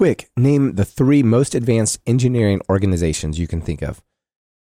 quick, 0.00 0.30
name 0.34 0.76
the 0.76 0.84
three 0.86 1.22
most 1.22 1.54
advanced 1.54 2.00
engineering 2.06 2.58
organizations 2.70 3.38
you 3.38 3.46
can 3.46 3.60
think 3.60 3.82
of. 3.82 4.02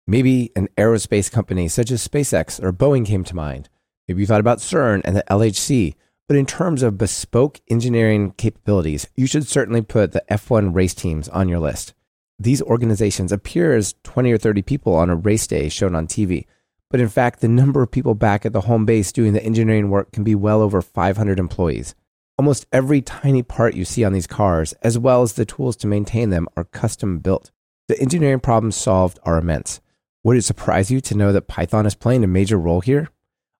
Maybe 0.06 0.52
an 0.54 0.68
aerospace 0.76 1.32
company 1.32 1.70
such 1.70 1.92
as 1.92 2.06
SpaceX 2.06 2.62
or 2.62 2.74
Boeing 2.74 3.06
came 3.06 3.24
to 3.24 3.34
mind. 3.34 3.70
Maybe 4.06 4.20
you 4.20 4.28
thought 4.28 4.42
about 4.42 4.58
CERN 4.58 5.00
and 5.06 5.16
the 5.16 5.24
LHC. 5.32 5.96
But 6.28 6.36
in 6.36 6.46
terms 6.46 6.84
of 6.84 6.98
bespoke 6.98 7.62
engineering 7.70 8.32
capabilities, 8.32 9.08
you 9.16 9.28
should 9.28 9.48
certainly 9.48 9.82
put 9.82 10.12
the 10.12 10.26
F1 10.30 10.76
race 10.76 10.94
teams 10.94 11.30
on 11.30 11.48
your 11.48 11.60
list. 11.60 11.94
These 12.38 12.62
organizations 12.62 13.32
appear 13.32 13.74
as 13.78 13.96
20 14.04 14.34
or 14.34 14.38
30 14.38 14.62
people 14.64 14.94
on 14.94 15.10
a 15.10 15.16
race 15.16 15.48
day 15.48 15.70
shown 15.70 15.96
on 15.96 16.06
TV. 16.06 16.48
But 16.92 17.00
in 17.00 17.08
fact, 17.08 17.40
the 17.40 17.48
number 17.48 17.82
of 17.82 17.92
people 17.92 18.14
back 18.14 18.46
at 18.46 18.52
the 18.52 18.68
home 18.68 18.86
base 18.86 19.14
doing 19.14 19.32
the 19.32 19.46
engineering 19.46 19.90
work 19.90 20.12
can 20.12 20.26
be 20.26 20.36
well 20.36 20.62
over 20.62 20.82
500 20.82 21.40
employees. 21.40 21.96
Almost 22.40 22.68
every 22.72 23.02
tiny 23.02 23.44
part 23.44 23.76
you 23.76 23.84
see 23.84 24.06
on 24.06 24.14
these 24.14 24.26
cars, 24.26 24.72
as 24.82 24.98
well 24.98 25.24
as 25.24 25.34
the 25.34 25.44
tools 25.44 25.76
to 25.76 25.88
maintain 25.88 26.30
them, 26.30 26.48
are 26.56 26.64
custom 26.64 27.20
built. 27.20 27.52
The 27.90 28.00
engineering 28.00 28.40
problems 28.40 28.78
solved 28.78 29.20
are 29.24 29.38
immense. 29.38 29.82
Would 30.24 30.38
it 30.38 30.44
surprise 30.44 30.90
you 30.90 31.02
to 31.02 31.16
know 31.18 31.34
that 31.34 31.50
Python 31.50 31.86
is 31.86 31.96
playing 31.96 32.24
a 32.24 32.28
major 32.28 32.58
role 32.58 32.80
here? 32.80 33.10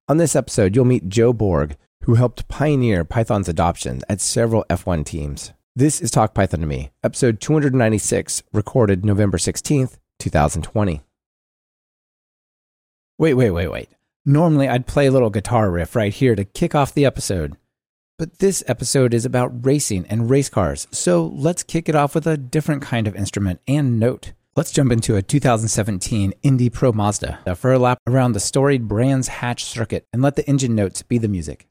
On 0.08 0.16
this 0.16 0.34
episode, 0.34 0.78
you'll 0.78 0.86
meet 0.86 1.10
Joe 1.10 1.34
Borg, 1.34 1.76
who 2.04 2.16
helped 2.16 2.48
pioneer 2.48 3.04
Python's 3.04 3.50
adoption 3.50 4.02
at 4.08 4.22
several 4.22 4.64
F1 4.70 5.06
teams. 5.06 5.52
This 5.76 6.00
is 6.00 6.10
Talk 6.10 6.34
Python 6.34 6.62
to 6.62 6.66
Me, 6.66 6.92
episode 7.04 7.42
296, 7.42 8.44
recorded 8.54 9.04
November 9.04 9.38
16th, 9.38 9.98
2020. 10.20 11.02
Wait, 13.18 13.34
wait, 13.34 13.52
wait, 13.52 13.68
wait. 13.68 13.90
Normally, 14.26 14.70
I'd 14.70 14.88
play 14.88 15.08
a 15.08 15.12
little 15.12 15.30
guitar 15.30 15.70
riff 15.70 15.98
right 15.98 16.14
here 16.14 16.38
to 16.38 16.46
kick 16.46 16.74
off 16.74 16.94
the 16.94 17.06
episode. 17.06 17.58
But 18.20 18.40
this 18.40 18.66
episode 18.68 19.14
is 19.14 19.24
about 19.24 19.66
racing 19.66 20.06
and 20.10 20.30
race 20.30 20.50
cars, 20.50 20.88
so 20.92 21.28
let's 21.28 21.64
kick 21.64 21.88
it 21.88 21.96
off 21.96 22.14
with 22.14 22.28
a 22.28 22.36
different 22.36 22.82
kind 22.82 23.08
of 23.08 23.16
instrument 23.16 23.62
and 23.66 23.98
note. 23.98 24.34
Let's 24.58 24.74
jump 24.74 24.92
into 24.92 25.16
a 25.16 25.22
2017 25.22 26.34
Indy 26.44 26.70
Pro 26.70 26.92
Mazda 26.92 27.56
for 27.56 27.72
a 27.72 27.80
lap 27.80 28.00
around 28.06 28.34
the 28.34 28.42
storied 28.42 28.90
Brands 28.90 29.30
Hatch 29.30 29.64
circuit 29.64 30.06
and 30.12 30.22
let 30.22 30.36
the 30.36 30.46
engine 30.50 30.76
notes 30.76 31.02
be 31.02 31.18
the 31.18 31.30
music. 31.30 31.69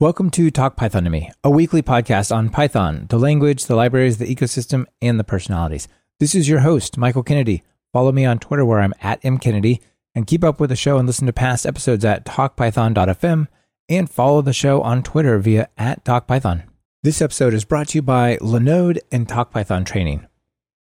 Welcome 0.00 0.30
to 0.30 0.50
Talk 0.50 0.74
Python 0.74 1.04
to 1.04 1.10
Me, 1.10 1.30
a 1.44 1.50
weekly 1.50 1.80
podcast 1.80 2.34
on 2.34 2.50
Python, 2.50 3.06
the 3.10 3.18
language, 3.18 3.66
the 3.66 3.76
libraries, 3.76 4.18
the 4.18 4.26
ecosystem, 4.26 4.86
and 5.00 5.20
the 5.20 5.24
personalities. 5.24 5.86
This 6.18 6.34
is 6.34 6.48
your 6.48 6.60
host, 6.60 6.98
Michael 6.98 7.22
Kennedy. 7.22 7.62
Follow 7.92 8.10
me 8.10 8.24
on 8.24 8.40
Twitter 8.40 8.64
where 8.64 8.80
I'm 8.80 8.92
at 9.00 9.22
mkennedy, 9.22 9.78
and 10.12 10.26
keep 10.26 10.42
up 10.42 10.58
with 10.58 10.70
the 10.70 10.76
show 10.76 10.98
and 10.98 11.06
listen 11.06 11.28
to 11.28 11.32
past 11.32 11.64
episodes 11.64 12.04
at 12.04 12.24
talkpython.fm, 12.24 13.46
and 13.88 14.10
follow 14.10 14.42
the 14.42 14.52
show 14.52 14.82
on 14.82 15.04
Twitter 15.04 15.38
via 15.38 15.68
at 15.78 16.04
talkpython. 16.04 16.64
This 17.04 17.22
episode 17.22 17.54
is 17.54 17.64
brought 17.64 17.90
to 17.90 17.98
you 17.98 18.02
by 18.02 18.36
Linode 18.38 18.98
and 19.12 19.28
TalkPython 19.28 19.86
Training. 19.86 20.26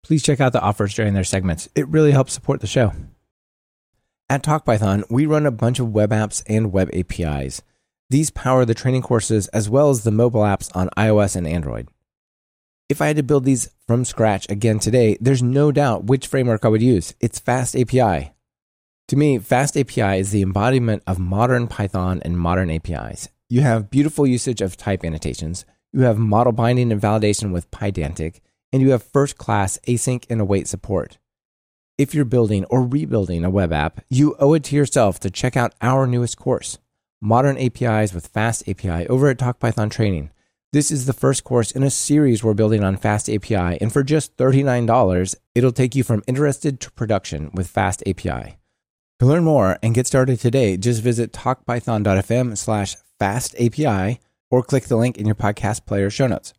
Please 0.05 0.23
check 0.23 0.41
out 0.41 0.53
the 0.53 0.63
offers 0.63 0.95
during 0.95 1.15
their 1.15 1.25
segments. 1.25 1.69
It 1.75 1.89
really 1.89 2.13
helps 2.13 2.33
support 2.33 2.61
the 2.61 2.69
show. 2.69 2.93
At 4.29 4.45
TalkPython, 4.45 5.11
we 5.11 5.27
run 5.27 5.47
a 5.47 5.51
bunch 5.51 5.81
of 5.81 5.93
web 5.93 6.11
apps 6.11 6.45
and 6.47 6.71
web 6.73 6.91
APIs. 6.93 7.63
These 8.11 8.31
power 8.31 8.65
the 8.65 8.75
training 8.75 9.03
courses 9.03 9.47
as 9.49 9.71
well 9.71 9.89
as 9.89 10.03
the 10.03 10.11
mobile 10.11 10.41
apps 10.41 10.69
on 10.75 10.91
iOS 10.97 11.37
and 11.37 11.47
Android. 11.47 11.89
If 12.89 13.01
I 13.01 13.07
had 13.07 13.17
to 13.17 13.23
build 13.23 13.45
these 13.45 13.71
from 13.87 14.05
scratch 14.05 14.51
again 14.51 14.81
today, 14.81 15.17
there's 15.21 15.45
no 15.45 15.71
doubt 15.71 16.07
which 16.07 16.27
framework 16.27 16.65
I 16.65 16.69
would 16.69 16.83
use. 16.83 17.15
It's 17.21 17.39
Fast 17.39 17.77
API. 17.77 18.33
To 19.07 19.17
me, 19.17 19.39
Fast 19.39 19.77
API 19.77 20.19
is 20.19 20.33
the 20.33 20.43
embodiment 20.43 21.05
of 21.07 21.21
modern 21.21 21.69
Python 21.69 22.21
and 22.25 22.37
modern 22.37 22.69
APIs. 22.69 23.29
You 23.49 23.61
have 23.61 23.91
beautiful 23.91 24.27
usage 24.27 24.61
of 24.61 24.77
type 24.77 25.05
annotations, 25.05 25.65
you 25.93 26.01
have 26.01 26.19
model 26.19 26.53
binding 26.53 26.91
and 26.91 27.01
validation 27.01 27.53
with 27.53 27.71
Pydantic, 27.71 28.41
and 28.73 28.83
you 28.83 28.91
have 28.91 29.05
first 29.05 29.39
class 29.39 29.79
async 29.87 30.25
and 30.29 30.41
await 30.41 30.67
support. 30.67 31.19
If 31.97 32.13
you're 32.13 32.25
building 32.25 32.65
or 32.65 32.85
rebuilding 32.85 33.45
a 33.45 33.51
web 33.51 33.73
app, 33.73 34.01
you 34.11 34.35
owe 34.41 34.55
it 34.55 34.65
to 34.65 34.77
yourself 34.77 35.21
to 35.21 35.31
check 35.31 35.57
out 35.57 35.75
our 35.81 36.09
newest 36.09 36.37
course 36.37 36.79
modern 37.21 37.59
APIs 37.59 38.15
with 38.15 38.29
Fast 38.29 38.69
API 38.69 39.07
over 39.09 39.29
at 39.29 39.39
TalkPython 39.39 39.91
Training. 39.91 40.31
This 40.73 40.91
is 40.91 41.07
the 41.07 41.13
first 41.13 41.45
course 41.45 41.71
in 41.71 41.83
a 41.83 41.91
series 41.91 42.43
we're 42.43 42.55
building 42.55 42.83
on 42.83 42.97
Fast 42.97 43.29
API, 43.29 43.79
and 43.81 43.93
for 43.93 44.03
just 44.03 44.37
$39, 44.37 45.35
it'll 45.55 45.73
take 45.73 45.95
you 45.95 46.05
from 46.05 46.23
interested 46.27 46.81
to 46.81 46.93
production 46.93 47.51
with 47.53 47.69
Fast 47.69 48.03
API. 48.07 48.57
To 49.19 49.27
learn 49.27 49.45
more 49.45 49.79
and 49.83 49.95
get 49.95 50.07
started 50.07 50.41
today, 50.41 50.77
just 50.77 51.03
visit 51.03 51.33
talkpython.fm 51.33 52.57
slash 52.57 52.97
fastapi 53.21 54.19
or 54.51 54.63
click 54.63 54.85
the 54.85 54.97
link 54.97 55.19
in 55.19 55.27
your 55.27 55.35
podcast 55.35 55.85
player 55.85 56.09
show 56.09 56.27
notes. 56.27 56.55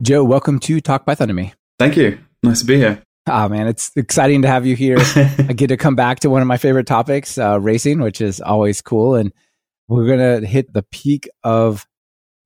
Joe, 0.00 0.22
welcome 0.22 0.60
to 0.60 0.80
Talk 0.80 1.06
Python 1.06 1.28
to 1.28 1.34
me. 1.34 1.54
Thank 1.78 1.96
you. 1.96 2.18
Nice 2.42 2.60
to 2.60 2.66
be 2.66 2.76
here. 2.76 3.02
Oh 3.28 3.48
man, 3.48 3.66
it's 3.66 3.90
exciting 3.96 4.42
to 4.42 4.48
have 4.48 4.64
you 4.64 4.76
here. 4.76 4.98
I 5.16 5.52
get 5.52 5.68
to 5.68 5.76
come 5.76 5.96
back 5.96 6.20
to 6.20 6.30
one 6.30 6.42
of 6.42 6.46
my 6.46 6.58
favorite 6.58 6.86
topics, 6.86 7.38
uh, 7.38 7.58
racing, 7.60 8.00
which 8.00 8.20
is 8.20 8.40
always 8.40 8.80
cool. 8.80 9.16
And 9.16 9.32
we're 9.88 10.06
going 10.06 10.40
to 10.40 10.46
hit 10.46 10.72
the 10.72 10.82
peak 10.82 11.28
of 11.44 11.86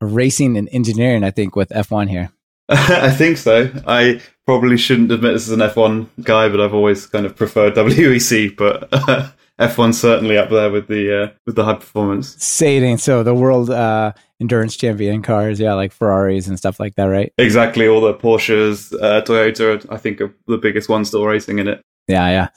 racing 0.01 0.57
and 0.57 0.69
engineering, 0.73 1.25
I 1.25 1.31
think, 1.31 1.57
with 1.57 1.71
F1 1.71 2.09
here. 2.09 2.31
I 2.69 3.11
think 3.11 3.37
so. 3.37 3.71
I 3.87 4.21
probably 4.47 4.77
shouldn't 4.77 5.11
admit 5.11 5.33
this 5.33 5.49
as 5.49 5.53
an 5.53 5.61
F1 5.61 6.07
guy, 6.23 6.49
but 6.49 6.61
I've 6.61 6.75
always 6.75 7.07
kind 7.07 7.27
of 7.27 7.35
preferred 7.35 7.75
WEC. 7.75 8.57
But 8.57 8.89
uh, 8.93 9.31
F1 9.59 9.95
certainly 9.95 10.39
up 10.39 10.51
there 10.51 10.71
with 10.71 10.87
the 10.87 11.23
uh, 11.23 11.29
with 11.47 11.57
the 11.57 11.65
high 11.65 11.75
performance. 11.75 12.37
Sading, 12.37 13.01
so 13.01 13.25
the 13.25 13.35
world 13.35 13.71
uh, 13.71 14.13
endurance 14.41 14.77
champion 14.77 15.21
cars, 15.23 15.59
yeah, 15.59 15.75
like 15.75 15.93
Ferraris 15.93 16.47
and 16.47 16.57
stuff 16.57 16.79
like 16.79 16.95
that, 16.95 17.07
right? 17.07 17.33
Exactly. 17.39 17.89
All 17.89 18.01
the 18.01 18.15
Porsches, 18.15 18.95
uh, 19.03 19.23
Toyota, 19.23 19.85
I 19.91 19.97
think, 19.97 20.21
are 20.21 20.33
the 20.47 20.59
biggest 20.59 20.89
ones 20.89 21.09
still 21.09 21.27
racing 21.27 21.59
in 21.59 21.67
it. 21.67 21.83
Yeah, 22.07 22.29
yeah. 22.29 22.49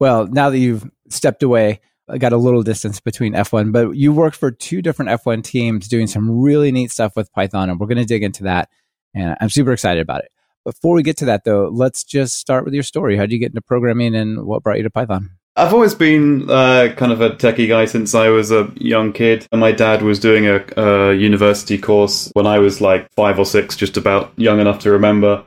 Well, 0.00 0.26
now 0.26 0.50
that 0.50 0.58
you've 0.58 0.90
stepped 1.08 1.42
away, 1.42 1.80
got 2.18 2.32
a 2.32 2.36
little 2.36 2.62
distance 2.62 3.00
between 3.00 3.34
F1, 3.34 3.72
but 3.72 3.92
you 3.96 4.12
worked 4.12 4.36
for 4.36 4.50
two 4.50 4.82
different 4.82 5.10
F1 5.10 5.44
teams 5.44 5.88
doing 5.88 6.06
some 6.06 6.40
really 6.40 6.72
neat 6.72 6.90
stuff 6.90 7.16
with 7.16 7.32
Python, 7.32 7.70
and 7.70 7.78
we're 7.78 7.86
going 7.86 7.98
to 7.98 8.04
dig 8.04 8.22
into 8.22 8.44
that. 8.44 8.68
And 9.14 9.36
I'm 9.40 9.50
super 9.50 9.72
excited 9.72 10.00
about 10.00 10.24
it. 10.24 10.30
Before 10.64 10.94
we 10.94 11.02
get 11.02 11.16
to 11.18 11.24
that, 11.26 11.44
though, 11.44 11.68
let's 11.72 12.04
just 12.04 12.36
start 12.36 12.64
with 12.64 12.74
your 12.74 12.82
story. 12.82 13.16
How 13.16 13.22
did 13.22 13.32
you 13.32 13.38
get 13.38 13.50
into 13.50 13.62
programming 13.62 14.14
and 14.14 14.44
what 14.44 14.62
brought 14.62 14.76
you 14.76 14.82
to 14.82 14.90
Python? 14.90 15.30
I've 15.56 15.74
always 15.74 15.94
been 15.94 16.48
uh, 16.50 16.94
kind 16.96 17.12
of 17.12 17.20
a 17.20 17.30
techie 17.30 17.68
guy 17.68 17.84
since 17.84 18.14
I 18.14 18.28
was 18.28 18.50
a 18.50 18.72
young 18.76 19.12
kid. 19.12 19.46
My 19.52 19.72
dad 19.72 20.02
was 20.02 20.20
doing 20.20 20.46
a, 20.46 20.64
a 20.76 21.14
university 21.14 21.76
course 21.76 22.30
when 22.34 22.46
I 22.46 22.58
was 22.58 22.80
like 22.80 23.10
five 23.14 23.38
or 23.38 23.44
six, 23.44 23.76
just 23.76 23.96
about 23.96 24.32
young 24.36 24.60
enough 24.60 24.78
to 24.80 24.90
remember. 24.90 25.44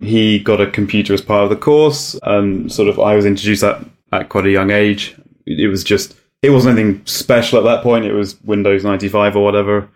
He 0.00 0.38
got 0.38 0.60
a 0.60 0.70
computer 0.70 1.14
as 1.14 1.20
part 1.20 1.44
of 1.44 1.50
the 1.50 1.56
course, 1.56 2.18
and 2.22 2.72
sort 2.72 2.88
of 2.88 2.98
I 2.98 3.14
was 3.14 3.26
introduced 3.26 3.62
at, 3.62 3.84
at 4.10 4.30
quite 4.30 4.46
a 4.46 4.50
young 4.50 4.70
age 4.70 5.16
it 5.58 5.68
was 5.68 5.84
just 5.84 6.14
it 6.42 6.50
wasn't 6.50 6.78
anything 6.78 7.06
special 7.06 7.58
at 7.58 7.64
that 7.64 7.82
point. 7.82 8.04
It 8.04 8.14
was 8.14 8.40
Windows 8.42 8.84
95 8.84 9.36
or 9.36 9.44
whatever. 9.44 9.88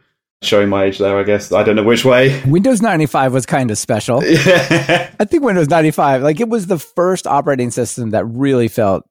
Showing 0.43 0.69
my 0.69 0.85
age 0.85 0.99
there, 0.99 1.19
I 1.19 1.23
guess. 1.23 1.51
I 1.51 1.63
don't 1.63 1.77
know 1.77 1.83
which 1.83 2.05
way. 2.05 2.43
Windows 2.47 2.83
95 2.83 3.33
was 3.33 3.47
kind 3.47 3.71
of 3.71 3.79
special. 3.79 4.23
Yeah. 4.25 5.11
I 5.19 5.25
think 5.25 5.43
Windows 5.43 5.69
95, 5.69 6.23
like 6.23 6.41
it 6.41 6.49
was 6.49 6.67
the 6.67 6.79
first 6.79 7.27
operating 7.27 7.71
system 7.71 8.11
that 8.11 8.27
really 8.27 8.69
felt 8.69 9.09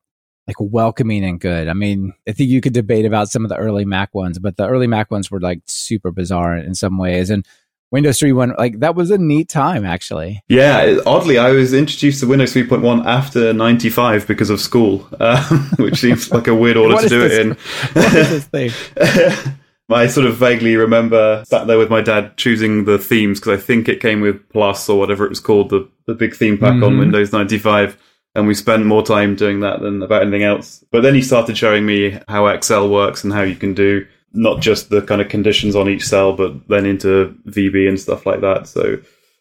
like 0.48 0.56
welcoming 0.60 1.26
and 1.26 1.40
good. 1.40 1.68
I 1.68 1.74
mean, 1.74 2.14
I 2.28 2.32
think 2.32 2.50
you 2.50 2.62
could 2.62 2.74
debate 2.74 3.06
about 3.06 3.30
some 3.30 3.44
of 3.44 3.50
the 3.50 3.58
early 3.58 3.86
Mac 3.86 4.14
ones, 4.14 4.38
but 4.38 4.58
the 4.58 4.68
early 4.68 4.86
Mac 4.86 5.10
ones 5.10 5.32
were 5.32 5.42
like 5.42 5.62
super 5.66 6.12
bizarre 6.12 6.56
in 6.56 6.76
some 6.76 7.00
ways. 7.00 7.32
And 7.32 7.46
Windows 7.96 8.20
3.1, 8.20 8.58
like 8.58 8.80
that 8.82 8.94
was 8.94 9.10
a 9.10 9.18
neat 9.18 9.48
time 9.48 9.86
actually. 9.86 10.44
Yeah, 10.50 10.98
oddly, 11.06 11.38
I 11.38 11.52
was 11.52 11.74
introduced 11.74 12.20
to 12.20 12.28
Windows 12.28 12.54
3.1 12.54 13.06
after 13.06 13.54
95 13.54 14.28
because 14.28 14.50
of 14.50 14.60
school, 14.60 15.08
um, 15.22 15.72
which 15.80 16.02
seems 16.02 16.30
like 16.30 16.48
a 16.48 16.54
weird 16.54 16.76
order 16.76 17.02
to 17.02 17.08
do 17.08 17.22
this, 17.22 17.32
it 17.32 17.40
in. 17.40 17.50
What 17.94 18.14
is 18.14 18.30
this 18.30 18.46
thing? 18.48 19.54
I 19.90 20.08
sort 20.08 20.28
of 20.28 20.36
vaguely 20.36 20.76
remember 20.76 21.46
sat 21.48 21.68
there 21.68 21.78
with 21.78 21.90
my 21.90 22.02
dad 22.02 22.36
choosing 22.36 22.84
the 22.84 22.98
themes 22.98 23.40
because 23.40 23.58
I 23.58 23.64
think 23.64 23.88
it 23.88 24.02
came 24.02 24.20
with 24.20 24.50
Plus 24.50 24.90
or 24.90 25.00
whatever 25.00 25.24
it 25.26 25.30
was 25.30 25.40
called, 25.40 25.70
the, 25.70 25.90
the 26.06 26.16
big 26.16 26.36
theme 26.36 26.58
pack 26.58 26.74
mm-hmm. 26.74 26.84
on 26.84 27.00
Windows 27.00 27.32
95. 27.32 27.98
And 28.34 28.46
we 28.46 28.56
spent 28.56 28.86
more 28.86 29.04
time 29.04 29.38
doing 29.38 29.62
that 29.62 29.80
than 29.80 30.04
about 30.04 30.24
anything 30.24 30.44
else. 30.44 30.84
But 30.92 31.02
then 31.04 31.16
he 31.16 31.22
started 31.22 31.58
showing 31.58 31.86
me 31.86 32.20
how 32.28 32.48
Excel 32.48 32.90
works 32.90 33.24
and 33.24 33.32
how 33.32 33.44
you 33.44 33.56
can 33.56 33.74
do 33.74 34.06
not 34.36 34.62
just 34.62 34.90
the 34.90 35.02
kind 35.02 35.22
of 35.22 35.30
conditions 35.30 35.76
on 35.76 35.90
each 35.90 36.06
cell, 36.06 36.34
but 36.34 36.68
then 36.68 36.86
into 36.86 37.36
VB 37.48 37.88
and 37.88 38.00
stuff 38.00 38.26
like 38.26 38.42
that. 38.42 38.68
So 38.68 38.98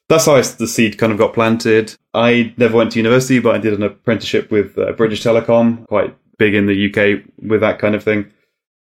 that's 0.09 0.27
how 0.27 0.37
I, 0.37 0.43
the 0.43 0.69
seed 0.69 0.99
kind 0.99 1.13
of 1.13 1.19
got 1.19 1.35
planted. 1.35 1.95
I 2.13 2.55
never 2.57 2.77
went 2.77 2.93
to 2.93 2.99
university, 2.99 3.39
but 3.41 3.55
I 3.55 3.59
did 3.59 3.75
an 3.75 3.83
apprenticeship 3.83 4.51
with 4.51 4.79
uh, 4.79 4.93
British 4.93 5.23
Telecom, 5.23 5.87
quite 5.87 6.17
big 6.39 6.55
in 6.55 6.67
the 6.67 6.89
UK 6.89 7.25
with 7.43 7.61
that 7.61 7.79
kind 7.79 7.95
of 7.95 8.03
thing. 8.03 8.31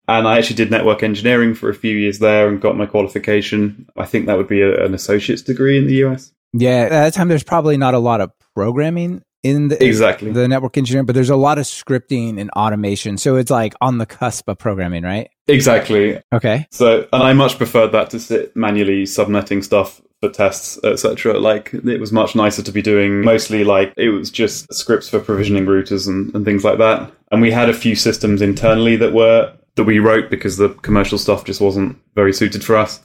And 0.09 0.27
I 0.27 0.39
actually 0.39 0.57
did 0.57 0.71
network 0.71 1.03
engineering 1.03 1.55
for 1.55 1.71
a 1.71 1.75
few 1.75 1.97
years 1.97 2.19
there 2.19 2.49
and 2.49 2.61
got 2.61 2.77
my 2.77 2.87
qualification. 2.87 3.89
I 3.97 4.05
think 4.05 4.27
that 4.27 4.37
would 4.37 4.49
be 4.49 4.61
a, 4.61 4.85
an 4.85 4.95
associate's 4.95 5.43
degree 5.43 5.79
in 5.79 5.87
the 5.87 6.05
US. 6.05 6.33
Yeah, 6.53 6.83
at 6.83 6.89
that 6.91 7.15
time, 7.15 7.29
there's 7.29 7.45
probably 7.45 7.77
not 7.77 7.95
a 7.95 7.99
lot 7.99 8.21
of 8.21 8.31
programming 8.55 9.23
in 9.43 9.69
the 9.69 9.85
exactly 9.85 10.31
the 10.31 10.47
network 10.47 10.77
engineering, 10.79 11.07
but 11.07 11.15
there's 11.15 11.31
a 11.31 11.37
lot 11.37 11.59
of 11.59 11.65
scripting 11.65 12.41
and 12.41 12.51
automation. 12.51 13.19
So 13.19 13.37
it's 13.37 13.51
like 13.51 13.75
on 13.81 13.99
the 13.99 14.07
cusp 14.07 14.49
of 14.49 14.59
programming, 14.59 15.03
right? 15.03 15.31
Exactly. 15.49 16.21
Okay. 16.33 16.67
So, 16.71 17.09
and 17.13 17.23
I 17.23 17.33
much 17.33 17.57
preferred 17.57 17.93
that 17.93 18.11
to 18.11 18.21
sit 18.21 18.55
manually 18.57 19.05
subnetting 19.05 19.65
stuff 19.65 20.01
for 20.21 20.29
tests, 20.29 20.79
etc. 20.85 21.39
Like 21.39 21.75
it 21.75 21.99
was 21.99 22.13
much 22.13 22.37
nicer 22.37 22.63
to 22.63 22.73
be 22.73 22.83
doing 22.83 23.23
mostly 23.23 23.65
like 23.65 23.93
it 23.97 24.11
was 24.11 24.31
just 24.31 24.73
scripts 24.73 25.09
for 25.09 25.19
provisioning 25.19 25.67
routers 25.67 26.07
and, 26.07 26.33
and 26.35 26.45
things 26.45 26.65
like 26.65 26.79
that. 26.79 27.13
And 27.33 27.43
we 27.43 27.51
had 27.51 27.69
a 27.69 27.75
few 27.75 27.97
systems 27.97 28.41
internally 28.41 28.97
that 28.97 29.13
were 29.13 29.53
that 29.75 29.85
we 29.85 29.99
wrote 29.99 30.31
because 30.31 30.59
the 30.59 30.69
commercial 30.69 31.19
stuff 31.19 31.45
just 31.45 31.61
wasn't 31.61 31.99
very 32.15 32.33
suited 32.33 32.63
for 32.63 32.77
us. 32.77 33.01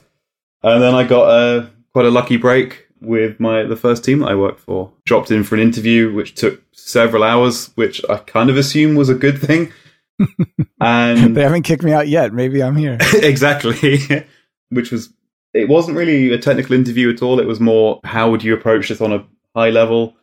And 0.62 0.82
then 0.82 0.94
I 0.94 1.04
got 1.04 1.30
a 1.30 1.70
quite 1.92 2.06
a 2.06 2.10
lucky 2.10 2.36
break 2.36 2.87
with 3.00 3.38
my 3.40 3.62
the 3.64 3.76
first 3.76 4.04
team 4.04 4.20
that 4.20 4.28
I 4.28 4.34
worked 4.34 4.60
for. 4.60 4.92
Dropped 5.04 5.30
in 5.30 5.44
for 5.44 5.54
an 5.54 5.60
interview, 5.60 6.12
which 6.12 6.34
took 6.34 6.62
several 6.72 7.22
hours, 7.22 7.70
which 7.74 8.02
I 8.08 8.18
kind 8.18 8.50
of 8.50 8.56
assume 8.56 8.94
was 8.94 9.08
a 9.08 9.14
good 9.14 9.38
thing. 9.38 9.72
and 10.80 11.36
they 11.36 11.42
haven't 11.42 11.62
kicked 11.62 11.84
me 11.84 11.92
out 11.92 12.08
yet. 12.08 12.32
Maybe 12.32 12.62
I'm 12.62 12.76
here. 12.76 12.98
exactly. 13.14 14.00
which 14.70 14.90
was 14.90 15.10
it 15.54 15.68
wasn't 15.68 15.96
really 15.96 16.32
a 16.32 16.38
technical 16.38 16.74
interview 16.74 17.10
at 17.10 17.22
all. 17.22 17.40
It 17.40 17.46
was 17.46 17.60
more 17.60 18.00
how 18.04 18.30
would 18.30 18.42
you 18.42 18.54
approach 18.54 18.88
this 18.88 19.00
on 19.00 19.12
a 19.12 19.26
high 19.54 19.70
level. 19.70 20.14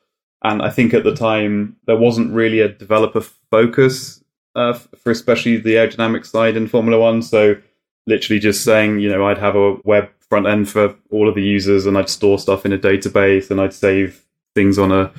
And 0.44 0.62
I 0.62 0.70
think 0.70 0.94
at 0.94 1.04
the 1.04 1.16
time 1.16 1.78
there 1.88 1.98
wasn't 1.98 2.34
really 2.34 2.60
a 2.60 2.70
developer 2.70 3.22
focus 3.50 4.24
uh, 4.56 4.74
for 4.74 5.12
especially 5.12 5.58
the 5.58 5.76
aerodynamic 5.76 6.26
side 6.26 6.56
in 6.56 6.68
Formula 6.68 7.00
One. 7.02 7.22
So 7.22 7.56
literally 8.06 8.40
just 8.40 8.64
saying, 8.64 9.00
you 9.00 9.10
know, 9.10 9.26
I'd 9.26 9.40
have 9.40 9.56
a 9.56 9.78
web 9.84 10.10
front 10.30 10.48
end 10.48 10.70
for 10.70 10.96
all 11.12 11.30
of 11.30 11.36
the 11.36 11.44
users, 11.44 11.86
and 11.86 11.98
I'd 11.98 12.10
store 12.10 12.40
stuff 12.40 12.66
in 12.66 12.74
a 12.74 12.78
database, 12.78 13.52
and 13.52 13.62
I'd 13.62 13.74
save 13.74 14.26
things 14.54 14.78
on 14.78 14.92
a 14.92 15.12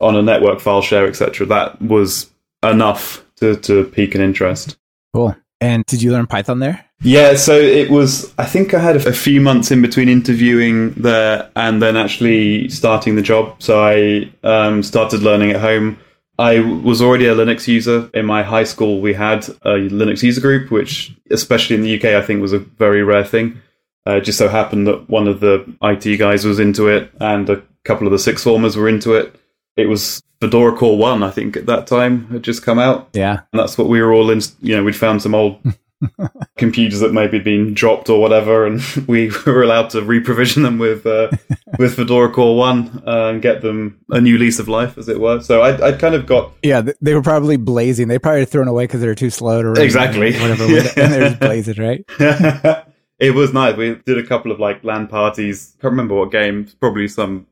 on 0.00 0.16
a 0.16 0.22
network 0.22 0.60
file 0.60 0.82
share, 0.82 1.06
etc. 1.06 1.46
That 1.46 1.80
was 1.80 2.30
enough 2.62 3.24
to 3.36 3.56
to 3.56 3.84
pique 3.84 4.14
an 4.14 4.20
interest. 4.20 4.76
Cool. 5.14 5.36
And 5.60 5.84
did 5.86 6.02
you 6.02 6.12
learn 6.12 6.26
Python 6.26 6.60
there? 6.60 6.84
Yeah, 7.02 7.34
so 7.36 7.56
it 7.56 7.90
was. 7.90 8.32
I 8.38 8.44
think 8.44 8.74
I 8.74 8.80
had 8.80 8.96
a, 8.96 9.12
few 9.12 9.40
months 9.40 9.70
in 9.70 9.82
between 9.82 10.08
interviewing 10.08 10.92
there 10.94 11.50
and 11.54 11.80
then 11.80 11.96
actually 11.96 12.68
starting 12.68 13.14
the 13.14 13.22
job. 13.22 13.60
So 13.62 13.82
I 13.82 14.30
um, 14.42 14.82
started 14.82 15.22
learning 15.22 15.52
at 15.52 15.60
home. 15.60 15.98
I 16.40 16.60
was 16.60 17.02
already 17.02 17.26
a 17.26 17.34
Linux 17.34 17.66
user. 17.66 18.10
In 18.14 18.26
my 18.26 18.42
high 18.42 18.64
school, 18.64 19.00
we 19.00 19.12
had 19.12 19.48
a 19.62 19.88
Linux 19.90 20.22
user 20.22 20.40
group, 20.40 20.70
which, 20.70 21.12
especially 21.30 21.76
in 21.76 21.82
the 21.82 21.96
UK, 21.96 22.16
I 22.20 22.24
think 22.24 22.40
was 22.40 22.52
a 22.52 22.60
very 22.60 23.02
rare 23.02 23.24
thing. 23.24 23.60
Uh, 24.08 24.16
it 24.16 24.22
just 24.22 24.38
so 24.38 24.48
happened 24.48 24.86
that 24.86 25.08
one 25.10 25.28
of 25.28 25.40
the 25.40 25.70
IT 25.82 26.16
guys 26.16 26.46
was 26.46 26.58
into 26.58 26.88
it, 26.88 27.12
and 27.20 27.50
a 27.50 27.62
couple 27.84 28.06
of 28.06 28.10
the 28.12 28.18
six 28.18 28.42
formers 28.42 28.74
were 28.74 28.88
into 28.88 29.12
it. 29.12 29.38
It 29.76 29.86
was 29.86 30.22
Fedora 30.40 30.74
Core 30.74 30.96
One, 30.96 31.22
I 31.22 31.30
think, 31.30 31.56
at 31.56 31.66
that 31.66 31.86
time 31.86 32.26
had 32.28 32.42
just 32.42 32.62
come 32.62 32.78
out. 32.78 33.10
Yeah, 33.12 33.40
and 33.52 33.60
that's 33.60 33.76
what 33.76 33.88
we 33.88 34.00
were 34.00 34.14
all 34.14 34.30
in. 34.30 34.40
You 34.60 34.76
know, 34.76 34.84
we'd 34.84 34.96
found 34.96 35.20
some 35.20 35.34
old 35.34 35.60
computers 36.56 37.00
that 37.00 37.12
maybe 37.12 37.36
had 37.36 37.44
been 37.44 37.74
dropped 37.74 38.08
or 38.08 38.18
whatever, 38.18 38.64
and 38.66 38.80
we 39.06 39.30
were 39.44 39.62
allowed 39.62 39.90
to 39.90 40.00
reprovision 40.00 40.62
them 40.62 40.78
with 40.78 41.04
uh, 41.04 41.30
with 41.78 41.96
Fedora 41.96 42.30
Core 42.30 42.56
One 42.56 43.02
uh, 43.06 43.28
and 43.28 43.42
get 43.42 43.60
them 43.60 44.00
a 44.08 44.22
new 44.22 44.38
lease 44.38 44.58
of 44.58 44.68
life, 44.68 44.96
as 44.96 45.10
it 45.10 45.20
were. 45.20 45.42
So 45.42 45.60
I'd, 45.60 45.82
I'd 45.82 45.98
kind 45.98 46.14
of 46.14 46.24
got 46.24 46.52
yeah, 46.62 46.80
they 47.02 47.12
were 47.12 47.22
probably 47.22 47.58
blazing. 47.58 48.08
They 48.08 48.18
probably 48.18 48.46
thrown 48.46 48.68
away 48.68 48.84
because 48.84 49.02
they 49.02 49.06
were 49.06 49.14
too 49.14 49.30
slow 49.30 49.60
to 49.60 49.68
run 49.68 49.82
exactly 49.82 50.32
whatever, 50.32 50.66
yeah. 50.66 50.88
and 50.96 51.12
they're 51.12 51.28
just 51.28 51.40
blazing, 51.40 51.76
right? 51.76 52.84
It 53.18 53.32
was 53.32 53.52
nice. 53.52 53.76
We 53.76 53.96
did 54.06 54.18
a 54.18 54.26
couple 54.26 54.52
of 54.52 54.60
like 54.60 54.84
LAN 54.84 55.08
parties. 55.08 55.76
Can't 55.80 55.92
remember 55.92 56.14
what 56.14 56.30
game. 56.30 56.68
Probably 56.80 57.08
some 57.08 57.46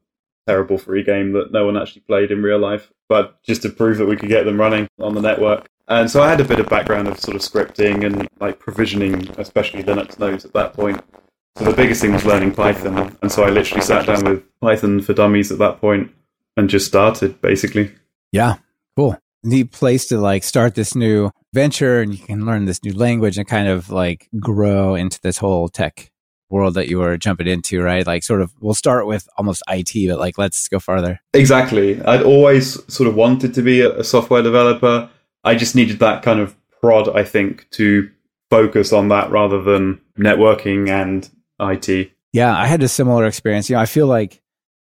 terrible 0.47 0.79
free 0.79 1.03
game 1.03 1.33
that 1.33 1.51
no 1.53 1.67
one 1.67 1.77
actually 1.77 2.03
played 2.03 2.31
in 2.31 2.43
real 2.43 2.59
life, 2.59 2.93
but 3.09 3.43
just 3.43 3.63
to 3.63 3.69
prove 3.69 3.99
that 3.99 4.07
we 4.07 4.17
could 4.17 4.29
get 4.29 4.45
them 4.45 4.61
running 4.61 4.89
on 5.01 5.15
the 5.15 5.21
network. 5.21 5.67
And 5.89 6.11
so 6.11 6.23
I 6.23 6.31
had 6.31 6.41
a 6.41 6.45
bit 6.45 6.61
of 6.61 6.69
background 6.69 7.09
of 7.09 7.19
sort 7.19 7.37
of 7.37 7.43
scripting 7.43 8.05
and 8.05 8.29
like 8.41 8.59
provisioning, 8.59 9.29
especially 9.39 9.83
Linux 9.83 10.19
nodes 10.19 10.45
at 10.45 10.53
that 10.53 10.73
point. 10.73 11.03
So 11.57 11.65
the 11.65 11.73
biggest 11.73 12.01
thing 12.01 12.13
was 12.13 12.25
learning 12.25 12.55
Python. 12.55 13.17
And 13.23 13.33
so 13.33 13.45
I 13.45 13.51
literally 13.51 13.83
sat 13.83 14.07
down 14.07 14.25
with 14.25 14.45
Python 14.61 15.01
for 15.01 15.15
Dummies 15.15 15.51
at 15.51 15.59
that 15.59 15.81
point 15.81 16.13
and 16.57 16.69
just 16.69 16.87
started 16.87 17.41
basically. 17.41 17.93
Yeah, 18.31 18.57
cool. 18.97 19.17
Neat 19.47 19.71
place 19.71 20.07
to 20.09 20.19
like 20.19 20.43
start 20.43 20.75
this 20.75 20.95
new 20.95 21.31
venture 21.55 22.01
and 22.01 22.13
you 22.13 22.23
can 22.23 22.45
learn 22.45 22.65
this 22.65 22.83
new 22.83 22.93
language 22.93 23.39
and 23.39 23.47
kind 23.47 23.69
of 23.69 23.89
like 23.89 24.29
grow 24.41 24.97
into 24.97 25.21
this 25.23 25.39
whole 25.39 25.69
tech 25.69 26.11
world 26.51 26.75
that 26.75 26.89
you 26.89 26.99
were 26.99 27.17
jumping 27.17 27.47
into, 27.47 27.81
right? 27.81 28.07
Like, 28.07 28.23
sort 28.23 28.41
of, 28.41 28.53
we'll 28.61 28.75
start 28.75 29.07
with 29.07 29.29
almost 29.37 29.63
IT, 29.69 30.09
but 30.09 30.19
like, 30.19 30.39
let's 30.39 30.69
go 30.69 30.79
farther. 30.79 31.21
Exactly. 31.33 32.03
I'd 32.03 32.23
always 32.23 32.79
sort 32.93 33.09
of 33.09 33.15
wanted 33.15 33.55
to 33.55 33.63
be 33.63 33.81
a 33.81 34.05
software 34.05 34.43
developer. 34.43 35.09
I 35.45 35.55
just 35.55 35.75
needed 35.75 35.99
that 36.01 36.23
kind 36.23 36.41
of 36.41 36.57
prod, 36.81 37.09
I 37.09 37.25
think, 37.25 37.69
to 37.71 38.11
focus 38.51 38.93
on 38.93 39.09
that 39.09 39.31
rather 39.31 39.63
than 39.63 40.01
networking 40.19 40.89
and 40.89 41.29
IT. 41.61 42.13
Yeah, 42.33 42.57
I 42.57 42.67
had 42.67 42.83
a 42.83 42.89
similar 42.89 43.27
experience. 43.27 43.69
You 43.71 43.77
know, 43.77 43.83
I 43.83 43.87
feel 43.87 44.07
like 44.07 44.41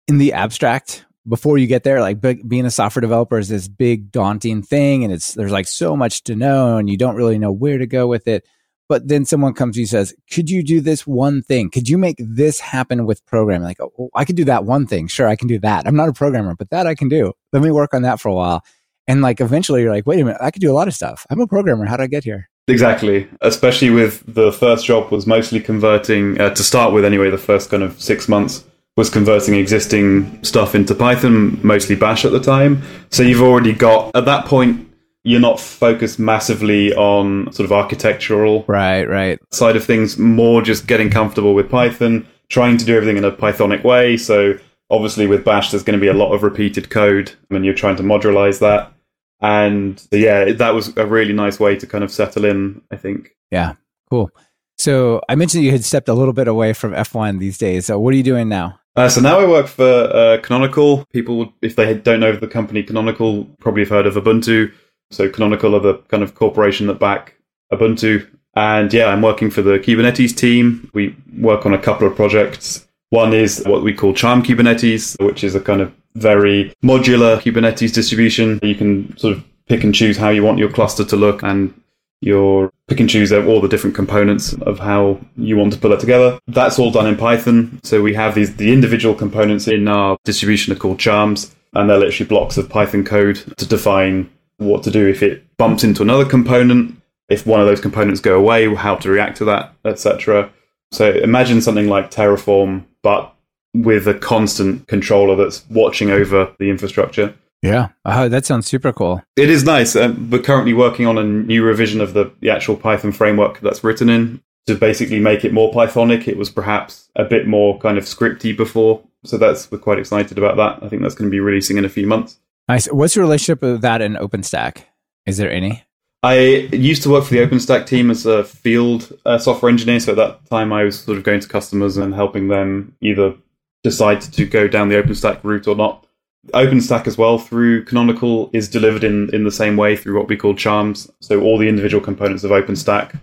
in 0.09 0.19
the 0.19 0.33
abstract, 0.33 1.05
before 1.29 1.59
you 1.59 1.67
get 1.67 1.85
there, 1.85 2.01
like 2.01 2.21
being 2.47 2.67
a 2.67 2.71
software 2.71 3.01
developer 3.01 3.39
is 3.39 3.49
this 3.49 3.69
big 3.69 4.11
daunting 4.11 4.63
thing, 4.63 5.05
and 5.05 5.13
it's 5.13 5.35
there's 5.35 5.53
like 5.53 5.67
so 5.67 5.97
much 5.97 6.23
to 6.25 6.37
know, 6.37 6.77
and 6.77 6.89
you 6.91 6.97
don't 6.97 7.17
really 7.17 7.39
know 7.39 7.53
where 7.53 7.79
to 7.79 7.87
go 7.87 8.07
with 8.07 8.29
it. 8.29 8.47
But 8.87 9.09
then 9.09 9.25
someone 9.25 9.55
comes 9.55 9.77
to 9.77 9.81
you 9.81 9.87
says, 9.87 10.15
"Could 10.31 10.51
you 10.51 10.63
do 10.63 10.81
this 10.81 11.07
one 11.07 11.43
thing? 11.43 11.71
Could 11.71 11.89
you 11.89 11.97
make 11.97 12.17
this 12.19 12.61
happen 12.61 13.07
with 13.07 13.25
programming?" 13.25 13.65
Like, 13.65 13.81
oh, 13.81 14.11
I 14.15 14.25
could 14.25 14.37
do 14.37 14.45
that 14.45 14.65
one 14.65 14.87
thing. 14.87 15.07
Sure, 15.07 15.27
I 15.27 15.37
can 15.37 15.49
do 15.49 15.59
that. 15.61 15.87
I'm 15.87 15.97
not 15.97 16.11
a 16.11 16.13
programmer, 16.13 16.55
but 16.55 16.71
that 16.71 16.87
I 16.87 16.95
can 16.95 17.09
do. 17.09 17.33
Let 17.53 17.63
me 17.63 17.71
work 17.71 17.95
on 17.95 18.03
that 18.03 18.21
for 18.21 18.29
a 18.29 18.35
while. 18.35 18.63
And 19.07 19.21
like 19.21 19.41
eventually 19.41 19.83
you're 19.83 19.93
like, 19.93 20.07
wait 20.07 20.21
a 20.21 20.25
minute, 20.25 20.41
I 20.41 20.51
could 20.51 20.63
do 20.63 20.73
a 20.73 20.75
lot 20.75 20.89
of 20.89 20.95
stuff. 20.95 21.27
I'm 21.31 21.41
a 21.41 21.47
programmer. 21.47 21.85
How 21.87 21.97
did 21.97 22.05
I 22.05 22.07
get 22.07 22.25
here? 22.25 22.49
Exactly. 22.69 23.29
Especially 23.43 23.91
with 23.91 24.23
the 24.27 24.51
first 24.51 24.87
job 24.87 25.13
was 25.13 25.27
mostly 25.27 25.61
converting, 25.61 26.41
uh, 26.41 26.55
to 26.55 26.65
start 26.65 26.95
with 26.95 27.05
anyway, 27.05 27.29
the 27.29 27.37
first 27.37 27.71
kind 27.71 27.83
of 27.83 28.01
six 28.01 28.29
months 28.29 28.65
was 28.97 29.11
converting 29.11 29.55
existing 29.55 30.43
stuff 30.45 30.75
into 30.75 30.95
Python, 30.95 31.59
mostly 31.65 31.97
Bash 31.97 32.25
at 32.25 32.33
the 32.33 32.41
time. 32.41 32.83
So 33.11 33.23
you've 33.23 33.43
already 33.43 33.73
got, 33.73 34.15
at 34.15 34.25
that 34.27 34.47
point, 34.47 34.89
you're 35.25 35.41
not 35.41 35.59
focused 35.59 36.19
massively 36.19 36.95
on 36.95 37.51
sort 37.53 37.65
of 37.65 37.73
architectural 37.73 38.65
right, 38.69 39.05
right. 39.09 39.39
side 39.53 39.75
of 39.75 39.85
things, 39.85 40.19
more 40.19 40.63
just 40.63 40.87
getting 40.87 41.11
comfortable 41.11 41.55
with 41.55 41.71
Python, 41.71 42.27
trying 42.51 42.77
to 42.77 42.85
do 42.85 42.95
everything 42.95 43.17
in 43.17 43.25
a 43.25 43.33
Pythonic 43.33 43.83
way. 43.83 44.17
So 44.17 44.59
obviously 44.91 45.27
with 45.27 45.45
Bash, 45.45 45.71
there's 45.71 45.83
going 45.83 45.99
to 45.99 46.01
be 46.01 46.09
a 46.09 46.15
lot 46.15 46.33
of 46.33 46.43
repeated 46.43 46.91
code 46.91 47.33
and 47.51 47.65
you're 47.65 47.75
trying 47.75 47.97
to 47.97 48.03
modularize 48.03 48.61
that. 48.61 48.93
And 49.41 50.01
yeah, 50.13 50.53
that 50.53 50.75
was 50.75 50.97
a 50.97 51.07
really 51.07 51.33
nice 51.33 51.59
way 51.59 51.77
to 51.77 51.87
kind 51.87 52.05
of 52.05 52.13
settle 52.13 52.45
in, 52.45 52.83
I 52.93 52.97
think. 52.97 53.35
Yeah, 53.51 53.75
cool. 54.11 54.31
So 54.77 55.21
I 55.29 55.35
mentioned 55.35 55.65
you 55.65 55.71
had 55.71 55.85
stepped 55.85 56.09
a 56.09 56.15
little 56.15 56.33
bit 56.33 56.49
away 56.49 56.75
from 56.75 56.93
F1 56.93 57.39
these 57.39 57.59
days. 57.59 57.87
So 57.87 57.99
what 57.99 58.13
are 58.13 58.17
you 58.17 58.23
doing 58.23 58.49
now? 58.49 58.79
Uh, 58.97 59.09
so 59.09 59.21
now 59.21 59.41
I 59.41 59.47
work 59.47 59.67
for 59.67 59.85
uh, 59.85 60.39
Canonical. 60.43 61.05
People, 61.07 61.53
if 61.63 61.75
they 61.75 61.95
don't 61.95 62.21
know 62.21 62.35
the 62.37 62.47
company 62.47 62.83
Canonical, 62.83 63.45
probably 63.59 63.83
have 63.83 63.91
heard 63.91 64.07
of 64.07 64.15
Ubuntu. 64.15 64.73
So 65.11 65.29
Canonical 65.29 65.75
are 65.75 65.81
the 65.81 65.95
kind 66.09 66.23
of 66.23 66.35
corporation 66.35 66.87
that 66.87 67.01
back 67.01 67.35
Ubuntu. 67.73 68.29
And 68.55 68.93
yeah, 68.93 69.07
I'm 69.07 69.23
working 69.23 69.51
for 69.51 69.63
the 69.63 69.79
Kubernetes 69.79 70.37
team. 70.37 70.89
We 70.95 71.17
work 71.39 71.67
on 71.67 71.75
a 71.75 71.79
couple 71.79 72.07
of 72.07 72.15
projects. 72.15 72.87
One 73.11 73.33
is 73.33 73.63
what 73.67 73.83
we 73.83 73.93
call 73.93 74.15
Charm 74.15 74.43
Kubernetes, 74.43 75.21
which 75.25 75.43
is 75.43 75.55
a 75.55 75.61
kind 75.61 75.81
of 75.81 75.93
very 76.15 76.73
modular 76.85 77.41
Kubernetes 77.41 77.93
distribution. 77.93 78.61
You 78.63 78.77
can 78.77 79.17
sort 79.17 79.37
of 79.37 79.45
pick 79.67 79.83
and 79.83 79.95
choose 79.95 80.17
how 80.17 80.31
you 80.31 80.45
want 80.45 80.59
your 80.59 80.71
cluster 80.71 81.05
to 81.05 81.17
look 81.17 81.43
and 81.43 81.75
your 82.21 82.71
pick 82.89 83.01
and 83.01 83.09
choose 83.09 83.33
of 83.33 83.47
all 83.49 83.61
the 83.61 83.69
different 83.69 83.97
components 83.97 84.55
of 84.63 84.79
how 84.79 85.21
you 85.37 85.57
want 85.57 85.73
to 85.73 85.79
pull 85.79 85.93
it 85.93 86.01
together. 86.01 86.39
That's 86.47 86.79
all 86.79 86.91
done 86.91 87.07
in 87.07 87.17
Python. 87.17 87.81
So 87.83 88.03
we 88.03 88.15
have 88.15 88.35
these 88.35 88.57
the 88.57 88.73
individual 88.73 89.15
components 89.15 89.69
in 89.69 89.89
our 89.89 90.17
distribution 90.25 90.73
are 90.73 90.79
called 90.79 90.99
charms, 90.99 91.55
and 91.75 91.89
they're 91.89 91.99
literally 91.99 92.29
blocks 92.29 92.57
of 92.57 92.69
Python 92.69 93.05
code 93.05 93.37
to 93.57 93.67
define 93.67 94.31
what 94.59 94.83
to 94.85 94.91
do 94.91 95.07
if 95.07 95.23
it 95.23 95.45
bumps 95.57 95.85
into 95.85 96.03
another 96.03 96.25
component, 96.25 97.01
if 97.29 97.47
one 97.47 97.61
of 97.61 97.67
those 97.67 97.81
components 97.81 98.21
go 98.21 98.39
away, 98.39 98.73
how 98.75 98.95
to 98.97 99.11
react 99.11 99.37
to 99.39 99.45
that, 99.47 99.75
etc. 99.85 100.51
So 100.93 101.11
imagine 101.11 101.61
something 101.61 101.89
like 101.89 102.11
Terraform, 102.11 102.85
but 103.03 103.35
with 103.75 104.07
a 104.07 104.15
constant 104.15 104.87
controller 104.87 105.35
that's 105.35 105.65
watching 105.69 106.11
over 106.11 106.55
the 106.59 106.71
infrastructure. 106.71 107.35
Yeah, 107.65 107.89
oh, 108.05 108.29
that 108.29 108.45
sounds 108.45 108.67
super 108.67 108.93
cool. 108.93 109.23
It 109.37 109.49
is 109.49 109.65
nice. 109.65 109.97
Um, 109.97 110.31
we're 110.31 110.43
currently 110.43 110.75
working 110.75 111.07
on 111.07 111.17
a 111.17 111.25
new 111.25 111.65
revision 111.65 112.01
of 112.03 112.13
the, 112.13 112.31
the 112.41 112.51
actual 112.51 112.77
Python 112.77 113.11
framework 113.11 113.61
that's 113.61 113.83
written 113.83 114.11
in. 114.11 114.43
to 114.67 114.75
basically 114.75 115.21
make 115.21 115.45
it 115.45 115.53
more 115.53 115.73
Pythonic. 115.73 116.27
It 116.27 116.37
was 116.37 116.51
perhaps 116.51 117.09
a 117.17 117.25
bit 117.25 117.47
more 117.47 117.79
kind 117.79 117.99
of 117.99 118.05
scripty 118.05 118.57
before. 118.57 119.03
So 119.25 119.39
that's 119.39 119.71
we're 119.71 119.79
quite 119.79 119.99
excited 119.99 120.39
about 120.39 120.57
that. 120.57 120.85
I 120.85 120.89
think 120.89 121.03
that's 121.03 121.15
going 121.15 121.31
to 121.31 121.35
be 121.35 121.41
releasing 121.41 121.77
in 121.79 121.85
a 121.85 121.89
few 121.89 122.07
months. 122.07 122.39
Nice. 122.69 122.87
What's 122.87 123.17
your 123.17 123.25
relationship 123.25 123.63
with 123.63 123.83
that 123.83 124.01
and 124.03 124.17
OpenStack? 124.17 124.85
Is 125.27 125.37
there 125.37 125.51
any? 125.51 125.83
I 126.23 126.39
used 126.73 127.03
to 127.03 127.11
work 127.11 127.25
for 127.25 127.35
the 127.35 127.41
OpenStack 127.41 127.87
team 127.87 128.11
as 128.11 128.25
a 128.25 128.45
field 128.45 129.13
uh, 129.27 129.37
software 129.39 129.71
engineer. 129.71 130.01
So 130.01 130.13
at 130.13 130.17
that 130.17 130.47
time, 130.49 130.73
I 130.73 130.85
was 130.85 131.01
sort 131.01 131.19
of 131.19 131.25
going 131.25 131.41
to 131.41 131.49
customers 131.49 131.99
and 131.99 132.15
helping 132.15 132.49
them 132.49 132.97
either 133.03 133.35
decide 133.83 134.23
to 134.23 134.47
go 134.47 134.67
down 134.67 134.89
the 134.89 134.97
OpenStack 134.97 135.41
route 135.43 135.69
or 135.69 135.77
not. 135.77 136.07
OpenStack 136.53 137.07
as 137.07 137.17
well 137.17 137.39
through 137.39 137.85
Canonical 137.85 138.51
is 138.53 138.69
delivered 138.69 139.05
in, 139.05 139.35
in 139.35 139.45
the 139.45 139.51
same 139.51 139.77
way 139.77 139.97
through 139.97 140.19
what 140.19 140.29
we 140.29 140.37
call 140.37 140.55
charms. 140.55 141.11
So 141.21 141.41
all 141.41 141.59
the 141.59 141.69
individual 141.69 142.03
components 142.03 142.45
of 142.45 142.51
OpenStack 142.51 143.19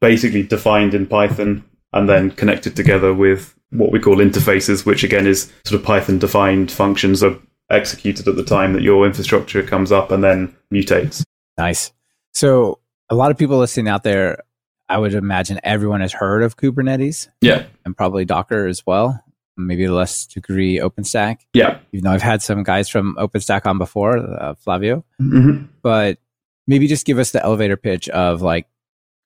basically 0.00 0.42
defined 0.42 0.94
in 0.94 1.06
Python 1.06 1.64
and 1.92 2.08
then 2.08 2.30
connected 2.32 2.76
together 2.76 3.14
with 3.14 3.54
what 3.70 3.92
we 3.92 4.00
call 4.00 4.16
interfaces, 4.16 4.84
which 4.84 5.04
again 5.04 5.26
is 5.26 5.52
sort 5.64 5.80
of 5.80 5.86
Python 5.86 6.18
defined 6.18 6.70
functions 6.70 7.22
are 7.22 7.38
executed 7.70 8.28
at 8.28 8.36
the 8.36 8.44
time 8.44 8.72
that 8.72 8.82
your 8.82 9.06
infrastructure 9.06 9.62
comes 9.62 9.90
up 9.90 10.10
and 10.10 10.22
then 10.22 10.54
mutates. 10.72 11.22
Nice. 11.56 11.92
So 12.32 12.80
a 13.08 13.14
lot 13.14 13.30
of 13.30 13.38
people 13.38 13.58
listening 13.58 13.88
out 13.88 14.02
there, 14.02 14.42
I 14.88 14.98
would 14.98 15.14
imagine 15.14 15.60
everyone 15.64 16.00
has 16.00 16.12
heard 16.12 16.42
of 16.42 16.56
Kubernetes. 16.56 17.28
Yeah. 17.40 17.64
And 17.84 17.96
probably 17.96 18.24
Docker 18.24 18.66
as 18.66 18.84
well. 18.86 19.23
Maybe 19.56 19.86
less 19.88 20.26
degree 20.26 20.78
OpenStack. 20.78 21.38
Yeah. 21.52 21.78
Even 21.92 22.04
though 22.04 22.10
I've 22.10 22.22
had 22.22 22.42
some 22.42 22.62
guys 22.62 22.88
from 22.88 23.16
OpenStack 23.16 23.66
on 23.66 23.78
before, 23.78 24.18
uh, 24.18 24.54
Flavio. 24.54 25.04
Mm-hmm. 25.20 25.66
But 25.82 26.18
maybe 26.66 26.86
just 26.88 27.06
give 27.06 27.18
us 27.18 27.30
the 27.30 27.42
elevator 27.42 27.76
pitch 27.76 28.08
of 28.08 28.42
like 28.42 28.66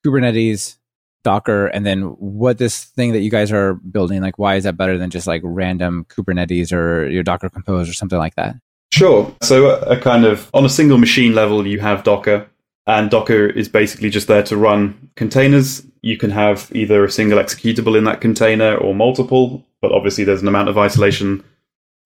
Kubernetes, 0.04 0.76
Docker, 1.25 1.66
and 1.66 1.85
then 1.85 2.02
what 2.02 2.58
this 2.58 2.85
thing 2.85 3.12
that 3.12 3.20
you 3.20 3.30
guys 3.30 3.52
are 3.52 3.75
building, 3.75 4.23
like 4.23 4.38
why 4.38 4.56
is 4.56 4.64
that 4.64 4.76
better 4.76 4.99
than 4.99 5.11
just 5.11 5.26
like 5.26 5.42
random 5.44 6.06
Kubernetes 6.08 6.73
or 6.73 7.08
your 7.08 7.23
Docker 7.23 7.49
Compose 7.49 7.88
or 7.88 7.92
something 7.92 8.18
like 8.18 8.35
that? 8.37 8.56
Sure. 8.92 9.35
So 9.42 9.70
a, 9.70 9.97
a 9.97 10.00
kind 10.00 10.25
of 10.25 10.50
on 10.54 10.64
a 10.64 10.68
single 10.68 10.99
machine 10.99 11.35
level, 11.35 11.66
you 11.66 11.80
have 11.80 12.04
Docker, 12.04 12.49
and 12.87 13.11
Docker 13.11 13.47
is 13.47 13.68
basically 13.68 14.11
just 14.11 14.28
there 14.28 14.42
to 14.44 14.56
run 14.56 15.11
containers. 15.14 15.85
You 16.00 16.16
can 16.16 16.30
have 16.30 16.70
either 16.75 17.04
a 17.04 17.11
single 17.11 17.38
executable 17.38 17.99
in 17.99 18.04
that 18.04 18.20
container 18.20 18.76
or 18.76 18.94
multiple, 18.94 19.66
but 19.80 19.92
obviously 19.92 20.25
there's 20.25 20.42
an 20.42 20.49
amount 20.49 20.68
of 20.68 20.78
isolation 20.78 21.44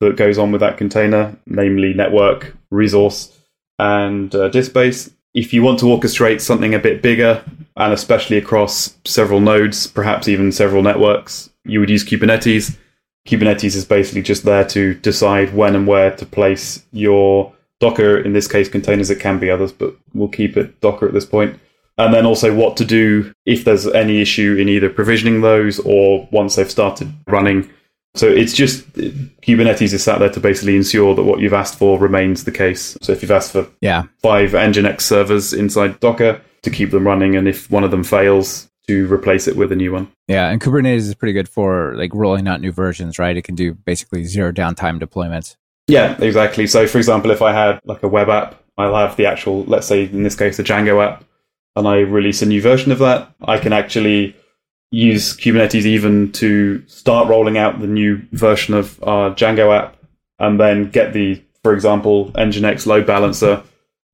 that 0.01 0.17
goes 0.17 0.39
on 0.39 0.53
with 0.53 0.61
that 0.61 0.77
container, 0.77 1.37
namely 1.47 1.95
network, 1.95 2.57
resource, 2.71 3.39
and 3.79 4.35
uh, 4.35 4.49
disk 4.49 4.71
space. 4.71 5.11
If 5.35 5.55
you 5.55 5.63
want 5.63 5.79
to 5.79 5.87
orchestrate 5.87 6.41
something 6.41 6.75
a 6.75 6.79
bit 6.79 7.03
bigger, 7.03 7.43
and 7.77 7.93
especially 7.93 8.37
across 8.37 8.97
several 9.05 9.41
nodes, 9.41 9.87
perhaps 9.87 10.29
even 10.29 10.53
several 10.53 10.83
networks, 10.83 11.51
you 11.65 11.81
would 11.81 11.89
use 11.89 12.05
Kubernetes. 12.05 12.77
Kubernetes 13.27 13.77
is 13.77 13.85
basically 13.85 14.23
just 14.23 14.45
there 14.45 14.65
to 14.67 14.95
decide 14.95 15.55
when 15.55 15.75
and 15.75 15.87
where 15.87 16.15
to 16.17 16.27
place 16.27 16.85
your 16.93 17.53
Docker, 17.81 18.19
in 18.19 18.33
this 18.33 18.47
case, 18.47 18.69
containers. 18.69 19.11
It 19.11 19.21
can 19.21 19.39
be 19.39 19.51
others, 19.51 19.73
but 19.73 19.97
we'll 20.15 20.29
keep 20.29 20.57
it 20.57 20.81
Docker 20.81 21.07
at 21.09 21.15
this 21.15 21.27
point. 21.27 21.59
And 21.99 22.13
then 22.13 22.27
also 22.27 22.55
what 22.55 22.77
to 22.79 22.85
do 22.85 23.33
if 23.45 23.65
there's 23.65 23.87
any 23.87 24.21
issue 24.21 24.57
in 24.59 24.69
either 24.69 24.89
provisioning 24.89 25.43
those 25.43 25.79
or 25.81 26.27
once 26.33 26.57
they've 26.57 26.71
started 26.71 27.13
running. 27.27 27.71
So 28.15 28.29
it's 28.29 28.55
just 28.55 28.91
Kubernetes 28.93 29.93
is 29.93 30.03
sat 30.03 30.19
there 30.19 30.31
to 30.31 30.41
basically 30.41 30.77
ensure 30.77 31.15
that 31.15 31.23
what 31.23 31.41
you've 31.41 31.53
asked 31.53 31.79
for 31.79 31.99
remains 31.99 32.45
the 32.45 32.53
case. 32.53 32.97
So 33.03 33.13
if 33.13 33.23
you've 33.23 33.31
asked 33.31 33.53
for 33.53 33.67
yeah. 33.81 34.05
five 34.23 34.51
Nginx 34.51 35.01
servers 35.03 35.53
inside 35.53 36.01
Docker 36.01 36.41
to 36.63 36.71
keep 36.71 36.91
them 36.91 37.07
running, 37.07 37.37
and 37.37 37.49
if 37.49 37.71
one 37.71 37.85
of 37.85 37.91
them 37.91 38.05
fails, 38.05 38.71
to 38.89 39.13
replace 39.13 39.47
it 39.47 39.57
with 39.57 39.73
a 39.73 39.77
new 39.77 39.93
one. 39.93 40.11
Yeah, 40.29 40.51
and 40.51 40.61
Kubernetes 40.61 40.99
is 40.99 41.15
pretty 41.15 41.33
good 41.33 41.49
for 41.49 41.95
like 41.97 42.13
rolling 42.15 42.49
out 42.49 42.61
new 42.61 42.73
versions, 42.73 43.19
right? 43.19 43.37
It 43.37 43.43
can 43.43 43.55
do 43.55 43.75
basically 43.75 44.25
zero 44.25 44.53
downtime 44.53 45.01
deployments. 45.01 45.57
Yeah, 45.89 46.21
exactly. 46.21 46.67
So, 46.67 46.87
for 46.87 46.99
example, 46.99 47.31
if 47.31 47.43
I 47.43 47.53
had 47.53 47.81
like 47.85 48.03
a 48.03 48.09
web 48.09 48.29
app, 48.29 48.63
I'll 48.79 48.95
have 48.95 49.17
the 49.17 49.27
actual, 49.27 49.65
let's 49.65 49.87
say 49.87 50.05
in 50.05 50.23
this 50.23 50.37
case, 50.37 50.57
the 50.57 50.63
Django 50.63 51.05
app, 51.05 51.25
and 51.77 51.89
I 51.89 52.01
release 52.01 52.43
a 52.43 52.47
new 52.47 52.61
version 52.61 52.93
of 52.93 52.99
that, 52.99 53.35
I 53.43 53.59
can 53.59 53.73
actually 53.73 54.37
use 54.91 55.37
Kubernetes 55.37 55.87
even 55.87 56.31
to 56.33 56.87
start 56.87 57.29
rolling 57.29 57.57
out 57.57 57.81
the 57.81 57.87
new 57.87 58.21
version 58.33 58.75
of 58.75 59.03
our 59.03 59.31
Django 59.31 59.77
app 59.77 59.97
and 60.39 60.61
then 60.61 60.91
get 60.91 61.13
the, 61.13 61.43
for 61.63 61.73
example, 61.73 62.31
Nginx 62.33 62.87
load 62.87 63.07
balancer 63.07 63.63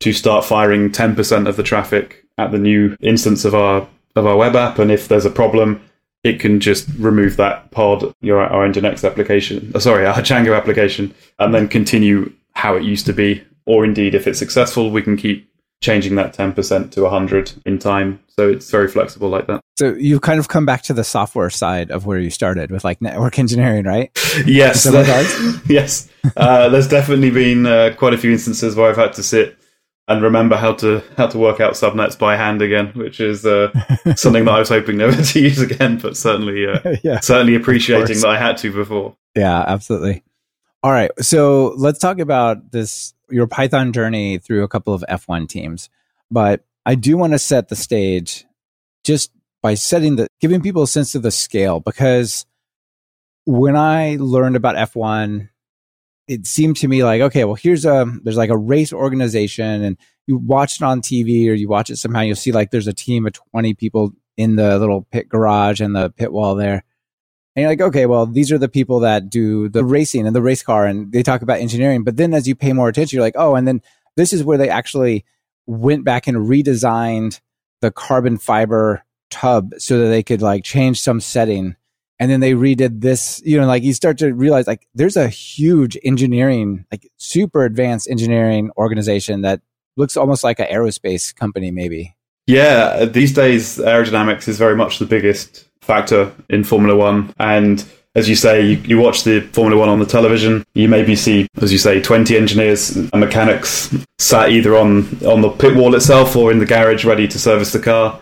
to 0.01 0.13
start 0.13 0.45
firing 0.45 0.91
10% 0.91 1.49
of 1.49 1.57
the 1.57 1.63
traffic 1.63 2.25
at 2.39 2.53
the 2.53 2.59
new 2.59 2.97
instance 3.01 3.45
of 3.45 3.55
our 3.55 3.87
of 4.15 4.27
our 4.27 4.37
web 4.37 4.57
app. 4.57 4.79
And 4.79 4.91
if 4.91 5.09
there's 5.09 5.25
a 5.25 5.31
problem, 5.31 5.81
it 6.25 6.41
can 6.41 6.61
just 6.61 6.89
remove 6.99 7.37
that 7.37 7.71
pod, 7.71 8.13
your 8.21 8.41
our 8.41 8.69
Nginx 8.69 9.09
application, 9.09 9.73
uh, 9.75 9.81
sorry, 9.81 10.07
our 10.07 10.15
Django 10.17 10.57
application, 10.57 11.15
and 11.39 11.55
then 11.55 11.69
continue 11.69 12.33
how 12.53 12.77
it 12.77 12.85
used 12.85 13.07
to 13.07 13.13
be. 13.13 13.45
Or 13.67 13.85
indeed, 13.85 14.15
if 14.15 14.27
it's 14.27 14.39
successful, 14.39 14.91
we 14.91 15.03
can 15.03 15.17
keep 15.17 15.51
changing 15.81 16.17
that 16.17 16.35
10% 16.35 16.91
to 16.93 17.03
100 17.03 17.53
in 17.65 17.79
time. 17.79 18.21
So 18.31 18.49
it's 18.49 18.71
very 18.71 18.89
flexible 18.89 19.29
like 19.29 19.47
that. 19.47 19.61
So 19.79 19.95
you've 19.95 20.23
kind 20.23 20.41
of 20.41 20.49
come 20.49 20.67
back 20.67 20.83
to 20.85 20.93
the 20.93 21.05
software 21.05 21.51
side 21.51 21.91
of 21.91 22.05
where 22.05 22.19
you 22.19 22.31
started 22.31 22.71
with 22.71 22.85
like 22.85 23.01
network 23.01 23.39
engineering, 23.39 23.85
right? 23.85 24.11
yes. 24.47 24.87
yes. 25.69 26.09
Uh, 26.37 26.69
there's 26.69 26.89
definitely 26.89 27.31
been 27.31 27.67
uh, 27.67 27.95
quite 27.97 28.15
a 28.15 28.19
few 28.19 28.33
instances 28.33 28.75
where 28.75 28.91
I've 28.91 28.97
had 28.97 29.13
to 29.15 29.23
sit 29.23 29.57
and 30.09 30.23
remember 30.23 30.57
how 30.57 30.73
to 30.73 31.03
how 31.17 31.27
to 31.27 31.39
work 31.39 31.61
out 31.61 31.75
subnets 31.75 32.19
by 32.19 32.35
hand 32.35 32.63
again, 32.63 32.89
which 32.95 33.21
is 33.21 33.45
uh, 33.45 33.71
something 34.17 34.47
that 34.47 34.55
I 34.55 34.59
was 34.59 34.71
hoping 34.71 34.97
never 34.97 35.23
to 35.23 35.41
use 35.41 35.61
again, 35.61 35.99
but 35.99 36.17
certainly 36.17 36.67
uh, 36.67 36.97
yeah, 37.05 37.21
certainly 37.21 37.55
appreciating 37.55 38.21
that 38.21 38.29
I 38.29 38.39
had 38.39 38.57
to 38.59 38.73
before. 38.73 39.17
Yeah, 39.37 39.63
absolutely. 39.67 40.25
All 40.83 40.93
right, 40.93 41.11
so 41.21 41.75
let's 41.77 41.99
talk 41.99 42.19
about 42.21 42.73
this 42.73 43.13
your 43.31 43.47
Python 43.47 43.93
journey 43.93 44.39
through 44.39 44.65
a 44.65 44.69
couple 44.69 44.95
of 44.95 45.05
F1 45.09 45.49
teams, 45.49 45.91
but 46.31 46.65
I 46.87 46.95
do 46.95 47.17
want 47.17 47.33
to 47.33 47.39
set 47.39 47.69
the 47.69 47.77
stage 47.77 48.45
just 49.05 49.31
by 49.63 49.75
setting 49.75 50.17
the 50.17 50.29
giving 50.41 50.63
people 50.63 50.83
a 50.83 50.87
sense 50.87 51.15
of 51.15 51.23
the 51.23 51.31
scale 51.31 51.81
because 51.81 52.47
when 53.45 53.77
I 53.77 54.17
learned 54.21 54.57
about 54.57 54.77
F1 54.77 55.49
it 56.29 56.47
seemed 56.47 56.77
to 56.77 56.89
me 56.89 57.03
like, 57.03 57.23
okay, 57.23 57.45
well, 57.45 57.55
here's 57.55 57.87
a, 57.87 58.07
there's 58.23 58.37
like 58.37 58.51
a 58.51 58.57
race 58.57 58.93
organization 58.93 59.83
and 59.83 59.97
you 60.27 60.37
watch 60.37 60.77
it 60.77 60.83
on 60.83 61.01
TV 61.01 61.49
or 61.49 61.55
you 61.55 61.69
watch 61.69 61.89
it 61.89 61.97
somehow, 61.97 62.21
you'll 62.21 62.37
see 62.37 62.53
like 62.53 62.71
there's 62.71 62.87
a 62.87 62.93
team 62.93 63.27
of 63.27 63.33
20 63.33 63.73
people 63.75 64.13
in 64.37 64.57
the 64.57 64.79
little 64.79 65.07
pit 65.11 65.29
garage 65.29 65.81
and 65.81 65.97
the 65.97 66.11
pit 66.11 66.31
wall 66.31 66.55
there. 66.55 66.85
And 67.59 67.63
you're 67.63 67.71
like, 67.73 67.81
okay, 67.81 68.07
well, 68.07 68.25
these 68.25 68.53
are 68.53 68.59
the 68.59 68.69
people 68.69 69.01
that 69.01 69.29
do 69.29 69.69
the 69.69 69.85
racing 69.85 70.29
and 70.29 70.37
the 70.37 70.41
race 70.41 70.63
car 70.63 70.87
and 70.87 71.11
they 71.11 71.25
talk 71.25 71.43
about 71.43 71.59
engineering. 71.59 72.05
But 72.05 72.17
then 72.17 72.33
as 72.33 72.47
you 72.47 72.55
pay 72.55 72.73
more 72.73 72.89
attention, 72.89 73.17
you're 73.17 73.25
like, 73.25 73.35
oh, 73.37 73.57
and 73.57 73.67
then 73.67 73.83
this 74.15 74.33
is 74.33 74.45
where 74.45 74.57
they 74.57 74.69
actually 74.69 75.25
went 75.67 76.05
back 76.05 76.29
and 76.29 76.37
redesigned 76.37 77.41
the 77.81 77.91
carbon 77.91 78.39
fiber 78.39 79.03
tub 79.29 79.75
so 79.77 79.99
that 79.99 80.07
they 80.11 80.23
could 80.23 80.41
like 80.41 80.63
change 80.63 81.01
some 81.01 81.21
setting 81.21 81.75
and 82.21 82.31
then 82.31 82.39
they 82.39 82.53
redid 82.53 83.01
this 83.01 83.43
you 83.45 83.61
know 83.61 83.67
like 83.67 83.83
you 83.83 83.93
start 83.93 84.19
to 84.19 84.33
realize 84.33 84.69
like 84.69 84.87
there's 84.95 85.17
a 85.17 85.29
huge 85.29 85.99
engineering 86.05 86.87
like 86.91 87.11
super 87.17 87.65
advanced 87.65 88.09
engineering 88.09 88.71
organization 88.79 89.43
that 89.43 89.61
looks 89.97 90.17
almost 90.17 90.43
like 90.43 90.59
an 90.61 90.67
aerospace 90.69 91.35
company 91.35 91.71
maybe 91.71 92.17
yeah 92.47 93.05
these 93.05 93.35
days 93.35 93.77
aerodynamics 93.77 94.49
is 94.49 94.57
very 94.57 94.75
much 94.75 94.99
the 94.99 95.07
biggest 95.07 95.68
factor 95.89 96.33
in 96.51 96.63
formula 96.63 96.95
one. 96.95 97.35
And 97.41 97.85
as 98.15 98.29
you 98.29 98.37
say 98.37 98.65
you, 98.65 98.77
you 98.85 98.99
watch 98.99 99.25
the 99.25 99.41
formula 99.41 99.81
one 99.81 99.89
on 99.89 99.99
the 99.99 100.07
television. 100.07 100.65
You 100.75 100.89
maybe 100.89 101.17
see 101.17 101.49
as 101.61 101.73
you 101.73 101.79
say 101.79 102.01
20 102.01 102.37
engineers 102.37 102.95
and 102.95 103.19
mechanics 103.19 103.93
sat 104.19 104.51
either 104.51 104.77
on 104.77 105.09
on 105.27 105.41
the 105.41 105.51
pit 105.51 105.75
wall 105.75 105.95
itself 105.95 106.37
or 106.37 106.53
in 106.53 106.61
the 106.61 106.67
garage 106.67 107.05
ready 107.05 107.27
to 107.27 107.39
service 107.39 107.73
the 107.73 107.81
car. 107.81 108.21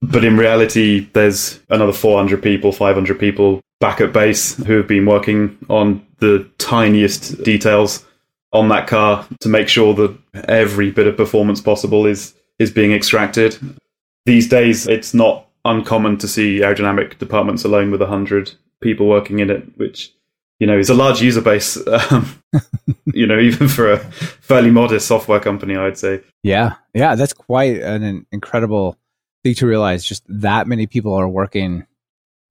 But 0.00 0.24
in 0.24 0.36
reality, 0.36 1.08
there's 1.12 1.60
another 1.68 1.92
400 1.92 2.42
people, 2.42 2.72
500 2.72 3.20
people 3.20 3.60
back 3.80 4.00
at 4.00 4.12
base 4.12 4.56
who 4.64 4.76
have 4.78 4.88
been 4.88 5.06
working 5.06 5.58
on 5.68 6.04
the 6.18 6.48
tiniest 6.58 7.42
details 7.42 8.04
on 8.52 8.68
that 8.68 8.86
car 8.86 9.26
to 9.40 9.48
make 9.48 9.68
sure 9.68 9.94
that 9.94 10.16
every 10.48 10.90
bit 10.90 11.06
of 11.06 11.16
performance 11.16 11.60
possible 11.60 12.06
is 12.06 12.34
is 12.58 12.70
being 12.70 12.92
extracted. 12.92 13.58
These 14.24 14.48
days, 14.48 14.86
it's 14.86 15.14
not 15.14 15.46
uncommon 15.64 16.18
to 16.18 16.28
see 16.28 16.60
aerodynamic 16.60 17.18
departments 17.18 17.64
alone 17.64 17.90
with 17.90 18.00
100 18.00 18.52
people 18.80 19.08
working 19.08 19.38
in 19.38 19.50
it, 19.50 19.64
which 19.76 20.12
you 20.58 20.66
know 20.66 20.78
is 20.78 20.90
a 20.90 20.94
large 20.94 21.20
user 21.22 21.40
base. 21.40 21.78
Um, 22.10 22.42
you 23.14 23.26
know, 23.26 23.38
even 23.38 23.68
for 23.68 23.90
a 23.90 23.98
fairly 23.98 24.70
modest 24.70 25.06
software 25.06 25.40
company, 25.40 25.74
I'd 25.76 25.96
say. 25.96 26.20
Yeah, 26.42 26.74
yeah, 26.92 27.14
that's 27.14 27.32
quite 27.32 27.80
an 27.80 28.26
incredible 28.30 28.98
thing 29.42 29.54
to 29.54 29.66
realize 29.66 30.04
just 30.04 30.22
that 30.28 30.66
many 30.66 30.86
people 30.86 31.14
are 31.14 31.28
working 31.28 31.86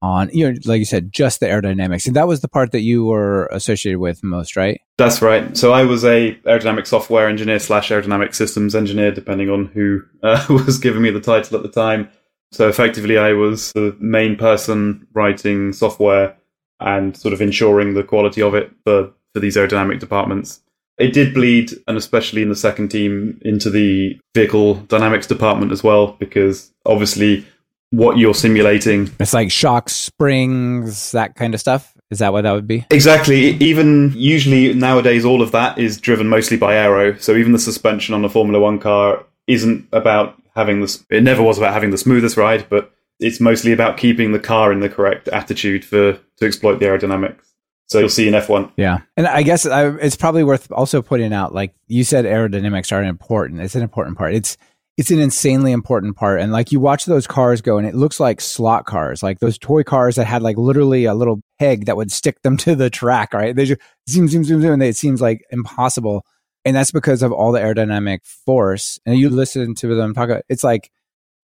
on 0.02 0.28
you 0.32 0.50
know 0.50 0.58
like 0.64 0.80
you 0.80 0.84
said 0.84 1.12
just 1.12 1.38
the 1.38 1.46
aerodynamics 1.46 2.06
and 2.06 2.16
that 2.16 2.26
was 2.26 2.40
the 2.40 2.48
part 2.48 2.72
that 2.72 2.80
you 2.80 3.04
were 3.04 3.46
associated 3.46 4.00
with 4.00 4.22
most 4.24 4.56
right 4.56 4.80
that's 4.98 5.22
right 5.22 5.56
so 5.56 5.72
i 5.72 5.84
was 5.84 6.04
a 6.04 6.34
aerodynamic 6.44 6.86
software 6.86 7.28
engineer 7.28 7.60
slash 7.60 7.88
aerodynamic 7.90 8.34
systems 8.34 8.74
engineer 8.74 9.12
depending 9.12 9.48
on 9.48 9.66
who 9.66 10.02
uh, 10.24 10.44
was 10.48 10.78
giving 10.78 11.02
me 11.02 11.10
the 11.10 11.20
title 11.20 11.56
at 11.56 11.62
the 11.62 11.70
time 11.70 12.10
So 12.52 12.68
effectively, 12.68 13.18
I 13.18 13.32
was 13.32 13.72
the 13.72 13.96
main 13.98 14.36
person 14.36 15.06
writing 15.12 15.72
software 15.72 16.36
and 16.80 17.16
sort 17.16 17.32
of 17.32 17.40
ensuring 17.40 17.94
the 17.94 18.04
quality 18.04 18.42
of 18.42 18.54
it 18.54 18.70
for, 18.84 19.10
for 19.32 19.40
these 19.40 19.56
aerodynamic 19.56 19.98
departments. 19.98 20.60
It 20.98 21.14
did 21.14 21.32
bleed, 21.32 21.72
and 21.88 21.96
especially 21.96 22.42
in 22.42 22.50
the 22.50 22.56
second 22.56 22.90
team, 22.90 23.40
into 23.42 23.70
the 23.70 24.18
vehicle 24.34 24.74
dynamics 24.74 25.26
department 25.26 25.72
as 25.72 25.82
well, 25.82 26.12
because 26.18 26.70
obviously 26.84 27.46
what 27.90 28.18
you're 28.18 28.34
simulating. 28.34 29.10
It's 29.18 29.32
like 29.32 29.50
shocks, 29.50 29.94
springs, 29.94 31.12
that 31.12 31.34
kind 31.34 31.54
of 31.54 31.60
stuff. 31.60 31.96
Is 32.10 32.18
that 32.18 32.32
what 32.32 32.42
that 32.42 32.52
would 32.52 32.66
be? 32.66 32.86
Exactly. 32.90 33.52
Even 33.54 34.12
usually 34.14 34.74
nowadays, 34.74 35.24
all 35.24 35.40
of 35.40 35.52
that 35.52 35.78
is 35.78 35.98
driven 35.98 36.28
mostly 36.28 36.58
by 36.58 36.74
aero. 36.74 37.16
So 37.18 37.36
even 37.36 37.52
the 37.52 37.58
suspension 37.58 38.14
on 38.14 38.24
a 38.24 38.28
Formula 38.28 38.60
One 38.60 38.78
car 38.78 39.24
isn't 39.46 39.88
about 39.92 40.41
having 40.54 40.80
this. 40.80 41.04
It 41.10 41.22
never 41.22 41.42
was 41.42 41.58
about 41.58 41.74
having 41.74 41.90
the 41.90 41.98
smoothest 41.98 42.36
ride, 42.36 42.66
but 42.68 42.92
it's 43.20 43.40
mostly 43.40 43.72
about 43.72 43.96
keeping 43.96 44.32
the 44.32 44.38
car 44.38 44.72
in 44.72 44.80
the 44.80 44.88
correct 44.88 45.28
attitude 45.28 45.84
for 45.84 46.14
to 46.14 46.46
exploit 46.46 46.78
the 46.78 46.86
aerodynamics. 46.86 47.52
So 47.86 47.98
you'll 47.98 48.08
see 48.08 48.26
in 48.26 48.34
F1. 48.34 48.72
Yeah. 48.76 49.00
And 49.16 49.26
I 49.26 49.42
guess 49.42 49.66
I, 49.66 49.88
it's 49.96 50.16
probably 50.16 50.44
worth 50.44 50.72
also 50.72 51.02
putting 51.02 51.32
out, 51.32 51.54
like 51.54 51.74
you 51.88 52.04
said, 52.04 52.24
aerodynamics 52.24 52.90
are 52.90 53.02
important. 53.02 53.60
It's 53.60 53.74
an 53.74 53.82
important 53.82 54.16
part. 54.16 54.34
It's 54.34 54.56
it's 54.98 55.10
an 55.10 55.20
insanely 55.20 55.72
important 55.72 56.16
part. 56.16 56.40
And 56.40 56.52
like 56.52 56.70
you 56.70 56.78
watch 56.78 57.06
those 57.06 57.26
cars 57.26 57.62
go 57.62 57.78
and 57.78 57.86
it 57.86 57.94
looks 57.94 58.20
like 58.20 58.40
slot 58.40 58.84
cars, 58.84 59.22
like 59.22 59.40
those 59.40 59.58
toy 59.58 59.82
cars 59.82 60.16
that 60.16 60.26
had 60.26 60.42
like 60.42 60.58
literally 60.58 61.06
a 61.06 61.14
little 61.14 61.40
peg 61.58 61.86
that 61.86 61.96
would 61.96 62.12
stick 62.12 62.42
them 62.42 62.56
to 62.58 62.74
the 62.74 62.90
track, 62.90 63.32
right? 63.32 63.54
They 63.54 63.64
just 63.64 63.80
zoom, 64.08 64.28
zoom, 64.28 64.44
zoom, 64.44 64.60
zoom. 64.60 64.72
And 64.72 64.82
it 64.82 64.96
seems 64.96 65.20
like 65.20 65.44
impossible. 65.50 66.24
And 66.64 66.76
that's 66.76 66.92
because 66.92 67.22
of 67.22 67.32
all 67.32 67.52
the 67.52 67.60
aerodynamic 67.60 68.24
force. 68.24 69.00
And 69.04 69.18
you 69.18 69.30
listen 69.30 69.74
to 69.76 69.94
them 69.94 70.14
talk 70.14 70.28
about 70.28 70.44
it's 70.48 70.64
like 70.64 70.90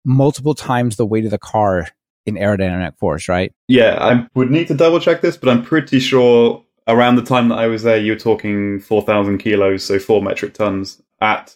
multiple 0.05 0.55
times 0.55 0.95
the 0.95 1.05
weight 1.05 1.25
of 1.25 1.31
the 1.31 1.37
car 1.37 1.87
in 2.25 2.35
aerodynamic 2.35 2.97
force, 2.97 3.29
right? 3.29 3.53
Yeah, 3.67 3.97
I 3.99 4.27
would 4.35 4.51
need 4.51 4.67
to 4.67 4.73
double 4.73 4.99
check 4.99 5.21
this, 5.21 5.37
but 5.37 5.49
I'm 5.49 5.63
pretty 5.63 5.99
sure 5.99 6.63
around 6.87 7.15
the 7.15 7.23
time 7.23 7.49
that 7.49 7.57
I 7.57 7.67
was 7.67 7.83
there, 7.83 7.97
you 7.97 8.11
were 8.13 8.19
talking 8.19 8.79
4,000 8.79 9.37
kilos, 9.37 9.83
so 9.83 9.99
four 9.99 10.21
metric 10.21 10.53
tons 10.53 11.01
at 11.21 11.55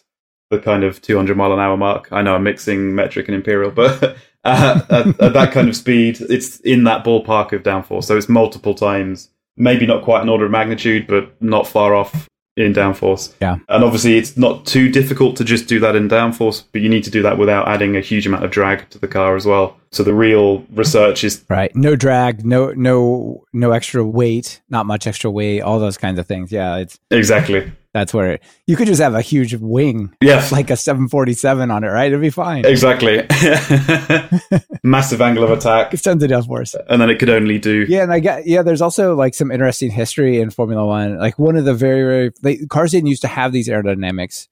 the 0.50 0.58
kind 0.58 0.84
of 0.84 1.00
200 1.00 1.36
mile 1.36 1.52
an 1.52 1.60
hour 1.60 1.76
mark. 1.76 2.08
I 2.10 2.22
know 2.22 2.34
I'm 2.34 2.42
mixing 2.42 2.94
metric 2.94 3.28
and 3.28 3.34
imperial, 3.34 3.70
but 3.70 4.16
uh, 4.44 4.80
at, 4.90 5.20
at, 5.20 5.32
that 5.32 5.52
kind 5.52 5.68
of 5.68 5.76
speed, 5.76 6.20
it's 6.20 6.60
in 6.60 6.84
that 6.84 7.04
ballpark 7.04 7.52
of 7.52 7.62
downforce. 7.62 8.04
So 8.04 8.16
it's 8.16 8.28
multiple 8.28 8.74
times, 8.74 9.30
maybe 9.56 9.86
not 9.86 10.04
quite 10.04 10.22
an 10.22 10.28
order 10.28 10.46
of 10.46 10.50
magnitude, 10.50 11.06
but 11.06 11.40
not 11.42 11.66
far 11.66 11.94
off 11.94 12.28
in 12.56 12.74
downforce. 12.74 13.32
Yeah. 13.40 13.56
And 13.68 13.82
obviously, 13.82 14.18
it's 14.18 14.36
not 14.36 14.66
too 14.66 14.90
difficult 14.90 15.36
to 15.36 15.44
just 15.44 15.68
do 15.68 15.80
that 15.80 15.96
in 15.96 16.08
downforce, 16.08 16.64
but 16.72 16.82
you 16.82 16.88
need 16.88 17.04
to 17.04 17.10
do 17.10 17.22
that 17.22 17.38
without 17.38 17.68
adding 17.68 17.96
a 17.96 18.00
huge 18.00 18.26
amount 18.26 18.44
of 18.44 18.50
drag 18.50 18.88
to 18.90 18.98
the 18.98 19.08
car 19.08 19.36
as 19.36 19.46
well. 19.46 19.76
So 19.90 20.02
the 20.02 20.14
real 20.14 20.64
research 20.72 21.24
is 21.24 21.44
right. 21.48 21.74
No 21.74 21.96
drag, 21.96 22.44
no 22.44 22.72
no 22.72 23.44
no 23.52 23.72
extra 23.72 24.04
weight, 24.04 24.60
not 24.68 24.86
much 24.86 25.06
extra 25.06 25.30
weight, 25.30 25.60
all 25.60 25.78
those 25.78 25.98
kinds 25.98 26.18
of 26.18 26.26
things. 26.26 26.52
Yeah, 26.52 26.76
it's 26.76 26.98
exactly. 27.10 27.72
That's 27.94 28.14
where 28.14 28.32
it, 28.32 28.42
you 28.66 28.74
could 28.76 28.86
just 28.86 29.02
have 29.02 29.14
a 29.14 29.20
huge 29.20 29.54
wing, 29.54 30.14
yes, 30.22 30.50
like 30.50 30.70
a 30.70 30.76
747 30.76 31.70
on 31.70 31.84
it, 31.84 31.88
right? 31.88 32.06
It'd 32.06 32.22
be 32.22 32.30
fine. 32.30 32.64
Exactly. 32.64 33.18
Massive 34.82 35.20
angle 35.20 35.44
of 35.44 35.50
attack. 35.50 35.92
It's 35.92 36.02
tons 36.02 36.22
of 36.22 36.30
downforce, 36.30 36.74
and 36.88 37.02
then 37.02 37.10
it 37.10 37.18
could 37.18 37.28
only 37.28 37.58
do. 37.58 37.84
Yeah, 37.86 38.02
and 38.02 38.12
I 38.12 38.20
get 38.20 38.46
yeah. 38.46 38.62
There's 38.62 38.80
also 38.80 39.14
like 39.14 39.34
some 39.34 39.50
interesting 39.50 39.90
history 39.90 40.40
in 40.40 40.48
Formula 40.48 40.86
One. 40.86 41.18
Like 41.18 41.38
one 41.38 41.56
of 41.56 41.66
the 41.66 41.74
very 41.74 42.02
very 42.02 42.32
they, 42.42 42.66
cars 42.66 42.92
didn't 42.92 43.08
used 43.08 43.22
to 43.22 43.28
have 43.28 43.52
these 43.52 43.68
aerodynamics, 43.68 44.48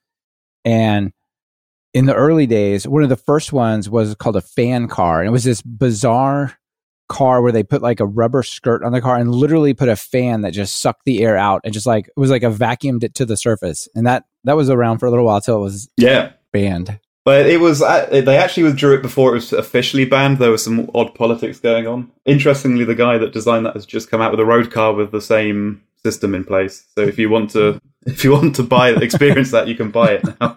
and 0.66 1.12
in 1.94 2.04
the 2.04 2.14
early 2.14 2.46
days, 2.46 2.86
one 2.86 3.02
of 3.02 3.08
the 3.08 3.16
first 3.16 3.54
ones 3.54 3.88
was 3.88 4.14
called 4.16 4.36
a 4.36 4.42
fan 4.42 4.86
car, 4.86 5.20
and 5.20 5.28
it 5.28 5.32
was 5.32 5.44
this 5.44 5.62
bizarre 5.62 6.58
car 7.10 7.42
where 7.42 7.52
they 7.52 7.64
put 7.64 7.82
like 7.82 8.00
a 8.00 8.06
rubber 8.06 8.42
skirt 8.42 8.84
on 8.84 8.92
the 8.92 9.00
car 9.00 9.16
and 9.16 9.34
literally 9.34 9.74
put 9.74 9.88
a 9.88 9.96
fan 9.96 10.42
that 10.42 10.52
just 10.52 10.80
sucked 10.80 11.04
the 11.04 11.22
air 11.22 11.36
out 11.36 11.60
and 11.64 11.74
just 11.74 11.86
like 11.86 12.06
it 12.06 12.18
was 12.18 12.30
like 12.30 12.44
a 12.44 12.50
vacuumed 12.50 13.02
it 13.02 13.14
to 13.16 13.26
the 13.26 13.36
surface. 13.36 13.88
And 13.94 14.06
that 14.06 14.24
that 14.44 14.56
was 14.56 14.70
around 14.70 14.98
for 14.98 15.06
a 15.06 15.10
little 15.10 15.26
while 15.26 15.40
till 15.40 15.56
it 15.56 15.60
was 15.60 15.90
yeah. 15.96 16.32
banned. 16.52 16.98
But 17.24 17.46
it 17.46 17.60
was 17.60 17.82
uh, 17.82 18.06
they 18.10 18.36
actually 18.36 18.62
withdrew 18.62 18.94
it 18.94 19.02
before 19.02 19.32
it 19.32 19.34
was 19.34 19.52
officially 19.52 20.04
banned. 20.04 20.38
There 20.38 20.50
was 20.50 20.64
some 20.64 20.88
odd 20.94 21.14
politics 21.14 21.60
going 21.60 21.86
on. 21.86 22.10
Interestingly 22.24 22.84
the 22.84 22.94
guy 22.94 23.18
that 23.18 23.32
designed 23.32 23.66
that 23.66 23.74
has 23.74 23.84
just 23.84 24.10
come 24.10 24.20
out 24.20 24.30
with 24.30 24.40
a 24.40 24.46
road 24.46 24.70
car 24.70 24.94
with 24.94 25.10
the 25.10 25.20
same 25.20 25.82
system 26.02 26.34
in 26.34 26.44
place. 26.44 26.86
So 26.94 27.02
if 27.02 27.18
you 27.18 27.28
want 27.28 27.50
to 27.50 27.80
if 28.06 28.24
you 28.24 28.32
want 28.32 28.56
to 28.56 28.62
buy 28.62 28.90
experience 28.90 29.50
that 29.50 29.68
you 29.68 29.74
can 29.74 29.90
buy 29.90 30.12
it 30.12 30.40
now 30.40 30.56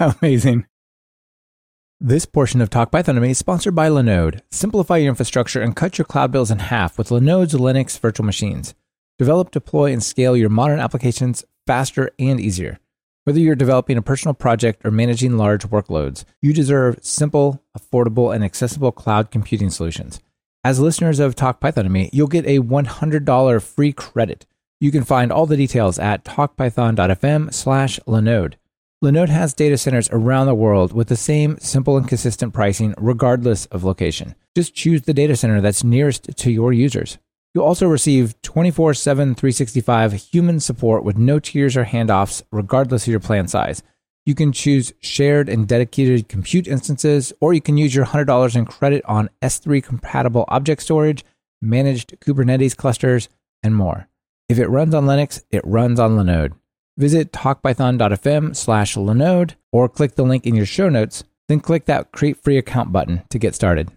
amazing 0.22 0.66
this 2.00 2.26
portion 2.26 2.60
of 2.60 2.70
Talk 2.70 2.92
Python 2.92 3.22
is 3.24 3.38
sponsored 3.38 3.74
by 3.74 3.88
Linode. 3.88 4.40
Simplify 4.50 4.98
your 4.98 5.08
infrastructure 5.08 5.60
and 5.60 5.74
cut 5.74 5.98
your 5.98 6.04
cloud 6.04 6.30
bills 6.30 6.50
in 6.50 6.60
half 6.60 6.96
with 6.96 7.08
Linode's 7.08 7.54
Linux 7.54 7.98
virtual 7.98 8.24
machines. 8.24 8.74
Develop, 9.18 9.50
deploy, 9.50 9.92
and 9.92 10.02
scale 10.02 10.36
your 10.36 10.48
modern 10.48 10.78
applications 10.78 11.44
faster 11.66 12.12
and 12.18 12.40
easier. 12.40 12.78
Whether 13.24 13.40
you're 13.40 13.56
developing 13.56 13.96
a 13.96 14.02
personal 14.02 14.34
project 14.34 14.80
or 14.84 14.92
managing 14.92 15.36
large 15.36 15.68
workloads, 15.68 16.24
you 16.40 16.52
deserve 16.52 17.00
simple, 17.02 17.64
affordable, 17.76 18.32
and 18.32 18.44
accessible 18.44 18.92
cloud 18.92 19.32
computing 19.32 19.68
solutions. 19.68 20.20
As 20.62 20.78
listeners 20.78 21.18
of 21.18 21.34
Talk 21.34 21.58
Python 21.58 21.84
to 21.84 21.90
Me, 21.90 22.10
you'll 22.12 22.28
get 22.28 22.46
a 22.46 22.60
$100 22.60 23.62
free 23.62 23.92
credit. 23.92 24.46
You 24.80 24.92
can 24.92 25.02
find 25.02 25.32
all 25.32 25.46
the 25.46 25.56
details 25.56 25.98
at 25.98 26.24
talkpython.fm 26.24 27.52
slash 27.52 27.98
Linode. 28.06 28.54
Linode 29.02 29.28
has 29.28 29.54
data 29.54 29.78
centers 29.78 30.08
around 30.10 30.46
the 30.46 30.56
world 30.56 30.92
with 30.92 31.06
the 31.06 31.14
same 31.14 31.56
simple 31.58 31.96
and 31.96 32.08
consistent 32.08 32.52
pricing 32.52 32.96
regardless 32.98 33.66
of 33.66 33.84
location. 33.84 34.34
Just 34.56 34.74
choose 34.74 35.02
the 35.02 35.14
data 35.14 35.36
center 35.36 35.60
that's 35.60 35.84
nearest 35.84 36.36
to 36.36 36.50
your 36.50 36.72
users. 36.72 37.16
You'll 37.54 37.64
also 37.64 37.86
receive 37.86 38.34
24 38.42 38.94
7 38.94 39.36
365 39.36 40.14
human 40.14 40.58
support 40.58 41.04
with 41.04 41.16
no 41.16 41.38
tiers 41.38 41.76
or 41.76 41.84
handoffs, 41.84 42.42
regardless 42.50 43.04
of 43.04 43.12
your 43.12 43.20
plan 43.20 43.46
size. 43.46 43.84
You 44.26 44.34
can 44.34 44.50
choose 44.50 44.92
shared 44.98 45.48
and 45.48 45.68
dedicated 45.68 46.28
compute 46.28 46.66
instances, 46.66 47.32
or 47.40 47.54
you 47.54 47.60
can 47.60 47.76
use 47.76 47.94
your 47.94 48.06
$100 48.06 48.56
in 48.56 48.64
credit 48.64 49.04
on 49.04 49.30
S3 49.40 49.80
compatible 49.80 50.44
object 50.48 50.82
storage, 50.82 51.24
managed 51.62 52.18
Kubernetes 52.18 52.76
clusters, 52.76 53.28
and 53.62 53.76
more. 53.76 54.08
If 54.48 54.58
it 54.58 54.66
runs 54.66 54.92
on 54.92 55.06
Linux, 55.06 55.44
it 55.52 55.64
runs 55.64 56.00
on 56.00 56.16
Linode. 56.16 56.54
Visit 56.98 57.32
talkpython.fm 57.32 58.54
slash 58.56 58.96
Linode 58.96 59.54
or 59.72 59.88
click 59.88 60.16
the 60.16 60.24
link 60.24 60.46
in 60.46 60.56
your 60.56 60.66
show 60.66 60.88
notes, 60.88 61.22
then 61.46 61.60
click 61.60 61.86
that 61.86 62.10
create 62.12 62.42
free 62.42 62.58
account 62.58 62.92
button 62.92 63.22
to 63.30 63.38
get 63.38 63.54
started. 63.54 63.88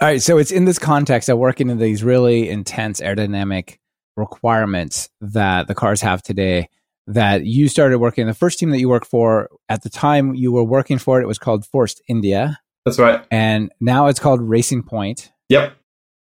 All 0.00 0.08
right, 0.08 0.20
so 0.20 0.38
it's 0.38 0.50
in 0.50 0.64
this 0.64 0.78
context 0.78 1.28
of 1.28 1.38
working 1.38 1.70
in 1.70 1.78
these 1.78 2.04
really 2.04 2.48
intense 2.48 3.00
aerodynamic 3.00 3.78
requirements 4.16 5.08
that 5.20 5.68
the 5.68 5.74
cars 5.74 6.00
have 6.00 6.22
today 6.22 6.68
that 7.06 7.44
you 7.44 7.68
started 7.68 7.98
working. 7.98 8.26
The 8.26 8.34
first 8.34 8.58
team 8.58 8.70
that 8.70 8.80
you 8.80 8.88
worked 8.88 9.06
for 9.06 9.48
at 9.68 9.82
the 9.82 9.88
time 9.88 10.34
you 10.34 10.52
were 10.52 10.64
working 10.64 10.98
for 10.98 11.18
it, 11.18 11.22
it 11.22 11.28
was 11.28 11.38
called 11.38 11.64
Force 11.64 12.00
India. 12.08 12.58
That's 12.84 12.98
right. 12.98 13.24
And 13.30 13.72
now 13.80 14.06
it's 14.08 14.20
called 14.20 14.40
Racing 14.42 14.82
Point. 14.82 15.30
Yep. 15.48 15.74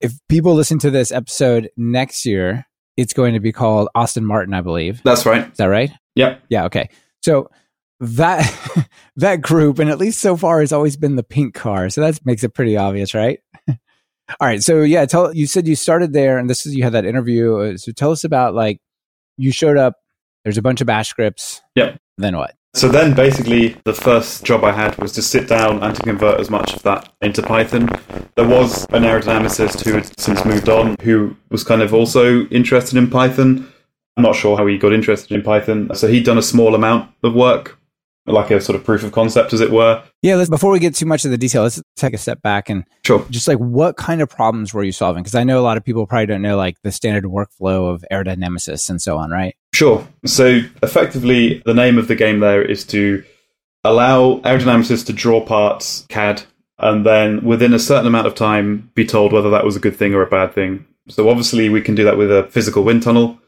If 0.00 0.12
people 0.28 0.54
listen 0.54 0.78
to 0.80 0.90
this 0.90 1.10
episode 1.10 1.70
next 1.76 2.26
year, 2.26 2.66
it's 2.96 3.12
going 3.12 3.34
to 3.34 3.40
be 3.40 3.52
called 3.52 3.88
Aston 3.94 4.24
Martin, 4.24 4.54
I 4.54 4.60
believe. 4.60 5.02
That's 5.04 5.26
right. 5.26 5.50
Is 5.50 5.56
that 5.58 5.66
right? 5.66 5.90
Yep. 6.14 6.42
Yeah. 6.48 6.64
Okay. 6.66 6.88
So 7.22 7.50
that 8.00 8.88
that 9.16 9.40
group, 9.40 9.78
and 9.78 9.90
at 9.90 9.98
least 9.98 10.20
so 10.20 10.36
far, 10.36 10.60
has 10.60 10.72
always 10.72 10.96
been 10.96 11.16
the 11.16 11.22
pink 11.22 11.54
car. 11.54 11.90
So 11.90 12.00
that 12.00 12.24
makes 12.24 12.44
it 12.44 12.54
pretty 12.54 12.76
obvious, 12.76 13.14
right? 13.14 13.40
All 13.68 13.76
right. 14.40 14.62
So 14.62 14.82
yeah, 14.82 15.04
tell 15.06 15.34
you 15.34 15.46
said 15.46 15.66
you 15.66 15.76
started 15.76 16.12
there, 16.12 16.38
and 16.38 16.48
this 16.48 16.66
is 16.66 16.74
you 16.74 16.82
had 16.84 16.92
that 16.92 17.04
interview. 17.04 17.56
Uh, 17.56 17.76
so 17.76 17.92
tell 17.92 18.10
us 18.10 18.24
about 18.24 18.54
like 18.54 18.80
you 19.36 19.52
showed 19.52 19.76
up. 19.76 19.94
There's 20.44 20.58
a 20.58 20.62
bunch 20.62 20.80
of 20.80 20.86
bash 20.86 21.08
scripts. 21.08 21.62
Yep. 21.74 21.98
Then 22.18 22.36
what? 22.36 22.54
So 22.74 22.88
then 22.88 23.14
basically 23.14 23.76
the 23.84 23.92
first 23.92 24.44
job 24.44 24.64
I 24.64 24.72
had 24.72 24.98
was 24.98 25.12
to 25.12 25.22
sit 25.22 25.48
down 25.48 25.80
and 25.80 25.94
to 25.94 26.02
convert 26.02 26.40
as 26.40 26.50
much 26.50 26.74
of 26.74 26.82
that 26.82 27.08
into 27.22 27.40
Python. 27.40 27.88
There 28.34 28.48
was 28.48 28.84
an 28.86 29.04
aerodynamicist 29.04 29.84
who 29.84 29.92
had 29.92 30.18
since 30.18 30.44
moved 30.44 30.68
on 30.68 30.96
who 31.02 31.36
was 31.50 31.62
kind 31.62 31.82
of 31.82 31.94
also 31.94 32.46
interested 32.46 32.98
in 32.98 33.08
Python. 33.08 33.72
I'm 34.16 34.24
not 34.24 34.34
sure 34.34 34.56
how 34.56 34.66
he 34.66 34.76
got 34.76 34.92
interested 34.92 35.32
in 35.36 35.42
Python. 35.42 35.94
So 35.94 36.08
he'd 36.08 36.24
done 36.24 36.36
a 36.36 36.42
small 36.42 36.74
amount 36.74 37.12
of 37.22 37.34
work, 37.34 37.78
like 38.26 38.50
a 38.50 38.60
sort 38.60 38.74
of 38.74 38.84
proof 38.84 39.04
of 39.04 39.12
concept, 39.12 39.52
as 39.52 39.60
it 39.60 39.70
were. 39.70 40.02
Yeah, 40.22 40.34
let's, 40.34 40.50
before 40.50 40.72
we 40.72 40.80
get 40.80 40.96
too 40.96 41.06
much 41.06 41.24
of 41.24 41.30
the 41.30 41.38
detail, 41.38 41.62
let's 41.62 41.80
take 41.94 42.12
a 42.12 42.18
step 42.18 42.42
back 42.42 42.68
and 42.70 42.84
sure. 43.04 43.24
just 43.30 43.46
like 43.46 43.58
what 43.58 43.96
kind 43.96 44.20
of 44.20 44.28
problems 44.28 44.74
were 44.74 44.82
you 44.82 44.92
solving? 44.92 45.22
Because 45.22 45.36
I 45.36 45.44
know 45.44 45.60
a 45.60 45.62
lot 45.62 45.76
of 45.76 45.84
people 45.84 46.08
probably 46.08 46.26
don't 46.26 46.42
know 46.42 46.56
like 46.56 46.76
the 46.82 46.90
standard 46.90 47.24
workflow 47.24 47.94
of 47.94 48.04
aerodynamicists 48.10 48.90
and 48.90 49.00
so 49.00 49.16
on, 49.16 49.30
right? 49.30 49.54
Sure. 49.74 50.06
So 50.24 50.60
effectively, 50.84 51.60
the 51.66 51.74
name 51.74 51.98
of 51.98 52.06
the 52.06 52.14
game 52.14 52.38
there 52.38 52.62
is 52.62 52.84
to 52.86 53.24
allow 53.82 54.38
aerodynamicists 54.42 55.04
to 55.06 55.12
draw 55.12 55.44
parts 55.44 56.06
CAD 56.08 56.44
and 56.78 57.04
then 57.04 57.44
within 57.44 57.74
a 57.74 57.78
certain 57.80 58.06
amount 58.06 58.28
of 58.28 58.36
time 58.36 58.88
be 58.94 59.04
told 59.04 59.32
whether 59.32 59.50
that 59.50 59.64
was 59.64 59.74
a 59.74 59.80
good 59.80 59.96
thing 59.96 60.14
or 60.14 60.22
a 60.22 60.30
bad 60.30 60.54
thing. 60.54 60.86
So 61.08 61.28
obviously 61.28 61.68
we 61.70 61.80
can 61.80 61.96
do 61.96 62.04
that 62.04 62.16
with 62.16 62.30
a 62.30 62.44
physical 62.44 62.84
wind 62.84 63.02
tunnel, 63.02 63.40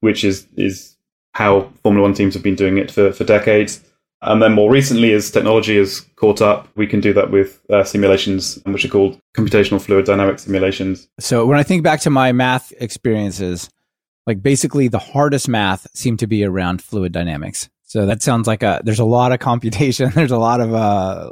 which 0.00 0.24
is 0.24 0.46
is 0.56 0.96
how 1.34 1.70
Formula 1.82 2.02
One 2.08 2.14
teams 2.14 2.32
have 2.32 2.42
been 2.42 2.56
doing 2.56 2.78
it 2.78 2.90
for, 2.90 3.12
for 3.12 3.24
decades. 3.24 3.82
And 4.22 4.40
then 4.40 4.54
more 4.54 4.70
recently, 4.70 5.12
as 5.12 5.30
technology 5.30 5.76
has 5.76 6.00
caught 6.16 6.40
up, 6.40 6.68
we 6.74 6.86
can 6.86 7.00
do 7.00 7.12
that 7.12 7.30
with 7.30 7.60
uh, 7.68 7.84
simulations, 7.84 8.58
which 8.64 8.86
are 8.86 8.88
called 8.88 9.20
computational 9.36 9.80
fluid 9.80 10.06
dynamic 10.06 10.38
simulations. 10.38 11.06
So 11.20 11.44
when 11.44 11.58
I 11.58 11.62
think 11.62 11.82
back 11.82 12.00
to 12.00 12.10
my 12.10 12.32
math 12.32 12.72
experiences, 12.80 13.68
like 14.26 14.42
basically 14.42 14.88
the 14.88 14.98
hardest 14.98 15.48
math 15.48 15.86
seemed 15.94 16.18
to 16.18 16.26
be 16.26 16.44
around 16.44 16.82
fluid 16.82 17.12
dynamics. 17.12 17.68
So 17.84 18.06
that 18.06 18.22
sounds 18.22 18.46
like 18.46 18.62
a 18.62 18.82
there's 18.84 18.98
a 18.98 19.04
lot 19.04 19.32
of 19.32 19.38
computation. 19.38 20.10
There's 20.14 20.32
a 20.32 20.38
lot 20.38 20.60
of 20.60 20.74
uh, 20.74 21.30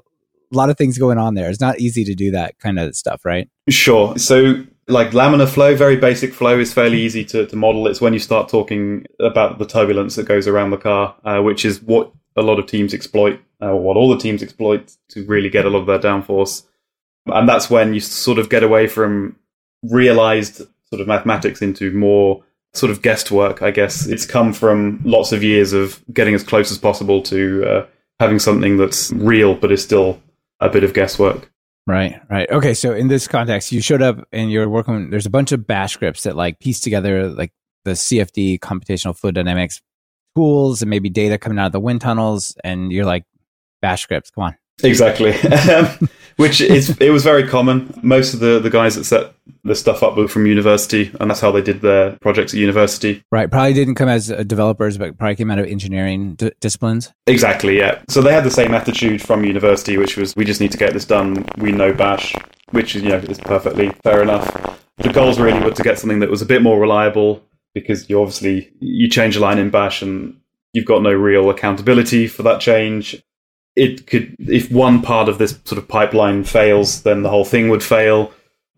a 0.52 0.56
lot 0.56 0.70
of 0.70 0.78
things 0.78 0.98
going 0.98 1.18
on 1.18 1.34
there. 1.34 1.50
It's 1.50 1.60
not 1.60 1.80
easy 1.80 2.04
to 2.04 2.14
do 2.14 2.30
that 2.30 2.58
kind 2.60 2.78
of 2.78 2.94
stuff, 2.94 3.24
right? 3.24 3.48
Sure. 3.68 4.16
So 4.18 4.64
like 4.86 5.10
laminar 5.10 5.48
flow, 5.48 5.74
very 5.74 5.96
basic 5.96 6.32
flow 6.32 6.58
is 6.58 6.72
fairly 6.72 7.00
easy 7.00 7.24
to, 7.26 7.46
to 7.46 7.56
model. 7.56 7.88
It's 7.88 8.00
when 8.00 8.12
you 8.12 8.18
start 8.18 8.48
talking 8.48 9.04
about 9.18 9.58
the 9.58 9.66
turbulence 9.66 10.14
that 10.16 10.26
goes 10.26 10.46
around 10.46 10.70
the 10.70 10.76
car, 10.76 11.16
uh, 11.24 11.40
which 11.40 11.64
is 11.64 11.82
what 11.82 12.12
a 12.36 12.42
lot 12.42 12.58
of 12.58 12.66
teams 12.66 12.94
exploit, 12.94 13.40
uh, 13.60 13.70
or 13.70 13.80
what 13.80 13.96
all 13.96 14.10
the 14.10 14.18
teams 14.18 14.42
exploit 14.42 14.96
to 15.08 15.24
really 15.26 15.48
get 15.48 15.64
a 15.64 15.70
lot 15.70 15.80
of 15.80 15.86
their 15.86 15.98
downforce. 15.98 16.64
And 17.26 17.48
that's 17.48 17.70
when 17.70 17.94
you 17.94 18.00
sort 18.00 18.38
of 18.38 18.50
get 18.50 18.62
away 18.62 18.86
from 18.86 19.36
realized 19.82 20.58
sort 20.88 21.00
of 21.00 21.08
mathematics 21.08 21.62
into 21.62 21.90
more 21.92 22.44
sort 22.74 22.90
of 22.90 23.02
guesswork, 23.02 23.62
I 23.62 23.70
guess. 23.70 24.06
It's 24.06 24.26
come 24.26 24.52
from 24.52 25.00
lots 25.04 25.32
of 25.32 25.42
years 25.42 25.72
of 25.72 26.02
getting 26.12 26.34
as 26.34 26.42
close 26.42 26.70
as 26.70 26.78
possible 26.78 27.22
to 27.22 27.64
uh, 27.64 27.86
having 28.20 28.38
something 28.38 28.76
that's 28.76 29.12
real, 29.12 29.54
but 29.54 29.72
is 29.72 29.82
still 29.82 30.20
a 30.60 30.68
bit 30.68 30.84
of 30.84 30.92
guesswork. 30.92 31.50
Right, 31.86 32.20
right. 32.30 32.50
Okay, 32.50 32.74
so 32.74 32.94
in 32.94 33.08
this 33.08 33.28
context, 33.28 33.70
you 33.70 33.80
showed 33.80 34.02
up 34.02 34.26
and 34.32 34.50
you're 34.50 34.68
working. 34.68 35.10
There's 35.10 35.26
a 35.26 35.30
bunch 35.30 35.52
of 35.52 35.66
bash 35.66 35.92
scripts 35.92 36.22
that 36.22 36.34
like 36.34 36.58
piece 36.58 36.80
together 36.80 37.28
like 37.28 37.52
the 37.84 37.92
CFD 37.92 38.58
computational 38.60 39.16
fluid 39.16 39.34
dynamics 39.34 39.82
tools 40.34 40.82
and 40.82 40.90
maybe 40.90 41.10
data 41.10 41.38
coming 41.38 41.58
out 41.58 41.66
of 41.66 41.72
the 41.72 41.80
wind 41.80 42.00
tunnels, 42.00 42.56
and 42.64 42.90
you're 42.90 43.04
like 43.04 43.24
bash 43.82 44.02
scripts. 44.02 44.30
Come 44.30 44.44
on. 44.44 44.56
Exactly, 44.82 45.32
which 46.36 46.60
is 46.60 46.96
it 47.00 47.10
was 47.10 47.22
very 47.22 47.46
common. 47.46 47.92
Most 48.02 48.34
of 48.34 48.40
the 48.40 48.58
the 48.58 48.70
guys 48.70 48.96
that 48.96 49.04
set 49.04 49.34
the 49.62 49.74
stuff 49.74 50.02
up 50.02 50.16
were 50.16 50.28
from 50.28 50.46
university, 50.46 51.10
and 51.20 51.30
that's 51.30 51.40
how 51.40 51.50
they 51.52 51.62
did 51.62 51.80
their 51.80 52.16
projects 52.18 52.52
at 52.52 52.60
university. 52.60 53.22
Right, 53.30 53.50
probably 53.50 53.72
didn't 53.72 53.94
come 53.94 54.08
as 54.08 54.30
uh, 54.30 54.42
developers, 54.42 54.98
but 54.98 55.16
probably 55.16 55.36
came 55.36 55.50
out 55.50 55.58
of 55.58 55.66
engineering 55.66 56.34
d- 56.34 56.52
disciplines. 56.60 57.12
Exactly, 57.26 57.78
yeah. 57.78 58.02
So 58.08 58.20
they 58.20 58.32
had 58.32 58.44
the 58.44 58.50
same 58.50 58.74
attitude 58.74 59.22
from 59.22 59.44
university, 59.44 59.96
which 59.96 60.16
was 60.16 60.34
we 60.36 60.44
just 60.44 60.60
need 60.60 60.72
to 60.72 60.78
get 60.78 60.92
this 60.92 61.04
done. 61.04 61.46
We 61.58 61.72
know 61.72 61.92
Bash, 61.92 62.34
which 62.70 62.96
is 62.96 63.02
you 63.02 63.10
know 63.10 63.18
is 63.18 63.38
perfectly 63.38 63.90
fair 64.02 64.22
enough. 64.22 64.80
The 64.98 65.12
goals 65.12 65.38
really 65.38 65.60
were 65.60 65.72
to 65.72 65.82
get 65.82 65.98
something 65.98 66.20
that 66.20 66.30
was 66.30 66.42
a 66.42 66.46
bit 66.46 66.62
more 66.62 66.78
reliable 66.80 67.44
because 67.74 68.08
you 68.08 68.20
obviously 68.20 68.72
you 68.80 69.08
change 69.08 69.36
a 69.36 69.40
line 69.40 69.58
in 69.58 69.70
Bash 69.70 70.02
and 70.02 70.40
you've 70.72 70.86
got 70.86 71.02
no 71.02 71.12
real 71.12 71.50
accountability 71.50 72.26
for 72.28 72.42
that 72.44 72.60
change 72.60 73.22
it 73.76 74.06
could 74.06 74.36
if 74.38 74.70
one 74.70 75.02
part 75.02 75.28
of 75.28 75.38
this 75.38 75.58
sort 75.64 75.78
of 75.78 75.88
pipeline 75.88 76.44
fails, 76.44 77.02
then 77.02 77.22
the 77.22 77.30
whole 77.30 77.44
thing 77.44 77.68
would 77.68 77.82
fail. 77.82 78.32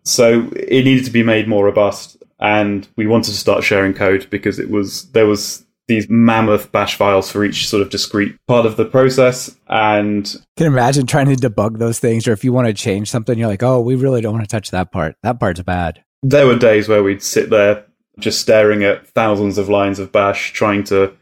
So 0.05 0.49
it 0.55 0.85
needed 0.85 1.05
to 1.07 1.11
be 1.11 1.23
made 1.23 1.49
more 1.49 1.65
robust, 1.65 2.17
and 2.39 2.87
we 2.97 3.07
wanted 3.07 3.33
to 3.33 3.39
start 3.39 3.65
sharing 3.65 3.95
code 3.95 4.29
because 4.31 4.59
it 4.59 4.71
was 4.71 5.11
there 5.11 5.27
was 5.27 5.65
these 5.89 6.09
mammoth 6.09 6.73
bash 6.73 6.97
files 6.97 7.31
for 7.31 7.45
each 7.45 7.69
sort 7.69 7.83
of 7.83 7.91
discrete 7.91 8.37
part 8.49 8.67
of 8.67 8.77
the 8.77 8.85
process 8.85 9.57
and 9.69 10.37
can 10.57 10.67
imagine 10.67 11.07
trying 11.07 11.29
to 11.29 11.37
debug 11.37 11.79
those 11.79 12.01
things 12.01 12.27
or 12.27 12.33
if 12.33 12.43
you 12.43 12.53
want 12.53 12.67
to 12.67 12.75
change 12.75 13.09
something 13.09 13.39
you're 13.39 13.49
like 13.49 13.63
oh 13.63 13.81
we 13.81 13.95
really 13.95 14.21
don't 14.21 14.33
want 14.33 14.43
to 14.45 14.51
touch 14.51 14.73
that 14.73 14.91
part 14.91 15.15
that 15.23 15.39
part's 15.39 15.63
bad 15.63 16.03
there 16.25 16.47
were 16.47 16.59
days 16.59 16.89
where 16.89 17.05
we'd 17.05 17.23
sit 17.23 17.51
there 17.51 17.85
just 18.19 18.41
staring 18.41 18.83
at 18.83 19.07
thousands 19.09 19.59
of 19.59 19.69
lines 19.69 19.99
of 19.99 20.11
bash 20.11 20.53
trying 20.53 20.83
to 20.83 21.15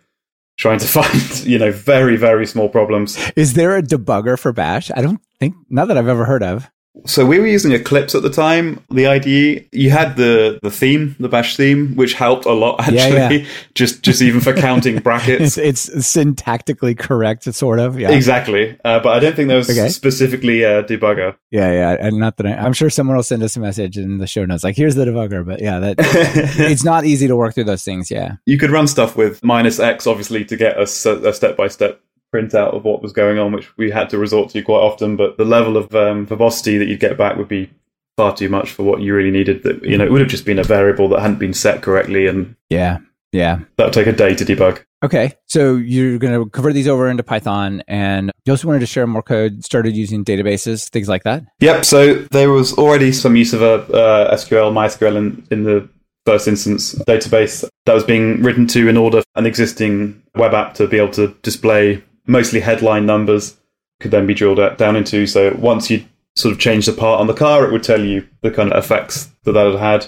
trying 0.57 0.79
to 0.79 0.87
find, 0.89 1.45
you 1.47 1.59
know, 1.59 1.73
very, 1.73 2.17
very 2.17 2.47
small 2.47 2.69
problems. 2.69 3.19
Is 3.37 3.55
there 3.55 3.77
a 3.77 3.83
debugger 3.83 4.39
for 4.39 4.53
Bash? 4.53 4.91
I 4.95 5.03
don't 5.03 5.21
think, 5.41 5.55
not 5.69 5.89
that 5.89 5.99
I've 5.99 6.09
ever 6.09 6.25
heard 6.25 6.43
of. 6.43 6.71
So 7.07 7.27
we 7.27 7.41
were 7.41 7.47
using 7.47 7.73
Eclipse 7.73 8.15
at 8.15 8.23
the 8.23 8.31
time, 8.31 8.81
the 8.89 9.09
IDE. 9.09 9.69
You 9.73 9.91
had 9.91 10.17
the 10.17 10.61
the 10.63 10.71
theme, 10.71 11.17
the 11.19 11.29
Bash 11.29 11.57
theme, 11.57 11.97
which 11.97 12.15
helped 12.15 12.45
a 12.47 12.53
lot 12.53 12.81
actually. 12.81 12.97
Yeah, 12.97 13.31
yeah. 13.31 13.47
just 13.75 14.03
just 14.03 14.23
even 14.23 14.41
for 14.41 14.55
counting 14.55 14.99
brackets. 15.01 15.59
It's, 15.59 15.89
it's, 15.89 16.15
syntactically 16.15 16.97
correct, 16.97 17.53
sort 17.53 17.81
of. 17.81 17.99
Yeah, 17.99 18.13
exactly. 18.13 18.79
Uh, 18.85 19.01
but 19.01 19.17
I 19.17 19.19
don't 19.19 19.35
think 19.35 19.49
there 19.49 19.57
was 19.57 19.71
okay. 19.71 19.89
specifically 19.89 20.63
a 20.63 20.85
debugger. 20.85 21.37
Yeah, 21.51 21.73
yeah, 21.73 21.97
and 21.99 22.19
not 22.19 22.37
that 22.37 22.47
I, 22.47 22.65
am 22.65 22.73
sure 22.73 22.91
someone 22.91 23.17
will 23.17 23.23
send 23.25 23.43
us 23.43 23.57
a 23.57 23.61
message 23.61 23.99
in 23.99 24.19
the 24.19 24.29
show 24.29 24.45
notes 24.45 24.63
like, 24.63 24.77
"Here's 24.77 24.95
the 24.95 25.05
debugger." 25.05 25.45
But 25.45 25.61
yeah, 25.61 25.81
that 25.81 25.97
it's 25.99 26.85
not 26.85 27.05
easy 27.05 27.27
to 27.27 27.37
work 27.37 27.55
through 27.55 27.65
those 27.65 27.83
things. 27.83 28.11
Yeah, 28.11 28.37
you 28.47 28.57
could 28.57 28.71
run 28.71 28.87
stuff 28.87 29.17
with 29.17 29.43
minus 29.43 29.81
X, 29.81 30.07
obviously, 30.07 30.45
to 30.45 30.57
get 30.57 30.81
a 30.81 30.87
step 30.87 31.57
by 31.57 31.67
step 31.67 32.01
printout 32.35 32.75
of 32.75 32.85
what 32.85 33.03
was 33.03 33.13
going 33.13 33.39
on, 33.39 33.53
which 33.53 33.77
we 33.77 33.91
had 33.91 34.11
to 34.11 34.19
resort 34.19 34.51
to 34.51 34.63
quite 34.63 34.79
often. 34.79 35.17
But 35.17 35.37
the 35.37 35.45
level 35.45 35.77
of 35.77 35.95
um, 35.95 36.27
verbosity 36.27 36.79
that 36.79 36.89
you'd 36.89 37.01
get 37.01 37.17
back 37.17 37.37
would 37.37 37.49
be 37.49 37.71
far 38.17 38.35
too 38.35 38.49
much 38.49 38.71
for 38.71 38.83
what 38.83 39.01
you 39.01 39.15
really 39.15 39.31
needed. 39.31 39.63
That 39.63 39.85
you 39.85 39.97
know, 39.97 40.05
it 40.05 40.11
would 40.11 40.21
have 40.21 40.31
just 40.31 40.45
been 40.45 40.59
a 40.59 40.65
variable 40.65 41.09
that 41.11 41.21
hadn't 41.21 41.39
been 41.39 41.55
set 41.55 41.83
correctly, 41.83 42.27
and 42.27 42.57
yeah, 42.71 42.99
yeah, 43.33 43.61
that 43.77 43.85
would 43.85 43.93
take 43.93 44.07
a 44.07 44.13
day 44.13 44.35
to 44.35 44.45
debug. 44.45 44.83
Okay, 45.05 45.35
so 45.47 45.77
you're 45.77 46.19
going 46.19 46.33
to 46.33 46.49
convert 46.49 46.73
these 46.73 46.89
over 46.89 47.09
into 47.09 47.23
Python, 47.23 47.83
and 47.87 48.33
you 48.47 48.53
also 48.53 48.67
wanted 48.67 48.81
to 48.81 48.87
share 48.87 49.07
more 49.07 49.23
code. 49.23 49.65
Started 49.65 49.95
using 49.95 50.25
databases, 50.25 50.89
things 50.89 51.09
like 51.09 51.25
that. 51.25 51.45
Yep. 51.61 51.85
So 51.85 52.15
there 52.31 52.51
was 52.51 52.73
already 52.79 53.13
some 53.13 53.37
use 53.37 53.53
of 53.53 53.61
a 53.61 53.75
uh, 53.93 54.35
SQL, 54.35 54.73
MySQL 54.73 55.17
in, 55.17 55.47
in 55.51 55.65
the 55.65 55.89
first 56.25 56.49
instance 56.49 56.95
database 57.07 57.69
that 57.85 57.93
was 57.93 58.05
being 58.05 58.43
written 58.43 58.67
to 58.67 58.89
in 58.89 58.97
order 58.97 59.23
an 59.35 59.45
existing 59.45 60.23
web 60.37 60.55
app 60.55 60.75
to 60.75 60.89
be 60.89 60.97
able 60.97 61.11
to 61.13 61.29
display 61.43 62.03
mostly 62.27 62.61
headline 62.61 63.07
numbers 63.07 63.57
could 64.01 64.11
then 64.11 64.27
be 64.27 64.35
drilled 64.35 64.77
down 64.77 64.97
into. 64.97 65.27
So 65.27 65.55
once 65.59 65.91
you 65.91 66.05
sort 66.37 66.53
of 66.53 66.61
change 66.61 66.87
the 66.87 66.93
part 66.93 67.21
on 67.21 67.27
the 67.27 67.35
car, 67.35 67.65
it 67.65 67.73
would 67.73 67.83
tell 67.83 68.03
you 68.05 68.27
the 68.43 68.51
kind 68.51 68.73
of 68.73 68.83
effects 68.83 69.31
that 69.45 69.53
that 69.53 69.67
had 69.67 69.81
had. 69.81 70.07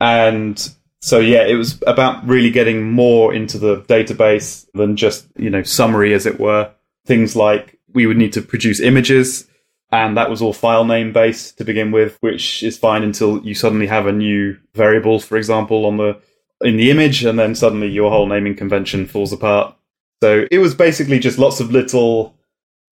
And 0.00 0.70
so 1.00 1.18
yeah, 1.18 1.46
it 1.46 1.54
was 1.54 1.82
about 1.86 2.26
really 2.26 2.50
getting 2.50 2.90
more 2.90 3.32
into 3.32 3.58
the 3.58 3.82
database 3.82 4.66
than 4.74 4.96
just 4.96 5.26
you 5.36 5.50
know 5.50 5.62
summary, 5.62 6.14
as 6.14 6.26
it 6.26 6.40
were. 6.40 6.72
Things 7.06 7.36
like 7.36 7.78
we 7.92 8.06
would 8.06 8.16
need 8.16 8.32
to 8.32 8.42
produce 8.42 8.80
images, 8.80 9.46
and 9.92 10.16
that 10.16 10.28
was 10.28 10.42
all 10.42 10.52
file 10.52 10.84
name 10.84 11.12
based 11.12 11.58
to 11.58 11.64
begin 11.64 11.92
with, 11.92 12.18
which 12.20 12.62
is 12.62 12.76
fine 12.76 13.02
until 13.02 13.40
you 13.44 13.54
suddenly 13.54 13.86
have 13.86 14.06
a 14.06 14.12
new 14.12 14.58
variable, 14.74 15.20
for 15.20 15.36
example, 15.36 15.86
on 15.86 15.96
the 15.96 16.20
in 16.62 16.76
the 16.76 16.90
image, 16.90 17.24
and 17.24 17.38
then 17.38 17.54
suddenly 17.54 17.88
your 17.88 18.10
whole 18.10 18.26
naming 18.26 18.56
convention 18.56 19.06
falls 19.06 19.32
apart. 19.32 19.76
So 20.22 20.46
it 20.50 20.58
was 20.58 20.74
basically 20.74 21.18
just 21.18 21.38
lots 21.38 21.60
of 21.60 21.70
little 21.70 22.34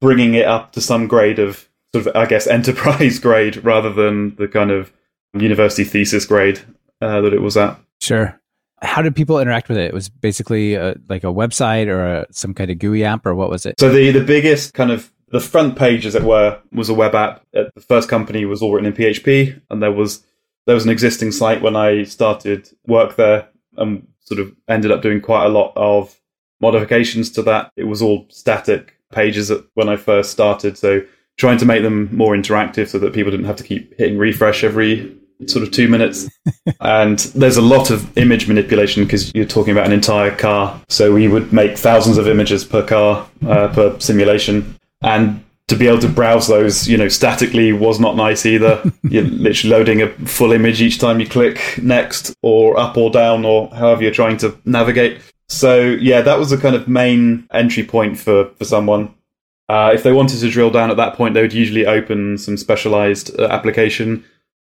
bringing 0.01 0.35
it 0.35 0.47
up 0.47 0.73
to 0.73 0.81
some 0.81 1.07
grade 1.07 1.39
of 1.39 1.69
sort 1.95 2.07
of, 2.07 2.17
I 2.17 2.27
guess, 2.27 2.47
enterprise 2.59 3.19
grade 3.19 3.65
rather 3.65 3.93
than 3.93 4.37
the 4.37 4.49
kind 4.49 4.71
of 4.71 4.93
university 5.33 5.85
thesis 5.85 6.27
grade 6.27 6.61
uh, 7.01 7.21
that 7.21 7.33
it 7.33 7.43
was 7.43 7.57
at. 7.57 7.79
Sure. 8.01 8.39
How 8.83 9.01
did 9.01 9.17
people 9.17 9.39
interact 9.39 9.69
with 9.69 9.79
it? 9.79 9.87
It 9.87 9.95
was 9.95 10.09
basically 10.09 10.75
a, 10.75 10.95
like 11.09 11.25
a 11.25 11.29
website 11.29 11.87
or 11.87 12.05
a, 12.05 12.27
some 12.31 12.53
kind 12.53 12.71
of 12.71 12.79
GUI 12.79 13.05
app, 13.05 13.25
or 13.25 13.35
what 13.35 13.49
was 13.49 13.65
it? 13.65 13.81
So 13.81 13.89
the 13.89 14.11
the 14.11 14.23
biggest 14.23 14.75
kind 14.75 14.91
of 14.91 15.11
the 15.29 15.41
front 15.41 15.77
page, 15.77 16.05
as 16.05 16.15
it 16.15 16.23
were, 16.23 16.61
was 16.71 16.91
a 16.91 16.95
web 16.95 17.15
app. 17.15 17.43
Uh, 17.57 17.65
the 17.75 17.81
first 17.81 18.11
company 18.11 18.45
was 18.45 18.61
all 18.61 18.73
written 18.73 18.93
in 18.93 18.93
PHP, 18.93 19.59
and 19.71 19.83
there 19.83 19.93
was 19.93 20.23
there 20.67 20.75
was 20.75 20.85
an 20.85 20.91
existing 20.91 21.33
site 21.33 21.63
when 21.63 21.77
I 21.77 22.03
started 22.03 22.69
work 22.87 23.17
there, 23.17 23.49
and 23.79 24.07
sort 24.21 24.41
of 24.41 24.55
ended 24.69 24.93
up 24.93 25.01
doing 25.01 25.21
quite 25.23 25.47
a 25.47 25.49
lot 25.51 25.73
of 25.77 26.21
modifications 26.65 27.31
to 27.33 27.43
that. 27.43 27.71
It 27.77 27.85
was 27.85 28.01
all 28.03 28.27
static 28.31 28.95
pages 29.13 29.53
when 29.75 29.89
I 29.89 29.97
first 29.97 30.31
started, 30.31 30.77
so 30.77 31.03
trying 31.37 31.59
to 31.59 31.67
make 31.67 31.83
them 31.83 32.09
more 32.17 32.35
interactive 32.35 32.89
so 32.89 32.99
that 32.99 33.13
people 33.13 33.31
didn't 33.31 33.47
have 33.47 33.57
to 33.57 33.65
keep 33.65 33.97
hitting 33.99 34.19
refresh 34.19 34.63
every 34.65 35.17
sort 35.47 35.65
of 35.65 35.71
two 35.73 35.89
minutes. 35.89 36.29
and 36.81 37.19
there's 37.35 37.57
a 37.57 37.63
lot 37.63 37.91
of 37.91 38.17
image 38.17 38.49
manipulation 38.49 39.05
because 39.05 39.35
you're 39.35 39.45
talking 39.45 39.73
about 39.73 39.87
an 39.87 39.93
entire 39.93 40.35
car. 40.35 40.81
So 40.89 41.13
we 41.13 41.29
would 41.29 41.53
make 41.53 41.77
thousands 41.77 42.19
of 42.19 42.29
images 42.29 42.65
per 42.65 42.85
car 42.87 43.29
uh, 43.47 43.69
per 43.69 43.99
simulation, 44.01 44.79
and 45.03 45.45
to 45.69 45.77
be 45.77 45.87
able 45.87 45.99
to 45.99 46.09
browse 46.09 46.47
those, 46.47 46.87
you 46.87 46.97
know, 46.99 47.09
statically 47.09 47.73
was 47.73 47.99
not 47.99 48.17
nice 48.17 48.45
either. 48.45 48.83
you're 49.03 49.25
literally 49.25 49.71
loading 49.71 50.03
a 50.03 50.11
full 50.27 50.53
image 50.53 50.83
each 50.83 50.99
time 50.99 51.21
you 51.21 51.27
click 51.27 51.79
next, 51.83 52.35
or 52.43 52.79
up 52.79 52.97
or 52.97 53.11
down, 53.11 53.45
or 53.45 53.69
however 53.75 54.03
you're 54.03 54.13
trying 54.13 54.37
to 54.39 54.57
navigate. 54.65 55.21
So 55.49 55.81
yeah, 55.81 56.23
that 56.23 56.39
was 56.39 56.53
a 56.53 56.59
kind 56.59 56.75
of 56.75 56.89
main 56.89 57.47
entry 57.53 57.85
point 57.85 58.19
for 58.19 58.51
for 58.57 58.65
someone. 58.65 59.15
Uh, 59.69 59.91
if 59.95 60.03
they 60.03 60.13
wanted 60.13 60.41
to 60.41 60.51
drill 60.51 60.71
down 60.71 60.91
at 60.91 60.97
that 60.99 61.15
point, 61.15 61.35
they 61.35 61.41
would 61.41 61.53
usually 61.53 61.87
open 61.87 62.37
some 62.37 62.57
specialized 62.57 63.39
uh, 63.39 63.45
application 63.45 64.25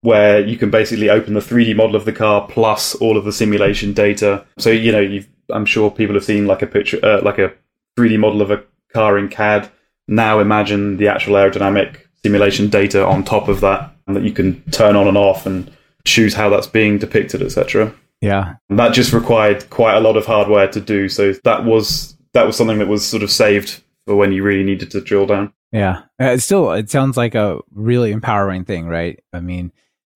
where 0.03 0.41
you 0.45 0.59
can 0.59 0.71
basically 0.71 1.09
open 1.09 1.35
the 1.35 1.41
3D 1.41 1.75
model 1.77 1.97
of 1.97 2.05
the 2.05 2.13
car 2.13 2.47
plus 2.49 2.95
all 2.97 3.17
of 3.17 3.25
the 3.25 3.33
simulation 3.33 3.93
data. 3.93 4.45
So 4.59 4.71
you 4.71 4.93
know, 4.93 5.21
I'm 5.51 5.65
sure 5.65 5.91
people 5.91 6.15
have 6.15 6.25
seen 6.25 6.47
like 6.47 6.63
a 6.63 6.67
picture, 6.67 6.99
uh, 7.03 7.23
like 7.23 7.39
a 7.39 7.53
3D 7.99 8.19
model 8.19 8.43
of 8.43 8.51
a 8.51 8.63
car 8.93 9.19
in 9.19 9.29
CAD. 9.29 9.71
Now 10.09 10.41
imagine 10.41 10.97
the 10.97 11.09
actual 11.09 11.35
aerodynamic 11.35 11.99
simulation 12.23 12.69
data 12.69 13.07
on 13.07 13.25
top 13.25 13.49
of 13.49 13.61
that, 13.61 13.95
and 14.07 14.17
that 14.17 14.25
you 14.25 14.33
can 14.33 14.63
turn 14.71 14.97
on 14.97 15.09
and 15.09 15.17
off 15.17 15.47
and 15.47 15.71
choose 16.05 16.35
how 16.35 16.49
that's 16.49 16.67
being 16.67 16.99
depicted, 16.99 17.43
etc. 17.43 17.95
Yeah. 18.23 18.55
And 18.71 18.79
that 18.79 18.95
just 18.95 19.13
required 19.13 19.69
quite 19.69 19.97
a 19.97 20.01
lot 20.01 20.17
of 20.17 20.25
hardware 20.25 20.69
to 20.69 20.81
do. 20.81 21.09
So 21.11 21.33
that 21.45 21.65
was 21.65 22.17
that 22.33 22.47
was 22.47 22.57
something 22.57 22.79
that 22.79 22.89
was 22.89 23.05
sort 23.07 23.23
of 23.23 23.31
saved 23.31 23.83
for 24.07 24.17
when 24.17 24.33
you 24.33 24.43
really 24.43 24.65
needed 24.65 24.91
to 24.93 25.01
drill 25.03 25.27
down. 25.27 25.53
Yeah. 25.73 26.03
Uh, 26.21 26.31
It 26.33 26.41
still, 26.41 26.73
it 26.73 26.89
sounds 26.89 27.17
like 27.17 27.35
a 27.35 27.59
really 27.75 28.11
empowering 28.13 28.65
thing, 28.65 28.87
right? 28.87 29.19
I 29.35 29.41
mean, 29.41 29.73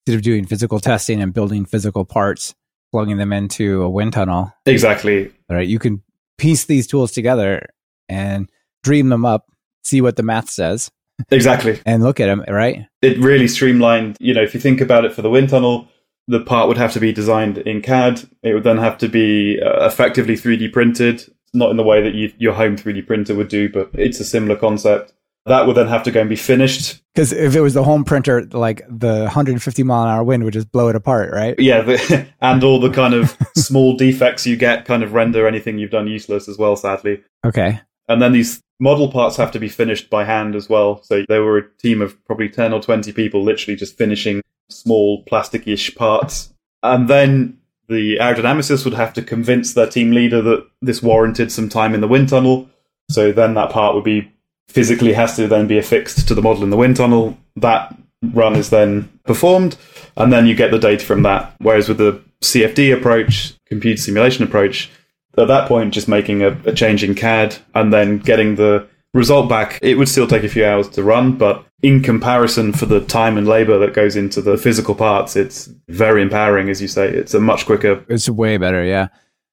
instead 0.07 0.17
of 0.19 0.23
doing 0.23 0.47
physical 0.47 0.81
testing 0.81 1.21
and 1.21 1.35
building 1.35 1.65
physical 1.67 2.05
parts, 2.07 2.55
plugging 2.93 3.19
them 3.19 3.33
into 3.33 3.83
a 3.83 3.91
wind 3.91 4.13
tunnel, 4.15 4.53
Exactly. 4.65 5.33
right? 5.51 5.67
You 5.67 5.79
can 5.79 6.03
piece 6.39 6.65
these 6.65 6.87
tools 6.87 7.13
together 7.13 7.67
and 8.09 8.51
dream 8.83 9.09
them 9.09 9.25
up, 9.27 9.47
see 9.83 10.01
what 10.01 10.17
the 10.17 10.23
math 10.23 10.49
says, 10.51 10.91
Exactly. 11.31 11.81
and 11.85 12.03
look 12.03 12.21
at 12.21 12.27
them, 12.27 12.45
right? 12.49 12.87
It 13.03 13.19
really 13.19 13.49
streamlined, 13.49 14.17
you 14.21 14.33
know, 14.35 14.43
if 14.43 14.55
you 14.55 14.61
think 14.61 14.81
about 14.81 15.05
it 15.05 15.13
for 15.13 15.23
the 15.23 15.31
wind 15.31 15.49
tunnel, 15.49 15.89
the 16.29 16.41
part 16.41 16.69
would 16.69 16.79
have 16.79 16.93
to 16.93 17.01
be 17.01 17.13
designed 17.13 17.59
in 17.59 17.83
CAD. 17.83 18.29
It 18.43 18.55
would 18.55 18.65
then 18.65 18.79
have 18.79 18.99
to 18.99 19.09
be 19.09 19.61
uh, 19.61 19.87
effectively 19.87 20.35
3D 20.35 20.73
printed, 20.73 21.25
not 21.55 21.71
in 21.71 21.77
the 21.77 21.85
way 21.85 22.03
that 22.03 22.15
you, 22.15 22.33
your 22.39 22.55
home 22.55 22.77
3D 22.77 23.07
printer 23.07 23.35
would 23.35 23.49
do, 23.49 23.69
but 23.69 23.91
it's 23.95 24.21
a 24.21 24.25
similar 24.25 24.57
concept. 24.57 25.13
That 25.47 25.69
would 25.69 25.77
then 25.77 25.87
have 25.87 26.03
to 26.03 26.11
go 26.11 26.21
and 26.21 26.29
be 26.29 26.35
finished. 26.35 27.01
Because 27.15 27.33
if 27.33 27.55
it 27.55 27.61
was 27.61 27.75
the 27.75 27.85
home 27.85 28.05
printer, 28.05 28.45
like 28.47 28.83
the 28.89 29.21
150 29.21 29.83
mile 29.85 30.03
an 30.03 30.09
hour 30.09 30.25
wind 30.25 30.43
would 30.43 30.53
just 30.53 30.73
blow 30.73 30.89
it 30.89 30.97
apart, 30.97 31.33
right? 31.33 31.55
Yeah, 31.59 31.83
the, 31.83 32.27
and 32.41 32.65
all 32.65 32.81
the 32.81 32.91
kind 32.91 33.15
of 33.15 33.37
small 33.57 33.97
defects 33.97 34.45
you 34.47 34.57
get 34.57 34.85
kind 34.85 35.05
of 35.05 35.13
render 35.13 35.47
anything 35.47 35.79
you've 35.79 35.93
done 35.93 36.09
useless 36.09 36.49
as 36.49 36.59
well, 36.59 36.75
sadly. 36.75 37.23
Okay. 37.45 37.81
And 38.09 38.21
then 38.21 38.33
these 38.33 38.61
model 38.81 39.11
parts 39.11 39.37
have 39.37 39.53
to 39.53 39.61
be 39.61 39.69
finished 39.69 40.11
by 40.11 40.25
hand 40.25 40.57
as 40.57 40.69
well. 40.69 41.03
So 41.05 41.25
there 41.29 41.45
were 41.45 41.59
a 41.59 41.73
team 41.79 42.03
of 42.03 42.23
probably 42.25 42.49
10 42.49 42.73
or 42.73 42.81
20 42.81 43.13
people 43.13 43.45
literally 43.45 43.77
just 43.77 43.97
finishing 43.97 44.43
small 44.69 45.23
plastic-ish 45.25 45.95
parts. 45.95 46.53
And 46.83 47.09
then 47.09 47.59
the 47.89 48.17
aerodynamicist 48.17 48.85
would 48.85 48.95
have 48.95 49.13
to 49.15 49.23
convince 49.23 49.75
their 49.75 49.89
team 49.89 50.11
leader 50.11 50.43
that 50.43 50.67
this 50.83 51.03
warranted 51.03 51.53
some 51.53 51.69
time 51.69 51.95
in 51.95 52.01
the 52.01 52.09
wind 52.09 52.29
tunnel. 52.29 52.69
So 53.11 53.33
then 53.33 53.55
that 53.55 53.71
part 53.71 53.95
would 53.95 54.05
be 54.05 54.33
physically 54.69 55.13
has 55.13 55.37
to 55.37 55.47
then 55.47 55.67
be 55.67 55.79
affixed 55.79 56.27
to 56.29 56.35
the 56.35 56.43
model 56.43 56.65
in 56.65 56.71
the 56.71 56.77
wind 56.77 56.97
tunnel. 56.97 57.39
That 57.57 57.97
run 58.33 58.57
is 58.57 58.71
then 58.71 59.09
performed, 59.25 59.77
and 60.17 60.33
then 60.33 60.47
you 60.47 60.55
get 60.55 60.71
the 60.71 60.79
data 60.79 61.05
from 61.05 61.23
that. 61.23 61.55
Whereas 61.59 61.89
with 61.89 61.99
the 61.99 62.21
CFD 62.43 62.97
approach, 62.97 63.55
computer 63.67 64.01
simulation 64.01 64.45
approach, 64.45 64.91
at 65.39 65.49
that 65.49 65.69
point, 65.69 65.93
just 65.93 66.09
making 66.09 66.43
a, 66.43 66.59
a 66.65 66.73
change 66.73 67.05
in 67.05 67.15
CAD 67.15 67.57
and 67.75 67.93
then 67.93 68.19
getting 68.19 68.55
the 68.57 68.89
result 69.13 69.49
back, 69.49 69.79
it 69.83 69.97
would 69.97 70.09
still 70.09 70.27
take 70.27 70.45
a 70.45 70.49
few 70.49 70.65
hours 70.65 70.89
to 70.91 71.03
run, 71.03 71.37
but 71.37 71.66
in 71.83 72.03
comparison 72.03 72.73
for 72.73 72.87
the 72.87 73.01
time 73.01 73.37
and 73.37 73.47
labor 73.47 73.79
that 73.79 73.95
goes 73.95 74.17
into 74.17 74.41
the 74.41 74.57
physical 74.57 74.95
parts, 74.95 75.37
it's 75.37 75.67
very 75.89 76.23
empowering, 76.23 76.71
as 76.71 76.81
you 76.81 76.89
say. 76.89 77.09
It's 77.09 77.35
a 77.35 77.41
much 77.41 77.67
quicker. 77.67 78.05
It's 78.09 78.29
way 78.29 78.57
better, 78.57 78.85
yeah. 78.85 79.09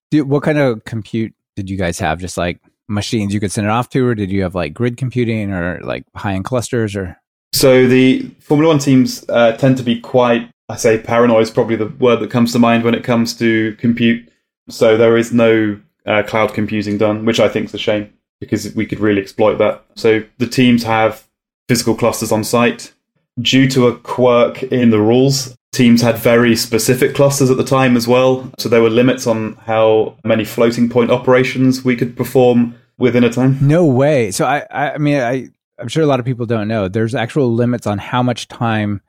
Dude, 0.10 0.30
what 0.30 0.44
kind 0.44 0.58
of 0.58 0.84
compute 0.86 1.34
did 1.56 1.70
you 1.70 1.78
guys 1.78 2.00
have? 2.00 2.20
Just 2.20 2.38
like 2.38 2.60
machines 2.88 3.34
you 3.34 3.40
could 3.40 3.52
send 3.52 3.68
it 3.68 3.72
off 3.72 3.90
to, 3.90 4.06
or 4.06 4.16
did 4.16 4.32
you 4.32 4.44
have 4.44 4.56
like 4.56 4.74
grid 4.74 4.98
computing 4.98 5.52
or 5.52 5.82
like 5.82 6.06
high 6.16 6.34
end 6.34 6.46
clusters 6.46 6.96
or? 6.96 7.18
So 7.52 7.88
the 7.88 8.24
Formula 8.40 8.74
One 8.74 8.80
teams 8.80 9.26
uh, 9.30 9.52
tend 9.54 9.78
to 9.78 9.84
be 9.84 10.00
quite, 10.00 10.50
I 10.70 10.76
say, 10.76 10.98
paranoid 10.98 11.44
is 11.44 11.52
probably 11.52 11.76
the 11.76 11.88
word 11.88 12.20
that 12.20 12.32
comes 12.32 12.52
to 12.54 12.60
mind 12.60 12.84
when 12.84 12.96
it 12.96 13.04
comes 13.04 13.36
to 13.38 13.76
compute. 13.76 14.28
So 14.70 14.98
there 14.98 15.18
is 15.18 15.34
no 15.34 15.80
uh, 16.06 16.24
cloud 16.24 16.54
computing 16.54 16.98
done, 16.98 17.26
which 17.26 17.40
I 17.40 17.50
think 17.50 17.66
is 17.66 17.74
a 17.74 17.78
shame 17.78 18.12
because 18.40 18.74
we 18.76 18.86
could 18.86 19.00
really 19.00 19.22
exploit 19.22 19.58
that. 19.58 19.86
So 19.96 20.24
the 20.38 20.48
teams 20.48 20.84
have 20.84 21.28
physical 21.74 21.96
clusters 21.96 22.32
on 22.32 22.44
site. 22.44 22.94
Due 23.42 23.68
to 23.68 23.88
a 23.88 23.98
quirk 23.98 24.62
in 24.62 24.92
the 24.92 25.00
rules, 25.00 25.58
teams 25.72 26.04
had 26.04 26.16
very 26.20 26.56
specific 26.56 27.16
clusters 27.16 27.50
at 27.50 27.58
the 27.58 27.64
time 27.64 27.98
as 27.98 28.08
well. 28.08 28.48
So 28.60 28.70
there 28.70 28.84
were 28.84 28.92
limits 28.92 29.26
on 29.26 29.54
how 29.66 30.16
many 30.24 30.46
floating 30.46 30.88
point 30.88 31.10
operations 31.10 31.84
we 31.84 31.96
could 31.96 32.16
perform 32.16 32.76
within 33.00 33.24
a 33.24 33.32
time. 33.32 33.58
No 33.60 33.88
way. 33.88 34.30
So 34.30 34.46
I, 34.46 34.68
I 34.70 34.92
I 34.92 34.98
mean, 35.00 35.20
I, 35.20 35.48
I'm 35.80 35.88
sure 35.88 36.04
a 36.04 36.06
lot 36.06 36.20
of 36.20 36.28
people 36.28 36.46
don't 36.46 36.68
know. 36.68 36.88
There's 36.88 37.16
actual 37.16 37.52
limits 37.52 37.88
on 37.88 37.98
how 37.98 38.22
much 38.22 38.48
time 38.48 39.02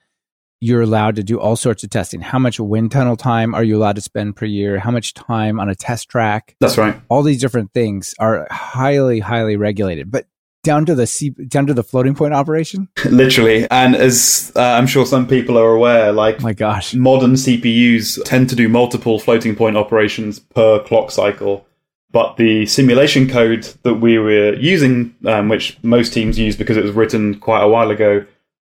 you're 0.63 0.81
allowed 0.81 1.17
to 1.17 1.23
do 1.23 1.39
all 1.39 1.57
sorts 1.57 1.85
of 1.85 1.91
testing. 1.91 2.23
How 2.23 2.39
much 2.39 2.59
wind 2.59 2.93
tunnel 2.93 3.19
time 3.19 3.55
are 3.55 3.63
you 3.63 3.77
allowed 3.77 3.97
to 3.97 4.01
spend 4.01 4.37
per 4.37 4.47
year? 4.47 4.79
How 4.79 4.91
much 4.91 5.13
time 5.13 5.61
on 5.61 5.69
a 5.69 5.75
test 5.75 6.09
track? 6.09 6.57
That's 6.61 6.79
right. 6.79 6.99
All 7.11 7.23
these 7.23 7.43
different 7.43 7.75
things 7.75 8.15
are 8.19 8.49
highly, 8.51 9.21
highly 9.21 9.57
regulated. 9.57 10.11
But 10.11 10.25
down 10.65 10.85
to 10.87 10.95
the 10.95 11.07
C, 11.07 11.31
down 11.31 11.67
to 11.67 11.75
the 11.75 11.85
floating 11.85 12.15
point 12.15 12.35
operation. 12.35 12.89
Literally. 13.05 13.69
And 13.71 13.95
as 13.95 14.53
uh, 14.57 14.61
I'm 14.61 14.89
sure 14.89 15.07
some 15.07 15.29
people 15.29 15.57
are 15.57 15.71
aware, 15.71 16.11
like 16.11 16.41
My 16.41 16.53
gosh. 16.53 16.95
modern 16.95 17.35
CPUs 17.35 18.25
tend 18.25 18.49
to 18.51 18.57
do 18.57 18.69
multiple 18.69 19.21
floating 19.21 19.55
point 19.55 19.77
operations 19.77 20.41
per 20.41 20.81
clock 20.81 21.13
cycle. 21.13 21.67
But 22.11 22.37
the 22.37 22.67
simulation 22.67 23.29
code 23.29 23.65
that 23.83 23.95
we 23.95 24.19
were 24.19 24.55
using, 24.55 25.15
um, 25.27 25.49
which 25.49 25.77
most 25.83 26.13
teams 26.13 26.39
use 26.39 26.57
because 26.57 26.77
it 26.77 26.85
was 26.85 26.93
written 26.93 27.39
quite 27.39 27.63
a 27.63 27.69
while 27.69 27.91
ago, 27.91 28.25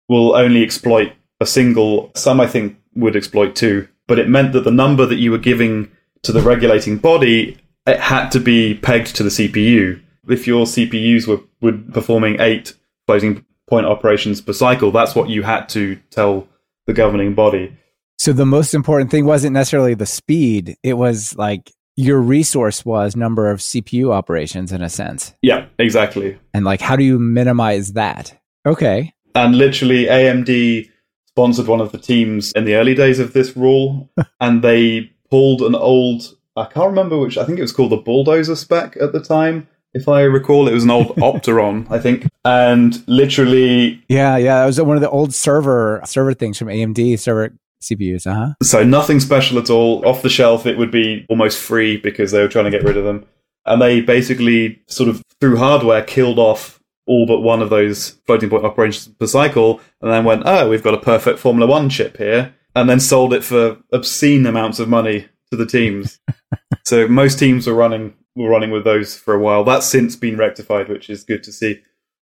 will 0.08 0.36
only 0.36 0.64
exploit 0.64 1.14
a 1.42 1.46
single. 1.46 2.12
Some, 2.16 2.40
I 2.40 2.48
think, 2.48 2.78
would 2.96 3.16
exploit 3.16 3.56
two. 3.56 3.88
But 4.08 4.20
it 4.20 4.28
meant 4.28 4.54
that 4.54 4.64
the 4.66 4.72
number 4.72 5.06
that 5.06 5.20
you 5.20 5.32
were 5.32 5.38
giving 5.38 5.90
to 6.24 6.34
the 6.34 6.42
regulating 6.42 6.98
body 6.98 7.58
it 7.90 8.00
had 8.00 8.30
to 8.30 8.40
be 8.40 8.76
pegged 8.76 9.16
to 9.16 9.24
the 9.24 9.30
CPU. 9.30 10.02
If 10.30 10.48
your 10.48 10.66
CPUs 10.66 11.28
were, 11.28 11.42
were 11.62 11.78
performing 11.92 12.40
eight 12.40 12.74
floating 13.08 13.46
point 13.68 13.86
operations 13.86 14.42
per 14.42 14.54
cycle, 14.54 14.92
that's 14.92 15.16
what 15.16 15.30
you 15.30 15.44
had 15.44 15.70
to 15.70 15.96
tell 16.10 16.48
the 16.88 16.94
governing 16.94 17.36
body. 17.36 17.76
So 18.18 18.34
the 18.34 18.46
most 18.46 18.74
important 18.74 19.12
thing 19.12 19.26
wasn't 19.26 19.54
necessarily 19.54 19.94
the 19.94 20.06
speed. 20.06 20.76
It 20.84 20.96
was 20.96 21.38
like 21.38 21.72
your 21.96 22.20
resource 22.20 22.86
was 22.86 23.16
number 23.16 23.50
of 23.50 23.60
CPU 23.60 24.12
operations 24.12 24.72
in 24.72 24.82
a 24.82 24.90
sense. 24.90 25.34
Yeah, 25.42 25.66
exactly. 25.78 26.38
And 26.54 26.66
like, 26.66 26.82
how 26.82 26.96
do 26.96 27.04
you 27.04 27.20
minimize 27.20 27.94
that? 27.94 28.38
Okay. 28.66 29.14
And 29.36 29.58
literally, 29.58 30.06
AMD 30.06 30.90
sponsored 31.28 31.68
one 31.68 31.82
of 31.82 31.92
the 31.92 31.98
teams 31.98 32.52
in 32.54 32.66
the 32.66 32.76
early 32.76 32.96
days 32.96 33.20
of 33.20 33.34
this 33.34 33.56
rule, 33.56 34.10
and 34.42 34.62
they 34.62 35.12
pulled 35.30 35.62
an 35.62 35.76
old, 35.76 36.36
I 36.56 36.66
can't 36.66 36.90
remember 36.90 37.18
which, 37.18 37.38
I 37.38 37.46
think 37.46 37.60
it 37.60 37.64
was 37.64 37.72
called 37.72 37.92
the 37.92 37.98
Bulldozer 37.98 38.56
spec 38.56 38.98
at 39.02 39.14
the 39.14 39.22
time. 39.22 39.68
If 39.94 40.08
I 40.08 40.22
recall, 40.22 40.68
it 40.68 40.74
was 40.74 40.84
an 40.84 40.92
old 40.92 41.08
Opteron, 41.18 41.90
I 41.90 42.00
think. 42.00 42.28
And 42.46 43.02
literally, 43.08 44.04
Yeah, 44.08 44.38
yeah. 44.38 44.64
it 44.64 44.66
was 44.68 44.80
one 44.82 44.96
of 44.98 45.02
the 45.02 45.10
old 45.10 45.34
server 45.34 46.02
server 46.06 46.34
things 46.34 46.58
from 46.58 46.68
AMD 46.68 47.20
server 47.20 47.54
CPUs. 47.82 48.28
Uh 48.28 48.34
huh. 48.34 48.54
so 48.62 48.84
nothing 48.84 49.20
special 49.20 49.58
at 49.58 49.70
all. 49.70 50.06
Off 50.08 50.22
the 50.22 50.30
shelf, 50.30 50.66
it 50.66 50.78
would 50.78 50.92
be 50.92 51.26
almost 51.30 51.58
free 51.60 51.98
because 51.98 52.32
they 52.32 52.42
were 52.42 52.48
trying 52.50 52.66
to 52.66 52.72
get 52.72 52.84
rid 52.84 52.98
of 52.98 53.04
them. 53.06 53.26
And 53.66 53.82
they 53.82 54.02
basically, 54.02 54.82
sort 54.88 55.10
of 55.10 55.24
through 55.40 55.58
hardware, 55.58 56.04
killed 56.04 56.40
off 56.40 56.80
all 57.06 57.26
but 57.26 57.42
one 57.42 57.62
of 57.62 57.70
those 57.72 58.12
floating 58.28 58.50
point 58.50 58.64
operations 58.66 59.08
per 59.20 59.26
cycle, 59.26 59.82
and 60.02 60.12
then 60.12 60.24
went, 60.26 60.44
oh, 60.46 60.70
we've 60.70 60.84
got 60.84 60.94
a 60.94 61.00
perfect 61.00 61.40
Formula 61.40 61.70
One 61.70 61.90
chip 61.90 62.18
here, 62.18 62.54
and 62.76 62.88
then 62.90 63.00
sold 63.00 63.34
it 63.34 63.44
for 63.44 63.78
obscene 63.92 64.46
amounts 64.46 64.80
of 64.80 64.88
money 64.90 65.28
to 65.50 65.58
the 65.58 65.66
teams. 65.66 66.20
so 66.86 67.08
most 67.08 67.40
teams 67.40 67.66
were 67.66 67.74
running 67.74 68.14
were 68.40 68.50
running 68.50 68.72
with 68.72 68.84
those 68.84 69.16
for 69.16 69.34
a 69.34 69.40
while. 69.40 69.64
That's 69.64 69.86
since 69.86 70.16
been 70.16 70.38
rectified, 70.38 70.90
which 70.90 71.10
is 71.10 71.24
good 71.24 71.44
to 71.44 71.52
see. 71.52 71.82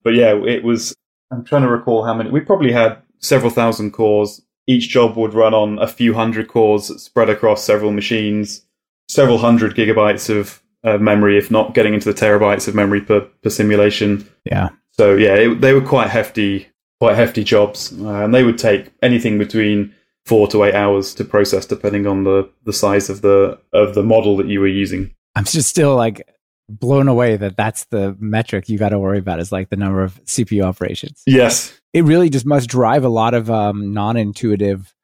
But 0.03 0.14
yeah, 0.14 0.35
it 0.45 0.62
was. 0.62 0.95
I'm 1.33 1.45
trying 1.45 1.62
to 1.62 1.69
recall 1.69 2.05
how 2.05 2.14
many. 2.14 2.31
We 2.31 2.40
probably 2.40 2.73
had 2.73 2.99
several 3.19 3.51
thousand 3.51 3.93
cores. 3.93 4.43
Each 4.67 4.88
job 4.88 5.17
would 5.17 5.35
run 5.35 5.55
on 5.55 5.79
a 5.79 5.88
few 5.88 6.14
hundred 6.14 6.49
cores 6.49 6.87
spread 7.03 7.29
across 7.31 7.64
several 7.64 7.90
machines, 7.90 8.62
several 9.09 9.38
hundred 9.38 9.75
gigabytes 9.75 10.31
of 10.35 10.62
uh, 10.85 10.99
memory, 10.99 11.38
if 11.38 11.51
not 11.51 11.75
getting 11.75 11.95
into 11.95 12.12
the 12.12 12.19
terabytes 12.19 12.69
of 12.69 12.75
memory 12.75 13.01
per, 13.01 13.21
per 13.43 13.51
simulation. 13.51 14.29
Yeah. 14.45 14.69
So 14.93 15.17
yeah, 15.17 15.35
it, 15.35 15.61
they 15.61 15.73
were 15.73 15.81
quite 15.81 16.11
hefty, 16.11 16.69
quite 17.01 17.17
hefty 17.17 17.45
jobs, 17.45 17.93
uh, 17.99 18.25
and 18.25 18.35
they 18.35 18.45
would 18.45 18.59
take 18.59 18.93
anything 19.03 19.38
between 19.38 19.95
four 20.27 20.47
to 20.49 20.64
eight 20.64 20.75
hours 20.75 21.14
to 21.14 21.25
process, 21.25 21.67
depending 21.67 22.07
on 22.07 22.25
the, 22.25 22.49
the 22.64 22.73
size 22.73 23.11
of 23.11 23.23
the 23.23 23.59
of 23.73 23.95
the 23.95 24.03
model 24.03 24.37
that 24.37 24.49
you 24.49 24.61
were 24.61 24.67
using. 24.67 25.14
I'm 25.35 25.44
just 25.44 25.68
still 25.68 25.97
like 25.97 26.29
blown 26.68 27.09
away 27.09 27.37
that 27.37 27.57
that's 27.57 27.85
the 27.87 28.16
metric 28.18 28.68
you 28.68 28.79
got 28.79 28.90
to 28.90 28.99
worry 28.99 29.18
about 29.18 29.40
is 29.40 29.53
like 29.53 29.68
the 29.68 29.77
number 29.77 30.03
of 30.03 30.23
CPU 30.25 30.62
operations. 30.64 31.23
Yes, 31.27 31.79
It 31.92 32.05
really 32.05 32.31
just 32.31 32.47
must 32.47 32.68
drive 32.68 33.05
a 33.05 33.09
lot 33.09 33.35
of 33.35 33.51
um, 33.51 33.92
non-intuitive 33.92 34.94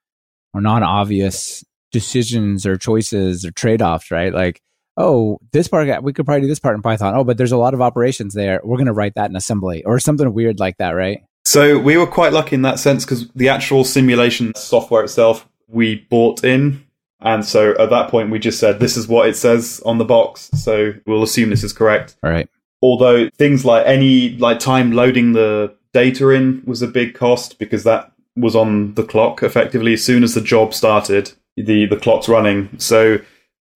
or 0.55 0.61
non-obvious 0.61 1.65
decisions 1.93 2.67
or 2.67 2.77
choices 2.77 3.45
or 3.45 3.51
trade-offs, 3.51 4.11
right? 4.11 4.33
Like, 4.33 4.61
oh, 4.97 5.39
this 5.53 5.69
part 5.69 6.03
we 6.03 6.13
could 6.13 6.25
probably 6.25 6.43
do 6.43 6.49
this 6.49 6.59
part 6.59 6.77
in 6.77 6.83
Python. 6.83 7.15
Oh, 7.15 7.25
but 7.25 7.37
there's 7.37 7.53
a 7.53 7.57
lot 7.57 7.75
of 7.75 7.81
operations 7.81 8.35
there. 8.35 8.61
We're 8.65 8.77
going 8.77 8.87
to 8.87 8.93
write 8.93 9.15
that 9.15 9.31
in 9.31 9.37
assembly 9.37 9.85
or 9.85 9.99
something 9.99 10.33
weird 10.33 10.59
like 10.59 10.79
that, 10.79 10.91
right? 10.91 11.23
So 11.45 11.79
we 11.79 11.97
were 11.97 12.07
quite 12.07 12.33
lucky 12.33 12.55
in 12.55 12.63
that 12.63 12.79
sense 12.79 13.05
because 13.05 13.29
the 13.31 13.49
actual 13.49 13.85
simulation 13.85 14.55
software 14.55 15.05
itself 15.05 15.49
we 15.69 16.07
bought 16.11 16.45
in. 16.45 16.87
And 17.23 17.45
so 17.45 17.73
at 17.79 17.91
that 17.91 18.11
point, 18.11 18.31
we 18.31 18.39
just 18.39 18.59
said, 18.59 18.81
this 18.81 18.97
is 18.97 19.07
what 19.07 19.29
it 19.29 19.37
says 19.37 19.81
on 19.85 19.99
the 19.99 20.05
box. 20.05 20.51
So 20.55 20.95
we'll 21.07 21.23
assume 21.23 21.51
this 21.51 21.65
is 21.65 21.73
correct. 21.73 22.17
All 22.23 22.31
right. 22.31 22.49
Although 22.83 23.29
things 23.31 23.65
like 23.65 23.87
any 23.87 24.31
like 24.39 24.59
time 24.59 24.93
loading 24.93 25.33
the 25.33 25.75
data 25.93 26.31
in 26.31 26.63
was 26.65 26.81
a 26.83 26.87
big 26.87 27.15
cost 27.15 27.59
because 27.59 27.85
that 27.85 28.11
was 28.37 28.57
on 28.57 28.95
the 28.95 29.05
clock 29.05 29.43
effectively. 29.43 29.93
As 29.93 30.05
soon 30.05 30.23
as 30.23 30.35
the 30.35 30.41
job 30.41 30.73
started, 30.73 31.33
the, 31.57 31.87
the 31.87 31.97
clock's 31.97 32.29
running. 32.29 32.71
So 32.79 33.19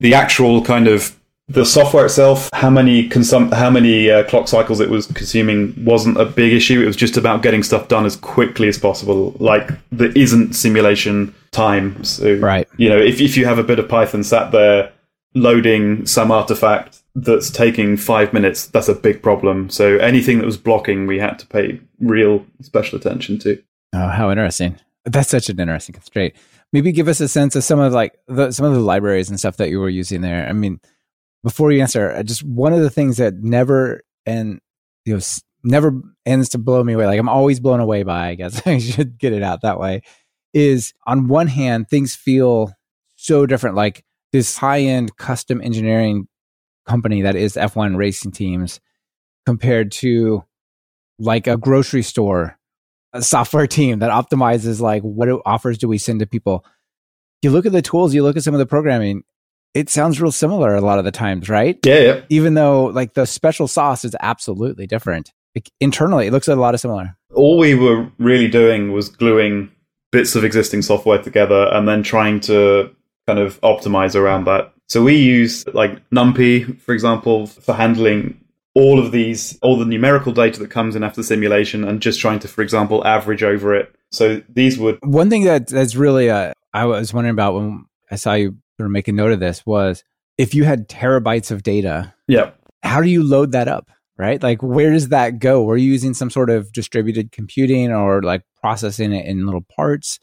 the 0.00 0.14
actual 0.14 0.62
kind 0.62 0.88
of 0.88 1.18
The 1.48 1.64
software 1.66 2.07
itself, 2.07 2.48
how 2.54 2.70
many 2.70 3.07
consum- 3.07 3.52
how 3.52 3.68
many 3.68 4.11
uh, 4.11 4.24
clock 4.24 4.48
cycles 4.48 4.80
it 4.80 4.88
was 4.88 5.07
consuming 5.09 5.74
wasn't 5.85 6.16
a 6.18 6.24
big 6.24 6.54
issue. 6.54 6.80
It 6.83 6.87
was 6.87 6.96
just 6.96 7.18
about 7.18 7.42
getting 7.42 7.62
stuff 7.62 7.88
done 7.88 8.07
as 8.07 8.16
quickly 8.16 8.66
as 8.66 8.78
possible. 8.78 9.37
Like 9.38 9.68
there 9.92 10.11
isn't 10.12 10.54
simulation 10.54 11.35
time. 11.50 12.02
So, 12.02 12.37
Right. 12.37 12.66
you 12.78 12.88
know, 12.88 12.96
if 12.96 13.20
if 13.20 13.37
you 13.37 13.44
have 13.44 13.59
a 13.59 13.62
bit 13.62 13.78
of 13.78 13.88
Python 13.90 14.24
sat 14.24 14.52
there 14.52 14.90
loading 15.35 16.07
some 16.07 16.30
artifact 16.30 17.00
that's 17.14 17.50
taking 17.50 17.98
five 17.98 18.33
minutes, 18.33 18.66
that's 18.68 18.88
a 18.88 18.94
big 18.94 19.22
problem. 19.22 19.68
So 19.68 19.98
anything 19.98 20.38
that 20.38 20.46
was 20.46 20.57
blocking, 20.57 21.07
we 21.07 21.18
had 21.18 21.38
to 21.40 21.46
pay 21.46 21.78
real 22.00 22.46
special 22.62 22.98
attention 22.98 23.38
to. 23.40 23.62
Oh, 23.92 24.09
how 24.09 24.30
interesting. 24.30 24.76
That's 25.04 25.28
such 25.28 25.50
an 25.50 25.61
interesting 25.61 25.92
constraint. 25.92 26.33
Maybe 26.72 26.90
give 26.90 27.07
us 27.07 27.20
a 27.20 27.28
sense 27.28 27.54
of 27.54 27.62
some 27.64 27.78
of 27.80 27.92
like 27.92 28.14
the, 28.28 28.50
some 28.50 28.64
of 28.64 28.72
the 28.72 28.80
libraries 28.80 29.28
and 29.28 29.38
stuff 29.38 29.59
that 29.59 29.68
you 29.68 29.78
were 29.78 29.90
using 29.90 30.22
there. 30.22 30.48
I 30.48 30.52
mean, 30.54 30.80
before 31.44 31.70
you 31.70 31.83
answer, 31.83 32.20
just 32.24 32.42
one 32.42 32.72
of 32.72 32.80
the 32.80 32.90
things 32.90 33.18
that 33.18 33.35
never 33.35 34.00
and 34.26 34.61
you 35.04 35.14
know 35.14 35.20
never 35.62 36.02
ends 36.26 36.48
to 36.50 36.59
blow 36.59 36.83
me 36.83 36.94
away. 36.94 37.07
Like 37.07 37.20
I'm 37.20 37.28
always 37.28 37.61
blown 37.61 37.80
away 37.80 38.02
by. 38.02 38.28
I 38.28 38.35
guess 38.35 38.66
I 38.66 38.78
should 38.78 39.18
get 39.18 39.33
it 39.33 39.42
out 39.42 39.62
that 39.62 39.78
way. 39.78 40.00
Is 40.52 40.94
on 41.07 41.28
one 41.28 41.46
hand 41.46 41.88
things 41.88 42.16
feel 42.16 42.72
so 43.16 43.46
different. 43.46 43.76
Like 43.76 44.04
this 44.33 44.57
high 44.57 44.80
end 44.80 45.16
custom 45.16 45.61
engineering 45.61 46.26
company 46.87 47.22
that 47.22 47.37
is 47.37 47.54
F1 47.54 47.96
racing 47.96 48.33
teams 48.33 48.80
compared 49.46 49.92
to 49.92 50.44
like 51.18 51.46
a 51.46 51.57
grocery 51.57 52.02
store 52.02 52.59
a 53.12 53.22
software 53.22 53.68
team 53.68 54.00
that 54.00 54.11
optimizes 54.11 54.80
like 54.80 55.02
what 55.02 55.28
offers 55.46 55.78
do 55.78 55.87
we 55.87 55.98
send 55.98 56.18
to 56.18 56.26
people 56.26 56.64
you 57.42 57.50
look 57.50 57.64
at 57.64 57.72
the 57.72 57.80
tools 57.80 58.12
you 58.12 58.22
look 58.22 58.37
at 58.37 58.42
some 58.42 58.54
of 58.54 58.59
the 58.59 58.66
programming 58.66 59.22
it 59.74 59.90
sounds 59.90 60.20
real 60.20 60.32
similar 60.32 60.74
a 60.74 60.80
lot 60.80 60.98
of 60.98 61.04
the 61.04 61.10
times 61.10 61.48
right 61.48 61.78
Yeah, 61.84 61.98
yeah. 61.98 62.20
even 62.28 62.54
though 62.54 62.87
like 62.87 63.14
the 63.14 63.26
special 63.26 63.68
sauce 63.68 64.04
is 64.04 64.16
absolutely 64.20 64.87
different 64.87 65.32
internally 65.80 66.26
it 66.26 66.32
looks 66.32 66.48
a 66.48 66.56
lot 66.56 66.74
of 66.74 66.80
similar 66.80 67.16
all 67.34 67.58
we 67.58 67.74
were 67.74 68.10
really 68.18 68.48
doing 68.48 68.92
was 68.92 69.08
gluing 69.08 69.70
bits 70.14 70.37
of 70.37 70.44
existing 70.44 70.80
software 70.80 71.20
together 71.20 71.68
and 71.72 71.88
then 71.88 72.02
trying 72.02 72.38
to 72.38 72.88
kind 73.26 73.38
of 73.38 73.60
optimize 73.62 74.14
around 74.14 74.44
that. 74.44 74.72
So 74.88 75.02
we 75.02 75.16
use 75.16 75.66
like 75.74 76.08
NumPy, 76.10 76.80
for 76.80 76.94
example, 76.94 77.46
for 77.46 77.74
handling 77.74 78.40
all 78.74 78.98
of 78.98 79.12
these, 79.12 79.58
all 79.60 79.76
the 79.76 79.84
numerical 79.84 80.32
data 80.32 80.60
that 80.60 80.70
comes 80.70 80.94
in 80.94 81.02
after 81.02 81.20
the 81.20 81.24
simulation 81.24 81.84
and 81.84 82.00
just 82.00 82.20
trying 82.20 82.38
to, 82.40 82.48
for 82.48 82.62
example, 82.62 83.04
average 83.04 83.42
over 83.42 83.74
it. 83.74 83.94
So 84.12 84.42
these 84.48 84.78
would, 84.78 84.98
one 85.02 85.30
thing 85.30 85.44
that 85.44 85.66
that's 85.66 85.96
really 85.96 86.30
uh, 86.30 86.52
i 86.72 86.84
was 86.84 87.12
wondering 87.12 87.32
about 87.32 87.54
when 87.54 87.84
i 88.12 88.16
saw 88.16 88.34
you 88.34 88.56
were 88.78 88.88
making 88.88 89.16
note 89.16 89.32
of 89.32 89.40
this 89.40 89.64
was 89.64 90.04
if 90.38 90.54
you 90.54 90.64
had 90.64 90.88
terabytes 90.88 91.50
of 91.50 91.62
data 91.62 92.12
yeah, 92.26 92.50
how 92.82 93.00
do 93.00 93.08
you 93.08 93.22
load 93.22 93.52
that 93.52 93.68
up 93.68 93.90
right? 94.16 94.42
Like 94.42 94.62
where 94.62 94.92
does 94.92 95.08
that 95.08 95.38
go? 95.38 95.62
Were 95.64 95.76
you 95.76 95.90
using 95.90 96.14
some 96.14 96.30
sort 96.30 96.50
of 96.50 96.72
distributed 96.72 97.32
computing 97.32 97.92
or 97.92 98.22
like 98.22 98.42
processing 98.60 99.12
it 99.12 99.26
in 99.26 99.44
little 99.44 99.64
parts? 99.74 100.18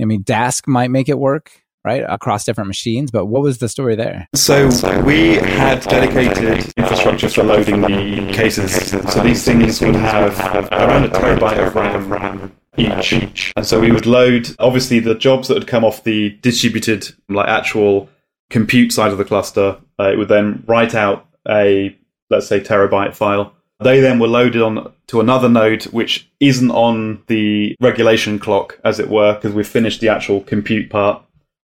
I 0.00 0.04
mean 0.04 0.24
dask 0.24 0.66
might 0.66 0.90
make 0.90 1.08
it 1.08 1.18
work 1.18 1.62
right 1.84 2.04
across 2.08 2.44
different 2.44 2.66
machines 2.66 3.10
but 3.10 3.26
what 3.26 3.42
was 3.42 3.58
the 3.58 3.68
story 3.68 3.96
there? 3.96 4.26
So 4.34 4.68
we 5.02 5.34
had 5.34 5.82
dedicated 5.82 6.72
infrastructure 6.76 7.28
for 7.28 7.44
loading 7.44 7.80
the 7.80 8.32
cases. 8.32 8.90
So 9.12 9.22
these 9.22 9.44
things 9.44 9.80
would 9.80 9.96
have 9.96 10.38
around 10.72 11.04
a 11.04 11.08
terabyte 11.08 11.64
of 11.64 12.10
RAM 12.10 12.57
each. 12.78 13.52
And 13.56 13.66
so 13.66 13.80
we 13.80 13.92
would 13.92 14.06
load, 14.06 14.54
obviously, 14.58 15.00
the 15.00 15.14
jobs 15.14 15.48
that 15.48 15.54
would 15.54 15.66
come 15.66 15.84
off 15.84 16.04
the 16.04 16.30
distributed, 16.42 17.08
like 17.28 17.48
actual 17.48 18.08
compute 18.50 18.92
side 18.92 19.12
of 19.12 19.18
the 19.18 19.24
cluster. 19.24 19.78
Uh, 19.98 20.10
it 20.12 20.18
would 20.18 20.28
then 20.28 20.62
write 20.66 20.94
out 20.94 21.26
a, 21.48 21.96
let's 22.30 22.46
say, 22.46 22.60
terabyte 22.60 23.14
file. 23.14 23.52
They 23.80 24.00
then 24.00 24.18
were 24.18 24.26
loaded 24.26 24.60
on 24.60 24.92
to 25.08 25.20
another 25.20 25.48
node, 25.48 25.84
which 25.84 26.28
isn't 26.40 26.70
on 26.70 27.22
the 27.28 27.76
regulation 27.80 28.38
clock, 28.38 28.78
as 28.84 28.98
it 28.98 29.08
were, 29.08 29.34
because 29.34 29.52
we've 29.52 29.68
finished 29.68 30.00
the 30.00 30.08
actual 30.08 30.40
compute 30.40 30.90
part, 30.90 31.22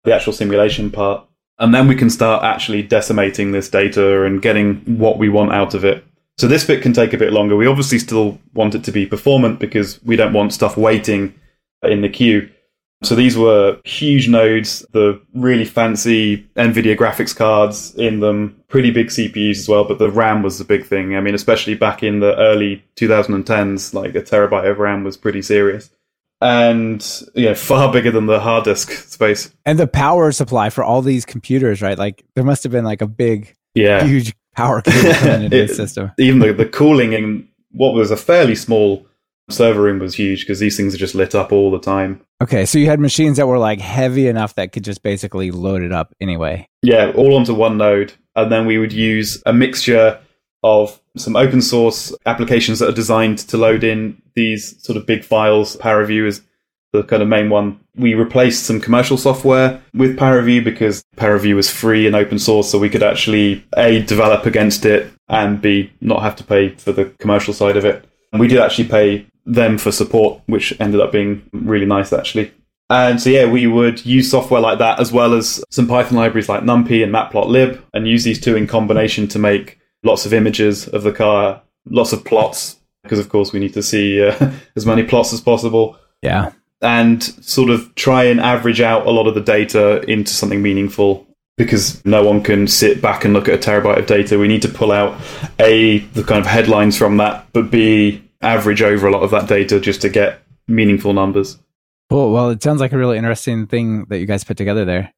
the 0.04 0.14
actual 0.14 0.32
simulation 0.32 0.90
part 0.90 1.28
and 1.58 1.74
then 1.74 1.88
we 1.88 1.94
can 1.94 2.08
start 2.08 2.44
actually 2.44 2.82
decimating 2.82 3.52
this 3.52 3.68
data 3.68 4.24
and 4.24 4.40
getting 4.40 4.76
what 4.98 5.18
we 5.18 5.28
want 5.28 5.52
out 5.52 5.74
of 5.74 5.84
it. 5.84 6.04
So 6.38 6.46
this 6.46 6.64
bit 6.64 6.82
can 6.82 6.92
take 6.92 7.12
a 7.12 7.18
bit 7.18 7.32
longer. 7.32 7.56
We 7.56 7.66
obviously 7.66 7.98
still 7.98 8.38
want 8.54 8.74
it 8.74 8.84
to 8.84 8.92
be 8.92 9.06
performant 9.06 9.58
because 9.58 10.02
we 10.04 10.16
don't 10.16 10.32
want 10.32 10.52
stuff 10.52 10.76
waiting 10.76 11.34
in 11.82 12.00
the 12.02 12.08
queue. 12.08 12.48
So 13.04 13.14
these 13.14 13.36
were 13.38 13.80
huge 13.84 14.28
nodes, 14.28 14.84
the 14.92 15.20
really 15.34 15.64
fancy 15.64 16.38
NVIDIA 16.56 16.96
graphics 16.96 17.34
cards 17.34 17.94
in 17.94 18.18
them, 18.20 18.60
pretty 18.68 18.90
big 18.90 19.06
CPUs 19.08 19.58
as 19.58 19.68
well, 19.68 19.84
but 19.84 19.98
the 20.00 20.10
RAM 20.10 20.42
was 20.42 20.58
the 20.58 20.64
big 20.64 20.84
thing. 20.84 21.14
I 21.16 21.20
mean, 21.20 21.34
especially 21.34 21.74
back 21.74 22.02
in 22.02 22.18
the 22.18 22.36
early 22.36 22.82
2010s, 22.96 23.94
like 23.94 24.14
a 24.16 24.22
terabyte 24.22 24.68
of 24.68 24.78
RAM 24.78 25.04
was 25.04 25.16
pretty 25.16 25.42
serious. 25.42 25.90
And, 26.40 27.04
you 27.34 27.46
know, 27.46 27.54
far 27.54 27.92
bigger 27.92 28.10
than 28.12 28.26
the 28.26 28.38
hard 28.40 28.64
disk 28.64 28.90
space. 28.92 29.52
and 29.66 29.78
the 29.78 29.88
power 29.88 30.30
supply 30.32 30.70
for 30.70 30.84
all 30.84 31.02
these 31.02 31.24
computers 31.24 31.82
right 31.82 31.98
like 31.98 32.24
there 32.36 32.44
must 32.44 32.62
have 32.62 32.70
been 32.70 32.84
like 32.84 33.02
a 33.02 33.08
big 33.08 33.56
Yeah. 33.74 34.04
huge 34.04 34.34
power 34.58 34.80
cable 34.86 35.14
coming 35.14 35.42
into 35.44 35.66
the 35.66 35.74
system 35.74 36.10
even 36.18 36.38
the, 36.40 36.52
the 36.52 36.66
cooling 36.66 37.12
in 37.12 37.48
what 37.72 37.94
was 37.94 38.10
a 38.10 38.16
fairly 38.16 38.54
small 38.54 39.06
server 39.50 39.80
room 39.82 39.98
was 39.98 40.14
huge 40.14 40.40
because 40.40 40.58
these 40.58 40.76
things 40.76 40.94
are 40.94 40.98
just 40.98 41.14
lit 41.14 41.34
up 41.34 41.52
all 41.52 41.70
the 41.70 41.80
time. 41.80 42.20
okay 42.42 42.66
so 42.66 42.78
you 42.78 42.86
had 42.86 43.00
machines 43.00 43.36
that 43.38 43.46
were 43.46 43.58
like 43.58 43.80
heavy 43.80 44.26
enough 44.28 44.54
that 44.56 44.72
could 44.72 44.84
just 44.84 45.02
basically 45.02 45.50
load 45.50 45.82
it 45.82 45.92
up 45.92 46.14
anyway 46.20 46.66
Yeah, 46.82 47.12
all 47.16 47.34
onto 47.34 47.54
one 47.54 47.76
node. 47.78 48.12
And 48.36 48.52
then 48.52 48.66
we 48.66 48.78
would 48.78 48.92
use 48.92 49.42
a 49.46 49.52
mixture 49.52 50.20
of 50.62 51.00
some 51.16 51.34
open 51.34 51.60
source 51.62 52.12
applications 52.26 52.78
that 52.78 52.88
are 52.88 53.00
designed 53.02 53.38
to 53.50 53.56
load 53.56 53.82
in 53.82 54.20
these 54.34 54.62
sort 54.84 54.96
of 54.98 55.06
big 55.06 55.24
files. 55.24 55.76
ParaView 55.78 56.26
is 56.26 56.42
the 56.92 57.02
kind 57.02 57.22
of 57.22 57.28
main 57.28 57.50
one. 57.50 57.80
We 57.96 58.14
replaced 58.14 58.64
some 58.64 58.80
commercial 58.80 59.16
software 59.16 59.82
with 59.94 60.16
ParaView 60.16 60.64
because 60.64 61.02
ParaView 61.16 61.54
was 61.54 61.70
free 61.70 62.06
and 62.06 62.16
open 62.16 62.38
source, 62.38 62.70
so 62.70 62.78
we 62.78 62.88
could 62.88 63.02
actually 63.02 63.64
A, 63.76 64.02
develop 64.02 64.46
against 64.46 64.84
it, 64.84 65.12
and 65.28 65.60
B, 65.60 65.92
not 66.00 66.22
have 66.22 66.36
to 66.36 66.44
pay 66.44 66.70
for 66.70 66.92
the 66.92 67.06
commercial 67.18 67.52
side 67.52 67.76
of 67.76 67.84
it. 67.84 68.04
And 68.32 68.40
we 68.40 68.48
did 68.48 68.58
actually 68.58 68.88
pay 68.88 69.26
them 69.44 69.78
for 69.78 69.92
support, 69.92 70.42
which 70.46 70.78
ended 70.80 71.00
up 71.00 71.12
being 71.12 71.48
really 71.52 71.86
nice 71.86 72.12
actually. 72.12 72.52
And 72.90 73.20
so, 73.20 73.28
yeah, 73.28 73.44
we 73.44 73.66
would 73.66 74.04
use 74.06 74.30
software 74.30 74.62
like 74.62 74.78
that 74.78 74.98
as 74.98 75.12
well 75.12 75.34
as 75.34 75.62
some 75.70 75.86
Python 75.86 76.16
libraries 76.16 76.48
like 76.48 76.62
NumPy 76.62 77.02
and 77.02 77.12
Matplotlib 77.12 77.82
and 77.92 78.08
use 78.08 78.24
these 78.24 78.40
two 78.40 78.56
in 78.56 78.66
combination 78.66 79.28
to 79.28 79.38
make 79.38 79.78
lots 80.02 80.24
of 80.24 80.32
images 80.32 80.88
of 80.88 81.02
the 81.02 81.12
car, 81.12 81.60
lots 81.86 82.14
of 82.14 82.24
plots, 82.24 82.76
because 83.02 83.18
of 83.18 83.28
course 83.28 83.52
we 83.52 83.60
need 83.60 83.74
to 83.74 83.82
see 83.82 84.26
uh, 84.26 84.52
as 84.76 84.86
many 84.86 85.02
plots 85.02 85.34
as 85.34 85.40
possible, 85.40 85.98
yeah 86.22 86.52
and 86.80 87.22
sort 87.22 87.70
of 87.70 87.94
try 87.94 88.24
and 88.24 88.40
average 88.40 88.80
out 88.80 89.06
a 89.06 89.10
lot 89.10 89.26
of 89.26 89.34
the 89.34 89.40
data 89.40 90.02
into 90.10 90.32
something 90.32 90.62
meaningful. 90.62 91.26
Because 91.56 92.04
no 92.04 92.22
one 92.22 92.40
can 92.40 92.68
sit 92.68 93.02
back 93.02 93.24
and 93.24 93.34
look 93.34 93.48
at 93.48 93.54
a 93.56 93.58
terabyte 93.58 93.98
of 93.98 94.06
data. 94.06 94.38
We 94.38 94.46
need 94.46 94.62
to 94.62 94.68
pull 94.68 94.92
out 94.92 95.20
A, 95.58 95.98
the 95.98 96.22
kind 96.22 96.38
of 96.38 96.46
headlines 96.46 96.96
from 96.96 97.16
that, 97.16 97.48
but 97.52 97.68
B, 97.72 98.22
average 98.40 98.80
over 98.80 99.08
a 99.08 99.10
lot 99.10 99.24
of 99.24 99.32
that 99.32 99.48
data 99.48 99.80
just 99.80 100.00
to 100.02 100.08
get 100.08 100.40
meaningful 100.68 101.14
numbers. 101.14 101.58
Cool. 102.10 102.32
Well, 102.32 102.50
it 102.50 102.62
sounds 102.62 102.80
like 102.80 102.92
a 102.92 102.96
really 102.96 103.18
interesting 103.18 103.66
thing 103.66 104.04
that 104.04 104.18
you 104.18 104.26
guys 104.26 104.44
put 104.44 104.56
together 104.56 104.84
there. 104.84 105.12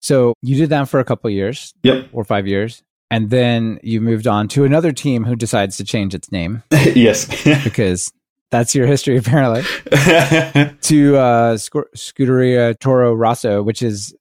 So 0.00 0.34
you 0.42 0.54
did 0.56 0.68
that 0.68 0.86
for 0.90 1.00
a 1.00 1.04
couple 1.04 1.28
of 1.28 1.34
years, 1.34 1.72
Yep. 1.82 2.08
or 2.12 2.24
five 2.24 2.46
years, 2.46 2.82
and 3.10 3.30
then 3.30 3.80
you 3.82 4.02
moved 4.02 4.26
on 4.26 4.48
to 4.48 4.64
another 4.64 4.92
team 4.92 5.24
who 5.24 5.34
decides 5.34 5.78
to 5.78 5.84
change 5.84 6.14
its 6.14 6.30
name 6.30 6.62
yes. 6.70 7.24
because 7.64 8.12
that's 8.50 8.74
your 8.74 8.86
history 8.86 9.16
apparently 9.22 9.62
to 10.82 11.16
uh, 11.16 11.56
Sc- 11.56 11.90
Scuderia 11.96 12.78
Toro 12.78 13.14
Rosso, 13.14 13.62
which 13.62 13.82
is 13.82 14.14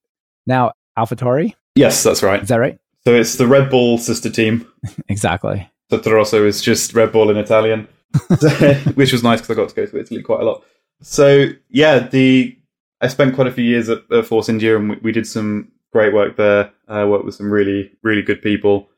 now 0.46 0.72
AlphaTauri. 0.98 1.54
yes, 1.76 2.04
that's 2.04 2.24
right. 2.24 2.42
Is 2.42 2.50
that 2.50 2.58
right? 2.58 2.78
So 3.06 3.16
it's 3.16 3.36
the 3.38 3.48
Red 3.48 3.70
Bull 3.70 3.98
sister 3.98 4.30
team. 4.30 4.68
Exactly. 5.08 5.70
So 5.90 6.00
Toro 6.00 6.18
Rosso 6.18 6.46
is 6.46 6.62
just 6.62 6.94
Red 6.94 7.12
Bull 7.12 7.30
in 7.32 7.38
Italian, 7.38 7.88
which 8.94 9.12
was 9.12 9.24
nice 9.24 9.42
because 9.42 9.52
I 9.52 9.60
got 9.60 9.70
to 9.70 9.76
go 9.76 9.86
to 9.86 10.00
Italy 10.00 10.22
quite 10.22 10.42
a 10.42 10.44
lot. 10.44 10.64
So 11.02 11.48
yeah, 11.70 12.00
the 12.08 12.56
I 13.02 13.08
spent 13.08 13.34
quite 13.36 13.48
a 13.48 13.52
few 13.52 13.64
years 13.64 13.90
at, 13.90 14.00
at 14.12 14.26
Force 14.26 14.50
India, 14.50 14.78
and 14.78 14.90
we, 14.92 14.98
we 15.04 15.12
did 15.12 15.26
some 15.26 15.72
great 15.92 16.14
work 16.14 16.36
there. 16.36 16.72
I 16.88 17.06
worked 17.06 17.26
with 17.26 17.36
some 17.36 17.52
really 17.52 17.92
really 18.04 18.22
good 18.22 18.42
people, 18.42 18.90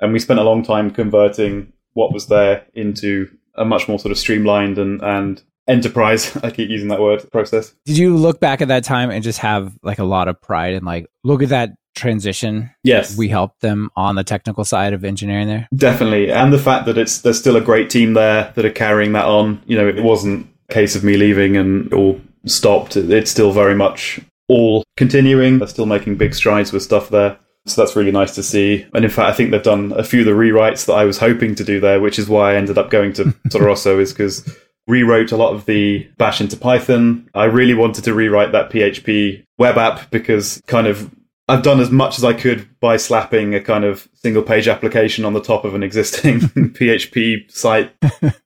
and 0.00 0.12
we 0.12 0.18
spent 0.18 0.40
a 0.40 0.44
long 0.44 0.62
time 0.62 0.90
converting 0.90 1.72
what 1.92 2.12
was 2.12 2.26
there 2.28 2.64
into 2.74 3.28
a 3.58 3.64
much 3.64 3.88
more 3.88 3.98
sort 3.98 4.12
of 4.12 4.18
streamlined 4.18 4.78
and 4.78 5.02
and 5.02 5.42
enterprise. 5.68 6.36
I 6.42 6.50
keep 6.50 6.70
using 6.70 6.88
that 6.88 7.00
word 7.00 7.30
process. 7.30 7.74
Did 7.84 7.98
you 7.98 8.16
look 8.16 8.40
back 8.40 8.60
at 8.62 8.68
that 8.68 8.84
time 8.84 9.10
and 9.10 9.22
just 9.22 9.38
have 9.40 9.72
like 9.82 9.98
a 9.98 10.04
lot 10.04 10.28
of 10.28 10.40
pride 10.40 10.74
and 10.74 10.84
like 10.84 11.06
look 11.24 11.42
at 11.42 11.50
that 11.50 11.70
transition? 11.94 12.70
Yes, 12.82 13.16
We 13.16 13.28
helped 13.28 13.60
them 13.60 13.90
on 13.96 14.14
the 14.14 14.24
technical 14.24 14.64
side 14.64 14.92
of 14.92 15.04
engineering 15.04 15.48
there. 15.48 15.68
Definitely, 15.74 16.30
and 16.32 16.52
the 16.52 16.58
fact 16.58 16.86
that 16.86 16.98
it's 16.98 17.18
there's 17.18 17.38
still 17.38 17.56
a 17.56 17.60
great 17.60 17.90
team 17.90 18.14
there 18.14 18.52
that 18.56 18.64
are 18.64 18.70
carrying 18.70 19.12
that 19.12 19.26
on. 19.26 19.62
You 19.66 19.76
know, 19.76 19.88
it 19.88 20.02
wasn't 20.02 20.48
a 20.68 20.74
case 20.74 20.96
of 20.96 21.04
me 21.04 21.16
leaving 21.16 21.56
and 21.56 21.92
all 21.92 22.20
stopped. 22.46 22.96
It's 22.96 23.30
still 23.30 23.52
very 23.52 23.74
much 23.74 24.20
all 24.48 24.84
continuing. 24.96 25.58
They're 25.58 25.68
still 25.68 25.86
making 25.86 26.16
big 26.16 26.34
strides 26.34 26.72
with 26.72 26.82
stuff 26.82 27.10
there. 27.10 27.38
So 27.68 27.82
that's 27.82 27.96
really 27.96 28.12
nice 28.12 28.34
to 28.34 28.42
see. 28.42 28.86
And 28.94 29.04
in 29.04 29.10
fact, 29.10 29.28
I 29.28 29.32
think 29.32 29.50
they've 29.50 29.62
done 29.62 29.92
a 29.96 30.04
few 30.04 30.20
of 30.20 30.26
the 30.26 30.32
rewrites 30.32 30.86
that 30.86 30.94
I 30.94 31.04
was 31.04 31.18
hoping 31.18 31.54
to 31.56 31.64
do 31.64 31.80
there, 31.80 32.00
which 32.00 32.18
is 32.18 32.28
why 32.28 32.52
I 32.52 32.56
ended 32.56 32.78
up 32.78 32.90
going 32.90 33.12
to 33.14 33.34
Toro 33.50 33.66
Rosso, 33.66 33.98
is 33.98 34.12
because 34.12 34.48
rewrote 34.86 35.32
a 35.32 35.36
lot 35.36 35.54
of 35.54 35.66
the 35.66 36.08
bash 36.16 36.40
into 36.40 36.56
Python. 36.56 37.28
I 37.34 37.44
really 37.44 37.74
wanted 37.74 38.04
to 38.04 38.14
rewrite 38.14 38.52
that 38.52 38.70
PHP 38.70 39.44
web 39.58 39.76
app 39.76 40.10
because 40.10 40.62
kind 40.66 40.86
of 40.86 41.10
I've 41.50 41.62
done 41.62 41.80
as 41.80 41.90
much 41.90 42.18
as 42.18 42.24
I 42.24 42.34
could 42.34 42.68
by 42.78 42.98
slapping 42.98 43.54
a 43.54 43.60
kind 43.60 43.84
of 43.84 44.06
single 44.12 44.42
page 44.42 44.68
application 44.68 45.24
on 45.24 45.32
the 45.32 45.40
top 45.40 45.64
of 45.64 45.74
an 45.74 45.82
existing 45.82 46.40
PHP 46.40 47.50
site. 47.50 47.90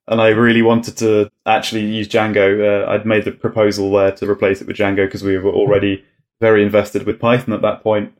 and 0.06 0.20
I 0.20 0.28
really 0.28 0.62
wanted 0.62 0.96
to 0.98 1.28
actually 1.44 1.84
use 1.84 2.06
Django. 2.06 2.86
Uh, 2.86 2.90
I'd 2.90 3.04
made 3.04 3.24
the 3.24 3.32
proposal 3.32 3.90
there 3.90 4.12
to 4.12 4.30
replace 4.30 4.60
it 4.60 4.68
with 4.68 4.76
Django 4.76 5.06
because 5.06 5.24
we 5.24 5.36
were 5.36 5.50
already 5.50 6.04
very 6.40 6.62
invested 6.62 7.04
with 7.04 7.18
Python 7.18 7.54
at 7.54 7.62
that 7.62 7.82
point. 7.82 8.12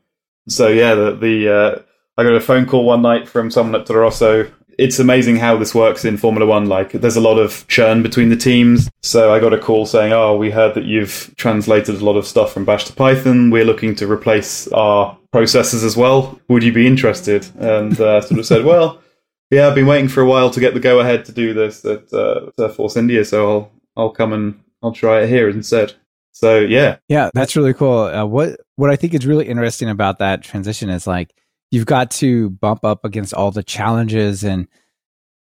So 0.47 0.67
yeah, 0.67 0.95
the, 0.95 1.15
the 1.15 1.53
uh, 1.53 1.81
I 2.17 2.23
got 2.23 2.33
a 2.33 2.41
phone 2.41 2.65
call 2.65 2.85
one 2.85 3.01
night 3.01 3.27
from 3.27 3.49
someone 3.49 3.79
at 3.79 3.87
Toro 3.87 4.01
Rosso. 4.01 4.51
it's 4.77 4.99
amazing 4.99 5.37
how 5.37 5.57
this 5.57 5.73
works 5.73 6.05
in 6.05 6.17
Formula 6.17 6.45
One. 6.45 6.67
Like, 6.67 6.91
there's 6.91 7.15
a 7.15 7.21
lot 7.21 7.37
of 7.37 7.67
churn 7.67 8.03
between 8.03 8.29
the 8.29 8.35
teams. 8.35 8.89
So 9.01 9.33
I 9.33 9.39
got 9.39 9.53
a 9.53 9.57
call 9.57 9.85
saying, 9.85 10.13
"Oh, 10.13 10.35
we 10.35 10.51
heard 10.51 10.75
that 10.75 10.85
you've 10.85 11.33
translated 11.37 11.95
a 11.95 12.05
lot 12.05 12.17
of 12.17 12.27
stuff 12.27 12.53
from 12.53 12.65
Bash 12.65 12.85
to 12.85 12.93
Python. 12.93 13.49
We're 13.49 13.65
looking 13.65 13.95
to 13.95 14.11
replace 14.11 14.67
our 14.69 15.17
processes 15.31 15.83
as 15.83 15.95
well. 15.97 16.39
Would 16.49 16.63
you 16.63 16.73
be 16.73 16.87
interested?" 16.87 17.47
And 17.57 17.99
uh, 17.99 18.21
sort 18.21 18.39
of 18.39 18.45
said, 18.45 18.65
"Well, 18.71 19.01
yeah, 19.49 19.67
I've 19.67 19.75
been 19.75 19.87
waiting 19.87 20.09
for 20.09 20.21
a 20.21 20.27
while 20.27 20.49
to 20.49 20.59
get 20.59 20.73
the 20.73 20.79
go 20.79 20.99
ahead 20.99 21.25
to 21.25 21.31
do 21.31 21.53
this 21.53 21.85
at 21.85 22.11
uh, 22.13 22.69
Force 22.69 22.97
India, 22.97 23.23
so 23.25 23.49
I'll 23.49 23.71
I'll 23.95 24.09
come 24.11 24.33
and 24.33 24.59
I'll 24.81 24.91
try 24.91 25.21
it 25.21 25.29
here 25.29 25.49
instead." 25.49 25.93
So 26.31 26.59
yeah, 26.59 26.97
yeah, 27.07 27.29
that's 27.33 27.55
really 27.55 27.73
cool. 27.75 27.99
Uh, 28.05 28.25
what 28.25 28.59
what 28.75 28.89
I 28.89 28.95
think 28.95 29.13
is 29.13 29.25
really 29.25 29.47
interesting 29.47 29.89
about 29.89 30.19
that 30.19 30.43
transition 30.43 30.89
is 30.89 31.05
like 31.07 31.33
you've 31.71 31.85
got 31.85 32.11
to 32.11 32.49
bump 32.49 32.85
up 32.85 33.05
against 33.05 33.33
all 33.33 33.51
the 33.51 33.63
challenges 33.63 34.43
and 34.43 34.67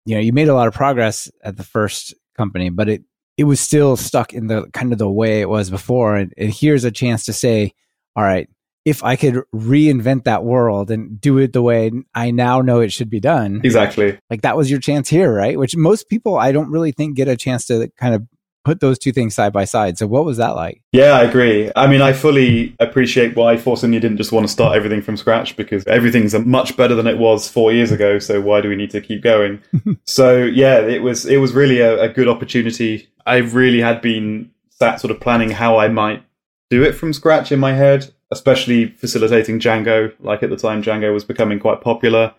you 0.05 0.15
know 0.15 0.21
you 0.21 0.33
made 0.33 0.49
a 0.49 0.55
lot 0.55 0.69
of 0.69 0.75
progress 0.75 1.31
at 1.43 1.57
the 1.57 1.63
first 1.63 2.15
company 2.37 2.71
but 2.71 2.89
it 2.89 3.03
it 3.37 3.45
was 3.45 3.61
still 3.61 3.97
stuck 3.97 4.33
in 4.33 4.47
the 4.47 4.69
kind 4.73 4.93
of 4.93 4.99
the 4.99 5.11
way 5.11 5.41
it 5.41 5.49
was 5.49 5.71
before. 5.71 6.17
And, 6.17 6.35
and 6.37 6.53
here's 6.53 6.85
a 6.85 6.91
chance 6.91 7.25
to 7.25 7.33
say 7.33 7.73
all 8.15 8.25
right 8.25 8.49
if 8.85 9.03
i 9.05 9.17
could 9.17 9.43
reinvent 9.55 10.25
that 10.25 10.45
world 10.45 10.91
and 10.91 11.21
do 11.21 11.39
it 11.39 11.53
the 11.53 11.63
way 11.63 11.91
i 12.15 12.31
now 12.31 12.61
know 12.61 12.81
it 12.81 12.93
should 12.93 13.09
be 13.09 13.21
done 13.21 13.61
exactly. 13.65 14.19
like 14.29 14.43
that 14.43 14.57
was 14.57 14.71
your 14.71 14.81
chance 14.81 15.09
here 15.09 15.33
right? 15.33 15.59
Which 15.59 15.77
most 15.77 16.09
people 16.09 16.37
i 16.37 16.53
don't 16.53 16.71
really 16.71 16.93
think 16.93 17.17
get 17.17 17.29
a 17.29 17.37
chance 17.37 17.67
to 17.67 17.89
kind 17.97 18.15
of 18.15 18.27
put 18.65 18.81
those 18.81 18.99
two 18.99 19.13
things 19.13 19.35
side 19.35 19.53
by 19.53 19.65
side. 19.65 19.99
So 19.99 20.07
what 20.07 20.25
was 20.25 20.37
that 20.37 20.51
like? 20.51 20.83
Yeah, 20.93 21.13
I 21.13 21.23
agree. 21.23 21.71
I 21.75 21.87
mean, 21.87 22.01
I 22.01 22.13
fully 22.13 22.75
appreciate 22.79 23.37
why 23.37 23.57
Force 23.57 23.83
India 23.83 24.01
didn't 24.01 24.19
just 24.19 24.33
want 24.33 24.47
to 24.47 24.53
start 24.53 24.77
everything 24.77 25.03
from 25.03 25.17
scratch 25.17 25.57
because 25.57 25.87
everything's 25.87 26.35
much 26.35 26.77
better 26.77 26.95
than 26.95 27.07
it 27.07 27.19
was 27.19 27.49
four 27.49 27.73
years 27.73 27.91
ago. 27.91 28.19
So 28.19 28.41
why 28.41 28.61
do 28.61 28.69
we 28.69 28.77
need 28.77 28.91
to 28.91 29.01
keep 29.01 29.23
going? 29.23 29.63
so 30.05 30.37
yeah, 30.39 30.79
it 30.79 31.03
was 31.03 31.27
it 31.27 31.39
was 31.39 31.53
really 31.53 31.81
a, 31.81 32.03
a 32.03 32.09
good 32.09 32.29
opportunity. 32.29 33.09
I 33.27 33.39
really 33.39 33.81
had 33.81 34.01
been 34.01 34.51
sat 34.71 35.01
sort 35.01 35.11
of 35.11 35.21
planning 35.21 35.51
how 35.51 35.79
I 35.79 35.89
might 35.89 36.25
do 36.71 36.83
it 36.83 36.93
from 36.93 37.13
scratch 37.13 37.53
in 37.53 37.61
my 37.61 37.73
head, 37.73 38.13
especially 38.31 38.87
facilitating 38.87 39.61
Django. 39.61 40.13
Like 40.21 40.43
at 40.43 40.51
the 40.51 40.57
time, 40.57 40.83
Django 40.83 41.13
was 41.13 41.25
becoming 41.25 41.59
quite 41.59 41.81
popular, 41.81 42.35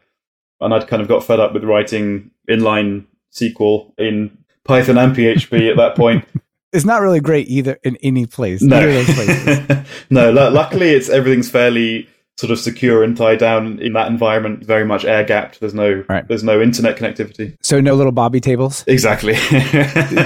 and 0.59 0.73
I'd 0.73 0.87
kind 0.87 1.01
of 1.01 1.07
got 1.07 1.23
fed 1.23 1.39
up 1.39 1.53
with 1.53 1.63
writing 1.63 2.31
inline 2.49 3.05
SQL 3.33 3.91
in 3.97 4.37
Python 4.65 4.97
and 4.97 5.15
PHP 5.15 5.69
at 5.69 5.77
that 5.77 5.95
point. 5.95 6.25
It's 6.73 6.85
not 6.85 7.01
really 7.01 7.19
great 7.19 7.47
either 7.49 7.77
in 7.83 7.97
any 7.97 8.25
place. 8.25 8.59
No, 8.63 8.79
no. 10.09 10.31
luckily, 10.31 10.89
it's 10.89 11.07
everything's 11.07 11.47
fairly 11.47 12.09
sort 12.37 12.49
of 12.49 12.57
secure 12.57 13.03
and 13.03 13.15
tied 13.15 13.37
down 13.37 13.77
in 13.77 13.93
that 13.93 14.07
environment. 14.07 14.65
Very 14.65 14.83
much 14.83 15.05
air 15.05 15.23
gapped. 15.23 15.59
There's 15.59 15.75
no 15.75 16.03
right. 16.09 16.27
there's 16.27 16.43
no 16.43 16.59
internet 16.59 16.97
connectivity. 16.97 17.55
So 17.61 17.79
no 17.79 17.93
little 17.93 18.11
Bobby 18.11 18.39
tables. 18.39 18.83
Exactly. 18.87 19.33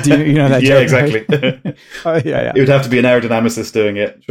Do 0.04 0.18
you, 0.18 0.24
you 0.24 0.34
know 0.36 0.48
that? 0.48 0.62
Yeah, 0.62 0.70
joke, 0.70 0.84
exactly. 0.84 1.26
Right? 1.28 1.78
oh, 2.06 2.16
yeah, 2.16 2.44
yeah. 2.44 2.54
It 2.56 2.60
would 2.60 2.70
have 2.70 2.84
to 2.84 2.90
be 2.90 3.00
an 3.00 3.04
aerodynamicist 3.04 3.74
doing 3.74 3.98
it. 3.98 4.24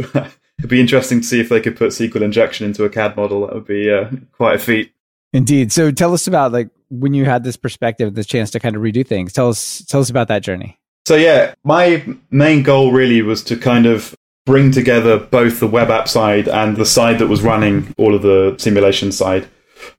It'd 0.57 0.71
be 0.71 0.81
interesting 0.81 1.21
to 1.21 1.27
see 1.27 1.39
if 1.39 1.49
they 1.49 1.61
could 1.61 1.77
put 1.77 1.89
SQL 1.89 2.23
injection 2.23 2.65
into 2.65 2.83
a 2.83 2.89
CAD 2.89 3.15
model. 3.15 3.45
That 3.45 3.53
would 3.53 3.67
be 3.67 3.91
uh, 3.91 4.09
quite 4.31 4.55
a 4.55 4.59
feat. 4.59 4.91
Indeed. 5.33 5.71
So 5.71 5.91
tell 5.91 6.13
us 6.13 6.27
about 6.27 6.51
like 6.51 6.69
when 6.89 7.13
you 7.13 7.25
had 7.25 7.43
this 7.43 7.57
perspective, 7.57 8.15
this 8.15 8.25
chance 8.25 8.51
to 8.51 8.59
kind 8.59 8.75
of 8.75 8.81
redo 8.81 9.05
things. 9.05 9.33
Tell 9.33 9.49
us 9.49 9.83
tell 9.87 10.01
us 10.01 10.09
about 10.09 10.27
that 10.29 10.43
journey. 10.43 10.77
So 11.07 11.15
yeah, 11.15 11.53
my 11.63 12.05
main 12.31 12.63
goal 12.63 12.91
really 12.91 13.21
was 13.21 13.43
to 13.45 13.57
kind 13.57 13.85
of 13.85 14.15
bring 14.45 14.71
together 14.71 15.19
both 15.19 15.59
the 15.59 15.67
web 15.67 15.89
app 15.89 16.07
side 16.07 16.47
and 16.47 16.77
the 16.77 16.85
side 16.85 17.19
that 17.19 17.27
was 17.27 17.41
running 17.41 17.93
all 17.97 18.15
of 18.15 18.21
the 18.21 18.55
simulation 18.57 19.11
side. 19.11 19.47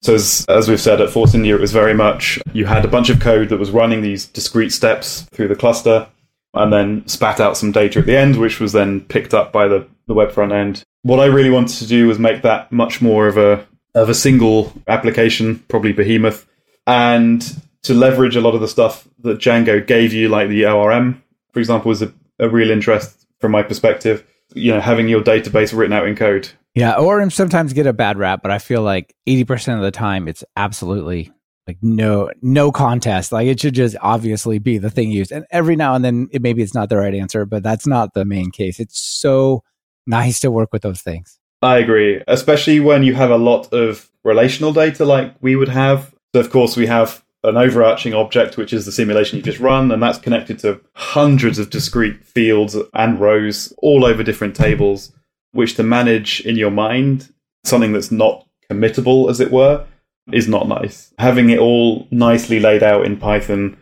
So 0.02 0.14
as, 0.14 0.44
as 0.48 0.68
we've 0.68 0.80
said 0.80 1.00
at 1.00 1.10
Force 1.10 1.34
India, 1.34 1.54
it 1.54 1.60
was 1.60 1.72
very 1.72 1.94
much 1.94 2.38
you 2.52 2.66
had 2.66 2.84
a 2.84 2.88
bunch 2.88 3.10
of 3.10 3.20
code 3.20 3.50
that 3.50 3.58
was 3.58 3.70
running 3.70 4.02
these 4.02 4.26
discrete 4.26 4.72
steps 4.72 5.22
through 5.32 5.48
the 5.48 5.56
cluster 5.56 6.08
and 6.54 6.72
then 6.72 7.06
spat 7.06 7.40
out 7.40 7.56
some 7.56 7.72
data 7.72 8.00
at 8.00 8.06
the 8.06 8.16
end, 8.16 8.36
which 8.36 8.58
was 8.58 8.72
then 8.72 9.02
picked 9.02 9.34
up 9.34 9.52
by 9.52 9.68
the, 9.68 9.86
the 10.06 10.14
web 10.14 10.32
front 10.32 10.52
end. 10.52 10.82
What 11.02 11.20
I 11.20 11.26
really 11.26 11.50
wanted 11.50 11.78
to 11.78 11.86
do 11.86 12.08
was 12.08 12.18
make 12.18 12.42
that 12.42 12.72
much 12.72 13.00
more 13.00 13.28
of 13.28 13.36
a 13.36 13.66
of 13.98 14.08
a 14.08 14.14
single 14.14 14.72
application, 14.86 15.58
probably 15.68 15.92
Behemoth, 15.92 16.46
and 16.86 17.42
to 17.82 17.94
leverage 17.94 18.36
a 18.36 18.40
lot 18.40 18.54
of 18.54 18.60
the 18.60 18.68
stuff 18.68 19.06
that 19.20 19.38
Django 19.38 19.84
gave 19.86 20.12
you, 20.12 20.28
like 20.28 20.48
the 20.48 20.66
ORM, 20.66 21.22
for 21.52 21.58
example, 21.58 21.88
was 21.88 22.02
a, 22.02 22.12
a 22.38 22.48
real 22.48 22.70
interest 22.70 23.26
from 23.40 23.52
my 23.52 23.62
perspective. 23.62 24.26
You 24.54 24.72
know, 24.72 24.80
having 24.80 25.08
your 25.08 25.22
database 25.22 25.76
written 25.76 25.92
out 25.92 26.08
in 26.08 26.16
code. 26.16 26.48
Yeah, 26.74 26.94
ORM 26.94 27.30
sometimes 27.30 27.72
get 27.72 27.86
a 27.86 27.92
bad 27.92 28.18
rap, 28.18 28.40
but 28.42 28.50
I 28.50 28.58
feel 28.58 28.82
like 28.82 29.14
80% 29.28 29.76
of 29.76 29.82
the 29.82 29.90
time 29.90 30.28
it's 30.28 30.44
absolutely 30.56 31.32
like 31.66 31.78
no 31.82 32.30
no 32.40 32.72
contest 32.72 33.30
like 33.30 33.46
it 33.46 33.60
should 33.60 33.74
just 33.74 33.94
obviously 34.00 34.58
be 34.58 34.78
the 34.78 34.88
thing 34.88 35.10
used 35.10 35.30
and 35.30 35.44
every 35.50 35.76
now 35.76 35.94
and 35.94 36.02
then 36.02 36.26
it, 36.32 36.40
maybe 36.40 36.62
it's 36.62 36.74
not 36.74 36.88
the 36.88 36.96
right 36.96 37.14
answer 37.14 37.44
but 37.44 37.62
that's 37.62 37.86
not 37.86 38.14
the 38.14 38.24
main 38.24 38.50
case 38.50 38.80
it's 38.80 38.98
so 38.98 39.62
nice 40.06 40.40
to 40.40 40.50
work 40.50 40.70
with 40.72 40.80
those 40.80 41.02
things 41.02 41.37
i 41.62 41.78
agree 41.78 42.22
especially 42.28 42.80
when 42.80 43.02
you 43.02 43.14
have 43.14 43.30
a 43.30 43.36
lot 43.36 43.72
of 43.72 44.10
relational 44.24 44.72
data 44.72 45.04
like 45.04 45.34
we 45.40 45.56
would 45.56 45.68
have 45.68 46.14
so, 46.34 46.40
of 46.40 46.50
course, 46.50 46.76
we 46.76 46.86
have 46.86 47.24
an 47.44 47.56
overarching 47.56 48.12
object, 48.12 48.56
which 48.56 48.72
is 48.72 48.84
the 48.84 48.92
simulation 48.92 49.38
you 49.38 49.42
just 49.42 49.60
run, 49.60 49.90
and 49.90 50.02
that's 50.02 50.18
connected 50.18 50.58
to 50.60 50.80
hundreds 50.94 51.58
of 51.58 51.70
discrete 51.70 52.24
fields 52.24 52.76
and 52.94 53.20
rows 53.20 53.72
all 53.78 54.04
over 54.04 54.22
different 54.22 54.54
tables, 54.54 55.12
which 55.52 55.74
to 55.76 55.82
manage 55.82 56.40
in 56.42 56.56
your 56.56 56.70
mind, 56.70 57.32
something 57.64 57.92
that's 57.92 58.10
not 58.10 58.46
committable, 58.70 59.30
as 59.30 59.40
it 59.40 59.50
were, 59.50 59.86
is 60.32 60.48
not 60.48 60.68
nice. 60.68 61.14
Having 61.18 61.50
it 61.50 61.58
all 61.58 62.06
nicely 62.10 62.60
laid 62.60 62.82
out 62.82 63.06
in 63.06 63.16
Python. 63.16 63.78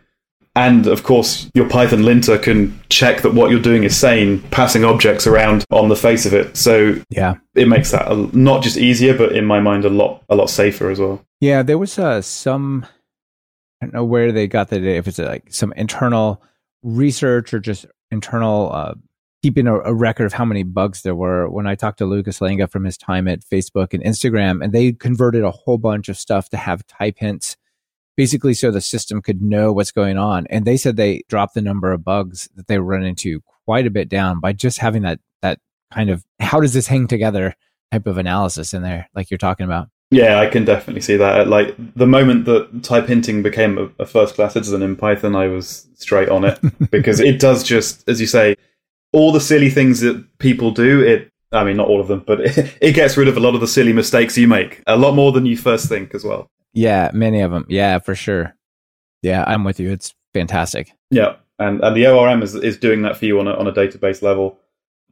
And 0.57 0.86
of 0.86 1.02
course, 1.02 1.50
your 1.54 1.68
Python 1.68 2.02
linter 2.02 2.38
can 2.38 2.80
check 2.88 3.20
that 3.20 3.34
what 3.34 3.50
you're 3.50 3.61
doing 3.61 3.84
is 3.84 3.94
sane, 3.94 4.40
passing 4.50 4.84
objects 4.84 5.26
around 5.26 5.64
on 5.70 5.90
the 5.90 5.96
face 5.96 6.24
of 6.24 6.32
it. 6.32 6.57
So 6.57 7.00
yeah, 7.11 7.34
it 7.54 7.68
makes 7.68 7.90
that 7.90 8.34
not 8.34 8.62
just 8.62 8.78
easier, 8.78 9.16
but 9.16 9.32
in 9.32 9.44
my 9.44 9.61
mind, 9.61 9.84
a 9.84 9.90
lot 9.90 10.24
a 10.30 10.34
lot 10.34 10.48
safer 10.48 10.90
as 10.90 10.98
well. 10.98 11.22
Yeah, 11.40 11.62
there 11.62 11.78
was 11.78 11.98
uh, 11.98 12.22
some. 12.22 12.86
I 13.82 13.86
don't 13.86 13.94
know 13.94 14.04
where 14.04 14.32
they 14.32 14.46
got 14.46 14.70
the 14.70 14.78
data. 14.78 14.96
If 14.96 15.07
it's 15.07 15.18
like 15.18 15.52
some 15.52 15.74
internal 15.76 16.42
research 16.82 17.52
or 17.52 17.61
just 17.61 17.84
internal 18.11 18.72
uh, 18.72 18.94
keeping 19.42 19.66
a, 19.66 19.78
a, 19.80 19.92
record 19.92 20.24
of 20.24 20.32
how 20.32 20.44
many 20.44 20.62
bugs 20.62 21.02
there 21.02 21.14
were. 21.14 21.50
When 21.50 21.66
I 21.66 21.74
talked 21.74 21.98
to 21.98 22.04
Lukasz 22.04 22.40
Langa 22.40 22.70
from 22.70 22.84
his 22.84 22.96
time 22.96 23.28
at 23.28 23.44
Facebook 23.44 23.92
and 23.92 24.02
Instagram, 24.02 24.64
and 24.64 24.72
they 24.72 24.92
converted 24.92 25.44
a 25.44 25.50
whole 25.50 25.78
bunch 25.78 26.09
of 26.09 26.16
stuff 26.16 26.48
to 26.50 26.57
have 26.57 26.86
type 26.86 27.16
hints, 27.18 27.57
basically 28.16 28.54
so 28.54 28.70
the 28.70 28.80
system 28.80 29.22
could 29.22 29.42
know 29.42 29.72
what's 29.72 29.92
going 29.92 30.18
on. 30.18 30.46
And 30.48 30.64
they 30.64 30.76
said 30.76 30.96
they 30.96 31.22
dropped 31.28 31.54
the 31.54 31.62
number 31.62 31.92
of 31.92 32.04
bugs 32.04 32.48
that 32.56 32.66
they 32.66 32.78
run 32.78 33.04
into 33.04 33.42
quite 33.64 33.86
a 33.86 33.90
bit 33.90 34.08
down 34.08 34.40
by 34.40 34.52
just 34.52 34.78
having 34.78 35.02
that 35.02 35.20
that 35.42 35.60
kind 35.92 36.10
of 36.10 36.24
how 36.40 36.60
does 36.60 36.72
this 36.72 36.86
hang 36.86 37.06
together 37.06 37.54
type 37.92 38.06
of 38.06 38.18
analysis 38.18 38.74
in 38.74 38.82
there, 38.82 39.08
like 39.14 39.30
you're 39.30 39.38
talking 39.38 39.64
about. 39.64 39.88
Yeah, 40.10 40.38
I 40.38 40.46
can 40.46 40.64
definitely 40.64 41.00
see 41.00 41.16
that. 41.16 41.48
Like 41.48 41.74
the 41.96 42.06
moment 42.06 42.44
that 42.44 42.84
type 42.84 43.08
hinting 43.08 43.42
became 43.42 43.76
a, 43.76 44.02
a 44.02 44.06
first 44.06 44.36
class 44.36 44.52
citizen 44.52 44.82
in 44.82 44.94
Python, 44.94 45.34
I 45.34 45.48
was 45.48 45.88
straight 45.94 46.28
on 46.28 46.44
it 46.44 46.58
because 46.90 47.18
it 47.18 47.40
does 47.40 47.64
just, 47.64 48.08
as 48.08 48.20
you 48.20 48.26
say, 48.26 48.54
all 49.12 49.32
the 49.32 49.40
silly 49.40 49.70
things 49.70 50.00
that 50.00 50.24
people 50.38 50.70
do. 50.70 51.00
It, 51.00 51.30
I 51.50 51.64
mean, 51.64 51.76
not 51.76 51.88
all 51.88 52.00
of 52.00 52.08
them, 52.08 52.22
but 52.24 52.40
it, 52.40 52.76
it 52.80 52.92
gets 52.92 53.16
rid 53.16 53.28
of 53.28 53.36
a 53.36 53.40
lot 53.40 53.54
of 53.54 53.60
the 53.60 53.66
silly 53.66 53.92
mistakes 53.92 54.38
you 54.38 54.46
make. 54.46 54.82
A 54.86 54.96
lot 54.96 55.14
more 55.14 55.32
than 55.32 55.44
you 55.44 55.56
first 55.56 55.88
think 55.88 56.14
as 56.14 56.24
well. 56.24 56.50
Yeah, 56.76 57.10
many 57.14 57.40
of 57.40 57.50
them. 57.50 57.64
Yeah, 57.70 57.98
for 58.00 58.14
sure. 58.14 58.54
Yeah, 59.22 59.44
I'm 59.46 59.64
with 59.64 59.80
you. 59.80 59.90
It's 59.90 60.14
fantastic. 60.34 60.92
Yeah, 61.10 61.36
and 61.58 61.80
and 61.82 61.96
the 61.96 62.06
ORM 62.06 62.42
is 62.42 62.54
is 62.54 62.76
doing 62.76 63.00
that 63.02 63.16
for 63.16 63.24
you 63.24 63.40
on 63.40 63.48
a 63.48 63.54
on 63.54 63.66
a 63.66 63.72
database 63.72 64.20
level, 64.20 64.58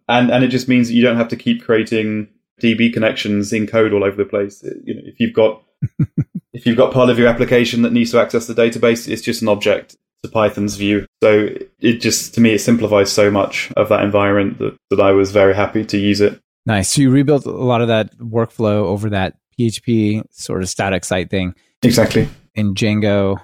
and 0.07 0.31
and 0.31 0.45
it 0.45 0.49
just 0.49 0.69
means 0.69 0.89
that 0.89 0.95
you 0.95 1.03
don't 1.03 1.17
have 1.17 1.29
to 1.29 1.37
keep 1.37 1.65
creating 1.65 2.29
DB 2.61 2.93
connections 2.93 3.51
in 3.53 3.67
code 3.67 3.95
all 3.95 4.05
over 4.05 4.15
the 4.15 4.27
place. 4.27 4.63
You 4.85 4.95
know, 4.95 5.01
if 5.07 5.19
you've 5.19 5.33
got 5.33 5.63
if 6.53 6.67
you've 6.67 6.77
got 6.77 6.93
part 6.93 7.09
of 7.09 7.19
your 7.19 7.29
application 7.29 7.81
that 7.81 7.95
needs 7.95 8.11
to 8.11 8.21
access 8.21 8.47
the 8.47 8.55
database, 8.55 9.09
it's 9.09 9.23
just 9.23 9.41
an 9.41 9.49
object 9.49 9.97
to 10.23 10.29
Python's 10.29 10.77
view. 10.77 11.07
So 11.23 11.49
it 11.81 12.03
just 12.03 12.35
to 12.35 12.43
me 12.43 12.53
it 12.53 12.61
simplifies 12.61 13.11
so 13.11 13.31
much 13.31 13.73
of 13.75 13.89
that 13.89 14.05
environment 14.05 14.59
that, 14.59 14.77
that 14.91 15.01
I 15.01 15.13
was 15.13 15.33
very 15.33 15.55
happy 15.55 15.83
to 15.87 15.97
use 15.97 16.21
it. 16.21 16.39
Nice. 16.67 16.91
So 16.93 17.01
you 17.01 17.11
rebuilt 17.11 17.47
a 17.47 17.51
lot 17.51 17.81
of 17.81 17.89
that 17.89 18.15
workflow 18.19 18.85
over 18.85 19.09
that 19.11 19.39
PHP 19.59 20.25
sort 20.31 20.63
of 20.63 20.69
static 20.69 21.05
site 21.05 21.31
thing 21.31 21.55
Exactly. 21.83 22.29
in 22.55 22.75
Django. 22.75 23.39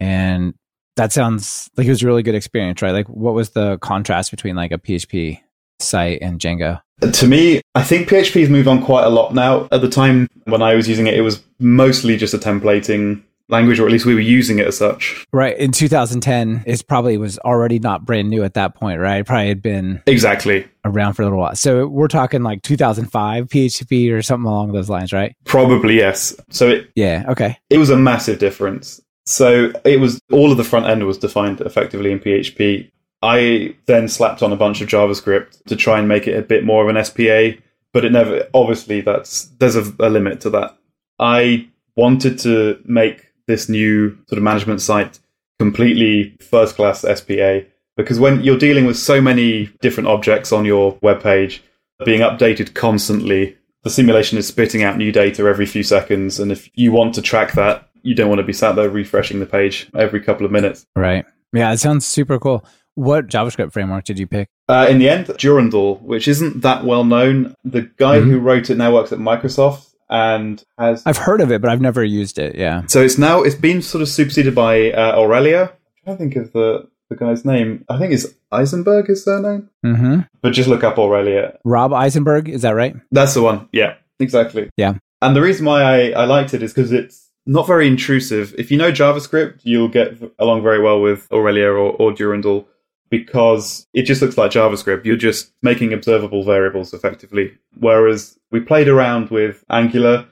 And 0.00 0.54
that 0.96 1.12
sounds 1.12 1.70
like 1.76 1.86
it 1.86 1.90
was 1.90 2.02
a 2.02 2.06
really 2.06 2.22
good 2.22 2.34
experience, 2.34 2.82
right? 2.82 2.92
Like, 2.92 3.08
what 3.08 3.34
was 3.34 3.50
the 3.50 3.78
contrast 3.78 4.30
between 4.30 4.56
like 4.56 4.72
a 4.72 4.78
PHP 4.78 5.40
site 5.80 6.18
and 6.22 6.38
Django? 6.40 6.80
To 7.12 7.26
me, 7.26 7.60
I 7.74 7.82
think 7.82 8.08
PHP's 8.08 8.48
moved 8.48 8.68
on 8.68 8.82
quite 8.82 9.04
a 9.04 9.08
lot 9.08 9.34
now. 9.34 9.68
At 9.72 9.82
the 9.82 9.88
time 9.88 10.28
when 10.44 10.62
I 10.62 10.74
was 10.74 10.88
using 10.88 11.06
it, 11.06 11.14
it 11.14 11.22
was 11.22 11.42
mostly 11.58 12.16
just 12.16 12.34
a 12.34 12.38
templating 12.38 13.22
language, 13.48 13.78
or 13.78 13.86
at 13.86 13.92
least 13.92 14.06
we 14.06 14.14
were 14.14 14.20
using 14.20 14.58
it 14.58 14.66
as 14.66 14.76
such. 14.78 15.26
Right. 15.32 15.56
In 15.58 15.70
2010, 15.72 16.64
it 16.66 16.82
probably 16.88 17.18
was 17.18 17.38
already 17.40 17.78
not 17.78 18.04
brand 18.06 18.30
new 18.30 18.42
at 18.42 18.54
that 18.54 18.74
point, 18.74 19.00
right? 19.00 19.18
It 19.18 19.26
probably 19.26 19.48
had 19.48 19.60
been 19.62 20.02
Exactly. 20.06 20.66
around 20.84 21.12
for 21.14 21.22
a 21.22 21.26
little 21.26 21.38
while. 21.38 21.54
So 21.54 21.86
we're 21.86 22.08
talking 22.08 22.42
like 22.42 22.62
2005 22.62 23.46
PHP 23.48 24.12
or 24.12 24.22
something 24.22 24.46
along 24.50 24.72
those 24.72 24.88
lines, 24.88 25.12
right? 25.12 25.34
Probably 25.44 25.96
yes. 25.96 26.34
So 26.50 26.68
it, 26.70 26.90
Yeah. 26.94 27.24
Okay. 27.28 27.58
it 27.70 27.78
was 27.78 27.90
a 27.90 27.96
massive 27.96 28.38
difference. 28.38 29.00
So 29.26 29.72
it 29.84 30.00
was 30.00 30.20
all 30.30 30.50
of 30.50 30.56
the 30.56 30.64
front 30.64 30.86
end 30.86 31.04
was 31.06 31.18
defined 31.18 31.60
effectively 31.60 32.12
in 32.12 32.20
PHP. 32.20 32.90
I 33.22 33.74
then 33.86 34.08
slapped 34.08 34.42
on 34.42 34.52
a 34.52 34.56
bunch 34.56 34.82
of 34.82 34.88
JavaScript 34.88 35.62
to 35.64 35.76
try 35.76 35.98
and 35.98 36.06
make 36.06 36.26
it 36.26 36.36
a 36.36 36.42
bit 36.42 36.62
more 36.64 36.82
of 36.88 36.94
an 36.94 37.02
SPA, 37.02 37.58
but 37.94 38.04
it 38.04 38.12
never. 38.12 38.46
Obviously, 38.52 39.00
that's 39.00 39.46
there's 39.60 39.76
a, 39.76 39.94
a 40.00 40.10
limit 40.10 40.42
to 40.42 40.50
that. 40.50 40.76
I 41.18 41.66
wanted 41.96 42.38
to 42.40 42.78
make 42.84 43.23
this 43.46 43.68
new 43.68 44.10
sort 44.28 44.38
of 44.38 44.42
management 44.42 44.80
site 44.80 45.18
completely 45.58 46.36
first 46.40 46.74
class 46.76 47.02
SPA 47.02 47.60
because 47.96 48.18
when 48.18 48.42
you're 48.42 48.58
dealing 48.58 48.86
with 48.86 48.96
so 48.96 49.20
many 49.20 49.66
different 49.80 50.08
objects 50.08 50.52
on 50.52 50.64
your 50.64 50.98
web 51.00 51.22
page 51.22 51.62
being 52.04 52.20
updated 52.20 52.74
constantly, 52.74 53.56
the 53.84 53.90
simulation 53.90 54.36
is 54.36 54.48
spitting 54.48 54.82
out 54.82 54.96
new 54.98 55.12
data 55.12 55.44
every 55.44 55.64
few 55.64 55.84
seconds, 55.84 56.40
and 56.40 56.50
if 56.50 56.68
you 56.74 56.90
want 56.90 57.14
to 57.14 57.22
track 57.22 57.52
that, 57.52 57.88
you 58.02 58.14
don't 58.14 58.28
want 58.28 58.40
to 58.40 58.44
be 58.44 58.52
sat 58.52 58.74
there 58.74 58.90
refreshing 58.90 59.38
the 59.38 59.46
page 59.46 59.88
every 59.96 60.20
couple 60.20 60.44
of 60.44 60.50
minutes. 60.50 60.84
Right. 60.96 61.24
Yeah. 61.52 61.72
It 61.72 61.78
sounds 61.78 62.04
super 62.04 62.38
cool. 62.40 62.64
What 62.96 63.28
JavaScript 63.28 63.72
framework 63.72 64.04
did 64.04 64.18
you 64.18 64.26
pick? 64.26 64.48
Uh, 64.68 64.86
in 64.90 64.98
the 64.98 65.08
end, 65.08 65.26
Durandal, 65.38 65.96
which 65.98 66.26
isn't 66.26 66.62
that 66.62 66.84
well 66.84 67.04
known, 67.04 67.54
the 67.64 67.82
guy 67.96 68.18
Mhm. 68.18 68.24
who 68.30 68.38
wrote 68.40 68.70
it 68.70 68.76
now 68.76 68.92
works 68.92 69.12
at 69.12 69.18
Microsoft 69.20 69.93
and 70.08 70.62
has. 70.78 71.02
I've 71.06 71.16
heard 71.16 71.40
of 71.40 71.50
it, 71.50 71.60
but 71.60 71.70
I've 71.70 71.80
never 71.80 72.04
used 72.04 72.38
it. 72.38 72.56
Yeah. 72.56 72.82
So 72.86 73.02
it's 73.02 73.18
now 73.18 73.42
it's 73.42 73.54
been 73.54 73.82
sort 73.82 74.02
of 74.02 74.08
superseded 74.08 74.54
by 74.54 74.92
uh, 74.92 75.18
Aurelia. 75.18 75.72
I'm 75.72 76.04
trying 76.04 76.16
to 76.16 76.22
think 76.22 76.36
of 76.36 76.52
the 76.52 76.88
the 77.10 77.16
guy's 77.16 77.44
name. 77.44 77.84
I 77.88 77.98
think 77.98 78.12
it's 78.12 78.26
Eisenberg 78.52 79.06
his 79.06 79.24
surname. 79.24 79.70
Mm-hmm. 79.84 80.20
But 80.40 80.52
just 80.52 80.68
look 80.68 80.84
up 80.84 80.98
Aurelia. 80.98 81.58
Rob 81.64 81.92
Eisenberg, 81.92 82.48
is 82.48 82.62
that 82.62 82.72
right? 82.72 82.96
That's 83.10 83.34
the 83.34 83.42
one. 83.42 83.68
Yeah, 83.72 83.94
exactly. 84.18 84.70
Yeah. 84.76 84.94
And 85.22 85.34
the 85.34 85.42
reason 85.42 85.64
why 85.64 85.82
I, 85.82 86.10
I 86.10 86.24
liked 86.24 86.54
it 86.54 86.62
is 86.62 86.72
because 86.72 86.92
it's 86.92 87.30
not 87.46 87.66
very 87.66 87.86
intrusive. 87.86 88.54
If 88.58 88.70
you 88.70 88.78
know 88.78 88.92
JavaScript, 88.92 89.60
you'll 89.62 89.88
get 89.88 90.20
along 90.38 90.62
very 90.62 90.82
well 90.82 91.00
with 91.00 91.30
Aurelia 91.32 91.68
or, 91.68 91.92
or 91.92 92.12
Durandal 92.12 92.68
because 93.10 93.86
it 93.94 94.02
just 94.02 94.22
looks 94.22 94.36
like 94.36 94.50
JavaScript. 94.50 95.04
You're 95.04 95.16
just 95.16 95.52
making 95.62 95.92
observable 95.92 96.44
variables 96.44 96.92
effectively. 96.92 97.56
Whereas 97.78 98.38
we 98.50 98.60
played 98.60 98.88
around 98.88 99.30
with 99.30 99.64
Angular 99.70 100.26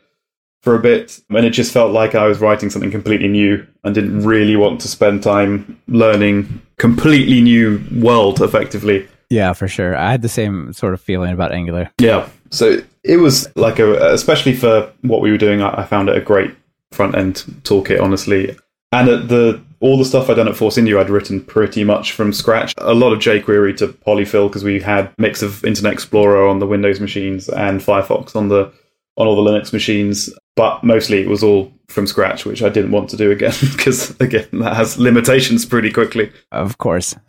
for 0.62 0.74
a 0.76 0.80
bit 0.80 1.20
and 1.28 1.44
it 1.44 1.50
just 1.50 1.72
felt 1.72 1.92
like 1.92 2.14
I 2.14 2.26
was 2.26 2.40
writing 2.40 2.70
something 2.70 2.90
completely 2.90 3.28
new 3.28 3.66
and 3.84 3.94
didn't 3.94 4.24
really 4.24 4.56
want 4.56 4.80
to 4.82 4.88
spend 4.88 5.22
time 5.22 5.80
learning 5.88 6.62
completely 6.78 7.40
new 7.40 7.82
world 8.00 8.40
effectively. 8.40 9.08
Yeah, 9.28 9.52
for 9.54 9.66
sure. 9.66 9.96
I 9.96 10.10
had 10.10 10.22
the 10.22 10.28
same 10.28 10.72
sort 10.72 10.94
of 10.94 11.00
feeling 11.00 11.32
about 11.32 11.52
Angular. 11.52 11.90
Yeah. 11.98 12.28
So 12.50 12.78
it 13.02 13.16
was 13.16 13.54
like 13.56 13.78
a, 13.78 14.12
especially 14.12 14.54
for 14.54 14.92
what 15.00 15.20
we 15.20 15.30
were 15.30 15.38
doing, 15.38 15.62
I 15.62 15.84
found 15.84 16.08
it 16.08 16.16
a 16.16 16.20
great 16.20 16.54
front 16.92 17.16
end 17.16 17.36
toolkit, 17.62 18.00
honestly. 18.00 18.56
And 18.92 19.08
at 19.08 19.28
the 19.28 19.60
all 19.82 19.98
the 19.98 20.04
stuff 20.04 20.30
I'd 20.30 20.36
done 20.36 20.48
at 20.48 20.56
Force 20.56 20.78
India, 20.78 20.98
I'd 20.98 21.10
written 21.10 21.40
pretty 21.44 21.82
much 21.82 22.12
from 22.12 22.32
scratch. 22.32 22.72
A 22.78 22.94
lot 22.94 23.12
of 23.12 23.18
jQuery 23.18 23.76
to 23.78 23.88
polyfill 23.88 24.48
because 24.48 24.62
we 24.62 24.80
had 24.80 25.12
mix 25.18 25.42
of 25.42 25.64
Internet 25.64 25.92
Explorer 25.92 26.46
on 26.46 26.60
the 26.60 26.66
Windows 26.66 27.00
machines 27.00 27.48
and 27.48 27.80
Firefox 27.80 28.34
on 28.36 28.48
the 28.48 28.72
on 29.16 29.26
all 29.26 29.44
the 29.44 29.50
Linux 29.50 29.72
machines. 29.72 30.30
But 30.54 30.84
mostly 30.84 31.20
it 31.20 31.28
was 31.28 31.42
all 31.42 31.72
from 31.88 32.06
scratch, 32.06 32.46
which 32.46 32.62
I 32.62 32.68
didn't 32.68 32.92
want 32.92 33.10
to 33.10 33.16
do 33.16 33.32
again 33.32 33.52
because 33.60 34.18
again 34.20 34.46
that 34.52 34.76
has 34.76 34.98
limitations 34.98 35.66
pretty 35.66 35.90
quickly. 35.90 36.32
Of 36.52 36.78
course. 36.78 37.14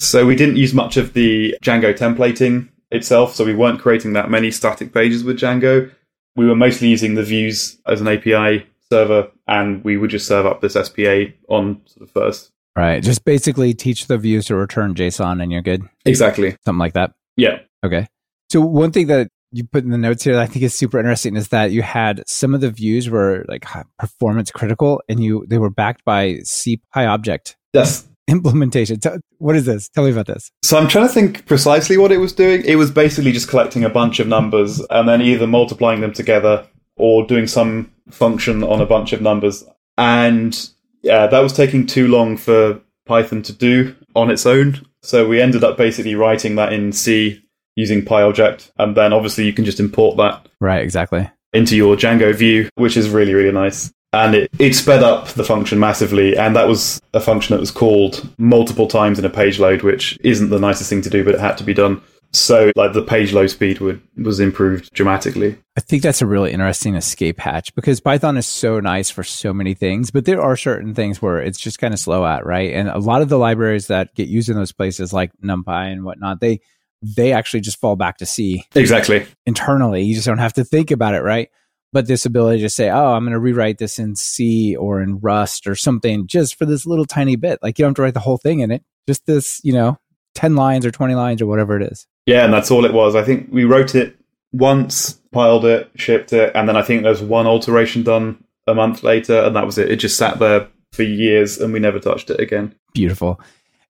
So 0.00 0.24
we 0.24 0.36
didn't 0.36 0.56
use 0.56 0.72
much 0.72 0.96
of 0.96 1.12
the 1.12 1.56
Django 1.62 1.92
templating 1.92 2.68
itself. 2.92 3.34
So 3.34 3.44
we 3.44 3.54
weren't 3.54 3.80
creating 3.80 4.12
that 4.12 4.30
many 4.30 4.50
static 4.52 4.94
pages 4.94 5.24
with 5.24 5.38
Django. 5.40 5.90
We 6.36 6.46
were 6.46 6.54
mostly 6.54 6.88
using 6.88 7.14
the 7.14 7.24
views 7.24 7.78
as 7.84 8.00
an 8.00 8.06
API 8.06 8.64
server, 8.90 9.30
and 9.46 9.84
we 9.84 9.96
would 9.96 10.10
just 10.10 10.26
serve 10.26 10.46
up 10.46 10.60
this 10.60 10.74
SPA 10.74 11.26
on 11.48 11.80
sort 11.86 12.02
of 12.02 12.10
first. 12.10 12.50
Right. 12.76 13.02
Just 13.02 13.24
basically 13.24 13.74
teach 13.74 14.06
the 14.06 14.18
views 14.18 14.46
to 14.46 14.54
return 14.54 14.94
JSON 14.94 15.42
and 15.42 15.50
you're 15.50 15.62
good. 15.62 15.82
Exactly. 16.04 16.56
Something 16.64 16.78
like 16.78 16.92
that. 16.92 17.12
Yeah. 17.36 17.58
Okay. 17.84 18.06
So 18.50 18.60
one 18.60 18.92
thing 18.92 19.08
that 19.08 19.28
you 19.50 19.64
put 19.64 19.82
in 19.82 19.90
the 19.90 19.98
notes 19.98 20.22
here 20.22 20.34
that 20.34 20.42
I 20.42 20.46
think 20.46 20.62
is 20.62 20.74
super 20.74 20.98
interesting 20.98 21.34
is 21.34 21.48
that 21.48 21.72
you 21.72 21.82
had 21.82 22.22
some 22.28 22.54
of 22.54 22.60
the 22.60 22.70
views 22.70 23.10
were 23.10 23.44
like 23.48 23.64
performance 23.98 24.52
critical 24.52 25.02
and 25.08 25.22
you 25.22 25.44
they 25.48 25.58
were 25.58 25.70
backed 25.70 26.04
by 26.04 26.38
C 26.44 26.80
PyObject 26.94 27.56
Yes. 27.72 28.06
implementation. 28.28 29.00
What 29.38 29.56
is 29.56 29.64
this? 29.64 29.88
Tell 29.88 30.04
me 30.04 30.12
about 30.12 30.26
this. 30.26 30.50
So 30.62 30.78
I'm 30.78 30.86
trying 30.86 31.08
to 31.08 31.12
think 31.12 31.46
precisely 31.46 31.96
what 31.96 32.12
it 32.12 32.18
was 32.18 32.32
doing. 32.32 32.62
It 32.64 32.76
was 32.76 32.92
basically 32.92 33.32
just 33.32 33.48
collecting 33.48 33.82
a 33.84 33.90
bunch 33.90 34.20
of 34.20 34.28
numbers 34.28 34.80
and 34.90 35.08
then 35.08 35.20
either 35.22 35.46
multiplying 35.48 36.00
them 36.00 36.12
together 36.12 36.64
or 36.98 37.26
doing 37.26 37.46
some 37.46 37.90
function 38.10 38.62
on 38.62 38.80
a 38.80 38.86
bunch 38.86 39.12
of 39.12 39.20
numbers. 39.22 39.64
And 39.96 40.68
yeah, 41.02 41.26
that 41.26 41.40
was 41.40 41.52
taking 41.52 41.86
too 41.86 42.08
long 42.08 42.36
for 42.36 42.80
Python 43.06 43.42
to 43.42 43.52
do 43.52 43.94
on 44.14 44.30
its 44.30 44.46
own. 44.46 44.86
So 45.02 45.26
we 45.26 45.40
ended 45.40 45.64
up 45.64 45.76
basically 45.76 46.14
writing 46.14 46.56
that 46.56 46.72
in 46.72 46.92
C 46.92 47.42
using 47.76 48.02
PyObject. 48.02 48.70
And 48.78 48.96
then 48.96 49.12
obviously 49.12 49.44
you 49.44 49.52
can 49.52 49.64
just 49.64 49.80
import 49.80 50.16
that 50.16 50.46
Right, 50.60 50.82
exactly. 50.82 51.30
into 51.52 51.76
your 51.76 51.96
Django 51.96 52.34
view, 52.34 52.68
which 52.74 52.96
is 52.96 53.08
really, 53.10 53.34
really 53.34 53.52
nice. 53.52 53.92
And 54.12 54.34
it, 54.34 54.50
it 54.58 54.74
sped 54.74 55.02
up 55.02 55.28
the 55.28 55.44
function 55.44 55.78
massively. 55.78 56.36
And 56.36 56.56
that 56.56 56.66
was 56.66 57.00
a 57.14 57.20
function 57.20 57.54
that 57.54 57.60
was 57.60 57.70
called 57.70 58.28
multiple 58.38 58.88
times 58.88 59.18
in 59.18 59.24
a 59.24 59.30
page 59.30 59.58
load, 59.58 59.82
which 59.82 60.18
isn't 60.22 60.50
the 60.50 60.58
nicest 60.58 60.88
thing 60.90 61.02
to 61.02 61.10
do, 61.10 61.24
but 61.24 61.34
it 61.34 61.40
had 61.40 61.58
to 61.58 61.64
be 61.64 61.74
done. 61.74 62.00
So 62.32 62.72
like 62.76 62.92
the 62.92 63.02
page 63.02 63.32
load 63.32 63.48
speed 63.48 63.80
would, 63.80 64.02
was 64.16 64.38
improved 64.38 64.92
dramatically. 64.92 65.58
I 65.76 65.80
think 65.80 66.02
that's 66.02 66.20
a 66.20 66.26
really 66.26 66.52
interesting 66.52 66.94
escape 66.94 67.38
hatch 67.40 67.74
because 67.74 68.00
Python 68.00 68.36
is 68.36 68.46
so 68.46 68.80
nice 68.80 69.10
for 69.10 69.24
so 69.24 69.54
many 69.54 69.74
things, 69.74 70.10
but 70.10 70.24
there 70.24 70.42
are 70.42 70.56
certain 70.56 70.94
things 70.94 71.22
where 71.22 71.38
it's 71.38 71.58
just 71.58 71.78
kind 71.78 71.94
of 71.94 72.00
slow 72.00 72.26
at, 72.26 72.44
right? 72.44 72.72
And 72.74 72.88
a 72.88 72.98
lot 72.98 73.22
of 73.22 73.28
the 73.28 73.38
libraries 73.38 73.86
that 73.86 74.14
get 74.14 74.28
used 74.28 74.50
in 74.50 74.56
those 74.56 74.72
places 74.72 75.12
like 75.12 75.30
NumPy 75.42 75.92
and 75.92 76.04
whatnot, 76.04 76.40
they 76.40 76.60
they 77.00 77.32
actually 77.32 77.60
just 77.60 77.80
fall 77.80 77.96
back 77.96 78.18
to 78.18 78.26
C 78.26 78.64
Exactly. 78.74 79.24
internally. 79.46 80.02
You 80.02 80.14
just 80.14 80.26
don't 80.26 80.38
have 80.38 80.54
to 80.54 80.64
think 80.64 80.90
about 80.90 81.14
it, 81.14 81.22
right? 81.22 81.48
But 81.92 82.06
this 82.06 82.26
ability 82.26 82.60
to 82.62 82.68
say, 82.68 82.90
oh, 82.90 83.14
I'm 83.14 83.24
going 83.24 83.32
to 83.32 83.38
rewrite 83.38 83.78
this 83.78 83.98
in 83.98 84.16
C 84.16 84.76
or 84.76 85.00
in 85.00 85.20
Rust 85.20 85.66
or 85.66 85.74
something 85.74 86.26
just 86.26 86.56
for 86.56 86.66
this 86.66 86.84
little 86.84 87.06
tiny 87.06 87.36
bit. 87.36 87.60
Like 87.62 87.78
you 87.78 87.84
don't 87.84 87.90
have 87.90 87.96
to 87.96 88.02
write 88.02 88.14
the 88.14 88.20
whole 88.20 88.36
thing 88.36 88.60
in 88.60 88.70
it. 88.70 88.82
Just 89.06 89.24
this, 89.24 89.60
you 89.64 89.72
know, 89.72 89.96
10 90.38 90.54
lines 90.54 90.86
or 90.86 90.92
20 90.92 91.16
lines 91.16 91.42
or 91.42 91.46
whatever 91.46 91.76
it 91.76 91.82
is. 91.82 92.06
Yeah, 92.24 92.44
and 92.44 92.54
that's 92.54 92.70
all 92.70 92.84
it 92.84 92.92
was. 92.92 93.16
I 93.16 93.24
think 93.24 93.48
we 93.50 93.64
wrote 93.64 93.96
it 93.96 94.16
once, 94.52 95.14
piled 95.32 95.64
it, 95.64 95.90
shipped 95.96 96.32
it, 96.32 96.52
and 96.54 96.68
then 96.68 96.76
I 96.76 96.82
think 96.82 97.02
there's 97.02 97.20
one 97.20 97.48
alteration 97.48 98.04
done 98.04 98.44
a 98.68 98.74
month 98.74 99.02
later, 99.02 99.42
and 99.42 99.56
that 99.56 99.66
was 99.66 99.78
it. 99.78 99.90
It 99.90 99.96
just 99.96 100.16
sat 100.16 100.38
there 100.38 100.68
for 100.92 101.02
years, 101.02 101.58
and 101.58 101.72
we 101.72 101.80
never 101.80 101.98
touched 101.98 102.30
it 102.30 102.38
again. 102.38 102.72
Beautiful. 102.94 103.40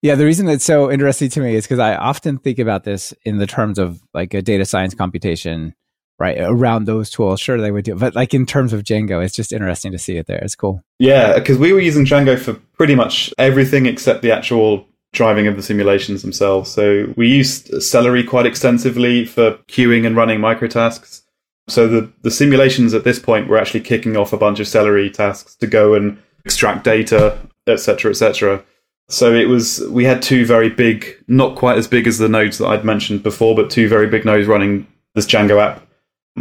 Yeah, 0.01 0.15
the 0.15 0.25
reason 0.25 0.49
it's 0.49 0.65
so 0.65 0.89
interesting 0.89 1.29
to 1.29 1.39
me 1.39 1.53
is 1.53 1.65
because 1.65 1.77
I 1.77 1.93
often 1.95 2.39
think 2.39 2.57
about 2.57 2.83
this 2.83 3.13
in 3.25 3.37
the 3.37 3.45
terms 3.45 3.77
of 3.77 4.01
like 4.15 4.33
a 4.33 4.41
data 4.41 4.65
science 4.65 4.95
computation, 4.95 5.75
right? 6.17 6.39
Around 6.39 6.85
those 6.85 7.11
tools, 7.11 7.39
sure 7.39 7.61
they 7.61 7.69
would 7.69 7.85
do, 7.85 7.93
but 7.93 8.15
like 8.15 8.33
in 8.33 8.47
terms 8.47 8.73
of 8.73 8.81
Django, 8.81 9.23
it's 9.23 9.35
just 9.35 9.53
interesting 9.53 9.91
to 9.91 9.99
see 9.99 10.17
it 10.17 10.25
there. 10.25 10.39
It's 10.39 10.55
cool. 10.55 10.81
Yeah, 10.97 11.37
because 11.37 11.59
we 11.59 11.73
were 11.73 11.79
using 11.79 12.05
Django 12.05 12.39
for 12.39 12.55
pretty 12.55 12.95
much 12.95 13.31
everything 13.37 13.85
except 13.85 14.23
the 14.23 14.31
actual 14.31 14.87
driving 15.11 15.47
of 15.47 15.55
the 15.55 15.63
simulations 15.63 16.21
themselves. 16.21 16.69
So 16.69 17.13
we 17.15 17.27
used 17.27 17.81
Celery 17.81 18.23
quite 18.23 18.45
extensively 18.45 19.25
for 19.25 19.53
queuing 19.67 20.05
and 20.05 20.15
running 20.15 20.39
microtasks. 20.39 21.23
So 21.67 21.87
the, 21.87 22.11
the 22.21 22.31
simulations 22.31 22.93
at 22.93 23.03
this 23.03 23.19
point 23.19 23.47
were 23.47 23.57
actually 23.57 23.81
kicking 23.81 24.17
off 24.17 24.33
a 24.33 24.37
bunch 24.37 24.59
of 24.59 24.67
Celery 24.67 25.09
tasks 25.09 25.55
to 25.55 25.67
go 25.67 25.93
and 25.93 26.17
extract 26.45 26.83
data, 26.83 27.37
etc., 27.67 28.11
etc. 28.11 28.63
So 29.07 29.33
it 29.33 29.47
was 29.47 29.81
we 29.89 30.05
had 30.05 30.21
two 30.21 30.45
very 30.45 30.69
big, 30.69 31.23
not 31.27 31.55
quite 31.55 31.77
as 31.77 31.87
big 31.87 32.07
as 32.07 32.19
the 32.19 32.29
nodes 32.29 32.59
that 32.59 32.67
I'd 32.67 32.85
mentioned 32.85 33.23
before, 33.23 33.55
but 33.55 33.69
two 33.69 33.87
very 33.87 34.07
big 34.07 34.25
nodes 34.25 34.47
running 34.47 34.87
this 35.15 35.25
Django 35.25 35.59
app 35.59 35.85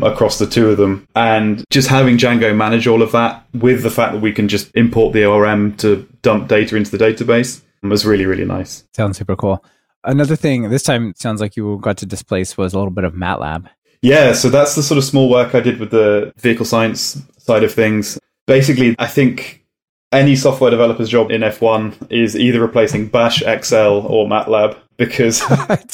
across 0.03 0.39
the 0.39 0.47
two 0.47 0.71
of 0.71 0.77
them. 0.77 1.07
And 1.17 1.65
just 1.71 1.89
having 1.89 2.19
Django 2.19 2.55
manage 2.55 2.87
all 2.87 3.03
of 3.03 3.13
that 3.13 3.45
with 3.55 3.83
the 3.83 3.91
fact 3.91 4.13
that 4.13 4.21
we 4.21 4.33
can 4.33 4.49
just 4.49 4.71
import 4.75 5.15
the 5.15 5.25
ORM 5.25 5.77
to 5.79 6.07
dump 6.21 6.49
data 6.49 6.77
into 6.77 6.97
the 6.97 7.03
database 7.03 7.63
was 7.83 8.07
really, 8.07 8.27
really 8.27 8.45
nice. 8.45 8.85
Sounds 8.95 9.19
super 9.19 9.37
cool. 9.37 9.65
Another 10.05 10.37
thing, 10.37 10.71
this 10.71 10.83
time 10.83 11.11
it 11.11 11.19
sounds 11.19 11.41
like 11.41 11.57
you 11.57 11.79
got 11.83 11.97
to 11.99 12.07
displace 12.07 12.57
was 12.57 12.73
a 12.73 12.79
little 12.79 12.93
bit 12.93 13.05
of 13.05 13.15
MATLAB. 13.15 13.69
Yeah, 14.01 14.33
so 14.33 14.49
that's 14.49 14.75
the 14.75 14.83
sort 14.83 14.99
of 14.99 15.05
small 15.05 15.29
work 15.29 15.55
I 15.55 15.61
did 15.61 15.81
with 15.81 15.91
the 15.91 16.33
vehicle 16.37 16.65
science 16.65 17.21
side 17.39 17.65
of 17.65 17.73
things. 17.73 18.19
Basically, 18.47 18.95
I 18.99 19.07
think 19.07 19.67
any 20.13 20.37
software 20.37 20.71
developer's 20.71 21.09
job 21.09 21.31
in 21.31 21.43
F1 21.43 22.11
is 22.11 22.37
either 22.37 22.61
replacing 22.61 23.09
Bash, 23.09 23.43
Excel, 23.43 24.07
or 24.07 24.27
MATLAB 24.27 24.77
because 24.97 25.43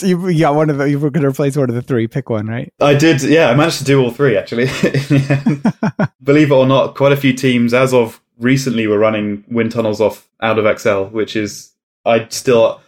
you, 0.02 0.28
you 0.28 0.40
got 0.40 0.54
one 0.54 0.70
of 0.70 0.78
the, 0.78 0.88
you 0.88 0.98
were 0.98 1.10
going 1.10 1.22
to 1.22 1.28
replace 1.28 1.56
one 1.56 1.68
of 1.68 1.74
the 1.74 1.82
three. 1.82 2.08
Pick 2.08 2.30
one, 2.30 2.46
right? 2.46 2.72
I 2.80 2.94
did. 2.94 3.22
Yeah, 3.22 3.48
I 3.48 3.54
managed 3.54 3.78
to 3.78 3.84
do 3.84 4.02
all 4.02 4.10
three 4.10 4.36
actually. 4.36 4.66
Believe 6.22 6.50
it 6.50 6.54
or 6.54 6.66
not, 6.66 6.94
quite 6.94 7.12
a 7.12 7.16
few 7.16 7.32
teams, 7.32 7.72
as 7.74 7.94
of 7.94 8.20
recently, 8.38 8.86
were 8.86 8.98
running 8.98 9.44
wind 9.48 9.72
tunnels 9.72 10.00
off 10.00 10.28
out 10.40 10.58
of 10.58 10.66
Excel, 10.66 11.06
which 11.06 11.36
is 11.36 11.70
I 12.04 12.28
still 12.28 12.80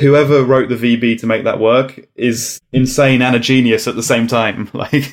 whoever 0.00 0.42
wrote 0.42 0.68
the 0.68 0.74
VB 0.74 1.18
to 1.20 1.26
make 1.26 1.44
that 1.44 1.60
work 1.60 2.08
is 2.16 2.60
insane 2.72 3.22
and 3.22 3.36
a 3.36 3.38
genius 3.38 3.86
at 3.86 3.94
the 3.94 4.02
same 4.02 4.26
time. 4.26 4.70
Like 4.76 5.12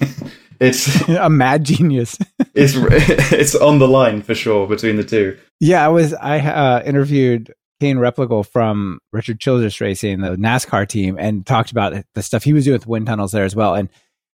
it's 0.59 1.01
a 1.09 1.29
mad 1.29 1.63
genius. 1.63 2.17
it's 2.53 2.73
it's 2.75 3.55
on 3.55 3.79
the 3.79 3.87
line 3.87 4.21
for 4.21 4.35
sure 4.35 4.67
between 4.67 4.97
the 4.97 5.03
two. 5.03 5.37
Yeah, 5.59 5.85
I 5.85 5.89
was 5.89 6.13
I 6.13 6.39
uh, 6.39 6.83
interviewed 6.85 7.53
Kane 7.79 7.97
Replogle 7.97 8.45
from 8.45 8.99
Richard 9.11 9.39
Childress 9.39 9.81
Racing, 9.81 10.21
the 10.21 10.35
NASCAR 10.35 10.87
team, 10.87 11.17
and 11.19 11.45
talked 11.45 11.71
about 11.71 11.93
the 12.13 12.21
stuff 12.21 12.43
he 12.43 12.53
was 12.53 12.65
doing 12.65 12.75
with 12.75 12.87
wind 12.87 13.07
tunnels 13.07 13.31
there 13.31 13.45
as 13.45 13.55
well. 13.55 13.75
And 13.75 13.89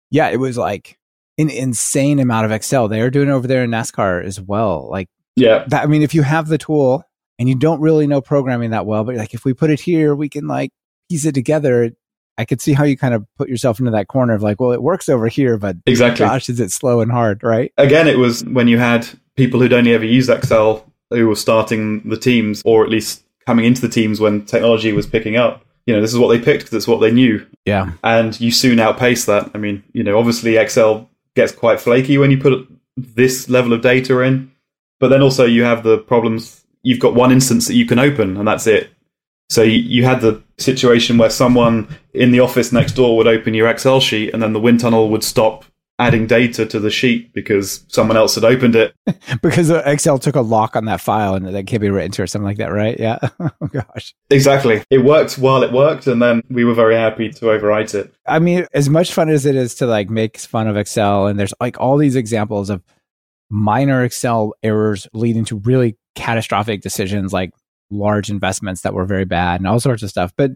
yeah, 0.09 0.29
it 0.29 0.37
was 0.37 0.57
like 0.57 0.97
an 1.37 1.49
insane 1.49 2.19
amount 2.19 2.45
of 2.45 2.51
Excel 2.51 2.87
they 2.87 3.01
are 3.01 3.11
doing 3.11 3.29
over 3.29 3.47
there 3.47 3.63
in 3.63 3.71
NASCAR 3.71 4.23
as 4.23 4.41
well. 4.41 4.89
Like 4.89 5.09
yeah, 5.35 5.65
that, 5.67 5.83
I 5.83 5.85
mean, 5.87 6.01
if 6.01 6.15
you 6.15 6.23
have 6.23 6.47
the 6.47 6.57
tool 6.57 7.03
and 7.39 7.47
you 7.47 7.55
don't 7.55 7.81
really 7.81 8.07
know 8.07 8.21
programming 8.21 8.71
that 8.71 8.85
well, 8.85 9.03
but 9.03 9.15
like 9.15 9.33
if 9.33 9.45
we 9.45 9.53
put 9.53 9.69
it 9.69 9.79
here, 9.79 10.15
we 10.15 10.29
can 10.29 10.47
like 10.47 10.71
piece 11.09 11.25
it 11.25 11.33
together. 11.33 11.91
I 12.37 12.45
could 12.45 12.61
see 12.61 12.73
how 12.73 12.83
you 12.83 12.97
kind 12.97 13.13
of 13.13 13.25
put 13.37 13.49
yourself 13.49 13.79
into 13.79 13.91
that 13.91 14.07
corner 14.07 14.33
of 14.33 14.43
like, 14.43 14.59
well, 14.61 14.71
it 14.71 14.81
works 14.81 15.09
over 15.09 15.27
here, 15.27 15.57
but 15.57 15.77
exactly, 15.85 16.25
gosh, 16.25 16.49
is 16.49 16.59
it 16.59 16.71
slow 16.71 17.01
and 17.01 17.11
hard, 17.11 17.43
right? 17.43 17.71
Again, 17.77 18.07
it 18.07 18.17
was 18.17 18.43
when 18.45 18.67
you 18.67 18.77
had 18.77 19.07
people 19.35 19.59
who'd 19.59 19.73
only 19.73 19.93
ever 19.93 20.05
used 20.05 20.29
Excel 20.29 20.85
who 21.09 21.27
were 21.27 21.35
starting 21.35 22.07
the 22.07 22.17
teams, 22.17 22.61
or 22.65 22.83
at 22.83 22.89
least 22.89 23.23
coming 23.45 23.65
into 23.65 23.81
the 23.81 23.89
teams 23.89 24.19
when 24.19 24.45
technology 24.45 24.91
was 24.91 25.07
picking 25.07 25.37
up. 25.37 25.63
You 25.85 25.95
know, 25.95 26.01
this 26.01 26.11
is 26.11 26.19
what 26.19 26.27
they 26.27 26.39
picked 26.39 26.65
because 26.65 26.73
it's 26.73 26.87
what 26.87 26.99
they 26.99 27.11
knew. 27.11 27.45
Yeah, 27.65 27.93
and 28.03 28.39
you 28.41 28.51
soon 28.51 28.79
outpace 28.79 29.25
that. 29.25 29.51
I 29.53 29.57
mean, 29.57 29.83
you 29.93 30.03
know, 30.03 30.19
obviously 30.19 30.57
Excel 30.57 31.09
gets 31.33 31.53
quite 31.53 31.79
flaky 31.79 32.17
when 32.17 32.29
you 32.29 32.37
put 32.37 32.67
this 32.97 33.47
level 33.49 33.73
of 33.73 33.81
data 33.81 34.19
in, 34.21 34.51
but 34.99 35.07
then 35.07 35.21
also 35.21 35.45
you 35.45 35.63
have 35.63 35.83
the 35.83 35.97
problems. 35.97 36.65
You've 36.87 36.99
got 36.99 37.15
one 37.15 37.33
instance 37.33 37.67
that 37.67 37.75
you 37.75 37.85
can 37.85 37.99
open, 37.99 38.37
and 38.37 38.47
that's 38.47 38.65
it. 38.65 38.89
So 39.49 39.61
you, 39.61 39.79
you 39.79 40.05
had 40.05 40.21
the 40.21 40.41
situation 40.57 41.17
where 41.17 41.29
someone 41.29 41.93
in 42.13 42.31
the 42.31 42.39
office 42.39 42.71
next 42.71 42.93
door 42.93 43.17
would 43.17 43.27
open 43.27 43.53
your 43.53 43.67
Excel 43.67 43.99
sheet, 43.99 44.33
and 44.33 44.41
then 44.41 44.53
the 44.53 44.59
wind 44.59 44.79
tunnel 44.79 45.09
would 45.09 45.23
stop 45.23 45.65
adding 45.99 46.27
data 46.27 46.65
to 46.65 46.79
the 46.79 46.91
sheet 46.91 47.33
because 47.33 47.83
someone 47.87 48.15
else 48.15 48.35
had 48.35 48.43
opened 48.43 48.75
it. 48.75 48.93
because 49.41 49.71
uh, 49.71 49.81
Excel 49.85 50.19
took 50.19 50.35
a 50.35 50.41
lock 50.41 50.75
on 50.75 50.85
that 50.85 51.01
file 51.01 51.33
and 51.33 51.47
that 51.47 51.67
can't 51.67 51.81
be 51.81 51.89
written 51.89 52.11
to 52.11 52.23
or 52.23 52.27
something 52.27 52.45
like 52.45 52.57
that, 52.57 52.71
right? 52.71 52.99
Yeah. 52.99 53.17
oh 53.39 53.67
gosh. 53.67 54.13
Exactly. 54.29 54.83
It 54.89 54.99
worked 54.99 55.37
while 55.37 55.63
it 55.63 55.71
worked, 55.71 56.07
and 56.07 56.21
then 56.21 56.41
we 56.49 56.63
were 56.63 56.73
very 56.73 56.95
happy 56.95 57.29
to 57.29 57.45
overwrite 57.45 57.95
it. 57.95 58.13
I 58.25 58.39
mean, 58.39 58.65
as 58.73 58.89
much 58.89 59.11
fun 59.11 59.29
as 59.29 59.45
it 59.45 59.55
is 59.55 59.75
to 59.75 59.87
like 59.87 60.09
make 60.09 60.37
fun 60.37 60.67
of 60.67 60.77
Excel, 60.77 61.27
and 61.27 61.39
there's 61.39 61.53
like 61.59 61.79
all 61.79 61.97
these 61.97 62.15
examples 62.15 62.69
of 62.69 62.83
minor 63.49 64.03
Excel 64.03 64.53
errors 64.61 65.07
leading 65.13 65.45
to 65.45 65.57
really 65.57 65.97
catastrophic 66.17 66.81
decisions 66.81 67.31
like 67.31 67.51
large 67.89 68.29
investments 68.29 68.81
that 68.81 68.93
were 68.93 69.05
very 69.05 69.23
bad 69.23 69.61
and 69.61 69.67
all 69.67 69.79
sorts 69.79 70.03
of 70.03 70.09
stuff. 70.09 70.33
But 70.35 70.51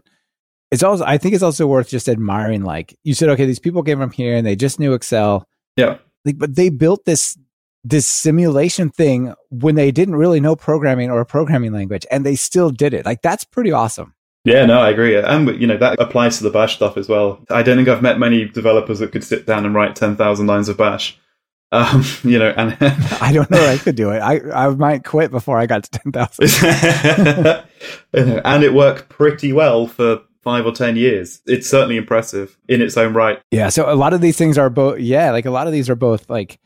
it's 0.70 0.82
also, 0.82 1.04
I 1.04 1.16
think 1.16 1.34
it's 1.34 1.42
also 1.42 1.66
worth 1.66 1.88
just 1.88 2.08
admiring, 2.08 2.62
like 2.64 2.98
you 3.04 3.14
said, 3.14 3.30
okay, 3.30 3.46
these 3.46 3.58
people 3.58 3.82
came 3.82 3.98
from 3.98 4.10
here 4.10 4.36
and 4.36 4.46
they 4.46 4.56
just 4.56 4.78
knew 4.78 4.92
Excel. 4.92 5.46
Yeah. 5.76 5.98
Like, 6.24 6.38
but 6.38 6.56
they 6.56 6.68
built 6.68 7.04
this, 7.04 7.38
this 7.84 8.06
simulation 8.06 8.90
thing 8.90 9.34
when 9.50 9.74
they 9.74 9.90
didn't 9.90 10.16
really 10.16 10.40
know 10.40 10.56
programming 10.56 11.10
or 11.10 11.20
a 11.20 11.26
programming 11.26 11.72
language 11.72 12.06
and 12.10 12.26
they 12.26 12.36
still 12.36 12.70
did 12.70 12.94
it. 12.94 13.06
Like, 13.06 13.22
that's 13.22 13.44
pretty 13.44 13.72
awesome. 13.72 14.14
Yeah, 14.44 14.66
no, 14.66 14.80
I 14.80 14.90
agree. 14.90 15.16
And, 15.16 15.48
you 15.60 15.66
know, 15.68 15.76
that 15.76 16.00
applies 16.00 16.38
to 16.38 16.44
the 16.44 16.50
bash 16.50 16.74
stuff 16.74 16.96
as 16.96 17.08
well. 17.08 17.44
I 17.48 17.62
don't 17.62 17.76
think 17.76 17.88
I've 17.88 18.02
met 18.02 18.18
many 18.18 18.44
developers 18.46 18.98
that 18.98 19.12
could 19.12 19.22
sit 19.22 19.46
down 19.46 19.64
and 19.64 19.74
write 19.74 19.94
10,000 19.94 20.46
lines 20.46 20.68
of 20.68 20.76
bash. 20.76 21.18
Um, 21.72 22.04
you 22.22 22.38
know, 22.38 22.52
and 22.56 22.76
I 23.20 23.32
don't 23.32 23.50
know 23.50 23.64
I 23.64 23.78
could 23.78 23.96
do 23.96 24.10
it. 24.10 24.18
I, 24.18 24.66
I 24.66 24.68
might 24.68 25.04
quit 25.04 25.30
before 25.30 25.58
I 25.58 25.66
got 25.66 25.84
to 25.84 25.90
10,000. 25.90 27.64
and 28.44 28.62
it 28.62 28.74
worked 28.74 29.08
pretty 29.08 29.52
well 29.52 29.86
for 29.86 30.20
five 30.42 30.66
or 30.66 30.72
10 30.72 30.96
years. 30.96 31.40
It's 31.46 31.68
certainly 31.68 31.96
impressive 31.96 32.58
in 32.68 32.82
its 32.82 32.96
own 32.96 33.14
right. 33.14 33.40
Yeah. 33.50 33.70
So 33.70 33.90
a 33.90 33.96
lot 33.96 34.12
of 34.12 34.20
these 34.20 34.36
things 34.36 34.58
are 34.58 34.68
both, 34.68 35.00
yeah, 35.00 35.30
like 35.30 35.46
a 35.46 35.50
lot 35.50 35.66
of 35.66 35.72
these 35.72 35.88
are 35.88 35.96
both 35.96 36.28
like 36.28 36.58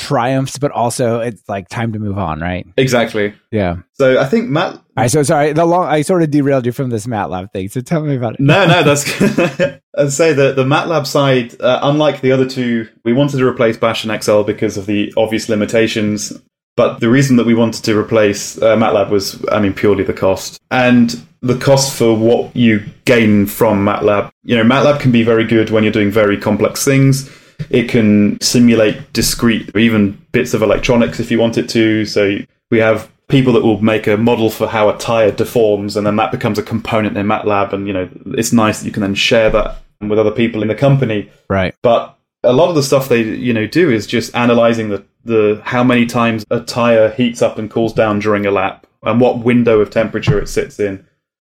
triumphs, 0.00 0.58
but 0.58 0.72
also 0.72 1.20
it's 1.20 1.46
like 1.48 1.68
time 1.68 1.92
to 1.92 1.98
move 1.98 2.16
on, 2.18 2.40
right? 2.40 2.66
Exactly. 2.76 3.34
Yeah. 3.50 3.76
So 3.92 4.18
I 4.18 4.24
think 4.24 4.48
Matt. 4.48 4.74
All 4.74 4.82
right. 4.96 5.10
So 5.10 5.22
sorry, 5.22 5.52
the 5.52 5.66
long 5.66 5.86
I 5.86 6.02
sort 6.02 6.22
of 6.22 6.30
derailed 6.30 6.64
you 6.64 6.72
from 6.72 6.90
this 6.90 7.06
MATLAB 7.06 7.52
thing. 7.52 7.68
So 7.68 7.80
tell 7.80 8.02
me 8.02 8.16
about 8.16 8.34
it. 8.34 8.40
No, 8.40 8.66
no, 8.66 8.82
that's. 8.82 9.04
I'd 9.98 10.12
say 10.12 10.32
that 10.32 10.56
the 10.56 10.64
MATLAB 10.64 11.06
side, 11.06 11.60
uh, 11.60 11.80
unlike 11.82 12.22
the 12.22 12.32
other 12.32 12.48
two, 12.48 12.88
we 13.04 13.12
wanted 13.12 13.38
to 13.38 13.46
replace 13.46 13.76
Bash 13.76 14.04
and 14.04 14.12
Excel 14.12 14.42
because 14.42 14.76
of 14.76 14.86
the 14.86 15.12
obvious 15.16 15.48
limitations. 15.48 16.32
But 16.76 17.00
the 17.00 17.10
reason 17.10 17.36
that 17.36 17.44
we 17.44 17.54
wanted 17.54 17.84
to 17.84 17.98
replace 17.98 18.60
uh, 18.62 18.76
MATLAB 18.76 19.10
was, 19.10 19.44
I 19.52 19.60
mean, 19.60 19.74
purely 19.74 20.04
the 20.04 20.14
cost 20.14 20.60
and 20.70 21.20
the 21.42 21.58
cost 21.58 21.94
for 21.94 22.16
what 22.16 22.54
you 22.56 22.82
gain 23.04 23.44
from 23.46 23.84
MATLAB. 23.84 24.30
You 24.44 24.56
know, 24.56 24.64
MATLAB 24.64 25.00
can 25.00 25.12
be 25.12 25.22
very 25.22 25.44
good 25.44 25.68
when 25.70 25.84
you're 25.84 25.92
doing 25.92 26.10
very 26.10 26.38
complex 26.38 26.84
things 26.84 27.28
it 27.68 27.88
can 27.88 28.40
simulate 28.40 29.12
discrete 29.12 29.74
or 29.74 29.78
even 29.78 30.20
bits 30.32 30.54
of 30.54 30.62
electronics 30.62 31.20
if 31.20 31.30
you 31.30 31.38
want 31.38 31.58
it 31.58 31.68
to. 31.70 32.04
So 32.04 32.38
we 32.70 32.78
have 32.78 33.10
people 33.28 33.52
that 33.52 33.62
will 33.62 33.80
make 33.80 34.06
a 34.06 34.16
model 34.16 34.50
for 34.50 34.66
how 34.66 34.88
a 34.88 34.98
tire 34.98 35.30
deforms, 35.30 35.96
and 35.96 36.06
then 36.06 36.16
that 36.16 36.32
becomes 36.32 36.58
a 36.58 36.62
component 36.62 37.16
in 37.16 37.26
MATLAB. 37.26 37.72
And 37.72 37.86
you 37.86 37.92
know, 37.92 38.08
it's 38.26 38.52
nice 38.52 38.80
that 38.80 38.86
you 38.86 38.92
can 38.92 39.02
then 39.02 39.14
share 39.14 39.50
that 39.50 39.78
with 40.00 40.18
other 40.18 40.30
people 40.30 40.62
in 40.62 40.68
the 40.68 40.74
company. 40.74 41.30
Right. 41.48 41.74
But 41.82 42.16
a 42.42 42.52
lot 42.52 42.68
of 42.68 42.74
the 42.74 42.82
stuff 42.82 43.08
they 43.08 43.22
you 43.22 43.52
know 43.52 43.66
do 43.66 43.90
is 43.90 44.06
just 44.06 44.34
analyzing 44.34 44.88
the 44.88 45.04
the 45.24 45.60
how 45.64 45.84
many 45.84 46.06
times 46.06 46.44
a 46.50 46.60
tire 46.60 47.10
heats 47.10 47.42
up 47.42 47.58
and 47.58 47.70
cools 47.70 47.92
down 47.92 48.18
during 48.18 48.46
a 48.46 48.50
lap 48.50 48.86
and 49.02 49.20
what 49.20 49.38
window 49.38 49.80
of 49.80 49.90
temperature 49.90 50.38
it 50.38 50.48
sits 50.48 50.78
in. 50.80 51.06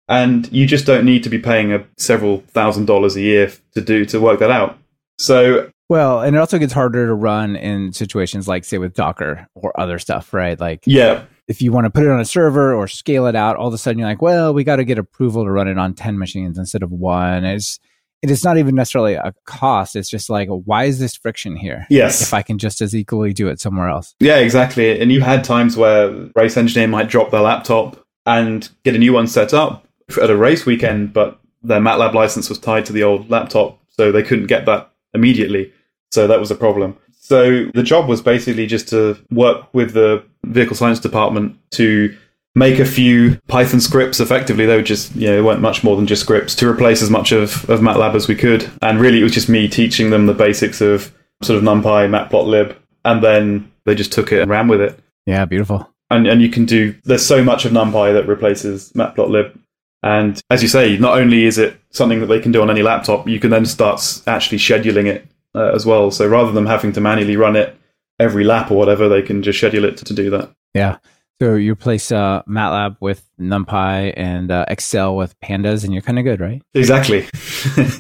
And 0.09 0.53
you 0.53 0.67
just 0.67 0.87
don't 0.87 1.05
need 1.05 1.23
to 1.23 1.29
be 1.29 1.39
paying 1.39 1.73
a 1.73 1.85
several 1.97 2.41
thousand 2.49 2.87
dollars 2.87 3.17
a 3.17 3.21
year 3.21 3.53
to 3.75 3.81
do 3.81 4.05
to 4.07 4.21
work 4.21 4.41
that 4.41 4.51
out. 4.51 4.77
So 5.19 5.71
well, 5.91 6.21
and 6.21 6.37
it 6.37 6.39
also 6.39 6.57
gets 6.57 6.73
harder 6.73 7.09
to 7.09 7.15
run 7.15 7.57
in 7.57 7.93
situations 7.93 8.47
like, 8.47 8.65
say, 8.65 8.79
with 8.79 8.95
Docker 8.95 9.49
or 9.57 9.79
other 9.79 9.99
stuff, 9.99 10.33
right? 10.33 10.59
Like, 10.59 10.85
yeah, 10.87 11.25
if 11.49 11.61
you 11.61 11.73
want 11.73 11.85
to 11.87 11.91
put 11.91 12.05
it 12.05 12.11
on 12.11 12.21
a 12.21 12.25
server 12.25 12.73
or 12.73 12.87
scale 12.87 13.27
it 13.27 13.35
out, 13.35 13.57
all 13.57 13.67
of 13.67 13.75
a 13.75 13.79
sudden 13.79 13.99
you're 13.99 14.07
like, 14.07 14.23
well, 14.23 14.55
we 14.55 14.63
got 14.63 14.77
to 14.77 14.85
get 14.85 14.99
approval 14.99 15.45
to 15.45 15.51
run 15.51 15.67
it 15.67 15.79
on 15.79 15.95
10 15.95 16.17
machines 16.17 16.59
instead 16.59 16.85
of 16.85 16.93
one. 16.93 17.45
It's, 17.45 17.81
it's 18.23 18.45
not 18.45 18.57
even 18.57 18.77
necessarily 18.77 19.15
a 19.15 19.35
cost. 19.47 19.97
It's 19.97 20.09
just 20.09 20.31
like, 20.31 20.49
why 20.49 20.85
is 20.85 21.01
this 21.01 21.17
friction 21.17 21.57
here? 21.57 21.89
Yes. 21.91 22.23
If 22.23 22.33
I 22.33 22.43
can 22.43 22.59
just 22.59 22.81
as 22.81 22.95
equally 22.95 23.33
do 23.33 23.49
it 23.49 23.59
somewhere 23.59 23.89
else. 23.89 24.15
Yeah, 24.21 24.37
exactly. 24.37 25.01
And 25.01 25.11
you 25.11 25.23
had 25.23 25.43
times 25.43 25.77
where 25.77 26.31
race 26.37 26.57
engineer 26.57 26.87
might 26.87 27.09
drop 27.09 27.33
their 27.33 27.41
laptop 27.41 27.97
and 28.27 28.69
get 28.85 28.95
a 28.95 28.99
new 28.99 29.13
one 29.13 29.27
set 29.27 29.53
up 29.53 29.89
at 30.23 30.31
a 30.31 30.37
race 30.37 30.65
weekend, 30.65 31.13
but 31.13 31.41
their 31.65 31.81
MATLAB 31.81 32.15
license 32.15 32.49
was 32.49 32.61
tied 32.61 32.85
to 32.85 32.93
the 32.93 33.03
old 33.03 33.29
laptop, 33.29 33.81
so 33.89 34.13
they 34.13 34.23
couldn't 34.23 34.47
get 34.47 34.67
that 34.67 34.93
immediately. 35.15 35.73
So 36.13 36.27
that 36.27 36.41
was 36.41 36.51
a 36.51 36.57
problem. 36.57 36.97
So 37.13 37.67
the 37.75 37.83
job 37.83 38.09
was 38.09 38.21
basically 38.21 38.67
just 38.67 38.89
to 38.89 39.17
work 39.31 39.73
with 39.73 39.93
the 39.93 40.25
vehicle 40.45 40.77
science 40.77 40.99
department 40.99 41.57
to 41.73 42.17
make 42.55 42.81
a 42.81 42.85
few 42.85 43.39
Python 43.47 43.81
scripts 43.81 44.19
effectively. 44.19 44.67
They 44.67 44.77
were 44.77 44.83
just, 44.83 45.15
you 45.15 45.29
know, 45.29 45.37
they 45.37 45.43
weren't 45.43 45.61
much 45.61 45.85
more 45.85 45.97
than 45.97 46.07
just 46.07 46.23
scripts 46.23 46.55
to 46.57 46.69
replace 46.69 47.03
as 47.03 47.11
much 47.11 47.31
of, 47.31 47.69
of 47.71 47.81
MATLAB 47.81 48.15
as 48.15 48.27
we 48.27 48.35
could. 48.35 48.69
And 48.83 49.01
really, 49.01 49.21
it 49.21 49.23
was 49.23 49.33
just 49.33 49.49
me 49.49 49.69
teaching 49.69 50.11
them 50.11 50.27
the 50.27 50.35
basics 50.35 50.81
of 50.81 51.15
sort 51.43 51.57
of 51.57 51.63
NumPy, 51.63 52.09
matplotlib, 52.09 52.77
and 53.05 53.23
then 53.23 53.71
they 53.87 53.95
just 53.95 54.13
took 54.13 54.33
it 54.33 54.41
and 54.41 54.51
ran 54.51 54.67
with 54.67 54.81
it. 54.81 54.99
Yeah, 55.27 55.45
beautiful. 55.45 55.89
And, 56.11 56.27
and 56.27 56.43
you 56.43 56.51
can 56.51 56.65
do, 56.65 56.97
there's 57.05 57.25
so 57.25 57.45
much 57.45 57.65
of 57.65 57.71
NumPy 57.71 58.13
that 58.15 58.27
replaces 58.27 58.93
matplotlib. 58.95 59.57
And 60.03 60.41
as 60.51 60.63
you 60.63 60.69
say, 60.69 60.97
not 60.97 61.19
only 61.19 61.45
is 61.45 61.59
it 61.59 61.79
something 61.91 62.21
that 62.21 62.27
they 62.27 62.41
can 62.41 62.51
do 62.51 62.63
on 62.63 62.71
any 62.71 62.83
laptop, 62.83 63.29
you 63.29 63.39
can 63.39 63.51
then 63.51 63.67
start 63.67 64.23
actually 64.27 64.59
scheduling 64.59 65.07
it 65.07 65.27
uh, 65.55 65.73
as 65.75 65.87
well. 65.87 66.11
So 66.11 66.27
rather 66.27 66.53
than 66.53 66.67
having 66.67 66.93
to 66.93 67.01
manually 67.01 67.37
run 67.37 67.57
it 67.57 67.77
every 68.19 68.45
lap 68.45 68.71
or 68.71 68.77
whatever, 68.77 69.09
they 69.09 69.23
can 69.23 69.43
just 69.43 69.59
schedule 69.59 69.85
it 69.85 69.97
to, 69.99 70.05
to 70.05 70.15
do 70.15 70.31
that. 70.31 70.51
Yeah. 70.75 70.99
So 71.41 71.55
you 71.55 71.73
replace 71.73 72.13
uh, 72.13 72.43
MATLAB 72.47 72.99
with 73.01 73.27
NumPy 73.41 74.13
and 74.15 74.51
uh, 74.51 74.67
Excel 74.69 75.17
with 75.17 75.39
Pandas, 75.41 75.85
and 75.85 75.93
you're 75.93 76.03
kind 76.03 76.19
of 76.19 76.25
good, 76.25 76.39
right? 76.39 76.61
Exactly. 76.75 77.21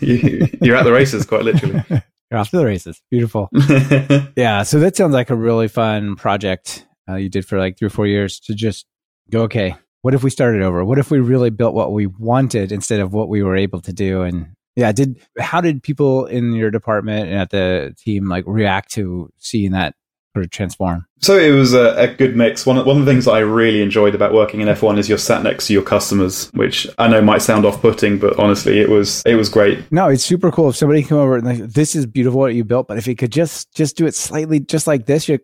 you, 0.02 0.46
are 0.72 0.76
at 0.76 0.84
the 0.84 0.92
races, 0.92 1.24
quite 1.24 1.44
literally. 1.44 1.82
you're 2.30 2.38
off 2.38 2.50
to 2.50 2.58
the 2.58 2.66
races. 2.66 3.00
Beautiful. 3.10 3.48
yeah. 4.36 4.62
So 4.62 4.78
that 4.80 4.94
sounds 4.94 5.14
like 5.14 5.30
a 5.30 5.34
really 5.34 5.68
fun 5.68 6.16
project 6.16 6.86
uh, 7.08 7.14
you 7.14 7.30
did 7.30 7.46
for 7.46 7.58
like 7.58 7.78
three 7.78 7.86
or 7.86 7.90
four 7.90 8.06
years 8.06 8.40
to 8.40 8.54
just 8.54 8.84
go, 9.30 9.42
okay, 9.42 9.74
what 10.02 10.12
if 10.12 10.22
we 10.22 10.28
started 10.28 10.62
over? 10.62 10.84
What 10.84 10.98
if 10.98 11.10
we 11.10 11.18
really 11.18 11.50
built 11.50 11.74
what 11.74 11.92
we 11.92 12.06
wanted 12.06 12.72
instead 12.72 13.00
of 13.00 13.14
what 13.14 13.30
we 13.30 13.42
were 13.42 13.56
able 13.56 13.80
to 13.80 13.92
do? 13.92 14.20
And 14.20 14.48
Yeah. 14.80 14.92
Did 14.92 15.20
how 15.38 15.60
did 15.60 15.82
people 15.82 16.24
in 16.24 16.54
your 16.54 16.70
department 16.70 17.28
and 17.28 17.38
at 17.38 17.50
the 17.50 17.94
team 17.98 18.30
like 18.30 18.44
react 18.46 18.90
to 18.92 19.30
seeing 19.36 19.72
that 19.72 19.94
sort 20.32 20.46
of 20.46 20.50
transform? 20.50 21.04
So 21.18 21.36
it 21.36 21.50
was 21.50 21.74
a, 21.74 21.94
a, 21.98 22.08
good 22.08 22.34
mix. 22.34 22.64
One 22.64 22.78
of, 22.78 22.86
one 22.86 22.96
of 22.96 23.04
the 23.04 23.12
things 23.12 23.26
that 23.26 23.32
I 23.32 23.40
really 23.40 23.82
enjoyed 23.82 24.14
about 24.14 24.32
working 24.32 24.62
in 24.62 24.68
F1 24.68 24.96
is 24.96 25.06
you're 25.06 25.18
sat 25.18 25.42
next 25.42 25.66
to 25.66 25.74
your 25.74 25.82
customers, 25.82 26.48
which 26.54 26.88
I 26.96 27.08
know 27.08 27.20
might 27.20 27.42
sound 27.42 27.66
off-putting, 27.66 28.18
but 28.18 28.38
honestly, 28.38 28.80
it 28.80 28.88
was 28.88 29.22
it 29.26 29.34
was 29.34 29.50
great. 29.50 29.84
No, 29.92 30.08
it's 30.08 30.24
super 30.24 30.50
cool. 30.50 30.70
If 30.70 30.76
somebody 30.76 31.02
came 31.02 31.18
over 31.18 31.36
and 31.36 31.46
like, 31.46 31.58
this 31.58 31.94
is 31.94 32.06
beautiful 32.06 32.40
what 32.40 32.54
you 32.54 32.64
built, 32.64 32.88
but 32.88 32.96
if 32.96 33.06
you 33.06 33.14
could 33.14 33.32
just 33.32 33.70
just 33.74 33.98
do 33.98 34.06
it 34.06 34.14
slightly 34.14 34.60
just 34.60 34.86
like 34.86 35.04
this, 35.04 35.28
you 35.28 35.40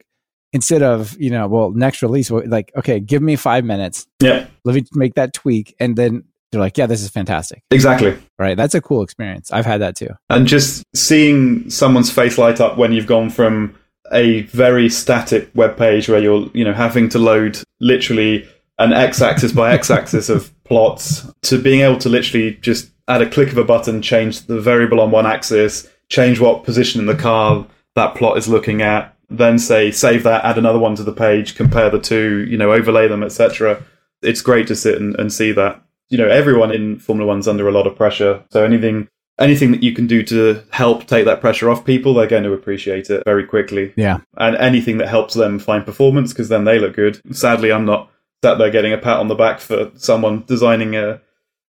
instead 0.55 0.82
of 0.82 1.14
you 1.20 1.28
know, 1.28 1.47
well, 1.47 1.72
next 1.72 2.01
release, 2.01 2.30
like 2.30 2.72
okay, 2.74 3.01
give 3.01 3.20
me 3.20 3.37
five 3.37 3.66
minutes. 3.66 4.07
Yeah, 4.22 4.47
let 4.64 4.76
me 4.76 4.84
make 4.95 5.14
that 5.16 5.34
tweak, 5.34 5.74
and 5.78 5.95
then 5.95 6.24
they're 6.57 6.65
like, 6.65 6.79
yeah, 6.79 6.87
this 6.87 7.03
is 7.03 7.11
fantastic. 7.11 7.63
Exactly. 7.71 8.17
Right. 8.39 8.57
That's 8.57 8.75
a 8.75 8.81
cool 8.81 9.03
experience. 9.03 9.53
I've 9.53 9.67
had 9.67 9.81
that 9.81 9.97
too. 9.97 10.09
And 10.31 10.47
just 10.47 10.85
seeing 10.95 11.69
someone's 11.71 12.11
face 12.11 12.39
light 12.39 12.61
up 12.61 12.77
when 12.77 12.93
you've 12.93 13.07
gone 13.07 13.31
from 13.31 13.77
a 14.13 14.43
very 14.43 14.89
static 14.89 15.51
web 15.55 15.77
page 15.77 16.09
where 16.09 16.21
you're, 16.21 16.49
you 16.55 16.65
know, 16.65 16.73
having 16.73 17.09
to 17.11 17.19
load 17.19 17.59
literally 17.81 18.49
an 18.79 18.93
x-axis 18.93 19.53
by 19.53 19.73
x-axis 19.73 20.29
of 20.29 20.53
plots 20.65 21.27
to 21.43 21.59
being 21.59 21.81
able 21.81 21.99
to 21.99 22.09
literally 22.09 22.55
just 22.61 22.91
at 23.09 23.23
a 23.23 23.29
click 23.29 23.51
of 23.51 23.59
a 23.59 23.65
button 23.65 24.03
change 24.03 24.43
the 24.47 24.61
variable 24.61 25.01
on 25.01 25.11
one 25.11 25.27
axis, 25.27 25.89
change 26.09 26.41
what 26.41 26.65
position 26.65 27.01
in 27.01 27.07
the 27.07 27.15
car 27.15 27.67
that 27.95 28.15
plot 28.15 28.37
is 28.37 28.49
looking 28.49 28.83
at, 28.83 29.17
then 29.31 29.59
say 29.59 29.91
save 29.91 30.23
that, 30.25 30.45
add 30.45 30.59
another 30.59 30.79
one 30.79 30.95
to 30.97 31.03
the 31.03 31.13
page, 31.13 31.55
compare 31.55 31.91
the 31.91 32.01
two, 32.01 32.47
you 32.49 32.57
know, 32.57 32.73
overlay 32.73 33.09
them, 33.09 33.23
etc. 33.23 33.83
It's 34.23 34.43
great 34.43 34.67
to 34.69 34.77
sit 34.77 35.01
and, 35.01 35.15
and 35.19 35.33
see 35.33 35.53
that. 35.53 35.83
You 36.09 36.19
know, 36.19 36.29
everyone 36.29 36.73
in 36.73 36.99
Formula 36.99 37.27
One's 37.27 37.49
under 37.49 37.69
a 37.69 37.73
lot 37.73 37.87
of 37.87 37.97
pressure. 37.97 38.45
So 38.51 38.65
anything 38.65 39.09
anything 39.39 39.71
that 39.73 39.83
you 39.83 39.93
can 39.93 40.07
do 40.07 40.23
to 40.23 40.63
help 40.71 41.07
take 41.07 41.25
that 41.27 41.41
pressure 41.41 41.71
off 41.71 41.85
people, 41.85 42.15
they're 42.15 42.27
going 42.27 42.45
to 42.45 42.53
appreciate 42.53 43.11
it 43.11 43.23
very 43.25 43.45
quickly. 43.45 43.93
Yeah. 43.97 44.21
And 44.37 44.57
anything 44.57 44.99
that 44.99 45.09
helps 45.09 45.35
them 45.35 45.59
find 45.59 45.85
performance, 45.85 46.33
because 46.33 46.49
then 46.49 46.65
they 46.65 46.79
look 46.79 46.97
good. 46.97 47.21
Sadly, 47.37 47.73
I'm 47.73 47.85
not 47.85 48.11
sat 48.45 48.59
there 48.59 48.71
getting 48.71 48.93
a 48.93 48.99
pat 48.99 49.19
on 49.19 49.29
the 49.29 49.35
back 49.35 49.61
for 49.61 49.91
someone 49.97 50.45
designing 50.47 50.95
a 50.95 51.21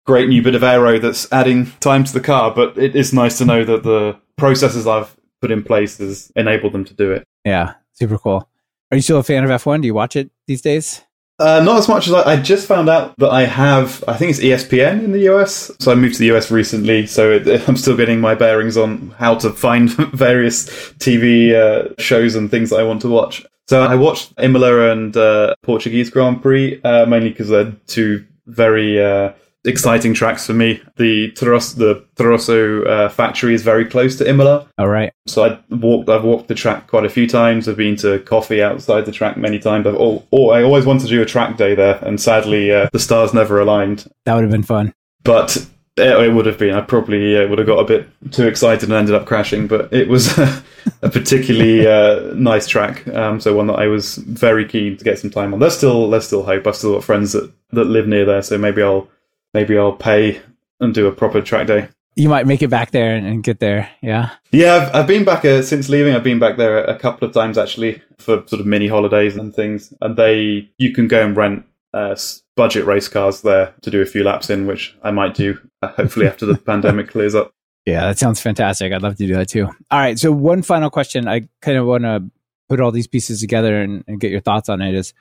great 0.06 0.30
new 0.30 0.42
bit 0.42 0.56
of 0.56 0.64
aero 0.64 1.00
that's 1.00 1.32
adding 1.32 1.72
time 1.80 2.04
to 2.04 2.14
the 2.14 2.20
car, 2.20 2.54
but 2.54 2.78
it 2.78 2.96
is 2.96 3.14
nice 3.14 3.38
to 3.38 3.46
know 3.46 3.64
that 3.64 3.84
the 3.84 4.18
processes 4.38 4.88
I've 4.88 5.16
put 5.42 5.52
in 5.52 5.64
place 5.64 5.98
has 5.98 6.32
enabled 6.36 6.74
them 6.74 6.86
to 6.86 6.94
do 6.94 7.12
it. 7.12 7.24
Yeah, 7.44 7.74
super 7.94 8.18
cool. 8.18 8.50
Are 8.92 8.96
you 8.96 9.02
still 9.02 9.18
a 9.18 9.24
fan 9.24 9.44
of 9.44 9.50
F1? 9.50 9.82
Do 9.82 9.88
you 9.88 9.94
watch 9.94 10.16
it 10.16 10.30
these 10.46 10.62
days? 10.62 11.04
Uh, 11.40 11.62
not 11.64 11.78
as 11.78 11.88
much 11.88 12.08
as 12.08 12.14
I, 12.14 12.34
I, 12.34 12.36
just 12.38 12.68
found 12.68 12.90
out 12.90 13.16
that 13.20 13.30
I 13.30 13.44
have. 13.44 14.04
I 14.08 14.18
think 14.18 14.32
it's 14.32 14.40
ESPN 14.40 15.04
in 15.04 15.12
the 15.12 15.30
US. 15.32 15.72
So 15.80 15.92
I 15.92 15.96
moved 15.96 16.16
to 16.16 16.20
the 16.20 16.36
US 16.36 16.50
recently, 16.50 17.06
so 17.06 17.32
it, 17.32 17.48
I'm 17.70 17.78
still 17.78 17.96
getting 17.96 18.20
my 18.20 18.34
bearings 18.34 18.76
on 18.76 19.12
how 19.20 19.36
to 19.36 19.52
find 19.52 19.92
various 20.14 20.68
TV 20.98 21.54
uh, 21.54 21.94
shows 22.00 22.34
and 22.36 22.50
things 22.50 22.72
that 22.72 22.80
I 22.80 22.84
want 22.84 23.02
to 23.02 23.10
watch. 23.10 23.46
So 23.68 23.84
I 23.84 23.96
watched 23.96 24.34
Imola 24.40 24.92
and 24.92 25.16
uh, 25.16 25.54
Portuguese 25.62 26.10
Grand 26.10 26.42
Prix 26.42 26.82
uh, 26.84 27.06
mainly 27.06 27.30
because 27.30 27.50
they're 27.50 27.74
two 27.86 28.26
very 28.48 29.04
uh, 29.04 29.34
exciting 29.68 30.13
tracks 30.13 30.45
for 30.45 30.53
me. 30.53 30.82
The 30.95 31.32
Toro 31.32 31.53
Rosso, 31.53 31.76
the 31.78 32.89
uh, 32.89 33.09
factory 33.09 33.53
is 33.53 33.61
very 33.61 33.86
close 33.86 34.18
to 34.18 34.28
Imola. 34.28 34.68
All 34.78 34.88
right. 34.88 35.13
So 35.28 35.45
I 35.45 35.59
walked. 35.76 36.09
I've 36.09 36.24
walked 36.24 36.47
the 36.47 36.55
track 36.55 36.88
quite 36.88 37.05
a 37.05 37.09
few 37.09 37.28
times. 37.28 37.68
I've 37.68 37.78
been 37.78 37.95
to 37.97 38.20
coffee 38.20 38.63
outside 38.63 39.05
the 39.05 39.11
track 39.11 39.38
many 39.38 39.59
times. 39.59 39.86
I've 39.86 39.95
I 39.95 40.63
always 40.63 40.86
wanted 40.86 41.03
to 41.03 41.09
do 41.09 41.22
a 41.22 41.26
track 41.26 41.57
day 41.57 41.76
there, 41.76 41.99
and 42.03 42.20
sadly 42.20 42.72
uh, 42.72 42.89
the 42.91 42.99
stars 42.99 43.34
never 43.34 43.59
aligned. 43.59 44.09
That 44.26 44.36
would 44.36 44.43
have 44.43 44.51
been 44.51 44.63
fun. 44.63 44.93
But 45.24 45.68
it, 45.97 46.34
would 46.34 46.45
have 46.45 46.57
been. 46.57 46.76
I 46.76 46.82
probably 46.82 47.38
uh, 47.38 47.47
would 47.47 47.57
have 47.57 47.68
got 47.68 47.80
a 47.80 47.84
bit 47.84 48.07
too 48.32 48.47
excited 48.47 48.84
and 48.84 48.93
ended 48.93 49.15
up 49.15 49.26
crashing. 49.26 49.68
But 49.68 49.91
it 49.91 50.07
was 50.07 50.38
a 51.01 51.09
particularly 51.09 51.88
uh, 51.88 52.34
nice 52.34 52.68
track. 52.68 53.07
Um, 53.09 53.39
so 53.39 53.55
one 53.55 53.68
that 53.68 53.80
I 53.80 53.88
was 53.88 54.15
very 54.15 54.65
keen 54.65 54.97
to 54.97 55.03
get 55.03 55.20
some 55.20 55.32
time 55.32 55.53
on. 55.53 55.59
There's 55.59 55.78
still 55.78 56.09
there's 56.09 56.28
still 56.28 56.43
hope. 56.43 56.68
I've 56.68 56.76
still 56.76 56.93
got 56.93 57.03
friends 57.03 57.34
that, 57.34 57.51
that 57.72 57.86
live 57.86 58.07
near 58.07 58.26
there, 58.26 58.41
so 58.41 58.57
maybe 58.57 58.82
I'll 58.82 59.09
maybe 59.58 59.76
I'll 59.76 59.91
pay 59.91 60.39
and 60.80 60.93
do 60.93 61.08
a 61.08 61.12
proper 61.12 61.41
track 61.41 61.66
day. 61.66 61.89
You 62.16 62.30
might 62.30 62.45
make 62.45 62.62
it 62.62 62.70
back 62.70 62.91
there 62.91 63.16
and 63.16 63.43
get 63.43 63.60
there. 63.60 63.89
Yeah. 64.03 64.30
Yeah, 64.51 64.76
I've, 64.76 64.95
I've 64.95 65.08
been 65.08 65.24
back 65.24 65.45
uh, 65.45 65.64
since 65.64 65.89
leaving. 65.89 66.14
I've 66.14 66.24
been 66.24 66.38
back 66.38 66.58
there 66.58 66.84
a 66.84 66.97
couple 66.97 67.28
of 67.28 67.34
times 67.34 67.58
actually 67.58 68.01
for 68.20 68.43
sort 68.47 68.60
of 68.60 68.68
mini 68.68 68.88
holidays 68.88 69.36
and 69.36 69.55
things. 69.55 69.91
And 70.01 70.16
they, 70.16 70.70
you 70.78 70.93
can 70.93 71.08
go 71.08 71.26
and 71.26 71.36
rent 71.36 71.66
uh, 71.93 72.16
budget 72.55 72.86
race 72.86 73.08
cars 73.08 73.41
there 73.41 73.74
to 73.82 73.89
do 73.89 73.99
a 73.99 74.05
few 74.05 74.24
laps 74.24 74.51
in, 74.51 74.68
which 74.68 74.95
I 75.01 75.10
might 75.10 75.34
do 75.34 75.60
uh, 75.82 75.88
hopefully 75.89 76.28
after 76.28 76.45
the 76.45 76.58
pandemic 76.70 77.10
clears 77.10 77.34
up. 77.34 77.51
Yeah, 77.88 78.01
that 78.01 78.20
sounds 78.20 78.39
fantastic. 78.39 78.93
I'd 78.93 79.01
love 79.01 79.16
to 79.16 79.26
do 79.26 79.34
that 79.36 79.49
too. 79.49 79.66
All 79.66 79.99
right. 79.99 80.20
So, 80.20 80.32
one 80.32 80.62
final 80.62 80.89
question. 80.89 81.28
I 81.28 81.47
kind 81.62 81.78
of 81.78 81.86
want 81.86 82.03
to 82.03 82.30
put 82.68 82.82
all 82.82 82.91
these 82.91 83.08
pieces 83.08 83.39
together 83.39 83.82
and, 83.82 84.03
and 84.08 84.20
get 84.20 84.30
your 84.30 84.41
thoughts 84.41 84.70
on 84.70 84.82
it 84.82 84.93
is 84.93 85.14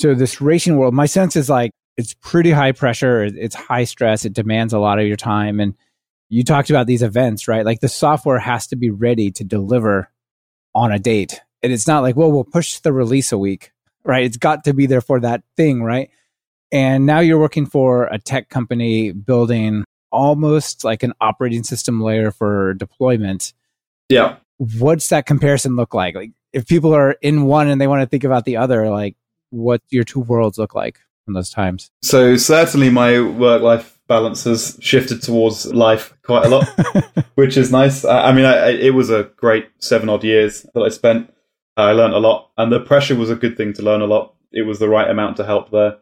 so, 0.00 0.14
this 0.14 0.40
racing 0.40 0.76
world, 0.76 0.94
my 0.94 1.06
sense 1.06 1.36
is 1.36 1.48
like 1.48 1.70
it's 1.96 2.14
pretty 2.14 2.50
high 2.50 2.72
pressure. 2.72 3.24
It's 3.24 3.54
high 3.54 3.84
stress. 3.84 4.24
It 4.24 4.32
demands 4.32 4.72
a 4.72 4.78
lot 4.78 4.98
of 4.98 5.06
your 5.06 5.16
time. 5.16 5.60
And 5.60 5.74
you 6.28 6.44
talked 6.44 6.70
about 6.70 6.86
these 6.86 7.02
events, 7.02 7.48
right? 7.48 7.64
Like 7.64 7.80
the 7.80 7.88
software 7.88 8.38
has 8.38 8.66
to 8.68 8.76
be 8.76 8.90
ready 8.90 9.30
to 9.32 9.44
deliver 9.44 10.10
on 10.74 10.90
a 10.92 10.98
date. 10.98 11.40
And 11.62 11.72
it's 11.72 11.86
not 11.86 12.02
like, 12.02 12.16
well, 12.16 12.32
we'll 12.32 12.44
push 12.44 12.78
the 12.78 12.92
release 12.92 13.32
a 13.32 13.38
week, 13.38 13.72
right? 14.04 14.24
It's 14.24 14.38
got 14.38 14.64
to 14.64 14.72
be 14.72 14.86
there 14.86 15.02
for 15.02 15.20
that 15.20 15.42
thing, 15.56 15.82
right? 15.82 16.10
And 16.72 17.04
now 17.04 17.20
you're 17.20 17.38
working 17.38 17.66
for 17.66 18.04
a 18.06 18.18
tech 18.18 18.48
company 18.48 19.12
building 19.12 19.84
almost 20.10 20.84
like 20.84 21.02
an 21.02 21.12
operating 21.20 21.64
system 21.64 22.00
layer 22.00 22.30
for 22.30 22.74
deployment. 22.74 23.52
Yeah. 24.08 24.36
What's 24.56 25.10
that 25.10 25.26
comparison 25.26 25.76
look 25.76 25.92
like? 25.92 26.14
Like 26.14 26.30
if 26.52 26.66
people 26.66 26.94
are 26.94 27.12
in 27.20 27.44
one 27.44 27.68
and 27.68 27.80
they 27.80 27.86
want 27.86 28.00
to 28.00 28.06
think 28.06 28.24
about 28.24 28.44
the 28.44 28.56
other, 28.56 28.90
like 28.90 29.16
what 29.50 29.82
your 29.90 30.04
two 30.04 30.20
worlds 30.20 30.56
look 30.56 30.74
like? 30.74 30.98
In 31.26 31.34
those 31.34 31.50
times? 31.50 31.90
So 32.02 32.36
certainly 32.36 32.90
my 32.90 33.20
work 33.20 33.62
life 33.62 33.98
balance 34.08 34.44
has 34.44 34.76
shifted 34.80 35.22
towards 35.22 35.72
life 35.72 36.14
quite 36.22 36.44
a 36.44 36.48
lot, 36.48 36.68
which 37.34 37.56
is 37.56 37.70
nice. 37.72 38.04
I, 38.04 38.28
I 38.28 38.32
mean, 38.32 38.44
I, 38.44 38.70
it 38.70 38.94
was 38.94 39.10
a 39.10 39.30
great 39.36 39.68
seven 39.78 40.08
odd 40.08 40.24
years 40.24 40.66
that 40.74 40.82
I 40.82 40.88
spent. 40.88 41.32
I 41.76 41.92
learned 41.92 42.14
a 42.14 42.18
lot, 42.18 42.50
and 42.58 42.70
the 42.70 42.80
pressure 42.80 43.14
was 43.14 43.30
a 43.30 43.36
good 43.36 43.56
thing 43.56 43.72
to 43.74 43.82
learn 43.82 44.02
a 44.02 44.06
lot. 44.06 44.34
It 44.52 44.66
was 44.66 44.78
the 44.78 44.88
right 44.88 45.08
amount 45.08 45.38
to 45.38 45.44
help 45.44 45.70
there, 45.70 45.96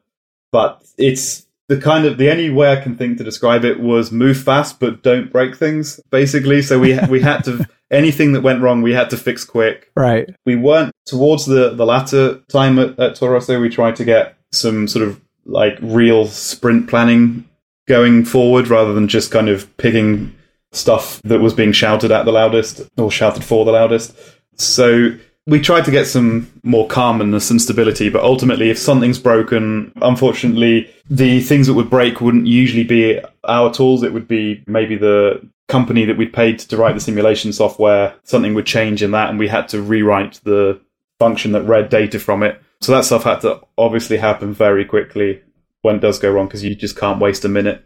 but 0.51 0.85
it's 0.99 1.47
the 1.69 1.81
kind 1.81 2.05
of 2.05 2.19
the 2.19 2.29
only 2.33 2.51
way 2.51 2.73
I 2.73 2.81
can 2.81 2.97
think 2.97 3.19
to 3.19 3.25
describe 3.25 3.65
it 3.65 3.79
was 3.79 4.11
move 4.11 4.43
fast 4.43 4.81
but 4.81 5.05
don't 5.05 5.31
break 5.31 5.57
things. 5.57 6.01
Basically, 6.11 6.63
so 6.63 6.81
we 6.81 6.99
we 7.09 7.21
had 7.21 7.45
to 7.45 7.65
anything 7.93 8.33
that 8.33 8.43
went 8.43 8.61
wrong 8.61 8.83
we 8.83 8.93
had 8.93 9.11
to 9.11 9.17
fix 9.17 9.45
quick. 9.45 9.93
Right. 9.95 10.29
We 10.45 10.57
weren't 10.57 10.93
towards 11.07 11.47
the 11.47 11.71
the 11.71 11.87
latter 11.87 12.41
time 12.49 12.81
at, 12.81 12.99
at 12.99 13.15
Toro 13.15 13.35
Rosso. 13.35 13.61
We 13.61 13.69
tried 13.69 13.95
to 13.97 14.05
get 14.05 14.37
some 14.53 14.89
sort 14.89 15.07
of 15.07 15.21
like 15.45 15.79
real 15.81 16.27
sprint 16.27 16.89
planning 16.89 17.49
going 17.87 18.25
forward 18.25 18.69
rather 18.69 18.93
than 18.93 19.09
just 19.09 19.31
kind 19.31 19.49
of 19.49 19.77
picking 19.77 20.35
stuff 20.73 21.21
that 21.23 21.41
was 21.41 21.55
being 21.55 21.73
shouted 21.73 22.13
at 22.13 22.25
the 22.25 22.33
loudest 22.33 22.83
or 22.97 23.11
shouted 23.11 23.45
for 23.45 23.65
the 23.65 23.73
loudest. 23.73 24.15
So 24.55 25.17
we 25.47 25.61
tried 25.61 25.85
to 25.87 25.91
get 25.91 26.07
some 26.07 26.51
more 26.63 26.87
calmness 26.87 27.51
and 27.51 27.61
stability, 27.61 28.09
but 28.09 28.23
ultimately, 28.23 28.71
if 28.71 28.79
something's 28.79 29.19
broken, 29.19 29.93
unfortunately, 29.97 30.89
the 31.09 31.41
things 31.41 31.67
that 31.67 31.75
would 31.75 31.91
break 31.91 32.21
wouldn't 32.21 32.47
usually 32.47 32.85
be 32.85 33.21
our 33.45 33.73
tools. 33.73 34.03
It 34.03 34.13
would 34.13 34.29
be 34.29 34.63
maybe 34.67 34.97
the 34.97 35.45
company 35.67 36.05
that 36.05 36.17
we'd 36.17 36.33
paid 36.33 36.59
to 36.61 36.77
write 36.77 36.95
the 36.95 37.01
simulation 37.01 37.53
software. 37.53 38.15
Something 38.23 38.55
would 38.55 38.67
change 38.67 39.03
in 39.03 39.11
that, 39.13 39.31
and 39.31 39.39
we 39.39 39.49
had 39.49 39.69
to 39.71 39.83
rewrite 39.83 40.41
the 40.45 40.81
function 41.19 41.53
that 41.53 41.63
read 41.63 41.89
data 41.89 42.21
from 42.21 42.43
it. 42.43 42.61
So 42.81 42.93
that 42.93 43.05
stuff 43.05 43.25
had 43.25 43.41
to 43.43 43.61
obviously 43.77 44.17
happen 44.17 44.55
very 44.55 44.85
quickly 44.85 45.43
when 45.83 45.97
it 45.97 46.01
does 46.01 46.19
go 46.19 46.31
wrong 46.31 46.47
because 46.47 46.65
you 46.65 46.75
just 46.75 46.97
can't 46.97 47.21
waste 47.21 47.45
a 47.45 47.49
minute. 47.49 47.85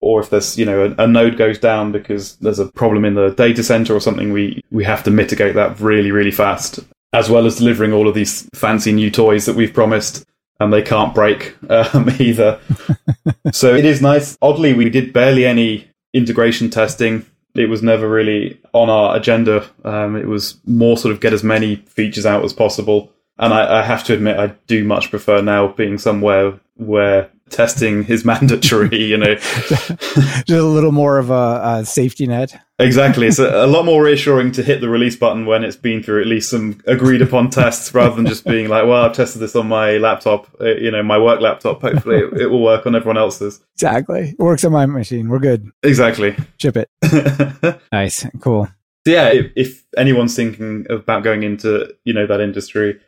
Or 0.00 0.20
if 0.20 0.28
there's, 0.28 0.58
you 0.58 0.66
know, 0.66 0.94
a, 0.98 1.04
a, 1.04 1.06
node 1.06 1.38
goes 1.38 1.58
down 1.58 1.90
because 1.90 2.36
there's 2.36 2.58
a 2.58 2.70
problem 2.72 3.06
in 3.06 3.14
the 3.14 3.30
data 3.30 3.62
center 3.62 3.94
or 3.94 4.00
something, 4.00 4.32
we, 4.32 4.62
we 4.70 4.84
have 4.84 5.02
to 5.04 5.10
mitigate 5.10 5.54
that 5.54 5.80
really, 5.80 6.10
really 6.10 6.30
fast, 6.30 6.78
as 7.14 7.30
well 7.30 7.46
as 7.46 7.56
delivering 7.56 7.94
all 7.94 8.06
of 8.06 8.14
these 8.14 8.46
fancy 8.54 8.92
new 8.92 9.10
toys 9.10 9.46
that 9.46 9.56
we've 9.56 9.72
promised 9.72 10.26
and 10.60 10.72
they 10.72 10.82
can't 10.82 11.14
break 11.14 11.56
um, 11.70 12.10
either. 12.18 12.60
so 13.52 13.74
it 13.74 13.86
is 13.86 14.02
nice. 14.02 14.36
Oddly, 14.42 14.74
we 14.74 14.90
did 14.90 15.14
barely 15.14 15.46
any 15.46 15.88
integration 16.12 16.68
testing. 16.68 17.24
It 17.54 17.70
was 17.70 17.82
never 17.82 18.06
really 18.06 18.60
on 18.74 18.90
our 18.90 19.16
agenda. 19.16 19.66
Um, 19.84 20.16
it 20.16 20.26
was 20.26 20.60
more 20.66 20.98
sort 20.98 21.14
of 21.14 21.20
get 21.20 21.32
as 21.32 21.42
many 21.44 21.76
features 21.76 22.26
out 22.26 22.44
as 22.44 22.52
possible 22.52 23.10
and 23.38 23.52
I, 23.52 23.80
I, 23.80 23.82
have 23.82 24.04
to 24.04 24.14
admit, 24.14 24.38
I 24.38 24.48
do 24.66 24.84
much 24.84 25.10
prefer 25.10 25.42
now 25.42 25.68
being 25.68 25.98
somewhere 25.98 26.58
where 26.76 27.30
testing 27.50 28.04
is 28.06 28.24
mandatory. 28.24 29.02
You 29.02 29.16
know, 29.16 29.34
just 29.34 30.50
a 30.50 30.62
little 30.62 30.92
more 30.92 31.18
of 31.18 31.30
a, 31.30 31.80
a 31.80 31.84
safety 31.84 32.26
net. 32.26 32.54
Exactly. 32.78 33.28
It's 33.28 33.38
a, 33.38 33.64
a, 33.64 33.68
lot 33.68 33.84
more 33.84 34.02
reassuring 34.02 34.50
to 34.52 34.62
hit 34.62 34.80
the 34.80 34.88
release 34.88 35.14
button 35.14 35.46
when 35.46 35.62
it's 35.62 35.76
been 35.76 36.02
through 36.02 36.22
at 36.22 36.26
least 36.26 36.50
some 36.50 36.80
agreed 36.86 37.22
upon 37.22 37.50
tests 37.50 37.94
rather 37.94 38.16
than 38.16 38.26
just 38.26 38.44
being 38.44 38.68
like, 38.68 38.86
well, 38.86 39.04
I've 39.04 39.12
tested 39.12 39.40
this 39.40 39.54
on 39.54 39.68
my 39.68 39.98
laptop, 39.98 40.48
uh, 40.60 40.74
you 40.74 40.90
know, 40.90 41.02
my 41.02 41.18
work 41.18 41.40
laptop. 41.40 41.82
Hopefully 41.82 42.16
it, 42.18 42.42
it 42.42 42.46
will 42.48 42.62
work 42.62 42.84
on 42.86 42.96
everyone 42.96 43.16
else's. 43.16 43.60
Exactly. 43.74 44.30
It 44.30 44.38
works 44.38 44.64
on 44.64 44.72
my 44.72 44.86
machine. 44.86 45.28
We're 45.28 45.38
good. 45.38 45.70
Exactly. 45.84 46.36
Ship 46.58 46.76
it. 46.76 47.80
nice. 47.92 48.26
Cool. 48.40 48.68
So 49.06 49.12
yeah, 49.12 49.28
if, 49.28 49.52
if 49.54 49.84
anyone's 49.96 50.34
thinking 50.34 50.86
about 50.90 51.22
going 51.22 51.42
into, 51.44 51.94
you 52.04 52.12
know, 52.12 52.26
that 52.26 52.40
industry, 52.40 52.98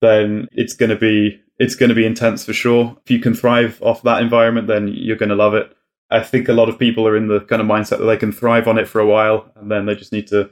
then 0.00 0.48
it's 0.52 0.74
going 0.74 0.90
to 0.90 0.96
be, 0.96 1.40
it's 1.58 1.74
going 1.74 1.90
to 1.90 1.94
be 1.94 2.06
intense 2.06 2.44
for 2.44 2.52
sure. 2.52 2.96
If 3.04 3.10
you 3.10 3.18
can 3.18 3.34
thrive 3.34 3.80
off 3.82 4.02
that 4.02 4.22
environment, 4.22 4.66
then 4.66 4.88
you're 4.88 5.16
going 5.16 5.28
to 5.28 5.34
love 5.34 5.54
it 5.54 5.76
I 6.10 6.20
think 6.20 6.48
a 6.48 6.52
lot 6.52 6.68
of 6.68 6.78
people 6.78 7.06
are 7.06 7.16
in 7.16 7.28
the 7.28 7.40
kind 7.40 7.62
of 7.62 7.68
mindset 7.68 7.98
that 7.98 8.06
they 8.06 8.16
can 8.16 8.32
thrive 8.32 8.66
on 8.66 8.78
it 8.78 8.88
for 8.88 9.00
a 9.00 9.06
while 9.06 9.50
and 9.56 9.70
then 9.70 9.86
they 9.86 9.94
just 9.94 10.12
need 10.12 10.26
to 10.28 10.50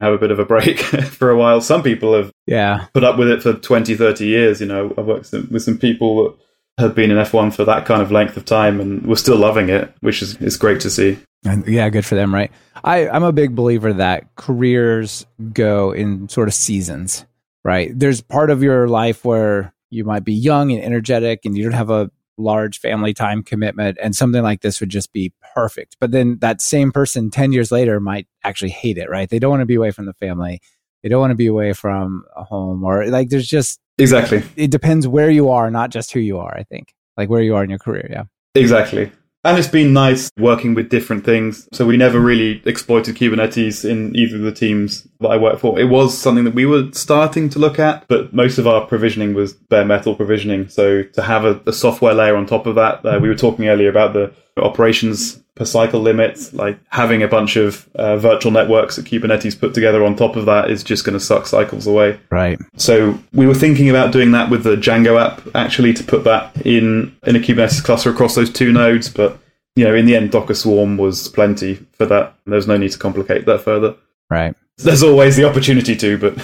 have 0.00 0.12
a 0.12 0.18
bit 0.18 0.30
of 0.30 0.38
a 0.38 0.44
break 0.44 0.78
for 1.04 1.30
a 1.30 1.36
while. 1.36 1.60
Some 1.60 1.82
people 1.82 2.14
have 2.14 2.32
yeah 2.46 2.86
put 2.94 3.04
up 3.04 3.18
with 3.18 3.28
it 3.28 3.42
for 3.42 3.54
20, 3.54 3.96
30 3.96 4.26
years. 4.26 4.60
You 4.60 4.66
know, 4.66 4.94
I've 4.96 5.06
worked 5.06 5.32
with 5.32 5.62
some 5.62 5.78
people 5.78 6.36
that 6.76 6.84
have 6.84 6.94
been 6.94 7.10
in 7.10 7.18
F1 7.18 7.54
for 7.54 7.64
that 7.64 7.86
kind 7.86 8.00
of 8.00 8.12
length 8.12 8.36
of 8.36 8.44
time 8.44 8.80
and 8.80 9.04
were 9.04 9.16
still 9.16 9.36
loving 9.36 9.68
it, 9.68 9.92
which 10.00 10.22
is, 10.22 10.36
is 10.36 10.56
great 10.56 10.80
to 10.80 10.90
see. 10.90 11.18
And 11.44 11.66
yeah, 11.66 11.88
good 11.88 12.06
for 12.06 12.14
them, 12.14 12.32
right? 12.32 12.52
I, 12.84 13.08
I'm 13.08 13.24
a 13.24 13.32
big 13.32 13.54
believer 13.54 13.92
that 13.94 14.34
careers 14.36 15.26
go 15.52 15.90
in 15.90 16.28
sort 16.28 16.48
of 16.48 16.54
seasons, 16.54 17.26
right? 17.64 17.90
There's 17.94 18.20
part 18.20 18.50
of 18.50 18.62
your 18.62 18.88
life 18.88 19.24
where 19.24 19.74
you 19.90 20.04
might 20.04 20.24
be 20.24 20.32
young 20.32 20.70
and 20.72 20.82
energetic 20.82 21.40
and 21.44 21.56
you 21.56 21.64
don't 21.64 21.72
have 21.72 21.90
a 21.90 22.10
large 22.38 22.78
family 22.78 23.12
time 23.12 23.42
commitment 23.42 23.98
and 24.00 24.16
something 24.16 24.42
like 24.42 24.62
this 24.62 24.80
would 24.80 24.88
just 24.88 25.12
be 25.12 25.32
perfect. 25.54 25.96
But 26.00 26.10
then 26.10 26.38
that 26.40 26.60
same 26.60 26.90
person 26.90 27.30
10 27.30 27.52
years 27.52 27.70
later 27.70 28.00
might 28.00 28.26
actually 28.44 28.70
hate 28.70 28.98
it 28.98 29.10
right? 29.10 29.28
They 29.28 29.38
don't 29.38 29.50
want 29.50 29.60
to 29.60 29.66
be 29.66 29.74
away 29.74 29.90
from 29.90 30.06
the 30.06 30.14
family. 30.14 30.60
They 31.02 31.08
don't 31.08 31.20
want 31.20 31.32
to 31.32 31.36
be 31.36 31.46
away 31.46 31.72
from 31.72 32.24
a 32.36 32.44
home 32.44 32.84
or 32.84 33.06
like 33.06 33.28
there's 33.30 33.48
just 33.48 33.80
exactly. 33.98 34.42
it 34.56 34.70
depends 34.70 35.06
where 35.06 35.30
you 35.30 35.50
are 35.50 35.70
not 35.70 35.90
just 35.90 36.12
who 36.12 36.20
you 36.20 36.38
are 36.38 36.56
i 36.56 36.62
think. 36.62 36.94
Like 37.16 37.28
where 37.28 37.42
you 37.42 37.54
are 37.56 37.64
in 37.64 37.70
your 37.70 37.78
career 37.78 38.06
yeah. 38.10 38.24
Exactly 38.54 39.12
and 39.44 39.58
it's 39.58 39.68
been 39.68 39.92
nice 39.92 40.30
working 40.36 40.74
with 40.74 40.90
different 40.90 41.24
things. 41.24 41.68
So 41.72 41.86
we 41.86 41.96
never 41.96 42.20
really 42.20 42.62
exploited 42.66 43.16
Kubernetes 43.16 43.88
in 43.88 44.14
either 44.14 44.36
of 44.36 44.42
the 44.42 44.52
teams 44.52 45.06
that 45.20 45.28
I 45.28 45.36
worked 45.36 45.60
for. 45.60 45.78
It 45.78 45.88
was 45.88 46.16
something 46.16 46.44
that 46.44 46.54
we 46.54 46.66
were 46.66 46.90
starting 46.92 47.48
to 47.50 47.58
look 47.58 47.78
at, 47.78 48.06
but 48.08 48.34
most 48.34 48.58
of 48.58 48.66
our 48.66 48.86
provisioning 48.86 49.34
was 49.34 49.54
bare 49.54 49.84
metal 49.84 50.14
provisioning. 50.14 50.68
So 50.68 51.02
to 51.02 51.22
have 51.22 51.44
a, 51.44 51.60
a 51.66 51.72
software 51.72 52.14
layer 52.14 52.36
on 52.36 52.46
top 52.46 52.66
of 52.66 52.74
that, 52.74 53.04
uh, 53.04 53.18
we 53.20 53.28
were 53.28 53.34
talking 53.34 53.68
earlier 53.68 53.88
about 53.88 54.12
the 54.12 54.32
operations 54.58 55.42
per 55.60 55.66
cycle 55.66 56.00
limits, 56.00 56.54
like 56.54 56.80
having 56.88 57.22
a 57.22 57.28
bunch 57.28 57.54
of 57.54 57.86
uh, 57.94 58.16
virtual 58.16 58.50
networks 58.50 58.96
that 58.96 59.04
Kubernetes 59.04 59.60
put 59.60 59.74
together 59.74 60.02
on 60.02 60.16
top 60.16 60.34
of 60.34 60.46
that 60.46 60.70
is 60.70 60.82
just 60.82 61.04
going 61.04 61.12
to 61.12 61.20
suck 61.20 61.46
cycles 61.46 61.86
away. 61.86 62.18
Right. 62.30 62.58
So 62.78 63.18
we 63.34 63.46
were 63.46 63.54
thinking 63.54 63.90
about 63.90 64.10
doing 64.10 64.30
that 64.30 64.48
with 64.48 64.64
the 64.64 64.76
Django 64.76 65.20
app, 65.20 65.42
actually, 65.54 65.92
to 65.92 66.02
put 66.02 66.24
that 66.24 66.66
in 66.66 67.14
in 67.26 67.36
a 67.36 67.38
Kubernetes 67.38 67.84
cluster 67.84 68.08
across 68.08 68.36
those 68.36 68.50
two 68.50 68.72
nodes. 68.72 69.10
But 69.10 69.38
you 69.76 69.84
know, 69.84 69.94
in 69.94 70.06
the 70.06 70.16
end, 70.16 70.30
Docker 70.30 70.54
Swarm 70.54 70.96
was 70.96 71.28
plenty 71.28 71.74
for 71.92 72.06
that. 72.06 72.34
There's 72.46 72.66
no 72.66 72.78
need 72.78 72.92
to 72.92 72.98
complicate 72.98 73.44
that 73.44 73.60
further. 73.60 73.96
Right. 74.30 74.54
There's 74.78 75.02
always 75.02 75.36
the 75.36 75.44
opportunity 75.44 75.94
to, 75.94 76.16
but 76.16 76.36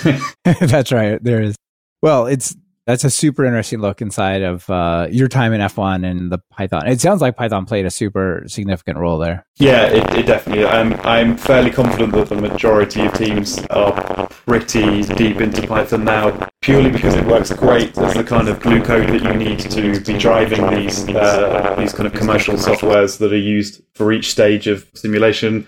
that's 0.60 0.92
right. 0.92 1.22
There 1.24 1.40
is. 1.40 1.56
Well, 2.02 2.26
it's 2.26 2.54
that's 2.86 3.02
a 3.02 3.10
super 3.10 3.44
interesting 3.44 3.80
look 3.80 4.00
inside 4.00 4.42
of 4.42 4.68
uh, 4.70 5.08
your 5.10 5.26
time 5.26 5.52
in 5.52 5.60
F1 5.60 6.08
and 6.08 6.30
the 6.30 6.38
Python. 6.50 6.86
It 6.86 7.00
sounds 7.00 7.20
like 7.20 7.36
Python 7.36 7.66
played 7.66 7.84
a 7.84 7.90
super 7.90 8.44
significant 8.46 8.98
role 8.98 9.18
there. 9.18 9.44
Yeah, 9.56 9.86
it, 9.86 10.14
it 10.14 10.26
definitely. 10.26 10.64
I'm 10.64 10.94
I'm 11.00 11.36
fairly 11.36 11.70
confident 11.70 12.12
that 12.12 12.28
the 12.28 12.36
majority 12.36 13.04
of 13.04 13.12
teams 13.14 13.58
are 13.70 14.28
pretty 14.28 15.02
deep 15.02 15.40
into 15.40 15.66
Python 15.66 16.04
now, 16.04 16.48
purely 16.62 16.90
because 16.90 17.14
it 17.14 17.26
works 17.26 17.52
great 17.52 17.98
as 17.98 18.14
the 18.14 18.22
kind 18.22 18.48
of 18.48 18.60
glue 18.60 18.82
code 18.82 19.08
that 19.08 19.22
you 19.22 19.34
need 19.34 19.58
to 19.58 20.00
be 20.00 20.16
driving 20.16 20.70
these 20.70 21.08
uh, 21.08 21.74
these 21.76 21.92
kind 21.92 22.06
of 22.06 22.12
commercial 22.12 22.54
softwares 22.54 23.18
that 23.18 23.32
are 23.32 23.36
used 23.36 23.82
for 23.94 24.12
each 24.12 24.30
stage 24.30 24.68
of 24.68 24.88
simulation 24.94 25.66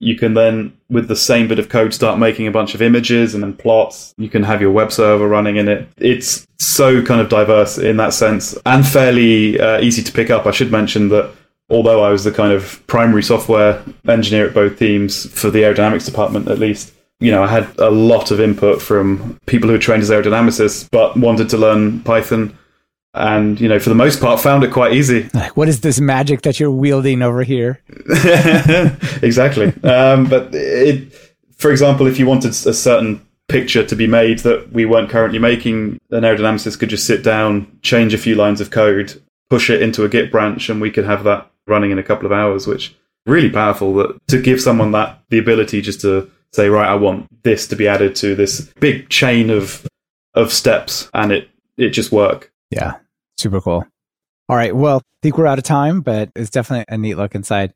you 0.00 0.16
can 0.16 0.32
then, 0.32 0.72
with 0.88 1.08
the 1.08 1.14
same 1.14 1.46
bit 1.46 1.58
of 1.58 1.68
code, 1.68 1.92
start 1.92 2.18
making 2.18 2.46
a 2.46 2.50
bunch 2.50 2.74
of 2.74 2.80
images 2.80 3.34
and 3.34 3.42
then 3.42 3.52
plots. 3.52 4.14
You 4.16 4.30
can 4.30 4.42
have 4.42 4.62
your 4.62 4.72
web 4.72 4.90
server 4.90 5.28
running 5.28 5.56
in 5.56 5.68
it. 5.68 5.86
It's 5.98 6.46
so 6.58 7.02
kind 7.02 7.20
of 7.20 7.28
diverse 7.28 7.76
in 7.76 7.98
that 7.98 8.14
sense 8.14 8.56
and 8.64 8.86
fairly 8.86 9.60
uh, 9.60 9.78
easy 9.80 10.02
to 10.02 10.12
pick 10.12 10.30
up. 10.30 10.46
I 10.46 10.52
should 10.52 10.72
mention 10.72 11.10
that 11.10 11.30
although 11.68 12.02
I 12.02 12.10
was 12.10 12.24
the 12.24 12.32
kind 12.32 12.52
of 12.52 12.84
primary 12.86 13.22
software 13.22 13.84
engineer 14.08 14.48
at 14.48 14.54
both 14.54 14.78
teams 14.78 15.30
for 15.38 15.50
the 15.50 15.60
aerodynamics 15.60 16.06
department, 16.06 16.48
at 16.48 16.58
least, 16.58 16.94
you 17.20 17.30
know, 17.30 17.42
I 17.42 17.48
had 17.48 17.68
a 17.78 17.90
lot 17.90 18.30
of 18.30 18.40
input 18.40 18.80
from 18.80 19.38
people 19.44 19.68
who 19.68 19.78
trained 19.78 20.02
as 20.02 20.10
aerodynamicists 20.10 20.88
but 20.90 21.14
wanted 21.18 21.50
to 21.50 21.58
learn 21.58 22.00
Python 22.00 22.56
and 23.14 23.60
you 23.60 23.68
know 23.68 23.78
for 23.78 23.88
the 23.88 23.94
most 23.94 24.20
part 24.20 24.40
found 24.40 24.64
it 24.64 24.72
quite 24.72 24.92
easy. 24.92 25.28
Like 25.34 25.56
what 25.56 25.68
is 25.68 25.80
this 25.80 26.00
magic 26.00 26.42
that 26.42 26.60
you're 26.60 26.70
wielding 26.70 27.22
over 27.22 27.42
here? 27.42 27.80
Exactly. 29.22 29.66
Um, 29.82 30.26
but 30.28 30.54
it 30.54 31.12
for 31.56 31.70
example 31.70 32.06
if 32.06 32.18
you 32.18 32.26
wanted 32.26 32.50
a 32.50 32.74
certain 32.74 33.26
picture 33.48 33.84
to 33.84 33.96
be 33.96 34.06
made 34.06 34.38
that 34.40 34.72
we 34.72 34.86
weren't 34.86 35.10
currently 35.10 35.38
making 35.38 35.98
an 36.10 36.22
aerodynamicist 36.22 36.78
could 36.78 36.88
just 36.88 37.06
sit 37.06 37.24
down 37.24 37.78
change 37.82 38.14
a 38.14 38.18
few 38.18 38.36
lines 38.36 38.60
of 38.60 38.70
code 38.70 39.20
push 39.50 39.68
it 39.68 39.82
into 39.82 40.04
a 40.04 40.08
git 40.08 40.30
branch 40.30 40.70
and 40.70 40.80
we 40.80 40.90
could 40.90 41.04
have 41.04 41.24
that 41.24 41.50
running 41.66 41.90
in 41.90 41.98
a 41.98 42.02
couple 42.02 42.26
of 42.26 42.32
hours 42.32 42.68
which 42.68 42.94
really 43.26 43.50
powerful 43.50 43.92
that 43.94 44.16
to 44.28 44.40
give 44.40 44.60
someone 44.60 44.92
that 44.92 45.20
the 45.30 45.38
ability 45.38 45.80
just 45.82 46.00
to 46.00 46.30
say 46.52 46.68
right 46.68 46.88
i 46.88 46.94
want 46.94 47.26
this 47.42 47.66
to 47.66 47.74
be 47.74 47.88
added 47.88 48.14
to 48.14 48.36
this 48.36 48.60
big 48.78 49.08
chain 49.08 49.50
of 49.50 49.84
of 50.34 50.52
steps 50.52 51.10
and 51.12 51.32
it 51.32 51.48
it 51.76 51.90
just 51.90 52.12
work 52.12 52.49
yeah, 52.70 52.98
super 53.38 53.60
cool. 53.60 53.84
All 54.48 54.56
right. 54.56 54.74
Well, 54.74 54.98
I 54.98 55.16
think 55.22 55.38
we're 55.38 55.46
out 55.46 55.58
of 55.58 55.64
time, 55.64 56.00
but 56.00 56.30
it's 56.34 56.50
definitely 56.50 56.92
a 56.92 56.98
neat 56.98 57.14
look 57.14 57.34
inside. 57.34 57.72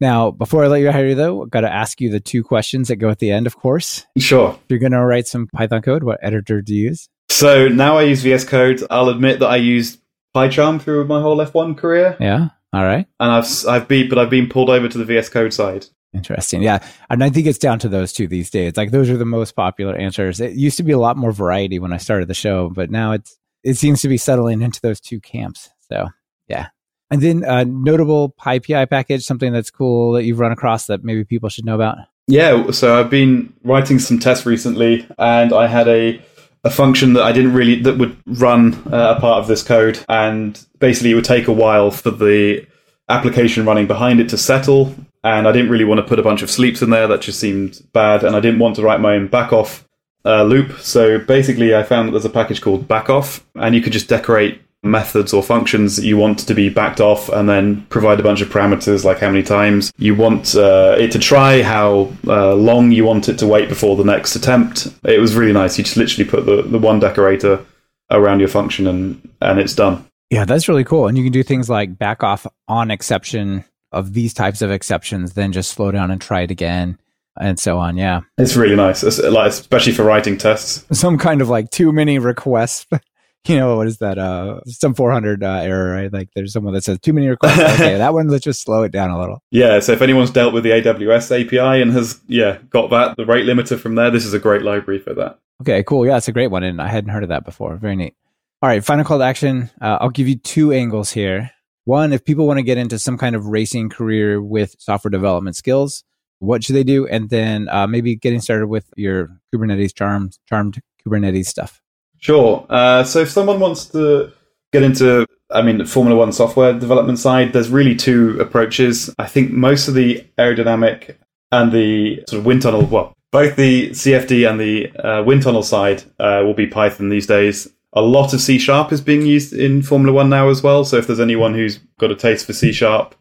Now, 0.00 0.30
before 0.30 0.64
I 0.64 0.68
let 0.68 0.80
you 0.80 0.92
hire 0.92 1.06
you, 1.06 1.14
though, 1.14 1.42
I've 1.42 1.50
got 1.50 1.62
to 1.62 1.72
ask 1.72 2.00
you 2.00 2.10
the 2.10 2.20
two 2.20 2.44
questions 2.44 2.88
that 2.88 2.96
go 2.96 3.08
at 3.08 3.18
the 3.18 3.30
end, 3.30 3.46
of 3.46 3.56
course. 3.56 4.06
Sure. 4.18 4.50
If 4.50 4.64
you're 4.68 4.78
going 4.78 4.92
to 4.92 5.04
write 5.04 5.26
some 5.26 5.48
Python 5.48 5.82
code, 5.82 6.04
what 6.04 6.20
editor 6.22 6.62
do 6.62 6.74
you 6.74 6.90
use? 6.90 7.08
So 7.30 7.68
now 7.68 7.98
I 7.98 8.02
use 8.02 8.22
VS 8.22 8.44
Code. 8.44 8.82
I'll 8.90 9.08
admit 9.08 9.40
that 9.40 9.48
I 9.48 9.56
used 9.56 10.00
PyCharm 10.36 10.80
through 10.80 11.06
my 11.06 11.20
whole 11.20 11.38
F1 11.38 11.76
career. 11.76 12.16
Yeah. 12.20 12.48
All 12.72 12.84
right. 12.84 13.06
And 13.18 13.32
I've 13.32 13.66
I've 13.66 13.88
been 13.88 14.08
but 14.08 14.18
I've 14.18 14.30
been 14.30 14.48
pulled 14.48 14.70
over 14.70 14.88
to 14.88 14.98
the 14.98 15.04
VS 15.04 15.28
Code 15.30 15.52
side. 15.52 15.86
Interesting. 16.12 16.62
Yeah. 16.62 16.86
And 17.10 17.22
I 17.22 17.30
think 17.30 17.46
it's 17.46 17.58
down 17.58 17.78
to 17.80 17.88
those 17.88 18.12
two 18.12 18.26
these 18.26 18.50
days. 18.50 18.76
Like 18.76 18.90
those 18.90 19.10
are 19.10 19.16
the 19.16 19.24
most 19.24 19.52
popular 19.52 19.94
answers. 19.96 20.40
It 20.40 20.52
used 20.52 20.76
to 20.78 20.82
be 20.82 20.92
a 20.92 20.98
lot 20.98 21.16
more 21.16 21.32
variety 21.32 21.78
when 21.78 21.92
I 21.92 21.98
started 21.98 22.28
the 22.28 22.34
show, 22.34 22.70
but 22.70 22.90
now 22.90 23.12
it's 23.12 23.38
it 23.68 23.76
seems 23.76 24.00
to 24.00 24.08
be 24.08 24.16
settling 24.16 24.62
into 24.62 24.80
those 24.80 25.00
two 25.00 25.20
camps. 25.20 25.68
So 25.90 26.08
yeah. 26.48 26.68
And 27.10 27.22
then 27.22 27.44
a 27.44 27.64
notable 27.64 28.34
PyPI 28.40 28.88
package, 28.88 29.24
something 29.24 29.52
that's 29.52 29.70
cool 29.70 30.12
that 30.12 30.24
you've 30.24 30.38
run 30.38 30.52
across 30.52 30.86
that 30.86 31.04
maybe 31.04 31.24
people 31.24 31.48
should 31.48 31.64
know 31.64 31.74
about. 31.74 31.98
Yeah, 32.26 32.70
so 32.72 32.98
I've 32.98 33.08
been 33.08 33.54
writing 33.64 33.98
some 33.98 34.18
tests 34.18 34.44
recently, 34.44 35.06
and 35.18 35.52
I 35.52 35.66
had 35.66 35.88
a 35.88 36.20
a 36.64 36.70
function 36.70 37.14
that 37.14 37.22
I 37.22 37.32
didn't 37.32 37.54
really 37.54 37.80
that 37.82 37.96
would 37.96 38.16
run 38.26 38.74
uh, 38.92 39.14
a 39.16 39.20
part 39.20 39.38
of 39.38 39.48
this 39.48 39.62
code, 39.62 39.98
and 40.08 40.62
basically 40.78 41.12
it 41.12 41.14
would 41.14 41.24
take 41.24 41.48
a 41.48 41.52
while 41.52 41.90
for 41.90 42.10
the 42.10 42.66
application 43.08 43.64
running 43.64 43.86
behind 43.86 44.20
it 44.20 44.28
to 44.30 44.38
settle. 44.38 44.94
And 45.24 45.48
I 45.48 45.52
didn't 45.52 45.70
really 45.70 45.84
want 45.84 45.98
to 45.98 46.06
put 46.06 46.18
a 46.18 46.22
bunch 46.22 46.42
of 46.42 46.50
sleeps 46.50 46.82
in 46.82 46.90
there; 46.90 47.06
that 47.06 47.22
just 47.22 47.40
seemed 47.40 47.80
bad. 47.94 48.22
And 48.22 48.36
I 48.36 48.40
didn't 48.40 48.60
want 48.60 48.76
to 48.76 48.82
write 48.82 49.00
my 49.00 49.14
own 49.14 49.28
back 49.28 49.54
off 49.54 49.87
uh, 50.24 50.42
loop. 50.42 50.78
So 50.80 51.18
basically, 51.18 51.74
I 51.74 51.82
found 51.82 52.08
that 52.08 52.12
there's 52.12 52.24
a 52.24 52.30
package 52.30 52.60
called 52.60 52.88
backoff, 52.88 53.42
and 53.54 53.74
you 53.74 53.80
could 53.80 53.92
just 53.92 54.08
decorate 54.08 54.60
methods 54.82 55.32
or 55.32 55.42
functions 55.42 55.96
that 55.96 56.04
you 56.04 56.16
want 56.16 56.38
to 56.38 56.54
be 56.54 56.68
backed 56.68 57.00
off 57.00 57.28
and 57.30 57.48
then 57.48 57.84
provide 57.86 58.20
a 58.20 58.22
bunch 58.22 58.40
of 58.40 58.48
parameters 58.48 59.04
like 59.04 59.18
how 59.18 59.28
many 59.28 59.42
times 59.42 59.92
you 59.98 60.14
want 60.14 60.54
uh, 60.54 60.94
it 60.98 61.10
to 61.10 61.18
try, 61.18 61.62
how 61.62 62.12
uh, 62.28 62.54
long 62.54 62.92
you 62.92 63.04
want 63.04 63.28
it 63.28 63.38
to 63.38 63.46
wait 63.46 63.68
before 63.68 63.96
the 63.96 64.04
next 64.04 64.36
attempt. 64.36 64.86
It 65.04 65.18
was 65.18 65.34
really 65.34 65.52
nice. 65.52 65.76
You 65.76 65.84
just 65.84 65.96
literally 65.96 66.30
put 66.30 66.46
the, 66.46 66.62
the 66.62 66.78
one 66.78 67.00
decorator 67.00 67.64
around 68.10 68.38
your 68.38 68.48
function 68.48 68.86
and, 68.86 69.28
and 69.42 69.58
it's 69.58 69.74
done. 69.74 70.04
Yeah, 70.30 70.44
that's 70.44 70.68
really 70.68 70.84
cool. 70.84 71.08
And 71.08 71.18
you 71.18 71.24
can 71.24 71.32
do 71.32 71.42
things 71.42 71.68
like 71.68 71.98
back 71.98 72.22
off 72.22 72.46
on 72.68 72.90
exception 72.90 73.64
of 73.90 74.12
these 74.12 74.32
types 74.32 74.62
of 74.62 74.70
exceptions, 74.70 75.32
then 75.32 75.52
just 75.52 75.72
slow 75.72 75.90
down 75.90 76.10
and 76.10 76.20
try 76.20 76.42
it 76.42 76.50
again 76.50 76.98
and 77.40 77.58
so 77.58 77.78
on. 77.78 77.96
Yeah, 77.96 78.20
it's 78.36 78.56
really 78.56 78.76
nice, 78.76 79.02
like 79.18 79.48
especially 79.48 79.92
for 79.92 80.04
writing 80.04 80.36
tests. 80.36 80.84
Some 80.98 81.18
kind 81.18 81.40
of 81.40 81.48
like 81.48 81.70
too 81.70 81.92
many 81.92 82.18
requests. 82.18 82.86
you 83.46 83.56
know 83.56 83.76
what 83.76 83.86
is 83.86 83.98
that? 83.98 84.18
Uh, 84.18 84.60
some 84.66 84.94
400 84.94 85.42
uh, 85.42 85.46
error, 85.46 85.92
right? 85.92 86.12
Like 86.12 86.28
there's 86.34 86.52
someone 86.52 86.74
that 86.74 86.84
says 86.84 86.98
too 87.00 87.12
many 87.12 87.28
requests. 87.28 87.58
Okay, 87.78 87.96
that 87.96 88.12
one 88.12 88.28
let's 88.28 88.44
just 88.44 88.62
slow 88.62 88.82
it 88.82 88.92
down 88.92 89.10
a 89.10 89.18
little. 89.18 89.42
Yeah. 89.50 89.80
So 89.80 89.92
if 89.92 90.02
anyone's 90.02 90.30
dealt 90.30 90.52
with 90.52 90.64
the 90.64 90.70
AWS 90.70 91.46
API 91.46 91.82
and 91.82 91.92
has 91.92 92.20
yeah 92.26 92.58
got 92.70 92.90
that 92.90 93.16
the 93.16 93.24
rate 93.24 93.46
limiter 93.46 93.78
from 93.78 93.94
there, 93.94 94.10
this 94.10 94.24
is 94.24 94.34
a 94.34 94.38
great 94.38 94.62
library 94.62 95.00
for 95.00 95.14
that. 95.14 95.38
Okay, 95.60 95.82
cool. 95.82 96.06
Yeah, 96.06 96.16
it's 96.16 96.28
a 96.28 96.32
great 96.32 96.48
one, 96.48 96.62
and 96.62 96.80
I 96.80 96.88
hadn't 96.88 97.10
heard 97.10 97.24
of 97.24 97.30
that 97.30 97.44
before. 97.44 97.76
Very 97.76 97.96
neat. 97.96 98.14
All 98.62 98.68
right, 98.68 98.84
final 98.84 99.04
call 99.04 99.18
to 99.18 99.24
action. 99.24 99.70
Uh, 99.80 99.98
I'll 100.00 100.10
give 100.10 100.28
you 100.28 100.36
two 100.36 100.72
angles 100.72 101.12
here. 101.12 101.50
One, 101.84 102.12
if 102.12 102.24
people 102.24 102.46
want 102.46 102.58
to 102.58 102.62
get 102.62 102.76
into 102.76 102.98
some 102.98 103.16
kind 103.16 103.34
of 103.34 103.46
racing 103.46 103.88
career 103.88 104.42
with 104.42 104.76
software 104.78 105.10
development 105.10 105.56
skills, 105.56 106.04
what 106.40 106.64
should 106.64 106.76
they 106.76 106.84
do, 106.84 107.06
and 107.06 107.30
then 107.30 107.68
uh, 107.68 107.86
maybe 107.86 108.14
getting 108.16 108.40
started 108.40 108.68
with 108.68 108.92
your 108.96 109.28
Kubernetes 109.52 109.94
charms, 109.94 110.38
charmed 110.48 110.80
Kubernetes 111.04 111.46
stuff. 111.46 111.80
Sure. 112.18 112.66
Uh, 112.68 113.04
so 113.04 113.20
if 113.20 113.30
someone 113.30 113.60
wants 113.60 113.86
to 113.86 114.32
get 114.72 114.82
into, 114.82 115.26
I 115.50 115.62
mean, 115.62 115.84
Formula 115.86 116.18
One 116.18 116.32
software 116.32 116.72
development 116.72 117.18
side, 117.18 117.52
there's 117.52 117.70
really 117.70 117.94
two 117.94 118.38
approaches. 118.40 119.12
I 119.18 119.26
think 119.26 119.50
most 119.50 119.88
of 119.88 119.94
the 119.94 120.24
aerodynamic 120.38 121.16
and 121.50 121.72
the 121.72 122.24
sort 122.28 122.40
of 122.40 122.46
wind 122.46 122.62
tunnel, 122.62 122.84
well, 122.86 123.14
both 123.30 123.56
the 123.56 123.90
CFD 123.90 124.48
and 124.48 124.60
the 124.60 124.90
uh, 124.98 125.22
wind 125.22 125.42
tunnel 125.42 125.62
side 125.62 126.02
uh, 126.18 126.42
will 126.44 126.54
be 126.54 126.66
Python 126.66 127.08
these 127.08 127.26
days. 127.26 127.68
A 127.94 128.02
lot 128.02 128.34
of 128.34 128.40
C 128.40 128.58
sharp 128.58 128.92
is 128.92 129.00
being 129.00 129.22
used 129.22 129.52
in 129.52 129.82
Formula 129.82 130.12
One 130.12 130.28
now 130.28 130.48
as 130.48 130.62
well. 130.62 130.84
So 130.84 130.96
if 130.96 131.06
there's 131.06 131.20
anyone 131.20 131.54
who's 131.54 131.78
got 131.98 132.10
a 132.10 132.16
taste 132.16 132.46
for 132.46 132.52
C 132.52 132.72
sharp, 132.72 133.14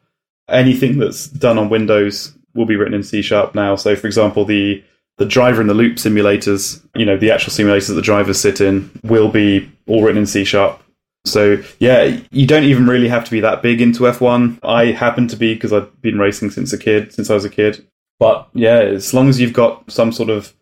anything 0.50 0.98
that's 0.98 1.28
done 1.28 1.58
on 1.58 1.70
Windows 1.70 2.37
will 2.54 2.66
be 2.66 2.76
written 2.76 2.94
in 2.94 3.04
C 3.04 3.22
sharp 3.22 3.56
now. 3.56 3.76
So 3.76 3.96
for 3.96 4.08
example, 4.08 4.46
the 4.46 4.84
the 5.18 5.26
driver 5.26 5.62
in 5.62 5.68
the 5.68 5.74
loop 5.74 5.96
simulators, 5.96 6.84
you 6.96 7.06
know, 7.06 7.18
the 7.18 7.32
actual 7.32 7.52
simulators 7.52 7.88
that 7.88 7.96
the 7.96 8.02
drivers 8.02 8.40
sit 8.40 8.62
in 8.62 8.92
will 9.04 9.30
be 9.30 9.72
all 9.88 10.04
written 10.04 10.20
in 10.20 10.28
C 10.28 10.44
sharp. 10.44 10.82
So 11.26 11.62
yeah, 11.80 12.20
you 12.32 12.48
don't 12.48 12.64
even 12.64 12.88
really 12.88 13.08
have 13.10 13.26
to 13.26 13.32
be 13.32 13.42
that 13.42 13.62
big 13.62 13.82
into 13.82 14.04
F1. 14.04 14.60
I 14.64 14.86
happen 14.92 15.28
to 15.30 15.36
be 15.36 15.54
because 15.54 15.74
I've 15.74 16.02
been 16.02 16.20
racing 16.20 16.52
since 16.52 16.72
a 16.72 16.78
kid, 16.78 17.14
since 17.14 17.30
I 17.30 17.34
was 17.34 17.46
a 17.46 17.50
kid. 17.50 17.86
But 18.20 18.48
yeah, 18.54 18.80
as 18.80 19.14
long 19.14 19.30
as 19.30 19.40
you've 19.40 19.54
got 19.54 19.92
some 19.92 20.12
sort 20.12 20.30
of 20.30 20.54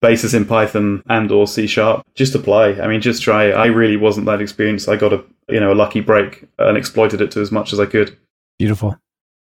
basis 0.00 0.34
in 0.34 0.44
Python 0.44 1.02
and 1.08 1.30
or 1.30 1.46
C 1.46 1.66
sharp, 1.66 2.06
just 2.14 2.34
apply. 2.34 2.72
I 2.72 2.86
mean, 2.86 3.00
just 3.00 3.22
try. 3.22 3.50
I 3.50 3.66
really 3.66 3.96
wasn't 3.96 4.26
that 4.26 4.40
experienced. 4.40 4.88
I 4.88 4.96
got 4.96 5.12
a 5.12 5.24
you 5.48 5.60
know 5.60 5.72
a 5.72 5.74
lucky 5.74 6.00
break 6.00 6.44
and 6.58 6.76
exploited 6.76 7.20
it 7.20 7.30
to 7.32 7.40
as 7.40 7.52
much 7.52 7.72
as 7.72 7.80
I 7.80 7.86
could. 7.86 8.16
Beautiful. 8.58 8.98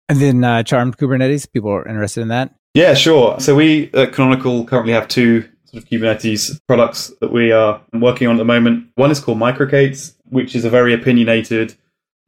And 0.09 0.19
then 0.19 0.43
uh, 0.43 0.63
Charmed 0.63 0.97
Kubernetes, 0.97 1.51
people 1.51 1.71
are 1.71 1.87
interested 1.87 2.21
in 2.21 2.29
that. 2.29 2.53
Yeah, 2.73 2.93
sure. 2.93 3.39
So 3.39 3.55
we 3.55 3.91
at 3.93 4.13
Canonical 4.13 4.65
currently 4.65 4.93
have 4.93 5.07
two 5.07 5.41
sort 5.65 5.83
of 5.83 5.89
Kubernetes 5.89 6.59
products 6.67 7.11
that 7.21 7.31
we 7.31 7.51
are 7.51 7.81
working 7.93 8.27
on 8.27 8.35
at 8.35 8.37
the 8.37 8.45
moment. 8.45 8.89
One 8.95 9.11
is 9.11 9.19
called 9.19 9.39
MicroK8s, 9.39 10.15
which 10.29 10.55
is 10.55 10.63
a 10.63 10.69
very 10.69 10.93
opinionated 10.93 11.75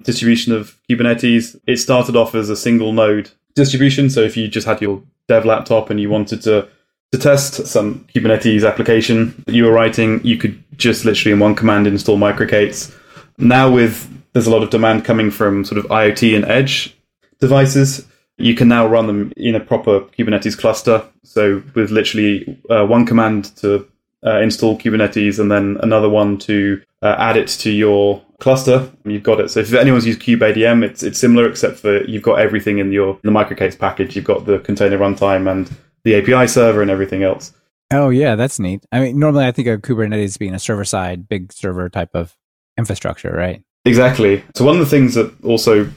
distribution 0.04 0.54
of 0.54 0.80
Kubernetes. 0.90 1.60
It 1.68 1.78
started 1.78 2.16
off 2.16 2.36
as 2.36 2.50
a 2.50 2.56
single 2.56 2.94
node 2.94 3.30
distribution. 3.56 4.10
So 4.10 4.22
if 4.22 4.36
you 4.36 4.48
just 4.48 4.68
had 4.68 4.82
your 4.82 5.02
dev 5.28 5.46
laptop 5.46 5.90
and 5.90 6.00
you 6.00 6.10
wanted 6.10 6.42
to 6.44 6.68
to 7.12 7.18
test 7.18 7.66
some 7.66 8.06
Kubernetes 8.14 8.68
application 8.68 9.44
that 9.48 9.56
you 9.56 9.66
were 9.66 9.72
writing, 9.72 10.24
you 10.24 10.38
could 10.38 10.64
just 10.78 11.06
literally 11.06 11.34
in 11.34 11.40
one 11.40 11.56
command 11.56 11.88
install 11.88 12.18
MicroK8s. 12.18 12.96
Now 13.40 13.72
with 13.72 14.08
there's 14.34 14.46
a 14.46 14.52
lot 14.52 14.62
of 14.62 14.70
demand 14.70 15.06
coming 15.06 15.32
from 15.32 15.66
sort 15.66 15.80
of 15.80 15.86
IoT 15.86 16.36
and 16.36 16.46
edge 16.46 16.96
devices, 17.40 18.06
you 18.38 18.56
can 18.56 18.68
now 18.68 18.88
run 18.88 19.08
them 19.08 19.34
in 19.36 19.56
a 19.56 19.60
proper 19.60 20.02
Kubernetes 20.02 20.58
cluster. 20.58 21.04
So 21.24 21.62
with 21.76 21.92
literally 21.92 22.62
uh, 22.70 22.86
one 22.86 23.06
command 23.06 23.56
to 23.58 23.88
uh, 24.26 24.40
install 24.40 24.78
Kubernetes 24.78 25.40
and 25.40 25.52
then 25.52 25.78
another 25.82 26.10
one 26.10 26.38
to 26.40 26.82
uh, 27.02 27.16
add 27.18 27.38
it 27.38 27.48
to 27.48 27.72
your 27.72 28.22
cluster, 28.40 28.90
you've 29.06 29.24
got 29.24 29.40
it. 29.40 29.50
So 29.50 29.60
if 29.62 29.74
anyone's 29.74 30.08
used 30.08 30.22
kubeadm, 30.22 30.84
it's 30.84 31.04
it's 31.04 31.20
similar 31.20 31.50
except 31.50 31.78
for 31.78 32.04
you've 32.06 32.24
got 32.24 32.40
everything 32.40 32.80
in 32.80 32.92
your 32.92 33.20
in 33.24 33.34
the 33.34 33.40
MicroK8s 33.40 33.78
package. 33.78 34.16
You've 34.16 34.26
got 34.26 34.46
the 34.46 34.60
container 34.60 34.98
runtime 34.98 35.50
and 35.50 35.70
the 36.04 36.16
API 36.16 36.48
server 36.48 36.82
and 36.82 36.92
everything 36.92 37.24
else. 37.24 37.54
Oh 37.92 38.10
yeah, 38.10 38.36
that's 38.36 38.60
neat. 38.60 38.86
I 38.92 39.00
mean, 39.00 39.20
normally 39.20 39.46
I 39.46 39.52
think 39.52 39.68
of 39.68 39.82
Kubernetes 39.82 40.38
being 40.38 40.54
a 40.54 40.60
server 40.60 40.86
side, 40.86 41.28
big 41.28 41.52
server 41.52 41.90
type 41.90 42.12
of 42.14 42.36
infrastructure, 42.78 43.32
right? 43.32 43.64
Exactly. 43.86 44.44
So 44.56 44.66
one 44.66 44.76
of 44.76 44.80
the 44.80 44.86
things 44.86 45.16
that 45.16 45.34
also 45.44 45.90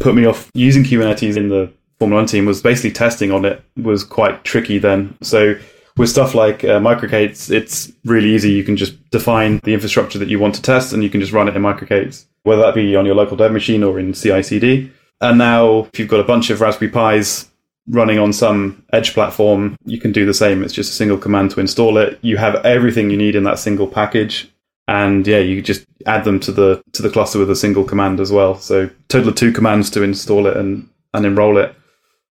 put 0.00 0.14
me 0.14 0.24
off 0.24 0.50
using 0.54 0.84
Kubernetes 0.84 1.36
in 1.36 1.48
the 1.48 1.72
Formula 1.98 2.20
One 2.20 2.26
team 2.26 2.44
was 2.44 2.60
basically 2.60 2.92
testing 2.92 3.32
on 3.32 3.44
it 3.44 3.62
was 3.76 4.04
quite 4.04 4.44
tricky 4.44 4.78
then. 4.78 5.16
So 5.22 5.54
with 5.96 6.10
stuff 6.10 6.34
like 6.34 6.64
uh, 6.64 6.80
MicroK8s, 6.80 7.50
it's 7.50 7.92
really 8.04 8.34
easy. 8.34 8.50
You 8.50 8.64
can 8.64 8.76
just 8.76 8.94
define 9.10 9.60
the 9.62 9.74
infrastructure 9.74 10.18
that 10.18 10.28
you 10.28 10.38
want 10.38 10.54
to 10.56 10.62
test 10.62 10.92
and 10.92 11.02
you 11.02 11.10
can 11.10 11.20
just 11.20 11.32
run 11.32 11.48
it 11.48 11.56
in 11.56 11.62
MicroK8s, 11.62 12.26
whether 12.42 12.62
that 12.62 12.74
be 12.74 12.96
on 12.96 13.06
your 13.06 13.14
local 13.14 13.36
dev 13.36 13.52
machine 13.52 13.82
or 13.82 13.98
in 13.98 14.12
CI 14.12 14.42
CD. 14.42 14.90
And 15.20 15.38
now, 15.38 15.88
if 15.92 15.98
you've 15.98 16.08
got 16.08 16.20
a 16.20 16.24
bunch 16.24 16.50
of 16.50 16.60
Raspberry 16.60 16.90
Pis 16.90 17.48
running 17.86 18.18
on 18.18 18.32
some 18.32 18.84
edge 18.92 19.14
platform, 19.14 19.76
you 19.84 19.98
can 20.00 20.10
do 20.10 20.26
the 20.26 20.34
same. 20.34 20.64
It's 20.64 20.72
just 20.72 20.90
a 20.90 20.94
single 20.94 21.18
command 21.18 21.52
to 21.52 21.60
install 21.60 21.96
it. 21.98 22.18
You 22.22 22.36
have 22.38 22.56
everything 22.66 23.10
you 23.10 23.16
need 23.16 23.36
in 23.36 23.44
that 23.44 23.58
single 23.58 23.86
package. 23.86 24.50
And 24.86 25.26
yeah, 25.26 25.38
you 25.38 25.62
just 25.62 25.86
add 26.06 26.24
them 26.24 26.38
to 26.40 26.52
the 26.52 26.82
to 26.92 27.02
the 27.02 27.10
cluster 27.10 27.38
with 27.38 27.50
a 27.50 27.56
single 27.56 27.84
command 27.84 28.20
as 28.20 28.30
well. 28.30 28.56
So 28.56 28.90
total 29.08 29.30
of 29.30 29.34
two 29.34 29.52
commands 29.52 29.90
to 29.90 30.02
install 30.02 30.46
it 30.46 30.56
and, 30.56 30.88
and 31.14 31.24
enroll 31.24 31.56
it. 31.56 31.74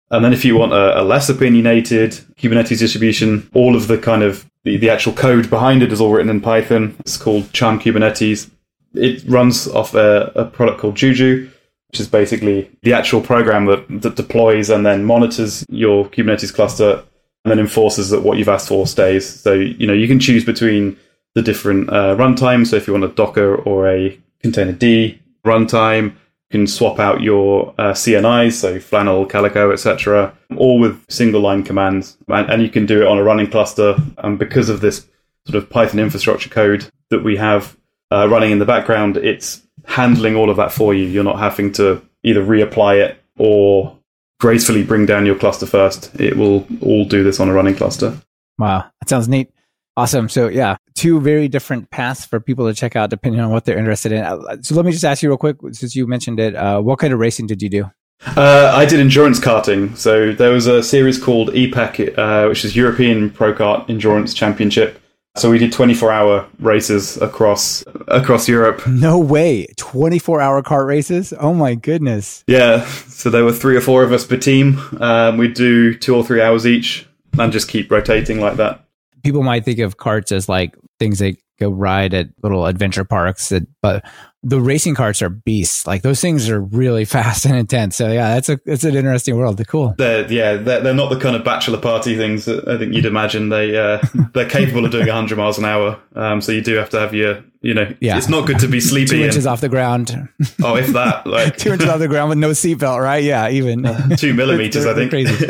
And 0.10 0.26
then 0.26 0.34
if 0.34 0.44
you 0.44 0.58
want 0.58 0.74
a, 0.74 1.00
a, 1.00 1.04
less 1.04 1.30
opinionated 1.30 2.12
Kubernetes 2.38 2.80
distribution, 2.80 3.50
all 3.54 3.78
of 3.78 3.88
the 3.88 3.98
kind 3.98 4.24
of 4.24 4.46
the, 4.66 4.76
the 4.76 4.90
actual 4.90 5.14
code 5.14 5.50
behind 5.50 5.82
it 5.82 5.94
is 5.94 6.02
all 6.02 6.12
written 6.12 6.30
in 6.30 6.42
Python. 6.42 6.98
It's 7.00 7.16
called 7.16 7.52
Charm 7.54 7.80
Kubernetes. 7.80 8.52
It 8.94 9.24
runs 9.26 9.70
off 9.70 9.96
a, 9.96 10.34
a 10.36 10.44
product 10.44 10.82
called 10.82 10.96
Juju, 10.96 11.50
which 11.90 12.02
is 12.02 12.10
basically 12.10 12.70
the 12.84 12.92
actual 12.92 13.22
program 13.22 13.68
that, 13.68 13.86
that 14.02 14.18
deploys 14.18 14.70
and 14.70 14.86
then 14.86 15.06
monitors 15.06 15.66
your 15.70 16.10
Kubernetes 16.10 16.54
cluster 16.54 17.06
and 17.46 17.52
then 17.52 17.60
enforces 17.60 18.10
that 18.10 18.22
what 18.22 18.38
you've 18.38 18.50
asked 18.50 18.68
for 18.68 18.86
stays. 18.86 19.28
So, 19.42 19.54
you 19.54 19.88
know, 19.88 19.94
you 19.94 20.10
can 20.10 20.20
choose 20.20 20.44
between 20.44 20.98
the 21.36 21.42
different 21.42 21.90
uh, 21.90 22.16
runtimes. 22.16 22.68
So 22.68 22.76
if 22.76 22.88
you 22.88 22.94
want 22.94 23.06
a 23.06 23.10
Docker 23.10 23.56
or 23.56 23.90
a 23.90 24.20
Containerd 24.44 25.20
runtime, 25.46 26.12
you 26.12 26.60
can 26.60 26.68
swap 26.68 27.00
out 27.00 27.22
your 27.22 27.74
uh, 27.78 27.94
CNIs, 27.94 28.54
so 28.54 28.80
Flannel, 28.80 29.26
Calico, 29.26 29.72
etc., 29.72 30.36
all 30.58 30.80
with 30.80 31.04
single 31.10 31.42
line 31.42 31.64
commands, 31.64 32.18
and, 32.28 32.50
and, 32.50 32.62
you 32.62 32.70
can 32.70 32.86
do 32.86 33.02
it 33.02 33.08
on 33.08 33.18
a 33.18 33.24
running 33.24 33.50
cluster. 33.50 33.96
And 34.18 34.38
because 34.38 34.68
of 34.68 34.82
this 34.82 35.08
sort 35.48 35.56
of 35.56 35.70
Python 35.70 36.00
infrastructure 36.00 36.50
code 36.50 36.88
that 37.10 37.24
we 37.24 37.38
have 37.38 37.78
uh, 38.12 38.28
running 38.28 38.52
in 38.52 38.60
the 38.60 38.66
background, 38.66 39.16
it's 39.18 39.62
handling 39.86 40.36
all 40.36 40.50
of 40.50 40.58
that 40.58 40.72
for 40.72 40.94
you. 40.94 41.06
You're 41.06 41.24
not 41.24 41.40
having 41.40 41.72
to 41.74 42.02
either 42.24 42.44
reapply 42.44 43.06
it 43.06 43.18
or 43.38 43.98
gracefully 44.40 44.84
bring 44.84 45.06
down 45.06 45.26
your 45.26 45.36
cluster 45.36 45.66
first. 45.66 46.14
It 46.20 46.36
will 46.36 46.68
all 46.82 47.06
do 47.06 47.24
this 47.24 47.40
on 47.40 47.48
a 47.48 47.54
running 47.54 47.76
cluster. 47.76 48.18
Wow, 48.58 48.86
that 49.00 49.10
sounds 49.10 49.28
neat. 49.28 49.50
Awesome. 49.98 50.30
So 50.30 50.48
yeah, 50.48 50.78
two 50.96 51.20
very 51.20 51.48
different 51.48 51.90
paths 51.92 52.26
for 52.26 52.40
people 52.40 52.68
to 52.68 52.74
check 52.74 52.96
out 52.96 53.10
depending 53.10 53.42
on 53.42 53.52
what 53.52 53.66
they're 53.66 53.78
interested 53.78 54.12
in. 54.12 54.24
Uh, 54.24 54.58
so 54.62 54.76
let 54.76 54.86
me 54.86 54.92
just 54.92 55.04
ask 55.04 55.22
you 55.22 55.30
real 55.30 55.38
quick, 55.38 55.58
since 55.72 55.96
you 55.96 56.08
mentioned 56.08 56.40
it, 56.40 56.56
uh, 56.56 56.82
what 56.82 57.00
kind 57.00 57.14
of 57.14 57.20
racing 57.20 57.48
did 57.48 57.62
you 57.62 57.70
do? 57.70 57.92
Uh, 58.38 58.72
I 58.74 58.86
did 58.86 59.00
endurance 59.00 59.40
karting. 59.40 59.98
So 59.98 60.32
there 60.32 60.52
was 60.52 60.68
a 60.68 60.84
series 60.84 61.22
called 61.22 61.50
EPEC, 61.50 62.18
uh, 62.18 62.48
which 62.48 62.64
is 62.64 62.76
European 62.76 63.32
Pro 63.32 63.54
Kart 63.54 63.90
Endurance 63.90 64.34
Championship. 64.34 65.02
So 65.38 65.50
we 65.50 65.58
did 65.58 65.72
24 65.72 66.12
hour 66.12 66.48
races 66.60 67.18
across 67.18 67.84
across 68.10 68.50
Europe. 68.50 68.86
No 68.86 69.18
way. 69.18 69.68
24 69.78 70.42
hour 70.42 70.62
kart 70.62 70.86
races? 70.86 71.34
Oh 71.40 71.54
my 71.54 71.74
goodness. 71.74 72.44
Yeah. 72.48 72.86
So 73.08 73.30
there 73.30 73.46
were 73.46 73.54
three 73.54 73.78
or 73.78 73.82
four 73.82 74.04
of 74.04 74.12
us 74.12 74.26
per 74.26 74.36
team. 74.36 74.80
Um, 75.00 75.38
we'd 75.38 75.54
do 75.54 75.96
two 75.98 76.16
or 76.16 76.26
three 76.26 76.42
hours 76.42 76.68
each 76.68 77.08
and 77.40 77.52
just 77.52 77.70
keep 77.70 77.90
rotating 77.90 78.42
like 78.42 78.58
that 78.58 78.86
people 79.24 79.44
might 79.44 79.66
think 79.66 79.80
of 79.80 79.98
karts 79.98 80.32
as 80.32 80.50
like 80.50 80.76
things 81.00 81.20
that 81.20 81.36
go 81.62 81.70
ride 81.70 82.14
at 82.14 82.30
little 82.44 82.66
adventure 82.66 83.06
parks, 83.06 83.50
that, 83.50 83.68
but 83.82 84.04
the 84.44 84.60
racing 84.60 84.96
karts 84.96 85.22
are 85.22 85.30
beasts. 85.30 85.86
Like 85.86 86.02
those 86.02 86.20
things 86.20 86.50
are 86.50 86.60
really 86.60 87.06
fast 87.18 87.46
and 87.46 87.56
intense. 87.56 87.96
So 87.96 88.12
yeah, 88.12 88.34
that's 88.34 88.50
a 88.50 88.60
it's 88.66 88.84
an 88.84 88.96
interesting 88.96 89.38
world. 89.38 89.62
Cool. 89.68 89.94
They're, 89.98 90.30
yeah, 90.32 90.56
they're, 90.56 90.82
they're 90.82 90.94
not 90.94 91.10
the 91.10 91.20
kind 91.20 91.36
of 91.36 91.46
bachelor 91.46 91.78
party 91.78 92.18
things 92.18 92.46
that 92.46 92.68
I 92.68 92.78
think 92.78 92.94
you'd 92.94 93.06
imagine. 93.06 93.50
They 93.50 93.78
uh, 93.78 94.02
they're 94.34 94.50
capable 94.50 94.86
of 94.86 94.92
doing 94.92 95.08
100 95.08 95.38
miles 95.38 95.58
an 95.58 95.66
hour. 95.66 96.00
Um, 96.16 96.42
so 96.42 96.52
you 96.52 96.62
do 96.62 96.76
have 96.76 96.90
to 96.90 97.00
have 97.00 97.14
your 97.14 97.44
you 97.62 97.76
know. 97.76 97.94
Yeah. 98.02 98.18
It's 98.18 98.30
not 98.30 98.48
good 98.48 98.60
to 98.60 98.68
be 98.68 98.82
sleepy. 98.82 99.12
Two 99.12 99.24
inches 99.24 99.46
off 99.46 99.62
the 99.62 99.70
ground. 99.70 100.30
Oh, 100.64 100.76
if 100.76 100.88
that 100.88 101.26
like 101.26 101.58
two 101.58 101.72
inches 101.72 101.90
off 101.90 102.00
the 102.00 102.08
ground 102.08 102.30
with 102.30 102.38
no 102.38 102.50
seatbelt, 102.50 103.02
right? 103.02 103.24
Yeah, 103.24 103.50
even 103.50 103.84
two 104.18 104.34
millimeters. 104.34 104.86
I 104.86 104.94
think. 104.94 105.10
Crazy. 105.10 105.48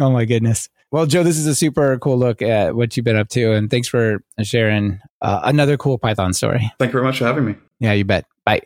oh 0.00 0.10
my 0.10 0.24
goodness. 0.24 0.68
Well, 0.90 1.04
Joe, 1.04 1.22
this 1.22 1.36
is 1.36 1.46
a 1.46 1.54
super 1.54 1.98
cool 1.98 2.16
look 2.16 2.40
at 2.40 2.74
what 2.74 2.96
you've 2.96 3.04
been 3.04 3.16
up 3.16 3.28
to, 3.30 3.52
and 3.52 3.70
thanks 3.70 3.88
for 3.88 4.22
sharing 4.42 5.00
uh, 5.20 5.40
another 5.44 5.76
cool 5.76 5.98
Python 5.98 6.32
story. 6.32 6.72
Thank 6.78 6.90
you 6.90 6.92
very 6.92 7.04
much 7.04 7.18
for 7.18 7.26
having 7.26 7.44
me. 7.44 7.56
Yeah, 7.78 7.92
you 7.92 8.06
bet. 8.06 8.24
Bye. 8.46 8.62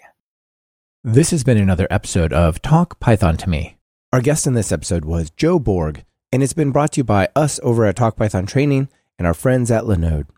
This 1.03 1.33
has 1.33 1.43
been 1.43 1.59
another 1.59 1.89
episode 1.91 2.33
of 2.33 2.63
Talk 2.63 3.01
Python 3.01 3.37
to 3.39 3.51
Me. 3.51 3.77
Our 4.13 4.21
guest 4.21 4.47
in 4.47 4.55
this 4.55 4.71
episode 4.71 5.05
was 5.05 5.31
Joe 5.31 5.59
Borg, 5.59 6.05
and 6.31 6.45
it's 6.45 6.53
been 6.53 6.71
brought 6.71 6.93
to 6.93 7.01
you 7.01 7.05
by 7.05 7.29
us 7.35 7.59
over 7.65 7.87
at 7.87 7.97
Talk 7.97 8.17
Python 8.17 8.47
Training 8.47 8.89
and 9.19 9.27
our 9.27 9.35
friends 9.35 9.73
at 9.73 9.83
Linode. 9.83 10.29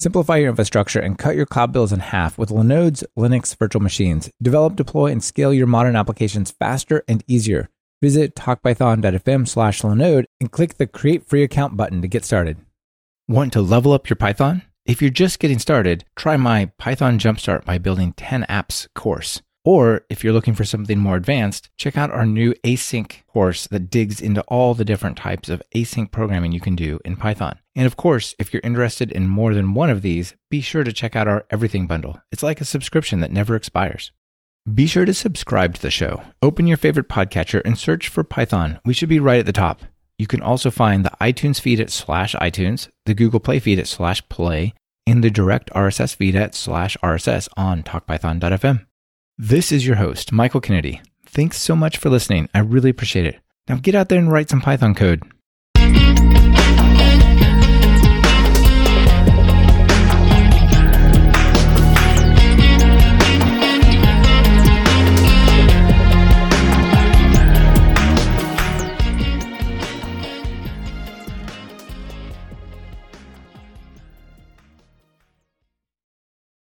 Simplify 0.00 0.38
your 0.38 0.48
infrastructure 0.48 1.00
and 1.00 1.18
cut 1.18 1.36
your 1.36 1.44
cloud 1.44 1.72
bills 1.72 1.92
in 1.92 2.00
half 2.00 2.38
with 2.38 2.48
Linode's 2.48 3.04
Linux 3.18 3.54
virtual 3.54 3.82
machines. 3.82 4.30
Develop, 4.40 4.76
deploy, 4.76 5.12
and 5.12 5.22
scale 5.22 5.52
your 5.52 5.66
modern 5.66 5.94
applications 5.94 6.52
faster 6.52 7.04
and 7.06 7.22
easier 7.26 7.68
Visit 8.00 8.36
talkpython.fm 8.36 9.48
slash 9.48 9.82
Linode 9.82 10.26
and 10.40 10.52
click 10.52 10.76
the 10.76 10.86
Create 10.86 11.28
Free 11.28 11.42
Account 11.42 11.76
button 11.76 12.00
to 12.00 12.08
get 12.08 12.24
started. 12.24 12.58
Want 13.26 13.52
to 13.54 13.60
level 13.60 13.92
up 13.92 14.08
your 14.08 14.16
Python? 14.16 14.62
If 14.86 15.02
you're 15.02 15.10
just 15.10 15.40
getting 15.40 15.58
started, 15.58 16.04
try 16.14 16.36
my 16.36 16.70
Python 16.78 17.18
Jumpstart 17.18 17.64
by 17.64 17.76
Building 17.78 18.12
10 18.12 18.46
Apps 18.48 18.86
course. 18.94 19.42
Or 19.64 20.02
if 20.08 20.22
you're 20.22 20.32
looking 20.32 20.54
for 20.54 20.64
something 20.64 20.98
more 20.98 21.16
advanced, 21.16 21.70
check 21.76 21.98
out 21.98 22.12
our 22.12 22.24
new 22.24 22.54
async 22.64 23.26
course 23.26 23.66
that 23.66 23.90
digs 23.90 24.20
into 24.20 24.42
all 24.42 24.74
the 24.74 24.84
different 24.84 25.16
types 25.16 25.48
of 25.48 25.62
async 25.74 26.10
programming 26.10 26.52
you 26.52 26.60
can 26.60 26.76
do 26.76 27.00
in 27.04 27.16
Python. 27.16 27.58
And 27.74 27.84
of 27.84 27.96
course, 27.96 28.34
if 28.38 28.52
you're 28.52 28.62
interested 28.64 29.10
in 29.10 29.26
more 29.26 29.52
than 29.52 29.74
one 29.74 29.90
of 29.90 30.02
these, 30.02 30.34
be 30.50 30.60
sure 30.60 30.84
to 30.84 30.92
check 30.92 31.16
out 31.16 31.28
our 31.28 31.44
Everything 31.50 31.86
Bundle. 31.86 32.18
It's 32.30 32.42
like 32.44 32.60
a 32.60 32.64
subscription 32.64 33.20
that 33.20 33.32
never 33.32 33.56
expires. 33.56 34.12
Be 34.74 34.86
sure 34.86 35.04
to 35.04 35.14
subscribe 35.14 35.74
to 35.74 35.82
the 35.82 35.90
show. 35.90 36.22
Open 36.42 36.66
your 36.66 36.76
favorite 36.76 37.08
podcatcher 37.08 37.62
and 37.64 37.78
search 37.78 38.08
for 38.08 38.24
Python. 38.24 38.80
We 38.84 38.92
should 38.92 39.08
be 39.08 39.20
right 39.20 39.40
at 39.40 39.46
the 39.46 39.52
top. 39.52 39.82
You 40.18 40.26
can 40.26 40.42
also 40.42 40.70
find 40.70 41.04
the 41.04 41.12
iTunes 41.20 41.60
feed 41.60 41.80
at 41.80 41.90
slash 41.90 42.34
iTunes, 42.34 42.88
the 43.06 43.14
Google 43.14 43.40
Play 43.40 43.60
feed 43.60 43.78
at 43.78 43.86
slash 43.86 44.28
play, 44.28 44.74
and 45.06 45.22
the 45.22 45.30
direct 45.30 45.70
RSS 45.70 46.16
feed 46.16 46.34
at 46.34 46.54
slash 46.54 46.96
RSS 47.02 47.48
on 47.56 47.82
talkpython.fm. 47.82 48.84
This 49.38 49.70
is 49.70 49.86
your 49.86 49.96
host, 49.96 50.32
Michael 50.32 50.60
Kennedy. 50.60 51.00
Thanks 51.24 51.58
so 51.58 51.76
much 51.76 51.96
for 51.96 52.10
listening. 52.10 52.48
I 52.52 52.58
really 52.58 52.90
appreciate 52.90 53.26
it. 53.26 53.38
Now 53.68 53.76
get 53.76 53.94
out 53.94 54.08
there 54.08 54.18
and 54.18 54.30
write 54.30 54.50
some 54.50 54.60
Python 54.60 54.94
code. 54.94 55.22